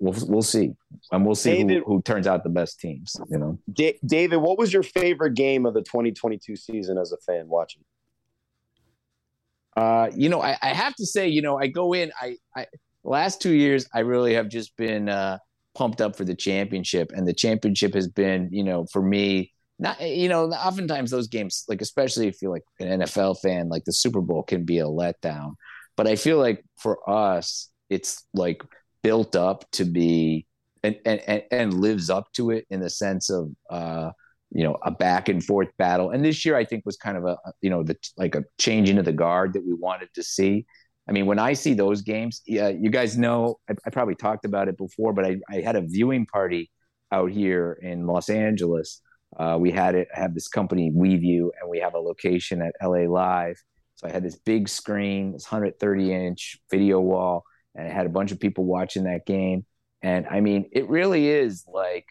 We'll 0.00 0.14
we'll 0.28 0.42
see, 0.42 0.74
and 1.10 1.26
we'll 1.26 1.34
see 1.34 1.58
David, 1.58 1.78
who, 1.78 1.96
who, 1.96 2.02
turns 2.02 2.28
out 2.28 2.44
the 2.44 2.50
best 2.50 2.78
teams. 2.78 3.16
You 3.30 3.38
know, 3.38 3.58
D- 3.72 3.98
David, 4.06 4.36
what 4.36 4.56
was 4.56 4.72
your 4.72 4.84
favorite 4.84 5.34
game 5.34 5.66
of 5.66 5.74
the 5.74 5.82
2022 5.82 6.54
season 6.54 6.98
as 6.98 7.12
a 7.12 7.16
fan 7.18 7.48
watching? 7.48 7.82
Uh, 9.76 10.08
you 10.14 10.28
know, 10.28 10.40
I, 10.40 10.56
I 10.62 10.68
have 10.68 10.94
to 10.96 11.06
say, 11.06 11.28
you 11.28 11.42
know, 11.42 11.58
I 11.58 11.66
go 11.66 11.94
in. 11.94 12.12
I, 12.20 12.36
I 12.56 12.66
last 13.02 13.42
two 13.42 13.52
years, 13.52 13.88
I 13.92 14.00
really 14.00 14.34
have 14.34 14.48
just 14.48 14.76
been 14.76 15.08
uh, 15.08 15.38
pumped 15.74 16.00
up 16.00 16.16
for 16.16 16.24
the 16.24 16.34
championship, 16.34 17.10
and 17.12 17.26
the 17.26 17.34
championship 17.34 17.94
has 17.94 18.06
been, 18.06 18.48
you 18.52 18.62
know, 18.62 18.86
for 18.92 19.02
me 19.02 19.52
not 19.78 20.00
you 20.00 20.28
know 20.28 20.50
oftentimes 20.50 21.10
those 21.10 21.28
games 21.28 21.64
like 21.68 21.80
especially 21.80 22.26
if 22.26 22.42
you're 22.42 22.52
like 22.52 22.64
an 22.80 23.00
NFL 23.00 23.40
fan 23.40 23.68
like 23.68 23.84
the 23.84 23.92
Super 23.92 24.20
Bowl 24.20 24.42
can 24.42 24.64
be 24.64 24.78
a 24.78 24.84
letdown. 24.84 25.54
But 25.96 26.06
I 26.06 26.16
feel 26.16 26.38
like 26.38 26.64
for 26.76 26.98
us 27.08 27.70
it's 27.88 28.24
like 28.34 28.62
built 29.02 29.36
up 29.36 29.64
to 29.72 29.84
be 29.84 30.46
and 30.82 30.96
and 31.04 31.42
and 31.50 31.74
lives 31.74 32.10
up 32.10 32.32
to 32.34 32.50
it 32.50 32.66
in 32.70 32.80
the 32.80 32.90
sense 32.90 33.30
of 33.30 33.50
uh 33.70 34.10
you 34.50 34.64
know 34.64 34.76
a 34.82 34.90
back 34.90 35.28
and 35.28 35.44
forth 35.44 35.68
battle. 35.78 36.10
And 36.10 36.24
this 36.24 36.44
year 36.44 36.56
I 36.56 36.64
think 36.64 36.84
was 36.84 36.96
kind 36.96 37.16
of 37.16 37.24
a 37.24 37.36
you 37.60 37.70
know 37.70 37.82
the 37.82 37.96
like 38.16 38.34
a 38.34 38.44
changing 38.58 38.98
of 38.98 39.04
the 39.04 39.12
guard 39.12 39.52
that 39.52 39.64
we 39.64 39.74
wanted 39.74 40.08
to 40.14 40.22
see. 40.22 40.66
I 41.08 41.12
mean 41.12 41.26
when 41.26 41.38
I 41.38 41.52
see 41.52 41.74
those 41.74 42.02
games 42.02 42.42
yeah 42.46 42.68
you 42.68 42.90
guys 42.90 43.16
know 43.16 43.58
I, 43.70 43.74
I 43.86 43.90
probably 43.90 44.16
talked 44.16 44.44
about 44.44 44.68
it 44.68 44.76
before 44.76 45.12
but 45.12 45.24
I, 45.24 45.38
I 45.48 45.60
had 45.60 45.76
a 45.76 45.80
viewing 45.80 46.26
party 46.26 46.70
out 47.12 47.30
here 47.30 47.78
in 47.80 48.06
Los 48.06 48.28
Angeles 48.28 49.00
uh, 49.36 49.56
we 49.60 49.70
had 49.70 49.94
it 49.94 50.08
have 50.12 50.34
this 50.34 50.48
company 50.48 50.90
WeView, 50.90 51.50
and 51.60 51.68
we 51.68 51.78
have 51.80 51.94
a 51.94 51.98
location 51.98 52.62
at 52.62 52.74
LA 52.82 53.10
Live. 53.10 53.62
So 53.96 54.08
I 54.08 54.10
had 54.10 54.22
this 54.22 54.36
big 54.36 54.68
screen, 54.68 55.32
this 55.32 55.50
130 55.50 56.12
inch 56.12 56.58
video 56.70 57.00
wall, 57.00 57.44
and 57.74 57.86
I 57.86 57.90
had 57.90 58.06
a 58.06 58.10
bunch 58.10 58.32
of 58.32 58.40
people 58.40 58.64
watching 58.64 59.04
that 59.04 59.26
game. 59.26 59.66
And 60.02 60.26
I 60.28 60.40
mean, 60.40 60.70
it 60.72 60.88
really 60.88 61.28
is 61.28 61.64
like 61.66 62.06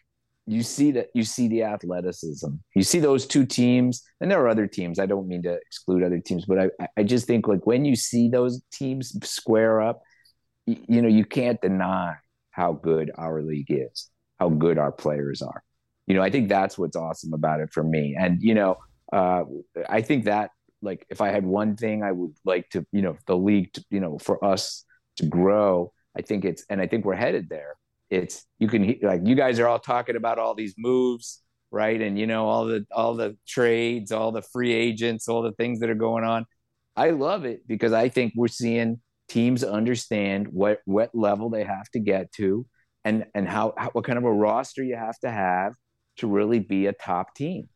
you 0.45 0.63
see 0.63 0.91
that 0.91 1.07
you 1.13 1.23
see 1.23 1.47
the 1.47 1.63
athleticism. 1.63 2.49
You 2.75 2.83
see 2.83 2.99
those 2.99 3.25
two 3.25 3.45
teams, 3.45 4.03
and 4.21 4.29
there 4.29 4.41
are 4.41 4.47
other 4.47 4.67
teams. 4.67 4.99
I 4.99 5.05
don't 5.05 5.27
mean 5.27 5.43
to 5.43 5.53
exclude 5.53 6.03
other 6.03 6.19
teams, 6.19 6.45
but 6.45 6.59
I, 6.59 6.87
I 6.97 7.03
just 7.03 7.25
think 7.25 7.47
like 7.47 7.65
when 7.65 7.83
you 7.83 7.95
see 7.95 8.29
those 8.29 8.61
teams 8.71 9.17
square 9.27 9.81
up, 9.81 10.01
you, 10.65 10.77
you 10.87 11.01
know, 11.01 11.09
you 11.09 11.25
can't 11.25 11.59
deny 11.61 12.15
how 12.51 12.73
good 12.73 13.11
our 13.17 13.41
league 13.41 13.69
is, 13.69 14.09
how 14.39 14.49
good 14.49 14.77
our 14.77 14.91
players 14.91 15.41
are 15.41 15.63
you 16.07 16.15
know, 16.15 16.21
I 16.21 16.29
think 16.29 16.49
that's 16.49 16.77
what's 16.77 16.95
awesome 16.95 17.33
about 17.33 17.59
it 17.59 17.69
for 17.71 17.83
me. 17.83 18.15
And, 18.17 18.41
you 18.41 18.55
know, 18.55 18.77
uh, 19.11 19.43
I 19.89 20.01
think 20.01 20.25
that 20.25 20.51
like 20.81 21.05
if 21.09 21.21
I 21.21 21.29
had 21.29 21.45
one 21.45 21.75
thing 21.75 22.03
I 22.03 22.11
would 22.11 22.33
like 22.45 22.69
to, 22.69 22.85
you 22.91 23.01
know, 23.01 23.17
the 23.25 23.37
league, 23.37 23.73
to, 23.73 23.83
you 23.89 23.99
know, 23.99 24.17
for 24.17 24.43
us 24.43 24.85
to 25.17 25.25
grow, 25.25 25.91
I 26.17 26.21
think 26.21 26.45
it's, 26.45 26.65
and 26.69 26.81
I 26.81 26.87
think 26.87 27.05
we're 27.05 27.15
headed 27.15 27.49
there. 27.49 27.75
It's, 28.09 28.45
you 28.59 28.67
can, 28.67 28.95
like, 29.01 29.21
you 29.25 29.35
guys 29.35 29.59
are 29.59 29.67
all 29.67 29.79
talking 29.79 30.15
about 30.15 30.39
all 30.39 30.55
these 30.55 30.75
moves, 30.77 31.41
right? 31.71 31.99
And, 32.01 32.17
you 32.17 32.25
know, 32.25 32.47
all 32.47 32.65
the, 32.65 32.85
all 32.91 33.15
the 33.15 33.35
trades, 33.47 34.11
all 34.11 34.31
the 34.31 34.41
free 34.41 34.73
agents, 34.73 35.27
all 35.27 35.41
the 35.41 35.51
things 35.53 35.79
that 35.79 35.89
are 35.89 35.95
going 35.95 36.23
on. 36.23 36.45
I 36.95 37.09
love 37.09 37.43
it 37.43 37.67
because 37.67 37.91
I 37.91 38.09
think 38.09 38.33
we're 38.35 38.47
seeing 38.47 39.01
teams 39.27 39.63
understand 39.63 40.47
what, 40.47 40.79
what 40.85 41.09
level 41.13 41.49
they 41.49 41.63
have 41.63 41.89
to 41.89 41.99
get 41.99 42.31
to 42.33 42.65
and, 43.03 43.25
and 43.35 43.47
how, 43.47 43.73
how 43.77 43.89
what 43.89 44.05
kind 44.05 44.17
of 44.17 44.23
a 44.23 44.31
roster 44.31 44.83
you 44.83 44.95
have 44.95 45.19
to 45.19 45.29
have 45.29 45.73
to 46.17 46.27
really 46.27 46.59
be 46.59 46.87
a 46.87 46.93
top 46.93 47.35
team. 47.35 47.69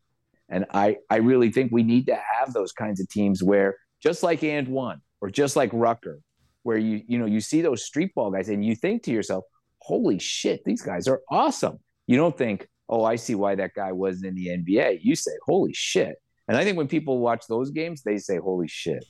And 0.48 0.66
I, 0.72 0.98
I 1.08 1.16
really 1.16 1.50
think 1.50 1.72
we 1.72 1.82
need 1.82 2.06
to 2.06 2.14
have 2.14 2.52
those 2.52 2.72
kinds 2.72 3.00
of 3.00 3.08
teams 3.08 3.42
where 3.42 3.76
just 4.02 4.22
like 4.22 4.42
and 4.44 4.68
one 4.68 5.00
or 5.20 5.30
just 5.30 5.56
like 5.56 5.70
Rucker, 5.72 6.20
where 6.62 6.76
you, 6.76 7.02
you 7.06 7.18
know, 7.18 7.26
you 7.26 7.40
see 7.40 7.62
those 7.62 7.84
street 7.84 8.14
ball 8.14 8.30
guys 8.30 8.48
and 8.48 8.64
you 8.64 8.74
think 8.74 9.02
to 9.04 9.10
yourself, 9.10 9.44
holy 9.78 10.18
shit, 10.18 10.62
these 10.64 10.82
guys 10.82 11.08
are 11.08 11.20
awesome. 11.30 11.78
You 12.06 12.16
don't 12.16 12.36
think, 12.36 12.68
oh, 12.88 13.04
I 13.04 13.16
see 13.16 13.34
why 13.34 13.54
that 13.54 13.72
guy 13.74 13.92
wasn't 13.92 14.26
in 14.26 14.34
the 14.34 14.48
NBA. 14.48 14.98
You 15.02 15.16
say, 15.16 15.32
holy 15.46 15.72
shit. 15.72 16.16
And 16.48 16.56
I 16.56 16.64
think 16.64 16.76
when 16.76 16.88
people 16.88 17.18
watch 17.18 17.46
those 17.48 17.70
games, 17.70 18.02
they 18.02 18.18
say, 18.18 18.38
holy 18.38 18.68
shit. 18.68 19.04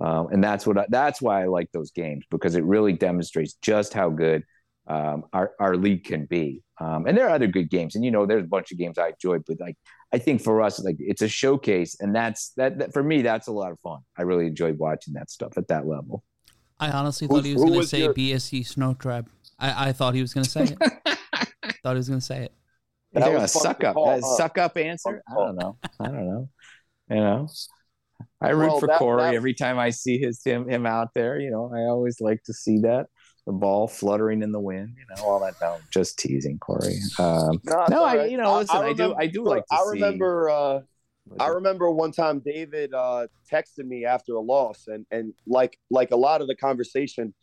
Um, 0.00 0.28
and 0.30 0.42
that's 0.42 0.66
what 0.66 0.78
I, 0.78 0.86
that's 0.88 1.22
why 1.22 1.42
I 1.42 1.46
like 1.46 1.70
those 1.72 1.90
games 1.90 2.24
because 2.30 2.54
it 2.54 2.64
really 2.64 2.92
demonstrates 2.92 3.54
just 3.62 3.94
how 3.94 4.10
good 4.10 4.42
um, 4.86 5.24
our 5.32 5.52
our 5.58 5.76
league 5.76 6.04
can 6.04 6.26
be. 6.26 6.62
Um, 6.78 7.06
and 7.06 7.16
there 7.16 7.26
are 7.26 7.34
other 7.34 7.46
good 7.46 7.70
games, 7.70 7.94
and 7.94 8.04
you 8.04 8.10
know, 8.10 8.26
there's 8.26 8.44
a 8.44 8.48
bunch 8.48 8.70
of 8.70 8.78
games 8.78 8.98
I 8.98 9.08
enjoyed, 9.08 9.44
but 9.46 9.58
like 9.60 9.76
I 10.12 10.18
think 10.18 10.42
for 10.42 10.62
us, 10.62 10.82
like 10.82 10.96
it's 10.98 11.22
a 11.22 11.28
showcase, 11.28 11.96
and 12.00 12.14
that's 12.14 12.50
that, 12.56 12.78
that 12.78 12.92
for 12.92 13.02
me, 13.02 13.22
that's 13.22 13.48
a 13.48 13.52
lot 13.52 13.72
of 13.72 13.80
fun. 13.80 14.00
I 14.16 14.22
really 14.22 14.46
enjoyed 14.46 14.78
watching 14.78 15.14
that 15.14 15.30
stuff 15.30 15.56
at 15.56 15.68
that 15.68 15.86
level. 15.86 16.22
I 16.78 16.90
honestly 16.90 17.26
thought 17.26 17.44
he 17.44 17.54
was 17.54 17.64
going 17.64 17.80
to 17.80 17.86
say 17.86 18.00
your... 18.00 18.14
BSC 18.14 18.66
Snow 18.66 18.94
Tribe. 18.94 19.30
I, 19.58 19.88
I 19.88 19.92
thought 19.92 20.14
he 20.14 20.20
was 20.20 20.34
going 20.34 20.44
to 20.44 20.50
say 20.50 20.64
it. 20.64 20.78
thought 21.82 21.92
he 21.92 21.96
was 21.96 22.08
going 22.08 22.20
to 22.20 22.26
say 22.26 22.44
it. 22.44 22.52
That 23.14 23.32
was 23.32 23.44
a 23.44 23.48
suck 23.48 23.82
up, 23.82 23.96
uh, 23.96 24.20
suck 24.20 24.58
up 24.58 24.76
answer. 24.76 25.22
I 25.30 25.34
don't 25.34 25.56
know. 25.56 25.78
I 25.98 26.04
don't 26.04 26.26
know. 26.26 26.48
You 27.08 27.16
know, 27.16 27.48
I 28.42 28.50
root 28.50 28.68
well, 28.68 28.80
for 28.80 28.88
that, 28.88 28.98
Cory 28.98 29.22
that... 29.22 29.34
every 29.34 29.54
time 29.54 29.78
I 29.78 29.90
see 29.90 30.18
his 30.18 30.42
him 30.44 30.68
him 30.68 30.84
out 30.84 31.14
there. 31.14 31.40
You 31.40 31.50
know, 31.50 31.72
I 31.74 31.88
always 31.88 32.20
like 32.20 32.42
to 32.44 32.52
see 32.52 32.80
that 32.80 33.06
the 33.46 33.52
ball 33.52 33.86
fluttering 33.86 34.42
in 34.42 34.50
the 34.50 34.60
wind, 34.60 34.96
you 34.98 35.04
know, 35.14 35.22
all 35.22 35.40
that. 35.40 35.54
No, 35.60 35.78
just 35.90 36.18
teasing, 36.18 36.58
Cory. 36.58 36.98
Um, 37.18 37.60
no, 37.64 37.86
no 37.88 38.04
I, 38.04 38.26
you 38.26 38.36
know, 38.36 38.58
listen, 38.58 38.76
I, 38.76 38.80
I, 38.80 38.88
remember, 38.88 39.02
I 39.04 39.06
do, 39.06 39.14
I 39.16 39.26
do 39.28 39.44
like. 39.44 39.64
I 39.70 39.84
remember, 39.86 40.50
uh, 40.50 40.80
I 41.38 41.48
remember 41.48 41.90
one 41.90 42.10
time 42.10 42.42
David 42.44 42.92
uh, 42.92 43.28
texted 43.50 43.86
me 43.86 44.04
after 44.04 44.34
a 44.34 44.40
loss, 44.40 44.88
and 44.88 45.06
and 45.12 45.32
like 45.46 45.78
like 45.90 46.10
a 46.10 46.16
lot 46.16 46.40
of 46.40 46.48
the 46.48 46.56
conversation 46.56 47.34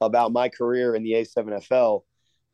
about 0.00 0.32
my 0.32 0.48
career 0.48 0.96
in 0.96 1.04
the 1.04 1.12
A7FL, 1.12 2.02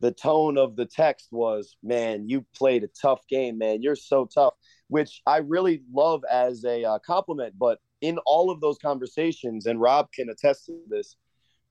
the 0.01 0.11
tone 0.11 0.57
of 0.57 0.75
the 0.75 0.85
text 0.85 1.29
was, 1.31 1.77
"Man, 1.81 2.27
you 2.27 2.45
played 2.53 2.83
a 2.83 2.89
tough 3.01 3.21
game, 3.29 3.57
man. 3.57 3.81
You're 3.81 3.95
so 3.95 4.25
tough," 4.25 4.55
which 4.89 5.21
I 5.25 5.37
really 5.37 5.83
love 5.93 6.25
as 6.29 6.65
a 6.65 6.83
uh, 6.83 6.99
compliment. 6.99 7.53
But 7.57 7.79
in 8.01 8.17
all 8.25 8.51
of 8.51 8.59
those 8.59 8.77
conversations, 8.77 9.67
and 9.67 9.79
Rob 9.79 10.11
can 10.11 10.29
attest 10.29 10.65
to 10.65 10.77
this 10.89 11.15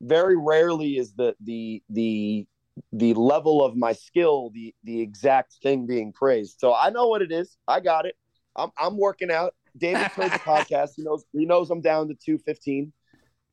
very 0.01 0.37
rarely 0.37 0.97
is 0.97 1.15
the 1.15 1.35
the 1.41 1.83
the 1.91 2.47
the 2.93 3.15
level 3.15 3.65
of 3.65 3.77
my 3.77 3.93
skill 3.93 4.51
the 4.55 4.75
the 4.85 5.01
exact 5.01 5.55
thing 5.63 5.87
being 5.87 6.13
praised. 6.13 6.57
So 6.59 6.75
I 6.75 6.91
know 6.91 7.09
what 7.09 7.23
it 7.23 7.33
is. 7.33 7.57
I 7.67 7.81
got 7.81 8.07
it. 8.07 8.15
I'm 8.57 8.71
I'm 8.79 8.97
working 8.97 9.31
out. 9.31 9.55
David 9.77 10.03
heard 10.17 10.33
the 10.33 10.39
podcast. 10.39 10.91
He 10.97 11.03
knows 11.03 11.25
he 11.33 11.47
knows 11.47 11.71
I'm 11.71 11.81
down 11.81 12.09
to 12.09 12.15
215. 12.15 12.93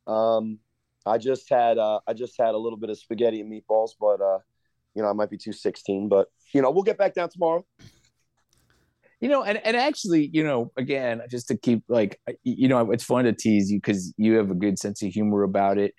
Um 0.06 0.58
I 1.04 1.18
just 1.18 1.48
had 1.50 1.78
uh 1.78 2.00
I 2.06 2.12
just 2.12 2.34
had 2.38 2.54
a 2.54 2.58
little 2.58 2.78
bit 2.78 2.90
of 2.90 2.98
spaghetti 2.98 3.40
and 3.40 3.50
meatballs, 3.50 3.90
but 4.00 4.20
uh 4.20 4.38
you 4.94 5.02
know, 5.02 5.10
I 5.10 5.12
might 5.12 5.28
be 5.28 5.36
216, 5.36 6.08
but 6.08 6.28
you 6.54 6.62
know, 6.62 6.70
we'll 6.70 6.82
get 6.82 6.96
back 6.96 7.14
down 7.14 7.28
tomorrow. 7.28 7.66
You 9.20 9.28
know, 9.30 9.42
and, 9.42 9.58
and 9.64 9.76
actually, 9.76 10.30
you 10.32 10.44
know, 10.44 10.72
again, 10.76 11.22
just 11.30 11.48
to 11.48 11.56
keep 11.56 11.82
like, 11.88 12.20
you 12.44 12.68
know, 12.68 12.90
it's 12.90 13.04
fun 13.04 13.24
to 13.24 13.32
tease 13.32 13.70
you 13.70 13.78
because 13.78 14.12
you 14.16 14.34
have 14.34 14.50
a 14.50 14.54
good 14.54 14.78
sense 14.78 15.02
of 15.02 15.10
humor 15.10 15.42
about 15.42 15.78
it. 15.78 15.94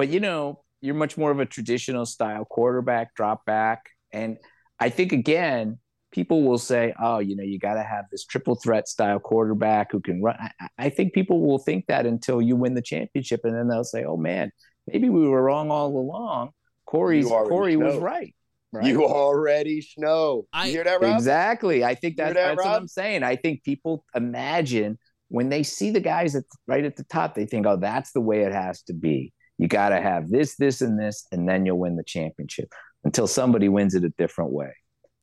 But 0.00 0.08
you 0.08 0.18
know, 0.18 0.62
you're 0.80 0.94
much 0.94 1.18
more 1.18 1.30
of 1.30 1.40
a 1.40 1.44
traditional 1.44 2.06
style 2.06 2.46
quarterback, 2.46 3.14
drop 3.14 3.44
back. 3.44 3.90
And 4.14 4.38
I 4.78 4.88
think 4.88 5.12
again, 5.12 5.78
people 6.10 6.42
will 6.42 6.56
say, 6.56 6.94
oh, 6.98 7.18
you 7.18 7.36
know, 7.36 7.42
you 7.42 7.58
got 7.58 7.74
to 7.74 7.82
have 7.82 8.06
this 8.10 8.24
triple 8.24 8.54
threat 8.54 8.88
style 8.88 9.18
quarterback 9.18 9.92
who 9.92 10.00
can 10.00 10.22
run. 10.22 10.36
I, 10.40 10.68
I, 10.78 10.88
think 10.88 11.12
people 11.12 11.42
will 11.42 11.58
think 11.58 11.84
that 11.88 12.06
until 12.06 12.40
you 12.40 12.56
win 12.56 12.72
the 12.72 12.80
championship, 12.80 13.40
and 13.44 13.54
then 13.54 13.68
they'll 13.68 13.84
say, 13.84 14.04
oh 14.04 14.16
man, 14.16 14.50
maybe 14.86 15.10
we 15.10 15.28
were 15.28 15.42
wrong 15.42 15.70
all 15.70 15.94
along. 15.94 16.52
Cory's 16.86 17.26
Cory 17.26 17.76
know. 17.76 17.84
was 17.84 17.96
right. 17.98 18.34
Right? 18.72 18.86
You 18.86 19.04
already 19.04 19.86
know. 19.98 20.46
I, 20.50 20.68
you 20.68 20.72
hear 20.72 20.84
that, 20.84 21.02
Rob? 21.02 21.14
Exactly. 21.14 21.84
I 21.84 21.94
think 21.94 22.16
that's, 22.16 22.32
that, 22.32 22.56
that's 22.56 22.64
what 22.64 22.74
I'm 22.74 22.88
saying. 22.88 23.22
I 23.22 23.36
think 23.36 23.64
people 23.64 24.06
imagine 24.14 24.98
when 25.28 25.50
they 25.50 25.62
see 25.62 25.90
the 25.90 26.00
guys 26.00 26.34
at 26.36 26.44
right 26.66 26.86
at 26.86 26.96
the 26.96 27.04
top, 27.04 27.34
they 27.34 27.44
think, 27.44 27.66
oh, 27.66 27.76
that's 27.76 28.12
the 28.12 28.22
way 28.22 28.44
it 28.44 28.54
has 28.54 28.80
to 28.84 28.94
be. 28.94 29.34
You 29.60 29.68
got 29.68 29.90
to 29.90 30.00
have 30.00 30.30
this, 30.30 30.56
this, 30.56 30.80
and 30.80 30.98
this, 30.98 31.26
and 31.32 31.46
then 31.46 31.66
you'll 31.66 31.78
win 31.78 31.94
the 31.94 32.02
championship 32.02 32.72
until 33.04 33.26
somebody 33.26 33.68
wins 33.68 33.94
it 33.94 34.04
a 34.04 34.08
different 34.16 34.52
way. 34.52 34.72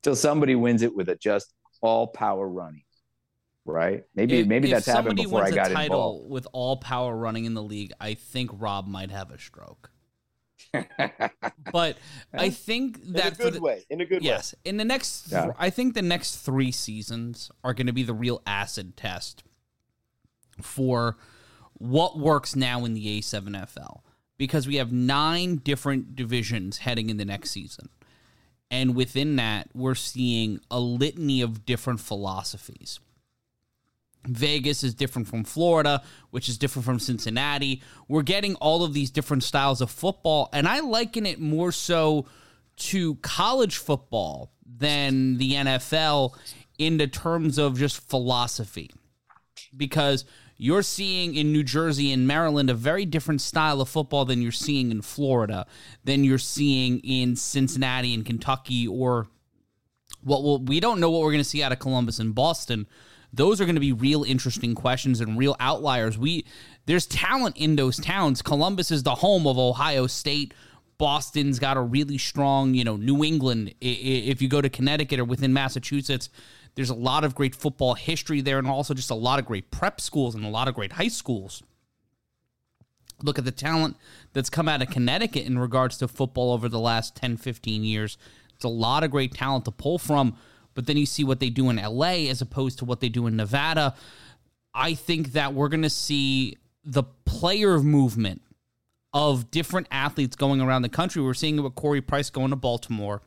Until 0.03 0.15
somebody 0.15 0.53
wins 0.53 0.83
it 0.83 0.95
with 0.95 1.09
a 1.09 1.15
just 1.15 1.51
all 1.81 2.05
power 2.05 2.47
running. 2.47 2.83
Right? 3.65 4.03
Maybe 4.13 4.41
if, 4.41 4.47
maybe 4.47 4.67
if 4.67 4.75
that's 4.75 4.85
happened 4.85 5.15
before 5.15 5.43
I 5.43 5.49
got 5.49 5.71
title 5.71 5.81
involved. 5.81 6.29
With 6.29 6.47
all 6.53 6.77
power 6.77 7.17
running 7.17 7.45
in 7.45 7.55
the 7.55 7.63
league, 7.63 7.93
I 7.99 8.13
think 8.13 8.51
Rob 8.53 8.87
might 8.87 9.09
have 9.09 9.31
a 9.31 9.39
stroke. 9.39 9.89
but 11.71 11.97
I 12.31 12.51
think 12.51 13.01
that 13.13 13.39
in 13.39 13.47
a 13.47 13.49
good 13.49 13.53
the, 13.55 13.61
way, 13.61 13.85
in 13.89 14.01
a 14.01 14.05
good 14.05 14.21
way. 14.21 14.27
yes, 14.27 14.53
way. 14.53 14.69
in 14.69 14.77
the 14.77 14.85
next, 14.85 15.31
yeah. 15.31 15.49
I 15.57 15.71
think 15.71 15.95
the 15.95 16.03
next 16.03 16.37
three 16.37 16.71
seasons 16.71 17.49
are 17.63 17.73
going 17.73 17.87
to 17.87 17.93
be 17.93 18.03
the 18.03 18.13
real 18.13 18.43
acid 18.45 18.95
test 18.95 19.43
for 20.61 21.17
what 21.73 22.19
works 22.19 22.55
now 22.55 22.85
in 22.85 22.93
the 22.93 23.19
A7FL 23.19 24.01
because 24.37 24.67
we 24.67 24.75
have 24.75 24.91
nine 24.91 25.57
different 25.57 26.15
divisions 26.15 26.79
heading 26.79 27.09
in 27.09 27.17
the 27.17 27.25
next 27.25 27.51
season. 27.51 27.89
And 28.69 28.95
within 28.95 29.37
that, 29.37 29.69
we're 29.73 29.95
seeing 29.95 30.59
a 30.69 30.79
litany 30.79 31.41
of 31.41 31.65
different 31.65 31.99
philosophies. 31.99 32.99
Vegas 34.25 34.83
is 34.83 34.93
different 34.93 35.27
from 35.27 35.43
Florida, 35.43 36.03
which 36.31 36.49
is 36.49 36.57
different 36.57 36.85
from 36.85 36.99
Cincinnati. 36.99 37.81
We're 38.07 38.23
getting 38.23 38.55
all 38.55 38.83
of 38.83 38.93
these 38.93 39.09
different 39.09 39.43
styles 39.43 39.79
of 39.79 39.89
football, 39.89 40.49
and 40.51 40.67
I 40.67 40.81
liken 40.81 41.25
it 41.25 41.39
more 41.39 41.71
so 41.71 42.25
to 42.77 43.15
college 43.15 43.77
football 43.77 44.51
than 44.65 45.37
the 45.37 45.53
NFL 45.53 46.35
in 46.77 46.97
the 46.97 47.07
terms 47.07 47.57
of 47.57 47.77
just 47.77 48.07
philosophy. 48.09 48.91
Because 49.75 50.25
you're 50.57 50.81
seeing 50.81 51.35
in 51.35 51.51
New 51.51 51.63
Jersey 51.63 52.11
and 52.11 52.27
Maryland 52.27 52.69
a 52.69 52.73
very 52.73 53.05
different 53.05 53.41
style 53.41 53.79
of 53.79 53.89
football 53.89 54.25
than 54.25 54.41
you're 54.41 54.51
seeing 54.51 54.91
in 54.91 55.01
Florida, 55.01 55.67
than 56.03 56.23
you're 56.23 56.37
seeing 56.37 56.99
in 56.99 57.35
Cincinnati 57.35 58.13
and 58.13 58.25
Kentucky, 58.25 58.87
or 58.87 59.27
what 60.23 60.43
well, 60.43 60.59
we 60.59 60.79
don't 60.79 60.99
know 60.99 61.11
what 61.11 61.21
we're 61.21 61.31
going 61.31 61.43
to 61.43 61.49
see 61.49 61.61
out 61.61 61.71
of 61.71 61.79
Columbus 61.79 62.19
and 62.19 62.33
Boston. 62.33 62.87
Those 63.31 63.61
are 63.61 63.65
going 63.65 63.75
to 63.75 63.81
be 63.81 63.91
real 63.91 64.23
interesting 64.23 64.73
questions 64.73 65.21
and 65.21 65.37
real 65.37 65.55
outliers. 65.59 66.17
We 66.17 66.45
there's 66.85 67.05
talent 67.05 67.57
in 67.57 67.75
those 67.75 67.97
towns. 67.97 68.41
Columbus 68.41 68.89
is 68.89 69.03
the 69.03 69.15
home 69.15 69.45
of 69.45 69.59
Ohio 69.59 70.07
State. 70.07 70.53
Boston's 70.97 71.59
got 71.59 71.77
a 71.77 71.81
really 71.81 72.17
strong, 72.17 72.73
you 72.73 72.83
know, 72.83 72.95
New 72.95 73.23
England. 73.23 73.75
If 73.79 74.41
you 74.41 74.47
go 74.47 74.61
to 74.61 74.69
Connecticut 74.69 75.19
or 75.19 75.25
within 75.25 75.53
Massachusetts, 75.53 76.29
there's 76.77 76.91
a 76.91 76.95
lot 76.95 77.23
of 77.23 77.33
great 77.33 77.55
football 77.55 77.95
history 77.95 78.39
there 78.39 78.59
and 78.59 78.67
also 78.67 78.93
just 78.93 79.09
a 79.09 79.15
lot 79.15 79.39
of 79.39 79.45
great 79.45 79.71
prep 79.71 79.99
schools 79.99 80.35
and 80.35 80.45
a 80.45 80.49
lot 80.49 80.67
of 80.67 80.75
great 80.75 80.91
high 80.91 81.07
schools. 81.07 81.63
Look 83.23 83.39
at 83.39 83.45
the 83.45 83.51
talent 83.51 83.97
that's 84.33 84.51
come 84.51 84.69
out 84.69 84.83
of 84.83 84.91
Connecticut 84.91 85.47
in 85.47 85.57
regards 85.57 85.97
to 85.97 86.07
football 86.07 86.53
over 86.53 86.69
the 86.69 86.79
last 86.79 87.15
10, 87.15 87.37
15 87.37 87.83
years. 87.83 88.19
It's 88.53 88.63
a 88.63 88.69
lot 88.69 89.03
of 89.03 89.09
great 89.09 89.33
talent 89.33 89.65
to 89.65 89.71
pull 89.71 89.97
from, 89.97 90.37
but 90.75 90.85
then 90.85 90.97
you 90.97 91.07
see 91.07 91.23
what 91.23 91.39
they 91.39 91.49
do 91.49 91.71
in 91.71 91.77
LA 91.77 92.29
as 92.29 92.43
opposed 92.43 92.77
to 92.77 92.85
what 92.85 92.99
they 92.99 93.09
do 93.09 93.25
in 93.25 93.35
Nevada. 93.35 93.95
I 94.71 94.93
think 94.93 95.31
that 95.31 95.55
we're 95.55 95.69
going 95.69 95.81
to 95.81 95.89
see 95.89 96.57
the 96.85 97.05
player 97.25 97.79
movement 97.79 98.43
of 99.13 99.49
different 99.49 99.87
athletes 99.89 100.35
going 100.35 100.61
around 100.61 100.83
the 100.83 100.89
country. 100.89 101.23
We're 101.23 101.33
seeing 101.33 101.57
it 101.57 101.61
with 101.61 101.73
Corey 101.73 102.01
Price 102.01 102.29
going 102.29 102.51
to 102.51 102.55
Baltimore. 102.55 103.23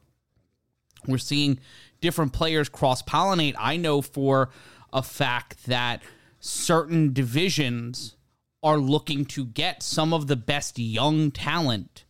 We're 1.08 1.18
seeing 1.18 1.58
different 2.00 2.32
players 2.32 2.68
cross 2.68 3.02
pollinate. 3.02 3.54
I 3.58 3.76
know 3.76 4.02
for 4.02 4.50
a 4.92 5.02
fact 5.02 5.66
that 5.66 6.02
certain 6.38 7.12
divisions 7.12 8.16
are 8.62 8.78
looking 8.78 9.24
to 9.24 9.44
get 9.44 9.82
some 9.82 10.12
of 10.12 10.26
the 10.26 10.36
best 10.36 10.78
young 10.78 11.30
talent 11.30 12.04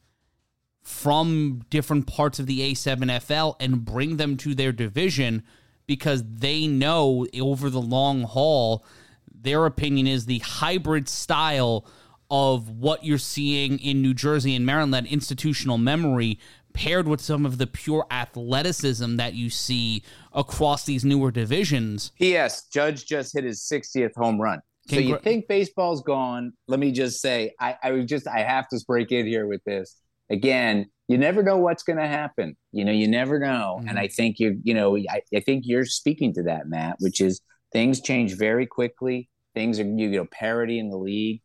from 0.83 1.63
different 1.71 2.07
parts 2.07 2.39
of 2.39 2.47
the 2.47 2.73
A7FL 2.73 3.57
and 3.61 3.85
bring 3.85 4.17
them 4.17 4.37
to 4.39 4.55
their 4.55 4.73
division 4.73 5.45
because 5.87 6.25
they 6.25 6.67
know 6.67 7.27
over 7.41 7.71
the 7.71 7.81
long 7.81 8.23
haul, 8.23 8.85
their 9.33 9.67
opinion 9.67 10.07
is 10.07 10.27
the 10.27 10.39
hybrid 10.39 11.09
style 11.09 11.85
of 12.31 12.69
what 12.69 13.05
you're 13.05 13.19
seeing 13.19 13.79
in 13.79 14.01
New 14.03 14.15
Jersey 14.15 14.55
and 14.55 14.65
Maryland, 14.65 14.95
that 14.95 15.07
institutional 15.07 15.79
memory 15.79 16.39
paired 16.81 17.07
with 17.07 17.21
some 17.21 17.45
of 17.45 17.59
the 17.59 17.67
pure 17.67 18.07
athleticism 18.11 19.17
that 19.17 19.35
you 19.35 19.51
see 19.51 20.03
across 20.33 20.87
these 20.87 21.05
newer 21.05 21.31
divisions. 21.31 22.11
P.S. 22.19 22.69
Judge 22.69 23.05
just 23.05 23.35
hit 23.35 23.45
his 23.45 23.61
60th 23.61 24.15
home 24.17 24.41
run. 24.41 24.63
So 24.89 24.97
you 24.97 25.19
think 25.19 25.47
baseball's 25.47 26.03
gone? 26.03 26.55
Let 26.69 26.81
me 26.81 26.91
just 26.91 27.21
say, 27.21 27.53
I, 27.61 27.77
I 27.83 28.01
just 28.01 28.27
I 28.27 28.41
have 28.41 28.67
to 28.69 28.81
break 28.87 29.13
in 29.13 29.27
here 29.27 29.47
with 29.47 29.63
this 29.65 29.95
again. 30.31 30.87
You 31.07 31.19
never 31.19 31.43
know 31.43 31.59
what's 31.59 31.83
going 31.83 31.99
to 31.99 32.09
happen. 32.09 32.57
You 32.73 32.87
know, 32.87 32.93
you 32.93 33.07
never 33.07 33.39
know. 33.39 33.77
Mm-hmm. 33.79 33.89
And 33.89 33.99
I 33.99 34.09
think 34.09 34.39
you, 34.39 34.59
you 34.63 34.73
know, 34.73 34.97
I, 34.97 35.21
I 35.35 35.41
think 35.41 35.65
you're 35.67 35.85
speaking 35.85 36.33
to 36.35 36.45
that, 36.45 36.67
Matt, 36.67 36.97
which 37.01 37.21
is 37.21 37.43
things 37.73 38.01
change 38.01 38.37
very 38.37 38.67
quickly. 38.67 39.29
Things 39.55 39.79
are 39.79 39.85
you 39.85 40.09
know 40.09 40.27
parity 40.33 40.79
in 40.79 40.89
the 40.89 40.97
league, 40.97 41.43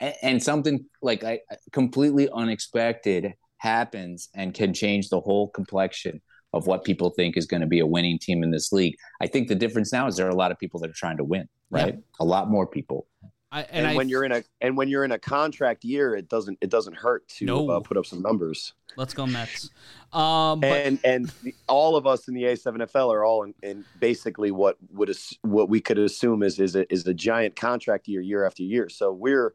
and 0.00 0.42
something 0.42 0.84
like 1.00 1.22
I 1.22 1.40
completely 1.72 2.28
unexpected 2.28 3.34
happens 3.64 4.28
and 4.34 4.54
can 4.54 4.74
change 4.74 5.08
the 5.08 5.20
whole 5.20 5.48
complexion 5.48 6.20
of 6.52 6.66
what 6.68 6.84
people 6.84 7.10
think 7.10 7.36
is 7.36 7.46
going 7.46 7.62
to 7.62 7.66
be 7.66 7.80
a 7.80 7.86
winning 7.86 8.18
team 8.18 8.44
in 8.44 8.50
this 8.50 8.70
league. 8.70 8.94
I 9.20 9.26
think 9.26 9.48
the 9.48 9.54
difference 9.54 9.92
now 9.92 10.06
is 10.06 10.16
there 10.16 10.26
are 10.26 10.30
a 10.30 10.36
lot 10.36 10.52
of 10.52 10.58
people 10.58 10.78
that 10.80 10.90
are 10.90 10.94
trying 10.94 11.16
to 11.16 11.24
win, 11.24 11.48
right? 11.70 11.94
Yeah. 11.94 12.00
A 12.20 12.24
lot 12.24 12.48
more 12.48 12.66
people. 12.66 13.08
I, 13.50 13.62
and, 13.62 13.68
and 13.72 13.86
I, 13.86 13.94
when 13.94 14.08
you're 14.08 14.24
in 14.24 14.32
a 14.32 14.42
and 14.60 14.76
when 14.76 14.88
you're 14.88 15.04
in 15.04 15.12
a 15.12 15.18
contract 15.18 15.84
year, 15.84 16.14
it 16.14 16.28
doesn't 16.28 16.58
it 16.60 16.70
doesn't 16.70 16.96
hurt 16.96 17.26
to 17.38 17.44
no. 17.44 17.70
uh, 17.70 17.80
put 17.80 17.96
up 17.96 18.04
some 18.04 18.20
numbers. 18.20 18.74
Let's 18.96 19.14
go 19.14 19.26
Mets. 19.26 19.70
Um, 20.12 20.60
but... 20.60 20.72
and 20.86 20.98
and 21.04 21.32
the, 21.42 21.54
all 21.68 21.96
of 21.96 22.06
us 22.06 22.28
in 22.28 22.34
the 22.34 22.42
A7FL 22.42 23.12
are 23.12 23.24
all 23.24 23.44
in, 23.44 23.54
in 23.62 23.84
basically 24.00 24.50
what 24.50 24.76
would 24.90 25.16
what 25.42 25.68
we 25.68 25.80
could 25.80 25.98
assume 25.98 26.42
is 26.42 26.58
is 26.58 26.74
a, 26.76 26.92
is 26.92 27.06
a 27.06 27.14
giant 27.14 27.54
contract 27.56 28.08
year 28.08 28.20
year 28.20 28.44
after 28.44 28.64
year. 28.64 28.88
So 28.88 29.12
we're 29.12 29.54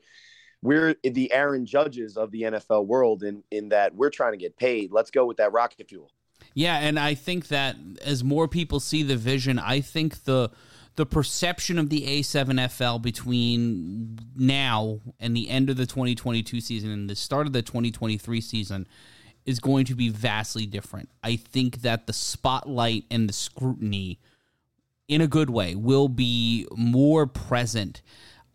we're 0.61 0.95
the 1.03 1.31
Aaron 1.31 1.65
Judges 1.65 2.18
of 2.18 2.31
the 2.31 2.44
NFL 2.44 2.86
world 2.86 3.23
in 3.23 3.44
in 3.52 3.69
that 3.69 3.95
we're 3.95 4.10
trying 4.10 4.34
to 4.34 4.38
get 4.38 4.57
paid. 4.57 4.91
Let's 4.91 5.11
go 5.11 5.26
with 5.26 5.38
that 5.38 5.52
rocket 5.52 5.88
fuel. 5.88 6.11
Yeah, 6.53 6.77
and 6.77 6.99
I 6.99 7.14
think 7.14 7.48
that 7.48 7.76
as 8.03 8.23
more 8.23 8.48
people 8.48 8.80
see 8.80 9.03
the 9.03 9.15
vision, 9.15 9.60
I 9.60 9.81
think 9.81 10.23
the 10.23 10.52
the 10.95 11.06
perception 11.06 11.80
of 11.80 11.90
the 11.90 12.02
A7FL 12.02 13.02
between 13.02 14.19
now 14.36 14.99
and 15.18 15.34
the 15.34 15.49
end 15.49 15.69
of 15.69 15.77
the 15.77 15.86
2022 15.86 16.60
season 16.60 16.91
and 16.91 17.10
the 17.10 17.15
start 17.15 17.48
of 17.48 17.53
the 17.53 17.61
2023 17.61 18.41
season 18.41 18.86
is 19.45 19.60
going 19.61 19.86
to 19.86 19.95
be 19.95 20.10
vastly 20.10 20.65
different. 20.65 21.10
I 21.23 21.38
think 21.38 21.84
that 21.84 22.06
the 22.06 22.11
spotlight 22.11 23.06
and 23.10 23.30
the 23.30 23.34
scrutiny, 23.34 24.19
in 25.07 25.22
a 25.22 25.27
good 25.27 25.49
way, 25.49 25.73
will 25.73 26.10
be 26.10 26.68
more 26.76 27.26
present. 27.26 28.02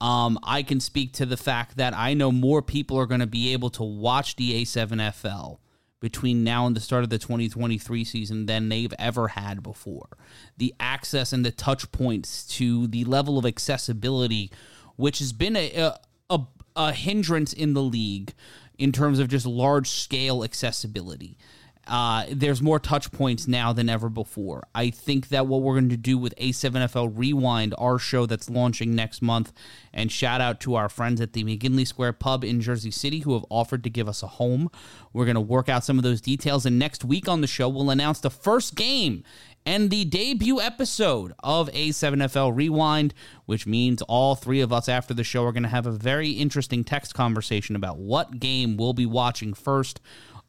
Um, 0.01 0.39
I 0.43 0.63
can 0.63 0.81
speak 0.81 1.13
to 1.15 1.27
the 1.27 1.37
fact 1.37 1.77
that 1.77 1.95
I 1.95 2.15
know 2.15 2.33
more 2.33 2.63
people 2.63 2.99
are 2.99 3.07
going 3.07 3.21
to 3.21 3.27
be 3.27 3.53
able 3.53 3.71
to 3.71 3.83
watch 3.83 4.37
the 4.37 4.63
A7FL 4.63 5.59
between 6.01 6.45
now 6.45 6.67
and 6.67 6.77
the 6.77 6.81
start 6.81 7.03
of 7.03 7.09
the 7.09 7.19
2023 7.19 8.05
season 8.05 8.45
than 8.45 8.69
they've 8.69 8.93
ever 8.99 9.29
had 9.29 9.63
before. 9.63 10.19
The 10.59 10.75
access 10.79 11.33
and 11.33 11.47
the 11.47 11.51
touch 11.51 11.91
points 11.93 12.45
to 12.59 12.87
the 12.87 13.05
level 13.05 13.39
of 13.39 13.47
accessibility, 13.47 14.51
which 14.97 15.21
has 15.21 15.33
been 15.33 15.57
a, 15.57 15.95
a, 16.29 16.41
a 16.77 16.93
hindrance 16.93 17.55
in 17.55 17.73
the 17.73 17.83
league 17.83 18.35
in 18.77 18.93
terms 18.93 19.19
of 19.19 19.29
just 19.29 19.47
large 19.47 19.89
scale 19.89 20.45
accessibility. 20.45 21.39
Uh, 21.87 22.25
there's 22.31 22.63
more 22.63 22.79
touch 22.79 23.13
points 23.13 23.47
now 23.47 23.73
than 23.73 23.89
ever 23.89 24.09
before. 24.09 24.67
I 24.75 24.91
think 24.91 25.29
that 25.29 25.47
what 25.47 25.63
we're 25.63 25.75
going 25.75 25.91
to 25.91 25.97
do 25.97 26.17
with 26.17 26.35
A7FL 26.37 27.13
Rewind, 27.15 27.75
our 27.79 27.99
show 27.99 28.27
that's 28.27 28.49
launching 28.49 28.95
next 28.95 29.21
month, 29.21 29.53
and 29.93 30.11
shout 30.11 30.41
out 30.41 30.61
to 30.61 30.75
our 30.77 30.89
friends 30.89 31.21
at 31.21 31.35
the 31.35 31.45
McGinley 31.45 31.87
Square 31.87 32.15
Pub 32.15 32.45
in 32.45 32.61
Jersey 32.61 32.91
City 32.91 33.21
who 33.21 33.35
have 33.35 33.45
offered 33.51 33.85
to 33.85 33.91
give 33.91 34.09
us 34.09 34.23
a 34.23 34.27
home. 34.27 34.71
We're 35.13 35.27
going 35.27 35.35
to 35.35 35.41
work 35.41 35.69
out 35.69 35.85
some 35.85 35.99
of 35.99 36.05
those 36.05 36.21
details, 36.21 36.65
and 36.65 36.79
next 36.79 37.05
week 37.05 37.29
on 37.29 37.41
the 37.41 37.47
show, 37.47 37.69
we'll 37.69 37.91
announce 37.91 38.21
the 38.21 38.31
first 38.31 38.75
game 38.75 39.23
and 39.67 39.91
the 39.91 40.05
debut 40.05 40.61
episode 40.61 41.33
of 41.43 41.71
A7FL 41.71 42.55
Rewind, 42.55 43.15
which 43.47 43.67
means 43.67 44.03
all 44.03 44.35
three 44.35 44.61
of 44.61 44.73
us 44.73 44.89
after 44.89 45.15
the 45.15 45.25
show 45.25 45.45
are 45.45 45.53
going 45.53 45.63
to 45.63 45.69
have 45.69 45.87
a 45.87 45.93
very 45.93 46.31
interesting 46.31 46.85
text 46.85 47.15
conversation 47.15 47.75
about 47.75 47.99
what 47.99 48.39
game 48.39 48.77
we'll 48.77 48.93
be 48.93 49.07
watching 49.07 49.55
first 49.55 50.01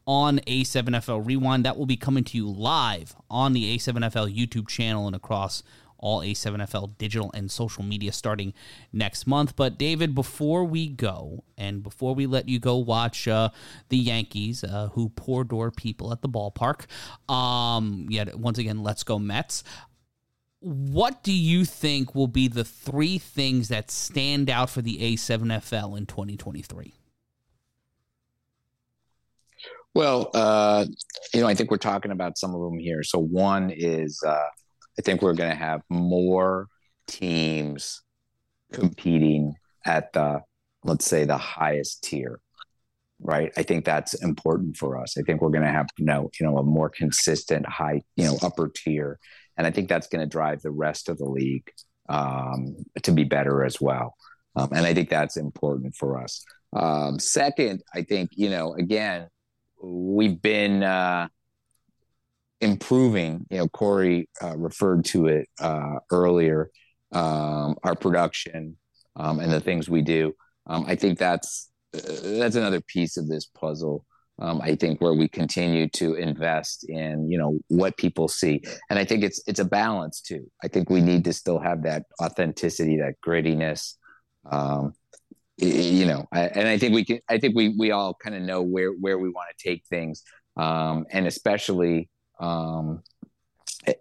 on 0.07 0.40
A7FL 0.40 1.26
Rewind. 1.26 1.65
That 1.65 1.77
will 1.77 1.86
be 1.86 1.98
coming 1.98 2.23
to 2.26 2.38
you 2.38 2.48
live 2.48 3.15
on 3.30 3.53
the 3.53 3.77
A7FL 3.77 4.36
YouTube 4.36 4.68
channel 4.68 5.07
and 5.07 5.15
across 5.15 5.64
all 5.98 6.22
A7FL 6.22 6.98
digital 6.98 7.32
and 7.34 7.49
social 7.49 7.84
media 7.84 8.11
starting 8.11 8.53
next 8.94 9.26
month. 9.26 9.56
But 9.56 9.77
David, 9.77 10.14
before 10.14 10.64
we 10.64 10.88
go 10.88 11.44
and 11.57 11.82
before 11.82 12.14
we 12.14 12.27
let 12.27 12.48
you 12.48 12.60
go 12.60 12.77
watch 12.77 13.27
uh, 13.27 13.49
the 13.90 13.98
Yankees, 13.98 14.64
uh, 14.64 14.90
who 14.94 15.10
poor 15.10 15.44
door 15.44 15.72
people 15.72 16.11
at 16.11 16.22
the 16.22 16.30
ballpark, 16.30 16.86
um, 17.32 18.07
yet 18.10 18.38
once 18.38 18.57
again, 18.57 18.84
let's 18.84 19.03
go 19.03 19.18
Mets. 19.18 19.64
What 20.60 21.23
do 21.23 21.34
you 21.34 21.65
think 21.65 22.15
will 22.15 22.27
be 22.27 22.48
the 22.48 22.64
three 22.64 23.18
things 23.18 23.68
that 23.68 23.91
stand 23.91 24.49
out 24.49 24.69
for 24.69 24.82
the 24.82 24.98
A7FL 24.98 25.98
in 25.98 26.06
2023? 26.06 26.94
Well, 29.95 30.30
uh, 30.34 30.85
you 31.34 31.41
know, 31.41 31.47
I 31.47 31.55
think 31.55 31.72
we're 31.72 31.77
talking 31.77 32.11
about 32.11 32.38
some 32.38 32.53
of 32.53 32.61
them 32.61 32.77
here. 32.77 33.01
So 33.01 33.17
one 33.17 33.72
is 33.72 34.22
uh, 34.26 34.49
I 34.99 35.01
think 35.01 35.22
we're 35.22 35.34
going 35.34 35.49
to 35.49 35.55
have 35.55 35.81
more 35.89 36.67
teams 37.07 38.01
competing 38.73 39.55
at 39.85 40.13
the 40.13 40.41
let's 40.84 41.05
say 41.05 41.26
the 41.26 41.38
highest 41.38 42.03
tier 42.03 42.39
right? 43.19 43.51
I 43.57 43.63
think 43.63 43.85
that's 43.85 44.13
important 44.13 44.77
for 44.77 45.01
us. 45.01 45.17
I 45.17 45.22
think 45.22 45.41
we're 45.41 45.49
going 45.49 45.63
to 45.63 45.72
have 45.72 45.88
you 45.97 46.05
know 46.05 46.30
you 46.39 46.45
know 46.45 46.57
a 46.57 46.63
more 46.63 46.89
consistent 46.89 47.65
high 47.65 48.01
you 48.15 48.26
know 48.26 48.38
upper 48.41 48.72
tier. 48.73 49.19
And 49.57 49.65
i 49.65 49.72
think 49.72 49.88
that's 49.88 50.07
going 50.07 50.19
to 50.19 50.30
drive 50.30 50.61
the 50.61 50.72
rest 50.72 51.07
of 51.07 51.17
the 51.17 51.26
league 51.26 51.72
um, 52.09 52.76
to 53.03 53.11
be 53.11 53.23
better 53.23 53.63
as 53.63 53.80
well. 53.80 54.15
Um, 54.55 54.69
and 54.73 54.85
i 54.85 54.93
think 54.93 55.09
that's 55.09 55.38
important 55.38 55.95
for 55.95 56.22
us. 56.22 56.43
Um, 56.76 57.19
second 57.19 57.84
i 57.93 58.01
think 58.01 58.31
you 58.34 58.49
know 58.49 58.73
again 58.73 59.27
we've 59.81 60.41
been 60.41 60.84
uh, 60.84 61.27
improving. 62.61 63.45
You 63.49 63.60
know, 63.60 63.68
Cory 63.68 64.30
uh, 64.41 64.57
referred 64.57 65.06
to 65.06 65.27
it 65.27 65.47
uh, 65.60 65.99
earlier. 66.11 66.69
Um, 67.11 67.76
our 67.84 67.95
production 67.95 68.77
um, 69.15 69.39
and 69.39 69.52
the 69.52 69.61
things 69.61 69.89
we 69.89 70.02
do. 70.02 70.34
Um, 70.68 70.85
I 70.88 70.95
think 70.95 71.18
that's 71.18 71.69
uh, 71.93 71.99
that's 72.23 72.56
another 72.56 72.81
piece 72.81 73.18
of 73.18 73.27
this 73.27 73.45
puzzle. 73.45 74.06
Um, 74.38 74.60
I 74.61 74.76
think 74.76 74.99
where 74.99 75.14
we 75.14 75.30
continue 75.30 75.88
to 75.89 76.15
invest 76.15 76.84
in 76.89 77.31
you 77.31 77.38
know 77.38 77.60
what 77.69 77.97
people 77.97 78.27
see, 78.27 78.61
and 78.89 78.99
I 78.99 79.06
think 79.06 79.23
it's 79.23 79.41
it's 79.47 79.60
a 79.60 79.65
balance 79.65 80.19
too. 80.19 80.49
I 80.64 80.68
think 80.68 80.89
we 80.89 81.02
need 81.02 81.23
to 81.26 81.34
still 81.34 81.60
have 81.60 81.84
that 81.84 82.03
authenticity, 82.22 82.97
that 82.97 83.15
grittiness. 83.26 83.95
You 85.57 86.06
know, 86.06 86.26
and 86.34 86.68
I 86.68 86.77
think 86.77 86.94
we 86.94 87.06
can. 87.06 87.19
I 87.30 87.38
think 87.38 87.56
we 87.56 87.69
we 87.77 87.91
all 87.91 88.14
kind 88.14 88.36
of 88.36 88.41
know 88.41 88.61
where 88.61 88.91
where 88.91 89.18
we 89.18 89.30
want 89.30 89.48
to 89.57 89.69
take 89.69 89.86
things, 89.90 90.22
um, 90.57 91.06
and 91.11 91.26
especially, 91.27 92.10
um, 92.41 93.02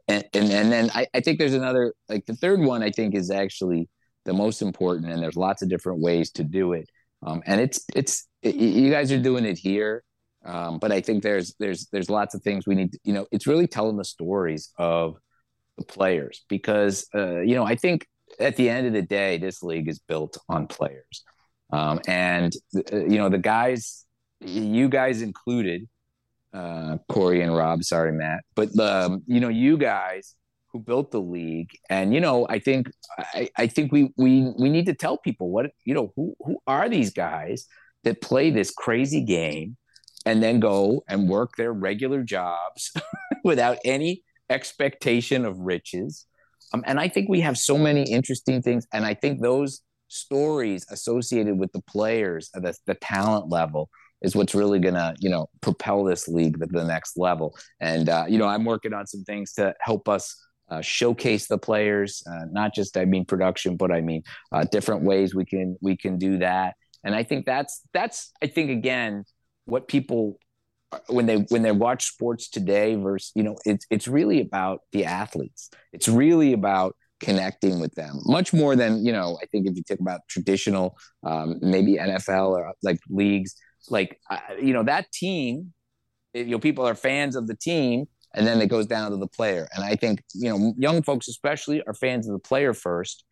and, 0.08 0.24
and 0.34 0.50
and 0.50 0.72
then 0.72 0.90
I, 0.94 1.06
I 1.14 1.20
think 1.20 1.38
there's 1.38 1.54
another 1.54 1.94
like 2.08 2.26
the 2.26 2.34
third 2.34 2.58
one. 2.58 2.82
I 2.82 2.90
think 2.90 3.14
is 3.14 3.30
actually 3.30 3.88
the 4.24 4.32
most 4.32 4.62
important, 4.62 5.12
and 5.12 5.22
there's 5.22 5.36
lots 5.36 5.62
of 5.62 5.68
different 5.68 6.00
ways 6.00 6.32
to 6.32 6.44
do 6.44 6.72
it. 6.72 6.88
Um, 7.24 7.40
and 7.46 7.60
it's 7.60 7.84
it's 7.94 8.26
it, 8.42 8.56
you 8.56 8.90
guys 8.90 9.12
are 9.12 9.20
doing 9.20 9.44
it 9.44 9.56
here, 9.56 10.02
um, 10.44 10.78
but 10.78 10.90
I 10.90 11.00
think 11.00 11.22
there's 11.22 11.54
there's 11.60 11.86
there's 11.92 12.10
lots 12.10 12.34
of 12.34 12.42
things 12.42 12.66
we 12.66 12.74
need. 12.74 12.92
To, 12.92 12.98
you 13.04 13.12
know, 13.12 13.26
it's 13.30 13.46
really 13.46 13.68
telling 13.68 13.96
the 13.96 14.04
stories 14.04 14.72
of 14.76 15.16
the 15.78 15.84
players 15.84 16.44
because 16.48 17.06
uh, 17.14 17.40
you 17.40 17.54
know 17.54 17.64
I 17.64 17.76
think 17.76 18.06
at 18.40 18.56
the 18.56 18.68
end 18.68 18.86
of 18.86 18.92
the 18.92 19.02
day, 19.02 19.38
this 19.38 19.62
league 19.62 19.88
is 19.88 19.98
built 19.98 20.36
on 20.48 20.66
players. 20.66 21.22
Um, 21.72 22.00
and 22.06 22.52
uh, 22.76 22.96
you 22.96 23.18
know 23.18 23.28
the 23.28 23.38
guys, 23.38 24.04
you 24.40 24.88
guys 24.88 25.22
included, 25.22 25.88
uh, 26.52 26.98
Cory 27.08 27.40
and 27.42 27.54
Rob. 27.54 27.82
Sorry, 27.84 28.12
Matt, 28.12 28.44
but 28.54 28.78
um, 28.78 29.22
you 29.26 29.40
know 29.40 29.48
you 29.48 29.76
guys 29.76 30.34
who 30.72 30.80
built 30.80 31.10
the 31.10 31.20
league, 31.20 31.70
and 31.88 32.14
you 32.14 32.20
know 32.20 32.46
I 32.48 32.58
think 32.58 32.90
I, 33.18 33.48
I 33.56 33.66
think 33.66 33.92
we 33.92 34.12
we 34.16 34.52
we 34.58 34.68
need 34.68 34.86
to 34.86 34.94
tell 34.94 35.18
people 35.18 35.50
what 35.50 35.70
you 35.84 35.94
know 35.94 36.12
who 36.16 36.34
who 36.40 36.58
are 36.66 36.88
these 36.88 37.12
guys 37.12 37.66
that 38.04 38.20
play 38.20 38.50
this 38.50 38.70
crazy 38.70 39.22
game 39.22 39.76
and 40.26 40.42
then 40.42 40.60
go 40.60 41.04
and 41.08 41.28
work 41.28 41.56
their 41.56 41.72
regular 41.72 42.22
jobs 42.22 42.92
without 43.44 43.78
any 43.84 44.22
expectation 44.50 45.44
of 45.44 45.58
riches. 45.58 46.26
Um, 46.72 46.82
and 46.86 46.98
I 46.98 47.08
think 47.08 47.28
we 47.28 47.40
have 47.40 47.56
so 47.56 47.78
many 47.78 48.02
interesting 48.02 48.62
things, 48.62 48.86
and 48.92 49.04
I 49.04 49.14
think 49.14 49.40
those 49.40 49.80
stories 50.14 50.86
associated 50.90 51.58
with 51.58 51.72
the 51.72 51.82
players 51.82 52.50
at 52.54 52.62
the, 52.62 52.74
the 52.86 52.94
talent 52.94 53.50
level 53.50 53.90
is 54.22 54.34
what's 54.34 54.54
really 54.54 54.78
going 54.78 54.94
to 54.94 55.14
you 55.20 55.28
know 55.28 55.48
propel 55.60 56.04
this 56.04 56.28
league 56.28 56.58
to 56.58 56.66
the 56.66 56.84
next 56.84 57.18
level. 57.18 57.54
And 57.80 58.08
uh, 58.08 58.24
you 58.28 58.38
know 58.38 58.46
i'm 58.46 58.64
working 58.64 58.92
on 58.92 59.06
some 59.06 59.24
things 59.24 59.52
to 59.54 59.74
help 59.80 60.08
us 60.08 60.34
uh, 60.70 60.80
showcase 60.80 61.46
the 61.46 61.58
players 61.58 62.22
uh, 62.26 62.46
not 62.50 62.74
just 62.74 62.96
i 62.96 63.04
mean 63.04 63.24
production 63.26 63.76
but 63.76 63.92
i 63.92 64.00
mean 64.00 64.22
uh, 64.50 64.64
different 64.72 65.02
ways 65.02 65.34
we 65.34 65.44
can 65.44 65.76
we 65.82 65.96
can 65.96 66.18
do 66.18 66.38
that. 66.38 66.74
And 67.04 67.14
i 67.14 67.22
think 67.22 67.44
that's 67.44 67.82
that's 67.92 68.32
i 68.42 68.46
think 68.46 68.70
again 68.70 69.24
what 69.66 69.88
people 69.88 70.38
uh, 70.92 70.98
when 71.08 71.26
they 71.26 71.36
when 71.48 71.62
they 71.62 71.72
watch 71.72 72.06
sports 72.06 72.48
today 72.48 72.94
versus 72.94 73.32
you 73.34 73.42
know 73.42 73.56
it's 73.64 73.86
it's 73.90 74.08
really 74.08 74.40
about 74.40 74.80
the 74.92 75.04
athletes. 75.04 75.70
It's 75.92 76.08
really 76.08 76.52
about 76.52 76.96
connecting 77.24 77.80
with 77.80 77.94
them 77.94 78.20
much 78.24 78.52
more 78.52 78.76
than 78.76 79.04
you 79.04 79.12
know 79.12 79.38
i 79.42 79.46
think 79.46 79.66
if 79.66 79.76
you 79.76 79.82
think 79.88 80.00
about 80.00 80.20
traditional 80.28 80.96
um, 81.24 81.58
maybe 81.60 81.96
nfl 81.96 82.50
or 82.50 82.72
like 82.82 82.98
leagues 83.08 83.54
like 83.88 84.18
uh, 84.30 84.38
you 84.60 84.72
know 84.72 84.82
that 84.82 85.10
team 85.12 85.72
you 86.34 86.44
know 86.44 86.58
people 86.58 86.86
are 86.86 86.94
fans 86.94 87.36
of 87.36 87.46
the 87.46 87.56
team 87.56 88.06
and 88.34 88.46
then 88.46 88.60
it 88.60 88.66
goes 88.66 88.86
down 88.86 89.12
to 89.12 89.16
the 89.16 89.26
player. 89.26 89.68
And 89.74 89.84
I 89.84 89.94
think 89.94 90.22
you 90.34 90.50
know 90.50 90.74
young 90.76 91.02
folks 91.02 91.28
especially 91.28 91.82
are 91.86 91.94
fans 91.94 92.28
of 92.28 92.32
the 92.32 92.38
player 92.38 92.74
first, 92.74 93.24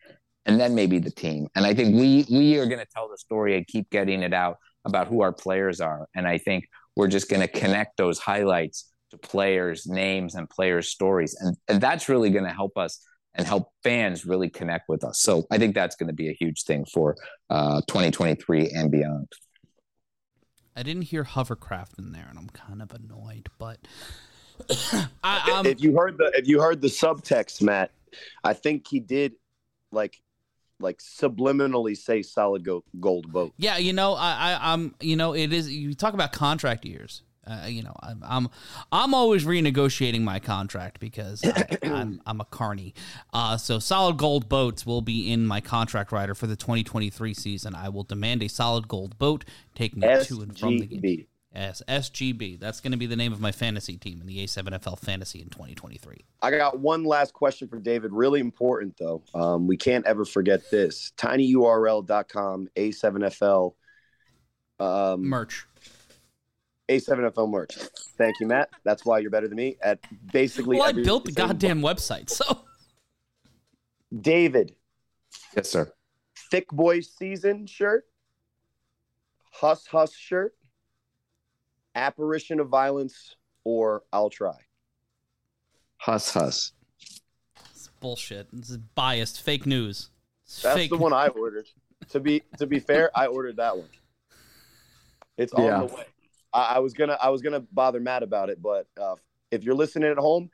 and 0.46 0.60
then 0.60 0.74
maybe 0.74 0.98
the 0.98 1.10
team. 1.10 1.48
And 1.54 1.66
I 1.66 1.74
think 1.74 1.96
we 1.96 2.24
we 2.30 2.58
are 2.58 2.66
going 2.66 2.78
to 2.78 2.86
tell 2.94 3.08
the 3.08 3.18
story 3.18 3.56
and 3.56 3.66
keep 3.66 3.90
getting 3.90 4.22
it 4.22 4.32
out 4.32 4.56
about 4.84 5.08
who 5.08 5.20
our 5.20 5.32
players 5.32 5.80
are. 5.80 6.08
And 6.14 6.26
I 6.26 6.38
think 6.38 6.68
we're 6.96 7.08
just 7.08 7.28
going 7.28 7.42
to 7.42 7.48
connect 7.48 7.96
those 7.96 8.18
highlights 8.18 8.90
to 9.10 9.18
players' 9.18 9.86
names 9.86 10.34
and 10.34 10.48
players' 10.48 10.88
stories, 10.88 11.36
and 11.40 11.56
and 11.68 11.80
that's 11.80 12.08
really 12.08 12.30
going 12.30 12.44
to 12.46 12.54
help 12.54 12.76
us 12.78 13.04
and 13.34 13.46
help 13.46 13.70
fans 13.82 14.26
really 14.26 14.48
connect 14.48 14.88
with 14.88 15.04
us. 15.04 15.20
So 15.20 15.46
I 15.50 15.58
think 15.58 15.74
that's 15.74 15.96
going 15.96 16.08
to 16.08 16.14
be 16.14 16.28
a 16.28 16.34
huge 16.34 16.64
thing 16.64 16.84
for 16.84 17.16
uh, 17.50 17.80
2023 17.88 18.70
and 18.70 18.90
beyond. 18.90 19.28
I 20.76 20.82
didn't 20.82 21.02
hear 21.02 21.24
hovercraft 21.24 21.98
in 21.98 22.12
there, 22.12 22.26
and 22.28 22.38
I'm 22.38 22.48
kind 22.48 22.80
of 22.80 22.92
annoyed. 22.92 23.48
But 23.58 23.78
I, 25.22 25.52
um, 25.52 25.66
if 25.66 25.82
you 25.82 25.96
heard 25.96 26.16
the 26.16 26.32
if 26.34 26.48
you 26.48 26.60
heard 26.60 26.80
the 26.80 26.88
subtext, 26.88 27.62
Matt, 27.62 27.90
I 28.42 28.54
think 28.54 28.86
he 28.88 29.00
did 29.00 29.34
like 29.90 30.22
like 30.80 30.98
subliminally 30.98 31.96
say 31.96 32.22
solid 32.22 32.64
gold, 32.64 32.84
gold 32.98 33.30
boat. 33.32 33.52
Yeah, 33.56 33.76
you 33.76 33.92
know, 33.92 34.14
I, 34.14 34.52
I 34.52 34.72
I'm 34.72 34.94
you 35.00 35.16
know 35.16 35.34
it 35.34 35.52
is 35.52 35.70
you 35.70 35.94
talk 35.94 36.14
about 36.14 36.32
contract 36.32 36.84
years. 36.84 37.22
Uh, 37.46 37.66
you 37.66 37.82
know, 37.82 37.94
I'm, 38.00 38.22
I'm 38.24 38.48
I'm 38.92 39.14
always 39.14 39.44
renegotiating 39.44 40.22
my 40.22 40.38
contract 40.38 41.00
because 41.00 41.44
I, 41.44 41.78
am 41.82 41.92
I'm, 41.94 42.20
I'm 42.26 42.40
a 42.40 42.44
carny. 42.44 42.94
Uh, 43.32 43.56
so 43.56 43.78
solid 43.78 44.16
gold 44.16 44.48
boats 44.48 44.86
will 44.86 45.02
be 45.02 45.30
in 45.30 45.46
my 45.46 45.60
contract 45.60 46.12
rider 46.12 46.34
for 46.34 46.46
the 46.46 46.56
2023 46.56 47.34
season. 47.34 47.74
I 47.74 47.88
will 47.88 48.04
demand 48.04 48.42
a 48.42 48.48
solid 48.48 48.86
gold 48.86 49.18
boat 49.18 49.44
take 49.74 49.96
me 49.96 50.06
SGB. 50.06 50.28
to 50.28 50.42
and 50.42 50.58
from 50.58 50.78
the 50.78 50.86
game. 50.86 51.26
Yes, 51.54 51.82
SGB. 51.86 52.58
That's 52.58 52.80
going 52.80 52.92
to 52.92 52.98
be 52.98 53.06
the 53.06 53.16
name 53.16 53.32
of 53.32 53.40
my 53.40 53.52
fantasy 53.52 53.98
team 53.98 54.20
in 54.20 54.26
the 54.26 54.42
A7FL 54.44 54.98
Fantasy 54.98 55.40
in 55.40 55.50
2023. 55.50 56.24
I 56.40 56.50
got 56.50 56.78
one 56.78 57.04
last 57.04 57.34
question 57.34 57.68
for 57.68 57.78
David. 57.78 58.12
Really 58.12 58.40
important 58.40 58.96
though. 58.98 59.22
Um, 59.34 59.66
we 59.66 59.76
can't 59.76 60.06
ever 60.06 60.24
forget 60.24 60.70
this. 60.70 61.12
tinyurl.com 61.18 62.68
A7FL 62.74 63.74
um, 64.80 65.24
merch 65.28 65.66
a7FL 66.88 67.50
merch. 67.50 67.74
Thank 68.18 68.40
you, 68.40 68.46
Matt. 68.46 68.70
That's 68.84 69.04
why 69.04 69.18
you're 69.18 69.30
better 69.30 69.48
than 69.48 69.56
me 69.56 69.76
at 69.82 70.00
basically. 70.32 70.78
Well, 70.78 70.88
I 70.88 70.92
built 70.92 71.24
the 71.24 71.32
goddamn 71.32 71.80
website, 71.80 72.30
so. 72.30 72.64
David. 74.20 74.74
Yes, 75.56 75.70
sir. 75.70 75.92
Thick 76.50 76.68
Boy 76.68 77.00
Season 77.00 77.66
shirt. 77.66 78.04
Huss 79.52 79.86
Huss 79.86 80.14
shirt. 80.14 80.54
Apparition 81.94 82.60
of 82.60 82.68
Violence 82.68 83.36
or 83.64 84.02
I'll 84.12 84.30
Try. 84.30 84.58
Huss 85.98 86.32
Huss. 86.32 86.72
It's 87.70 87.88
bullshit. 88.00 88.48
This 88.52 88.70
is 88.70 88.78
biased. 88.78 89.42
Fake 89.42 89.66
news. 89.66 90.10
It's 90.44 90.62
That's 90.62 90.76
fake. 90.76 90.90
the 90.90 90.96
one 90.96 91.12
I 91.12 91.28
ordered. 91.28 91.68
to 92.10 92.20
be 92.20 92.42
to 92.58 92.66
be 92.66 92.80
fair, 92.80 93.10
I 93.14 93.26
ordered 93.26 93.56
that 93.56 93.76
one. 93.76 93.88
It's 95.36 95.52
on 95.52 95.64
yeah. 95.64 95.78
the 95.80 95.86
way. 95.86 96.04
I, 96.52 96.74
I, 96.74 96.78
was 96.80 96.92
gonna 96.92 97.18
I 97.20 97.30
was 97.30 97.42
gonna 97.42 97.64
bother 97.72 98.00
Matt 98.00 98.22
about 98.22 98.50
it, 98.50 98.60
but 98.60 98.86
uh, 99.00 99.16
if 99.50 99.64
you're 99.64 99.74
listening 99.74 100.10
at 100.10 100.18
home, 100.18 100.50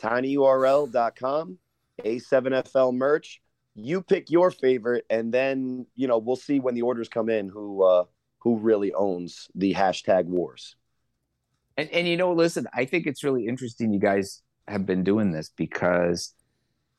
tinyurl.com, 0.00 1.58
A7FL 2.04 2.94
merch. 2.94 3.40
You 3.76 4.02
pick 4.02 4.30
your 4.30 4.50
favorite, 4.50 5.06
and 5.08 5.32
then 5.32 5.86
you 5.94 6.08
know 6.08 6.18
we'll 6.18 6.36
see 6.36 6.60
when 6.60 6.74
the 6.74 6.82
orders 6.82 7.08
come 7.08 7.28
in 7.28 7.48
who 7.48 7.82
uh, 7.84 8.04
who 8.38 8.58
really 8.58 8.92
owns 8.92 9.48
the 9.54 9.74
hashtag 9.74 10.24
wars. 10.24 10.76
And, 11.76 11.88
and 11.90 12.06
you 12.06 12.16
know, 12.16 12.32
listen, 12.32 12.66
I 12.74 12.84
think 12.84 13.06
it's 13.06 13.22
really 13.22 13.46
interesting. 13.46 13.92
You 13.92 14.00
guys 14.00 14.42
have 14.66 14.86
been 14.86 15.04
doing 15.04 15.30
this 15.30 15.50
because 15.56 16.34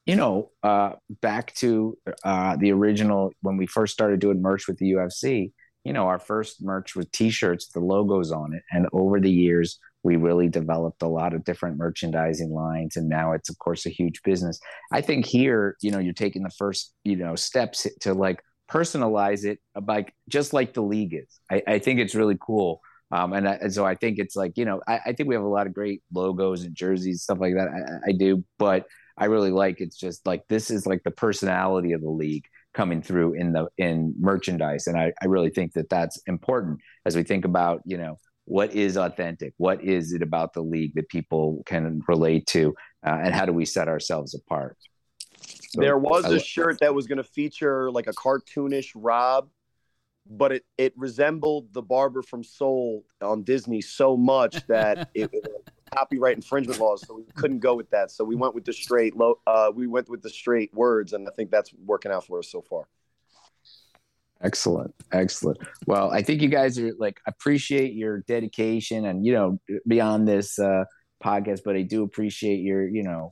you 0.06 0.16
know, 0.16 0.50
uh, 0.64 0.94
back 1.22 1.54
to 1.56 1.98
uh, 2.24 2.56
the 2.56 2.72
original 2.72 3.32
when 3.42 3.58
we 3.58 3.68
first 3.68 3.94
started 3.94 4.20
doing 4.20 4.42
merch 4.42 4.68
with 4.68 4.78
the 4.78 4.94
UFC, 4.94 5.52
you 5.84 5.94
know, 5.94 6.08
our 6.08 6.20
first 6.20 6.62
merch 6.62 6.96
with 6.96 7.12
t-shirts, 7.12 7.68
the 7.68 7.80
logos 7.80 8.32
on 8.32 8.54
it. 8.54 8.64
And 8.72 8.88
over 8.94 9.20
the 9.20 9.32
years, 9.32 9.80
we 10.04 10.16
really 10.16 10.48
developed 10.48 11.02
a 11.02 11.08
lot 11.08 11.34
of 11.34 11.44
different 11.44 11.78
merchandising 11.78 12.52
lines. 12.52 12.98
And 12.98 13.08
now 13.08 13.34
it's, 13.34 13.50
of 13.50 13.58
course, 13.60 13.86
a 13.86 13.90
huge 13.90 14.22
business. 14.24 14.60
I 14.92 15.02
think 15.02 15.26
here, 15.26 15.76
you 15.82 15.92
know, 15.92 16.00
you're 16.00 16.14
taking 16.14 16.44
the 16.44 16.50
first, 16.50 16.94
you 17.04 17.16
know, 17.16 17.36
steps 17.36 17.88
to 18.02 18.14
like 18.14 18.42
personalize 18.70 19.44
it 19.44 19.60
like 19.86 20.14
just 20.30 20.54
like 20.54 20.74
the 20.74 20.82
league 20.82 21.14
is. 21.14 21.40
I, 21.52 21.62
I 21.68 21.80
think 21.80 22.00
it's 22.00 22.16
really 22.16 22.38
cool. 22.40 22.82
Um, 23.12 23.34
and, 23.34 23.48
I, 23.48 23.54
and, 23.56 23.74
so 23.74 23.86
I 23.86 23.96
think 23.96 24.20
it's 24.20 24.38
like, 24.38 24.54
you 24.56 24.64
know, 24.64 24.82
I, 24.88 25.00
I, 25.08 25.14
think 25.14 25.28
we 25.28 25.36
have 25.36 25.44
a 25.44 25.48
lot 25.48 25.68
of 25.68 25.74
great 25.74 26.02
logos 26.14 26.64
and 26.64 26.74
jerseys, 26.74 27.24
stuff 27.24 27.40
like 27.42 27.56
that. 27.56 27.68
I, 27.68 28.10
I 28.10 28.12
do, 28.14 28.46
but 28.58 28.86
I 29.18 29.26
really 29.26 29.52
like 29.52 29.82
it's 29.82 29.98
just 29.98 30.26
like 30.26 30.48
this 30.48 30.72
is 30.72 30.88
like 30.88 31.04
the 31.04 31.12
personality 31.12 31.92
of 31.92 32.02
the 32.02 32.10
league 32.10 32.46
coming 32.74 33.02
through 33.02 33.34
in 33.34 33.54
the 33.54 33.68
in 33.78 34.14
merchandise. 34.20 34.88
And 34.88 34.98
I, 34.98 35.14
I 35.22 35.26
really 35.26 35.50
think 35.50 35.74
that 35.74 35.90
that's 35.90 36.22
important 36.28 36.80
as 37.06 37.16
we 37.16 37.24
think 37.24 37.46
about 37.46 37.82
you 37.86 37.98
know 37.98 38.18
what 38.46 38.74
is 38.74 38.98
authentic? 38.98 39.54
What 39.58 39.84
is 39.84 40.14
it 40.14 40.22
about 40.22 40.54
the 40.54 40.62
league 40.62 40.96
that 40.96 41.10
people 41.10 41.64
can 41.66 42.02
relate 42.08 42.48
to? 42.48 42.74
Uh, 43.06 43.20
and 43.24 43.34
how 43.34 43.46
do 43.46 43.54
we 43.54 43.66
set 43.66 43.88
ourselves 43.88 44.36
apart? 44.36 44.78
So, 45.70 45.82
there 45.82 45.98
was 45.98 46.26
a 46.26 46.40
shirt 46.40 46.80
that 46.82 46.94
was 46.94 47.08
going 47.08 47.18
to 47.18 47.24
feature 47.24 47.90
like 47.92 48.08
a 48.08 48.14
cartoonish 48.14 48.92
rob 48.96 49.50
but 50.30 50.52
it, 50.52 50.66
it 50.78 50.94
resembled 50.96 51.74
the 51.74 51.82
barber 51.82 52.22
from 52.22 52.44
soul 52.44 53.04
on 53.22 53.44
disney 53.44 53.82
so 53.82 54.16
much 54.16 54.66
that 54.68 55.10
it, 55.16 55.32
copyright 55.96 56.36
infringement 56.36 56.80
laws, 56.80 57.06
so 57.06 57.16
we 57.16 57.24
couldn't 57.36 57.60
go 57.60 57.76
with 57.76 57.90
that. 57.92 58.12
So 58.12 58.24
we 58.24 58.36
went 58.36 58.56
with 58.56 58.66
the 58.66 58.74
straight 58.74 59.16
low. 59.16 59.36
Uh, 59.46 59.72
we 59.74 59.88
went 59.88 60.10
with 60.10 60.22
the 60.22 60.30
straight 60.30 60.74
words, 60.74 61.14
and 61.14 61.28
I 61.28 61.32
think 61.32 61.52
that's 61.52 61.74
working 61.86 62.12
out 62.12 62.26
for 62.26 62.40
us 62.40 62.50
so 62.50 62.62
far. 62.62 62.88
Excellent, 64.44 64.96
excellent. 65.12 65.60
Well, 65.86 66.12
I 66.12 66.24
think 66.24 66.42
you 66.42 66.50
guys 66.50 66.80
are 66.80 66.92
like 66.98 67.20
appreciate 67.28 67.94
your 67.94 68.22
dedication, 68.22 69.06
and 69.06 69.26
you 69.26 69.34
know 69.34 69.60
beyond 69.88 70.28
this 70.28 70.58
uh, 70.58 70.86
podcast, 71.24 71.62
but 71.64 71.76
I 71.76 71.84
do 71.84 72.04
appreciate 72.04 72.62
your 72.62 72.88
you 72.88 73.04
know, 73.04 73.30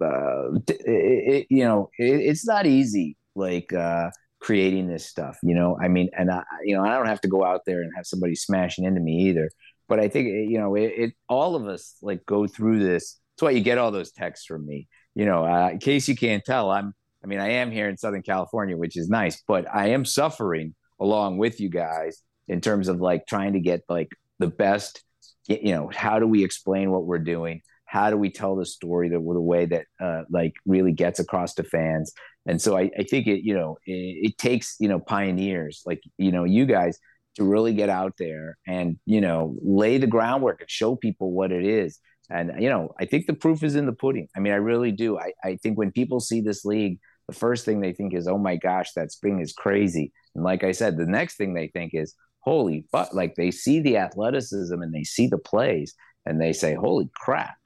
uh, 0.00 0.54
it, 0.66 0.80
it, 0.86 1.46
you 1.50 1.64
know, 1.64 1.90
it, 1.98 2.20
it's 2.20 2.46
not 2.46 2.66
easy 2.66 3.16
like 3.36 3.72
uh, 3.72 4.10
creating 4.40 4.88
this 4.88 5.06
stuff. 5.06 5.38
You 5.42 5.54
know, 5.54 5.78
I 5.80 5.88
mean, 5.88 6.08
and 6.18 6.30
I, 6.30 6.42
you 6.64 6.74
know, 6.74 6.84
I 6.84 6.94
don't 6.94 7.06
have 7.06 7.20
to 7.20 7.28
go 7.28 7.44
out 7.44 7.60
there 7.66 7.82
and 7.82 7.92
have 7.96 8.06
somebody 8.06 8.34
smashing 8.34 8.84
into 8.84 9.00
me 9.00 9.28
either 9.28 9.50
but 9.88 9.98
I 9.98 10.08
think 10.08 10.28
you 10.28 10.58
know 10.58 10.74
it, 10.74 10.92
it, 10.96 11.12
all 11.28 11.56
of 11.56 11.66
us 11.66 11.96
like 12.02 12.24
go 12.26 12.46
through 12.46 12.80
this. 12.80 13.18
That's 13.34 13.42
why 13.42 13.50
you 13.50 13.60
get 13.60 13.78
all 13.78 13.90
those 13.90 14.12
texts 14.12 14.46
from 14.46 14.66
me. 14.66 14.88
You 15.14 15.24
know, 15.24 15.44
uh, 15.44 15.70
in 15.70 15.78
case 15.78 16.08
you 16.08 16.16
can't 16.16 16.44
tell, 16.44 16.70
I'm. 16.70 16.94
I 17.22 17.26
mean, 17.26 17.40
I 17.40 17.50
am 17.50 17.72
here 17.72 17.88
in 17.88 17.96
Southern 17.96 18.22
California, 18.22 18.76
which 18.76 18.96
is 18.96 19.08
nice, 19.08 19.42
but 19.48 19.66
I 19.72 19.88
am 19.88 20.04
suffering 20.04 20.74
along 21.00 21.38
with 21.38 21.60
you 21.60 21.68
guys 21.68 22.22
in 22.46 22.60
terms 22.60 22.86
of 22.86 23.00
like 23.00 23.26
trying 23.26 23.54
to 23.54 23.60
get 23.60 23.82
like 23.88 24.10
the 24.38 24.46
best. 24.46 25.02
You 25.48 25.72
know, 25.72 25.90
how 25.92 26.18
do 26.18 26.26
we 26.26 26.44
explain 26.44 26.90
what 26.90 27.06
we're 27.06 27.18
doing? 27.18 27.62
How 27.86 28.10
do 28.10 28.18
we 28.18 28.30
tell 28.30 28.54
the 28.54 28.66
story 28.66 29.08
the, 29.08 29.16
the 29.16 29.40
way 29.40 29.64
that 29.66 29.86
uh, 29.98 30.22
like 30.30 30.52
really 30.66 30.92
gets 30.92 31.18
across 31.18 31.54
to 31.54 31.64
fans? 31.64 32.12
And 32.46 32.60
so 32.60 32.76
I, 32.76 32.90
I 32.98 33.02
think 33.02 33.26
it, 33.26 33.42
you 33.42 33.54
know, 33.54 33.78
it, 33.86 34.30
it 34.30 34.38
takes 34.38 34.76
you 34.78 34.88
know 34.88 35.00
pioneers 35.00 35.82
like 35.86 36.02
you 36.18 36.30
know 36.30 36.44
you 36.44 36.66
guys 36.66 36.98
to 37.38 37.44
really 37.44 37.72
get 37.72 37.88
out 37.88 38.14
there 38.18 38.58
and 38.66 38.98
you 39.06 39.20
know 39.20 39.56
lay 39.62 39.98
the 39.98 40.06
groundwork 40.06 40.60
and 40.60 40.70
show 40.70 40.94
people 40.94 41.32
what 41.32 41.52
it 41.52 41.64
is 41.64 41.98
and 42.30 42.52
you 42.58 42.68
know 42.68 42.94
i 43.00 43.04
think 43.04 43.26
the 43.26 43.34
proof 43.34 43.62
is 43.62 43.74
in 43.74 43.86
the 43.86 43.92
pudding 43.92 44.28
i 44.36 44.40
mean 44.40 44.52
i 44.52 44.56
really 44.56 44.92
do 44.92 45.18
i, 45.18 45.32
I 45.42 45.56
think 45.62 45.78
when 45.78 45.92
people 45.92 46.20
see 46.20 46.40
this 46.40 46.64
league 46.64 46.98
the 47.28 47.34
first 47.34 47.64
thing 47.64 47.80
they 47.80 47.92
think 47.92 48.14
is 48.14 48.28
oh 48.28 48.38
my 48.38 48.56
gosh 48.56 48.92
that 48.92 49.12
spring 49.12 49.40
is 49.40 49.52
crazy 49.52 50.12
and 50.34 50.44
like 50.44 50.64
i 50.64 50.72
said 50.72 50.96
the 50.96 51.06
next 51.06 51.36
thing 51.36 51.54
they 51.54 51.68
think 51.68 51.92
is 51.94 52.14
holy 52.40 52.84
but 52.92 53.14
like 53.14 53.34
they 53.36 53.50
see 53.50 53.80
the 53.80 53.96
athleticism 53.96 54.80
and 54.80 54.94
they 54.94 55.04
see 55.04 55.26
the 55.26 55.38
plays 55.38 55.94
and 56.26 56.40
they 56.40 56.52
say 56.52 56.74
holy 56.74 57.10
crap 57.14 57.56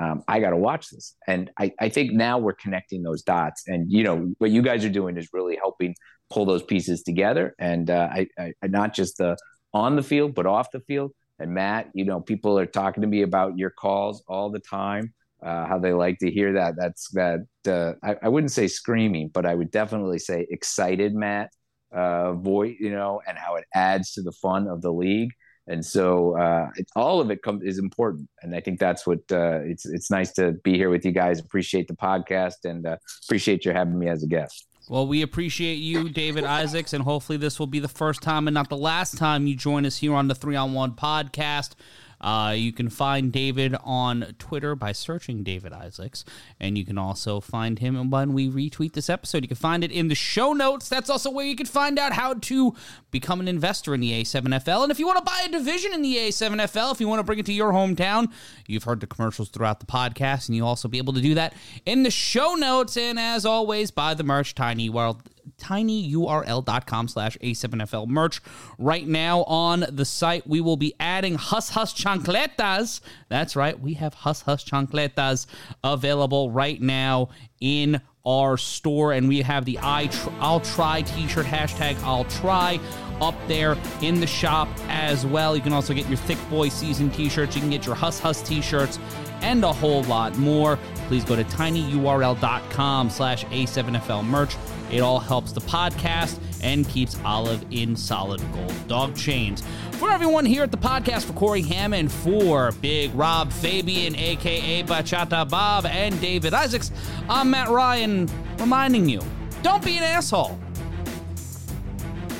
um, 0.00 0.24
I 0.26 0.40
got 0.40 0.50
to 0.50 0.56
watch 0.56 0.88
this. 0.88 1.14
And 1.26 1.50
I, 1.58 1.72
I 1.78 1.90
think 1.90 2.12
now 2.12 2.38
we're 2.38 2.54
connecting 2.54 3.02
those 3.02 3.22
dots. 3.22 3.64
And, 3.66 3.92
you 3.92 4.02
know, 4.02 4.32
what 4.38 4.50
you 4.50 4.62
guys 4.62 4.82
are 4.84 4.90
doing 4.90 5.18
is 5.18 5.28
really 5.34 5.56
helping 5.56 5.94
pull 6.30 6.44
those 6.44 6.62
pieces 6.62 7.02
together. 7.02 7.54
And 7.58 7.90
uh, 7.90 8.08
I, 8.10 8.26
I, 8.38 8.52
not 8.64 8.94
just 8.94 9.18
the 9.18 9.36
on 9.74 9.96
the 9.96 10.02
field, 10.02 10.34
but 10.34 10.46
off 10.46 10.70
the 10.70 10.80
field. 10.80 11.12
And 11.38 11.52
Matt, 11.52 11.90
you 11.94 12.04
know, 12.04 12.20
people 12.20 12.58
are 12.58 12.66
talking 12.66 13.00
to 13.02 13.06
me 13.06 13.22
about 13.22 13.58
your 13.58 13.70
calls 13.70 14.22
all 14.28 14.50
the 14.50 14.60
time, 14.60 15.14
uh, 15.42 15.66
how 15.66 15.78
they 15.78 15.92
like 15.92 16.18
to 16.18 16.30
hear 16.30 16.52
that. 16.54 16.74
That's 16.76 17.08
that. 17.12 17.40
Uh, 17.66 17.94
I, 18.02 18.16
I, 18.22 18.28
wouldn't 18.28 18.52
say 18.52 18.68
screaming, 18.68 19.30
but 19.32 19.46
I 19.46 19.54
would 19.54 19.70
definitely 19.70 20.18
say 20.18 20.46
excited 20.50 21.14
Matt 21.14 21.50
uh, 21.92 22.34
voice, 22.34 22.76
you 22.78 22.90
know, 22.90 23.22
and 23.26 23.38
how 23.38 23.56
it 23.56 23.64
adds 23.74 24.12
to 24.12 24.22
the 24.22 24.32
fun 24.32 24.68
of 24.68 24.82
the 24.82 24.92
league. 24.92 25.30
And 25.66 25.84
so 25.84 26.36
uh, 26.36 26.68
it, 26.76 26.86
all 26.96 27.20
of 27.20 27.30
it 27.30 27.40
is 27.62 27.78
important, 27.78 28.28
and 28.42 28.54
I 28.54 28.60
think 28.60 28.80
that's 28.80 29.06
what 29.06 29.20
uh, 29.30 29.60
it's. 29.62 29.86
It's 29.86 30.10
nice 30.10 30.32
to 30.32 30.52
be 30.64 30.74
here 30.74 30.90
with 30.90 31.04
you 31.04 31.12
guys. 31.12 31.38
Appreciate 31.38 31.86
the 31.86 31.94
podcast, 31.94 32.64
and 32.64 32.86
uh, 32.86 32.96
appreciate 33.24 33.64
you 33.64 33.72
having 33.72 33.98
me 33.98 34.08
as 34.08 34.24
a 34.24 34.26
guest. 34.26 34.69
Well, 34.90 35.06
we 35.06 35.22
appreciate 35.22 35.76
you, 35.76 36.08
David 36.08 36.42
Isaacs, 36.42 36.92
and 36.92 37.04
hopefully 37.04 37.38
this 37.38 37.60
will 37.60 37.68
be 37.68 37.78
the 37.78 37.86
first 37.86 38.22
time 38.22 38.48
and 38.48 38.54
not 38.54 38.70
the 38.70 38.76
last 38.76 39.16
time 39.16 39.46
you 39.46 39.54
join 39.54 39.86
us 39.86 39.98
here 39.98 40.12
on 40.12 40.26
the 40.26 40.34
Three 40.34 40.56
on 40.56 40.72
One 40.72 40.94
podcast. 40.94 41.74
Uh, 42.20 42.54
you 42.56 42.72
can 42.72 42.88
find 42.88 43.32
David 43.32 43.74
on 43.82 44.34
Twitter 44.38 44.74
by 44.74 44.92
searching 44.92 45.42
David 45.42 45.72
Isaacs, 45.72 46.24
and 46.58 46.76
you 46.76 46.84
can 46.84 46.98
also 46.98 47.40
find 47.40 47.78
him 47.78 48.10
when 48.10 48.32
we 48.32 48.48
retweet 48.48 48.92
this 48.92 49.08
episode. 49.08 49.42
You 49.42 49.48
can 49.48 49.56
find 49.56 49.82
it 49.82 49.90
in 49.90 50.08
the 50.08 50.14
show 50.14 50.52
notes. 50.52 50.88
That's 50.88 51.08
also 51.08 51.30
where 51.30 51.46
you 51.46 51.56
can 51.56 51.66
find 51.66 51.98
out 51.98 52.12
how 52.12 52.34
to 52.34 52.74
become 53.10 53.40
an 53.40 53.48
investor 53.48 53.94
in 53.94 54.00
the 54.00 54.12
A7FL. 54.22 54.82
And 54.82 54.92
if 54.92 54.98
you 54.98 55.06
want 55.06 55.18
to 55.18 55.24
buy 55.24 55.42
a 55.46 55.48
division 55.48 55.92
in 55.92 56.02
the 56.02 56.16
A7FL, 56.16 56.92
if 56.92 57.00
you 57.00 57.08
want 57.08 57.20
to 57.20 57.24
bring 57.24 57.38
it 57.38 57.46
to 57.46 57.52
your 57.52 57.72
hometown, 57.72 58.30
you've 58.66 58.84
heard 58.84 59.00
the 59.00 59.06
commercials 59.06 59.48
throughout 59.48 59.80
the 59.80 59.86
podcast, 59.86 60.48
and 60.48 60.56
you'll 60.56 60.68
also 60.68 60.88
be 60.88 60.98
able 60.98 61.12
to 61.14 61.20
do 61.20 61.34
that 61.34 61.54
in 61.86 62.02
the 62.02 62.10
show 62.10 62.54
notes. 62.54 62.96
And 62.96 63.18
as 63.18 63.46
always, 63.46 63.90
buy 63.90 64.14
the 64.14 64.24
merch, 64.24 64.54
Tiny 64.54 64.88
World 64.88 65.22
tinyurl.com 65.58 67.08
slash 67.08 67.38
a7fl 67.38 68.06
merch. 68.06 68.40
Right 68.78 69.06
now 69.06 69.42
on 69.44 69.84
the 69.90 70.04
site 70.04 70.46
we 70.46 70.60
will 70.60 70.76
be 70.76 70.94
adding 71.00 71.34
hus 71.34 71.70
hus 71.70 71.94
chancletas. 71.94 73.00
That's 73.28 73.56
right 73.56 73.78
we 73.78 73.94
have 73.94 74.14
hus 74.14 74.42
hus 74.42 74.64
chancletas 74.64 75.46
available 75.84 76.50
right 76.50 76.80
now 76.80 77.28
in 77.60 78.00
our 78.24 78.56
store. 78.56 79.12
And 79.12 79.28
we 79.28 79.42
have 79.42 79.64
the 79.64 79.78
I 79.82 80.08
tr- 80.08 80.30
I'll 80.40 80.60
try 80.60 81.02
t-shirt 81.02 81.46
hashtag 81.46 82.00
I'll 82.02 82.24
try 82.24 82.78
up 83.20 83.34
there 83.48 83.76
in 84.00 84.20
the 84.20 84.26
shop 84.26 84.68
as 84.88 85.26
well. 85.26 85.54
You 85.56 85.62
can 85.62 85.72
also 85.72 85.94
get 85.94 86.06
your 86.08 86.16
thick 86.16 86.38
boy 86.48 86.68
season 86.68 87.10
t-shirts. 87.10 87.54
You 87.54 87.62
can 87.62 87.70
get 87.70 87.86
your 87.86 87.94
hus 87.94 88.18
hus 88.18 88.42
t-shirts 88.42 88.98
and 89.42 89.64
a 89.64 89.72
whole 89.72 90.02
lot 90.04 90.36
more. 90.36 90.78
Please 91.08 91.24
go 91.24 91.36
to 91.36 91.44
tinyurl.com 91.44 93.10
slash 93.10 93.44
a7fl 93.46 94.24
merch 94.24 94.56
it 94.92 95.00
all 95.00 95.18
helps 95.18 95.52
the 95.52 95.60
podcast 95.60 96.38
and 96.62 96.88
keeps 96.88 97.16
Olive 97.24 97.64
in 97.70 97.96
solid 97.96 98.40
gold 98.52 98.72
dog 98.88 99.16
chains. 99.16 99.62
For 99.92 100.10
everyone 100.10 100.44
here 100.44 100.62
at 100.62 100.70
the 100.70 100.78
podcast, 100.78 101.24
for 101.24 101.32
Cory 101.34 101.62
Hammond, 101.62 102.10
for 102.10 102.72
Big 102.80 103.14
Rob 103.14 103.52
Fabian, 103.52 104.16
aka 104.16 104.82
Bachata 104.82 105.48
Bob, 105.48 105.86
and 105.86 106.18
David 106.20 106.54
Isaacs, 106.54 106.90
I'm 107.28 107.50
Matt 107.50 107.68
Ryan 107.68 108.28
reminding 108.58 109.08
you 109.08 109.20
don't 109.62 109.84
be 109.84 109.96
an 109.98 110.02
asshole. 110.02 110.58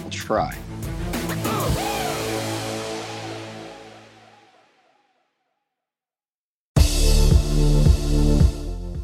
I'll 0.04 0.10
try. 0.10 0.56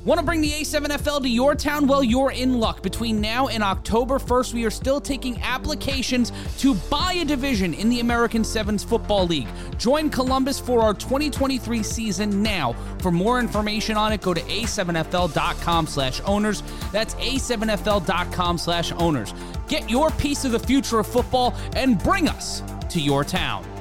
Want 0.07 0.21
to 0.21 0.25
bring 0.25 0.41
the 0.41 0.53
A7FL 0.53 1.23
to 1.23 1.29
your 1.29 1.57
town? 1.57 1.89
Well, 1.89 2.05
you're 2.05 2.31
in 2.31 2.61
luck. 2.61 2.81
Between 2.81 3.21
now 3.21 3.49
and 3.49 3.61
October 3.61 4.21
1st, 4.21 4.55
we 4.55 4.65
are 4.65 4.71
still 4.71 5.01
taking 5.01 5.43
applications 5.43 6.31
to 6.59 6.75
buy 6.89 7.15
a 7.15 7.25
division 7.25 7.75
in 7.75 7.89
the 7.89 7.99
American 7.99 8.45
Sevens 8.45 8.85
Football 8.85 9.27
League. 9.27 9.49
Join 9.79 10.09
Columbus 10.09 10.61
for 10.61 10.81
our 10.81 10.95
2023 10.95 11.83
season 11.83 12.41
now. 12.41 12.75
For 13.01 13.11
more 13.11 13.41
information 13.41 13.97
on 13.97 14.13
it, 14.13 14.21
go 14.21 14.33
to 14.33 14.41
a7fl.com 14.43 15.89
slash 15.89 16.21
owners. 16.25 16.63
That's 16.93 17.17
a7fl.com 17.17 18.59
slash 18.59 18.93
owners. 18.93 19.35
Get 19.67 19.91
your 19.91 20.13
piece 20.13 20.45
of 20.45 20.53
the 20.53 20.61
future 20.61 21.01
of 21.01 21.09
football 21.09 21.53
and 21.75 22.01
bring 22.01 22.29
us 22.29 22.63
to 22.91 23.01
your 23.01 23.25
town. 23.25 23.76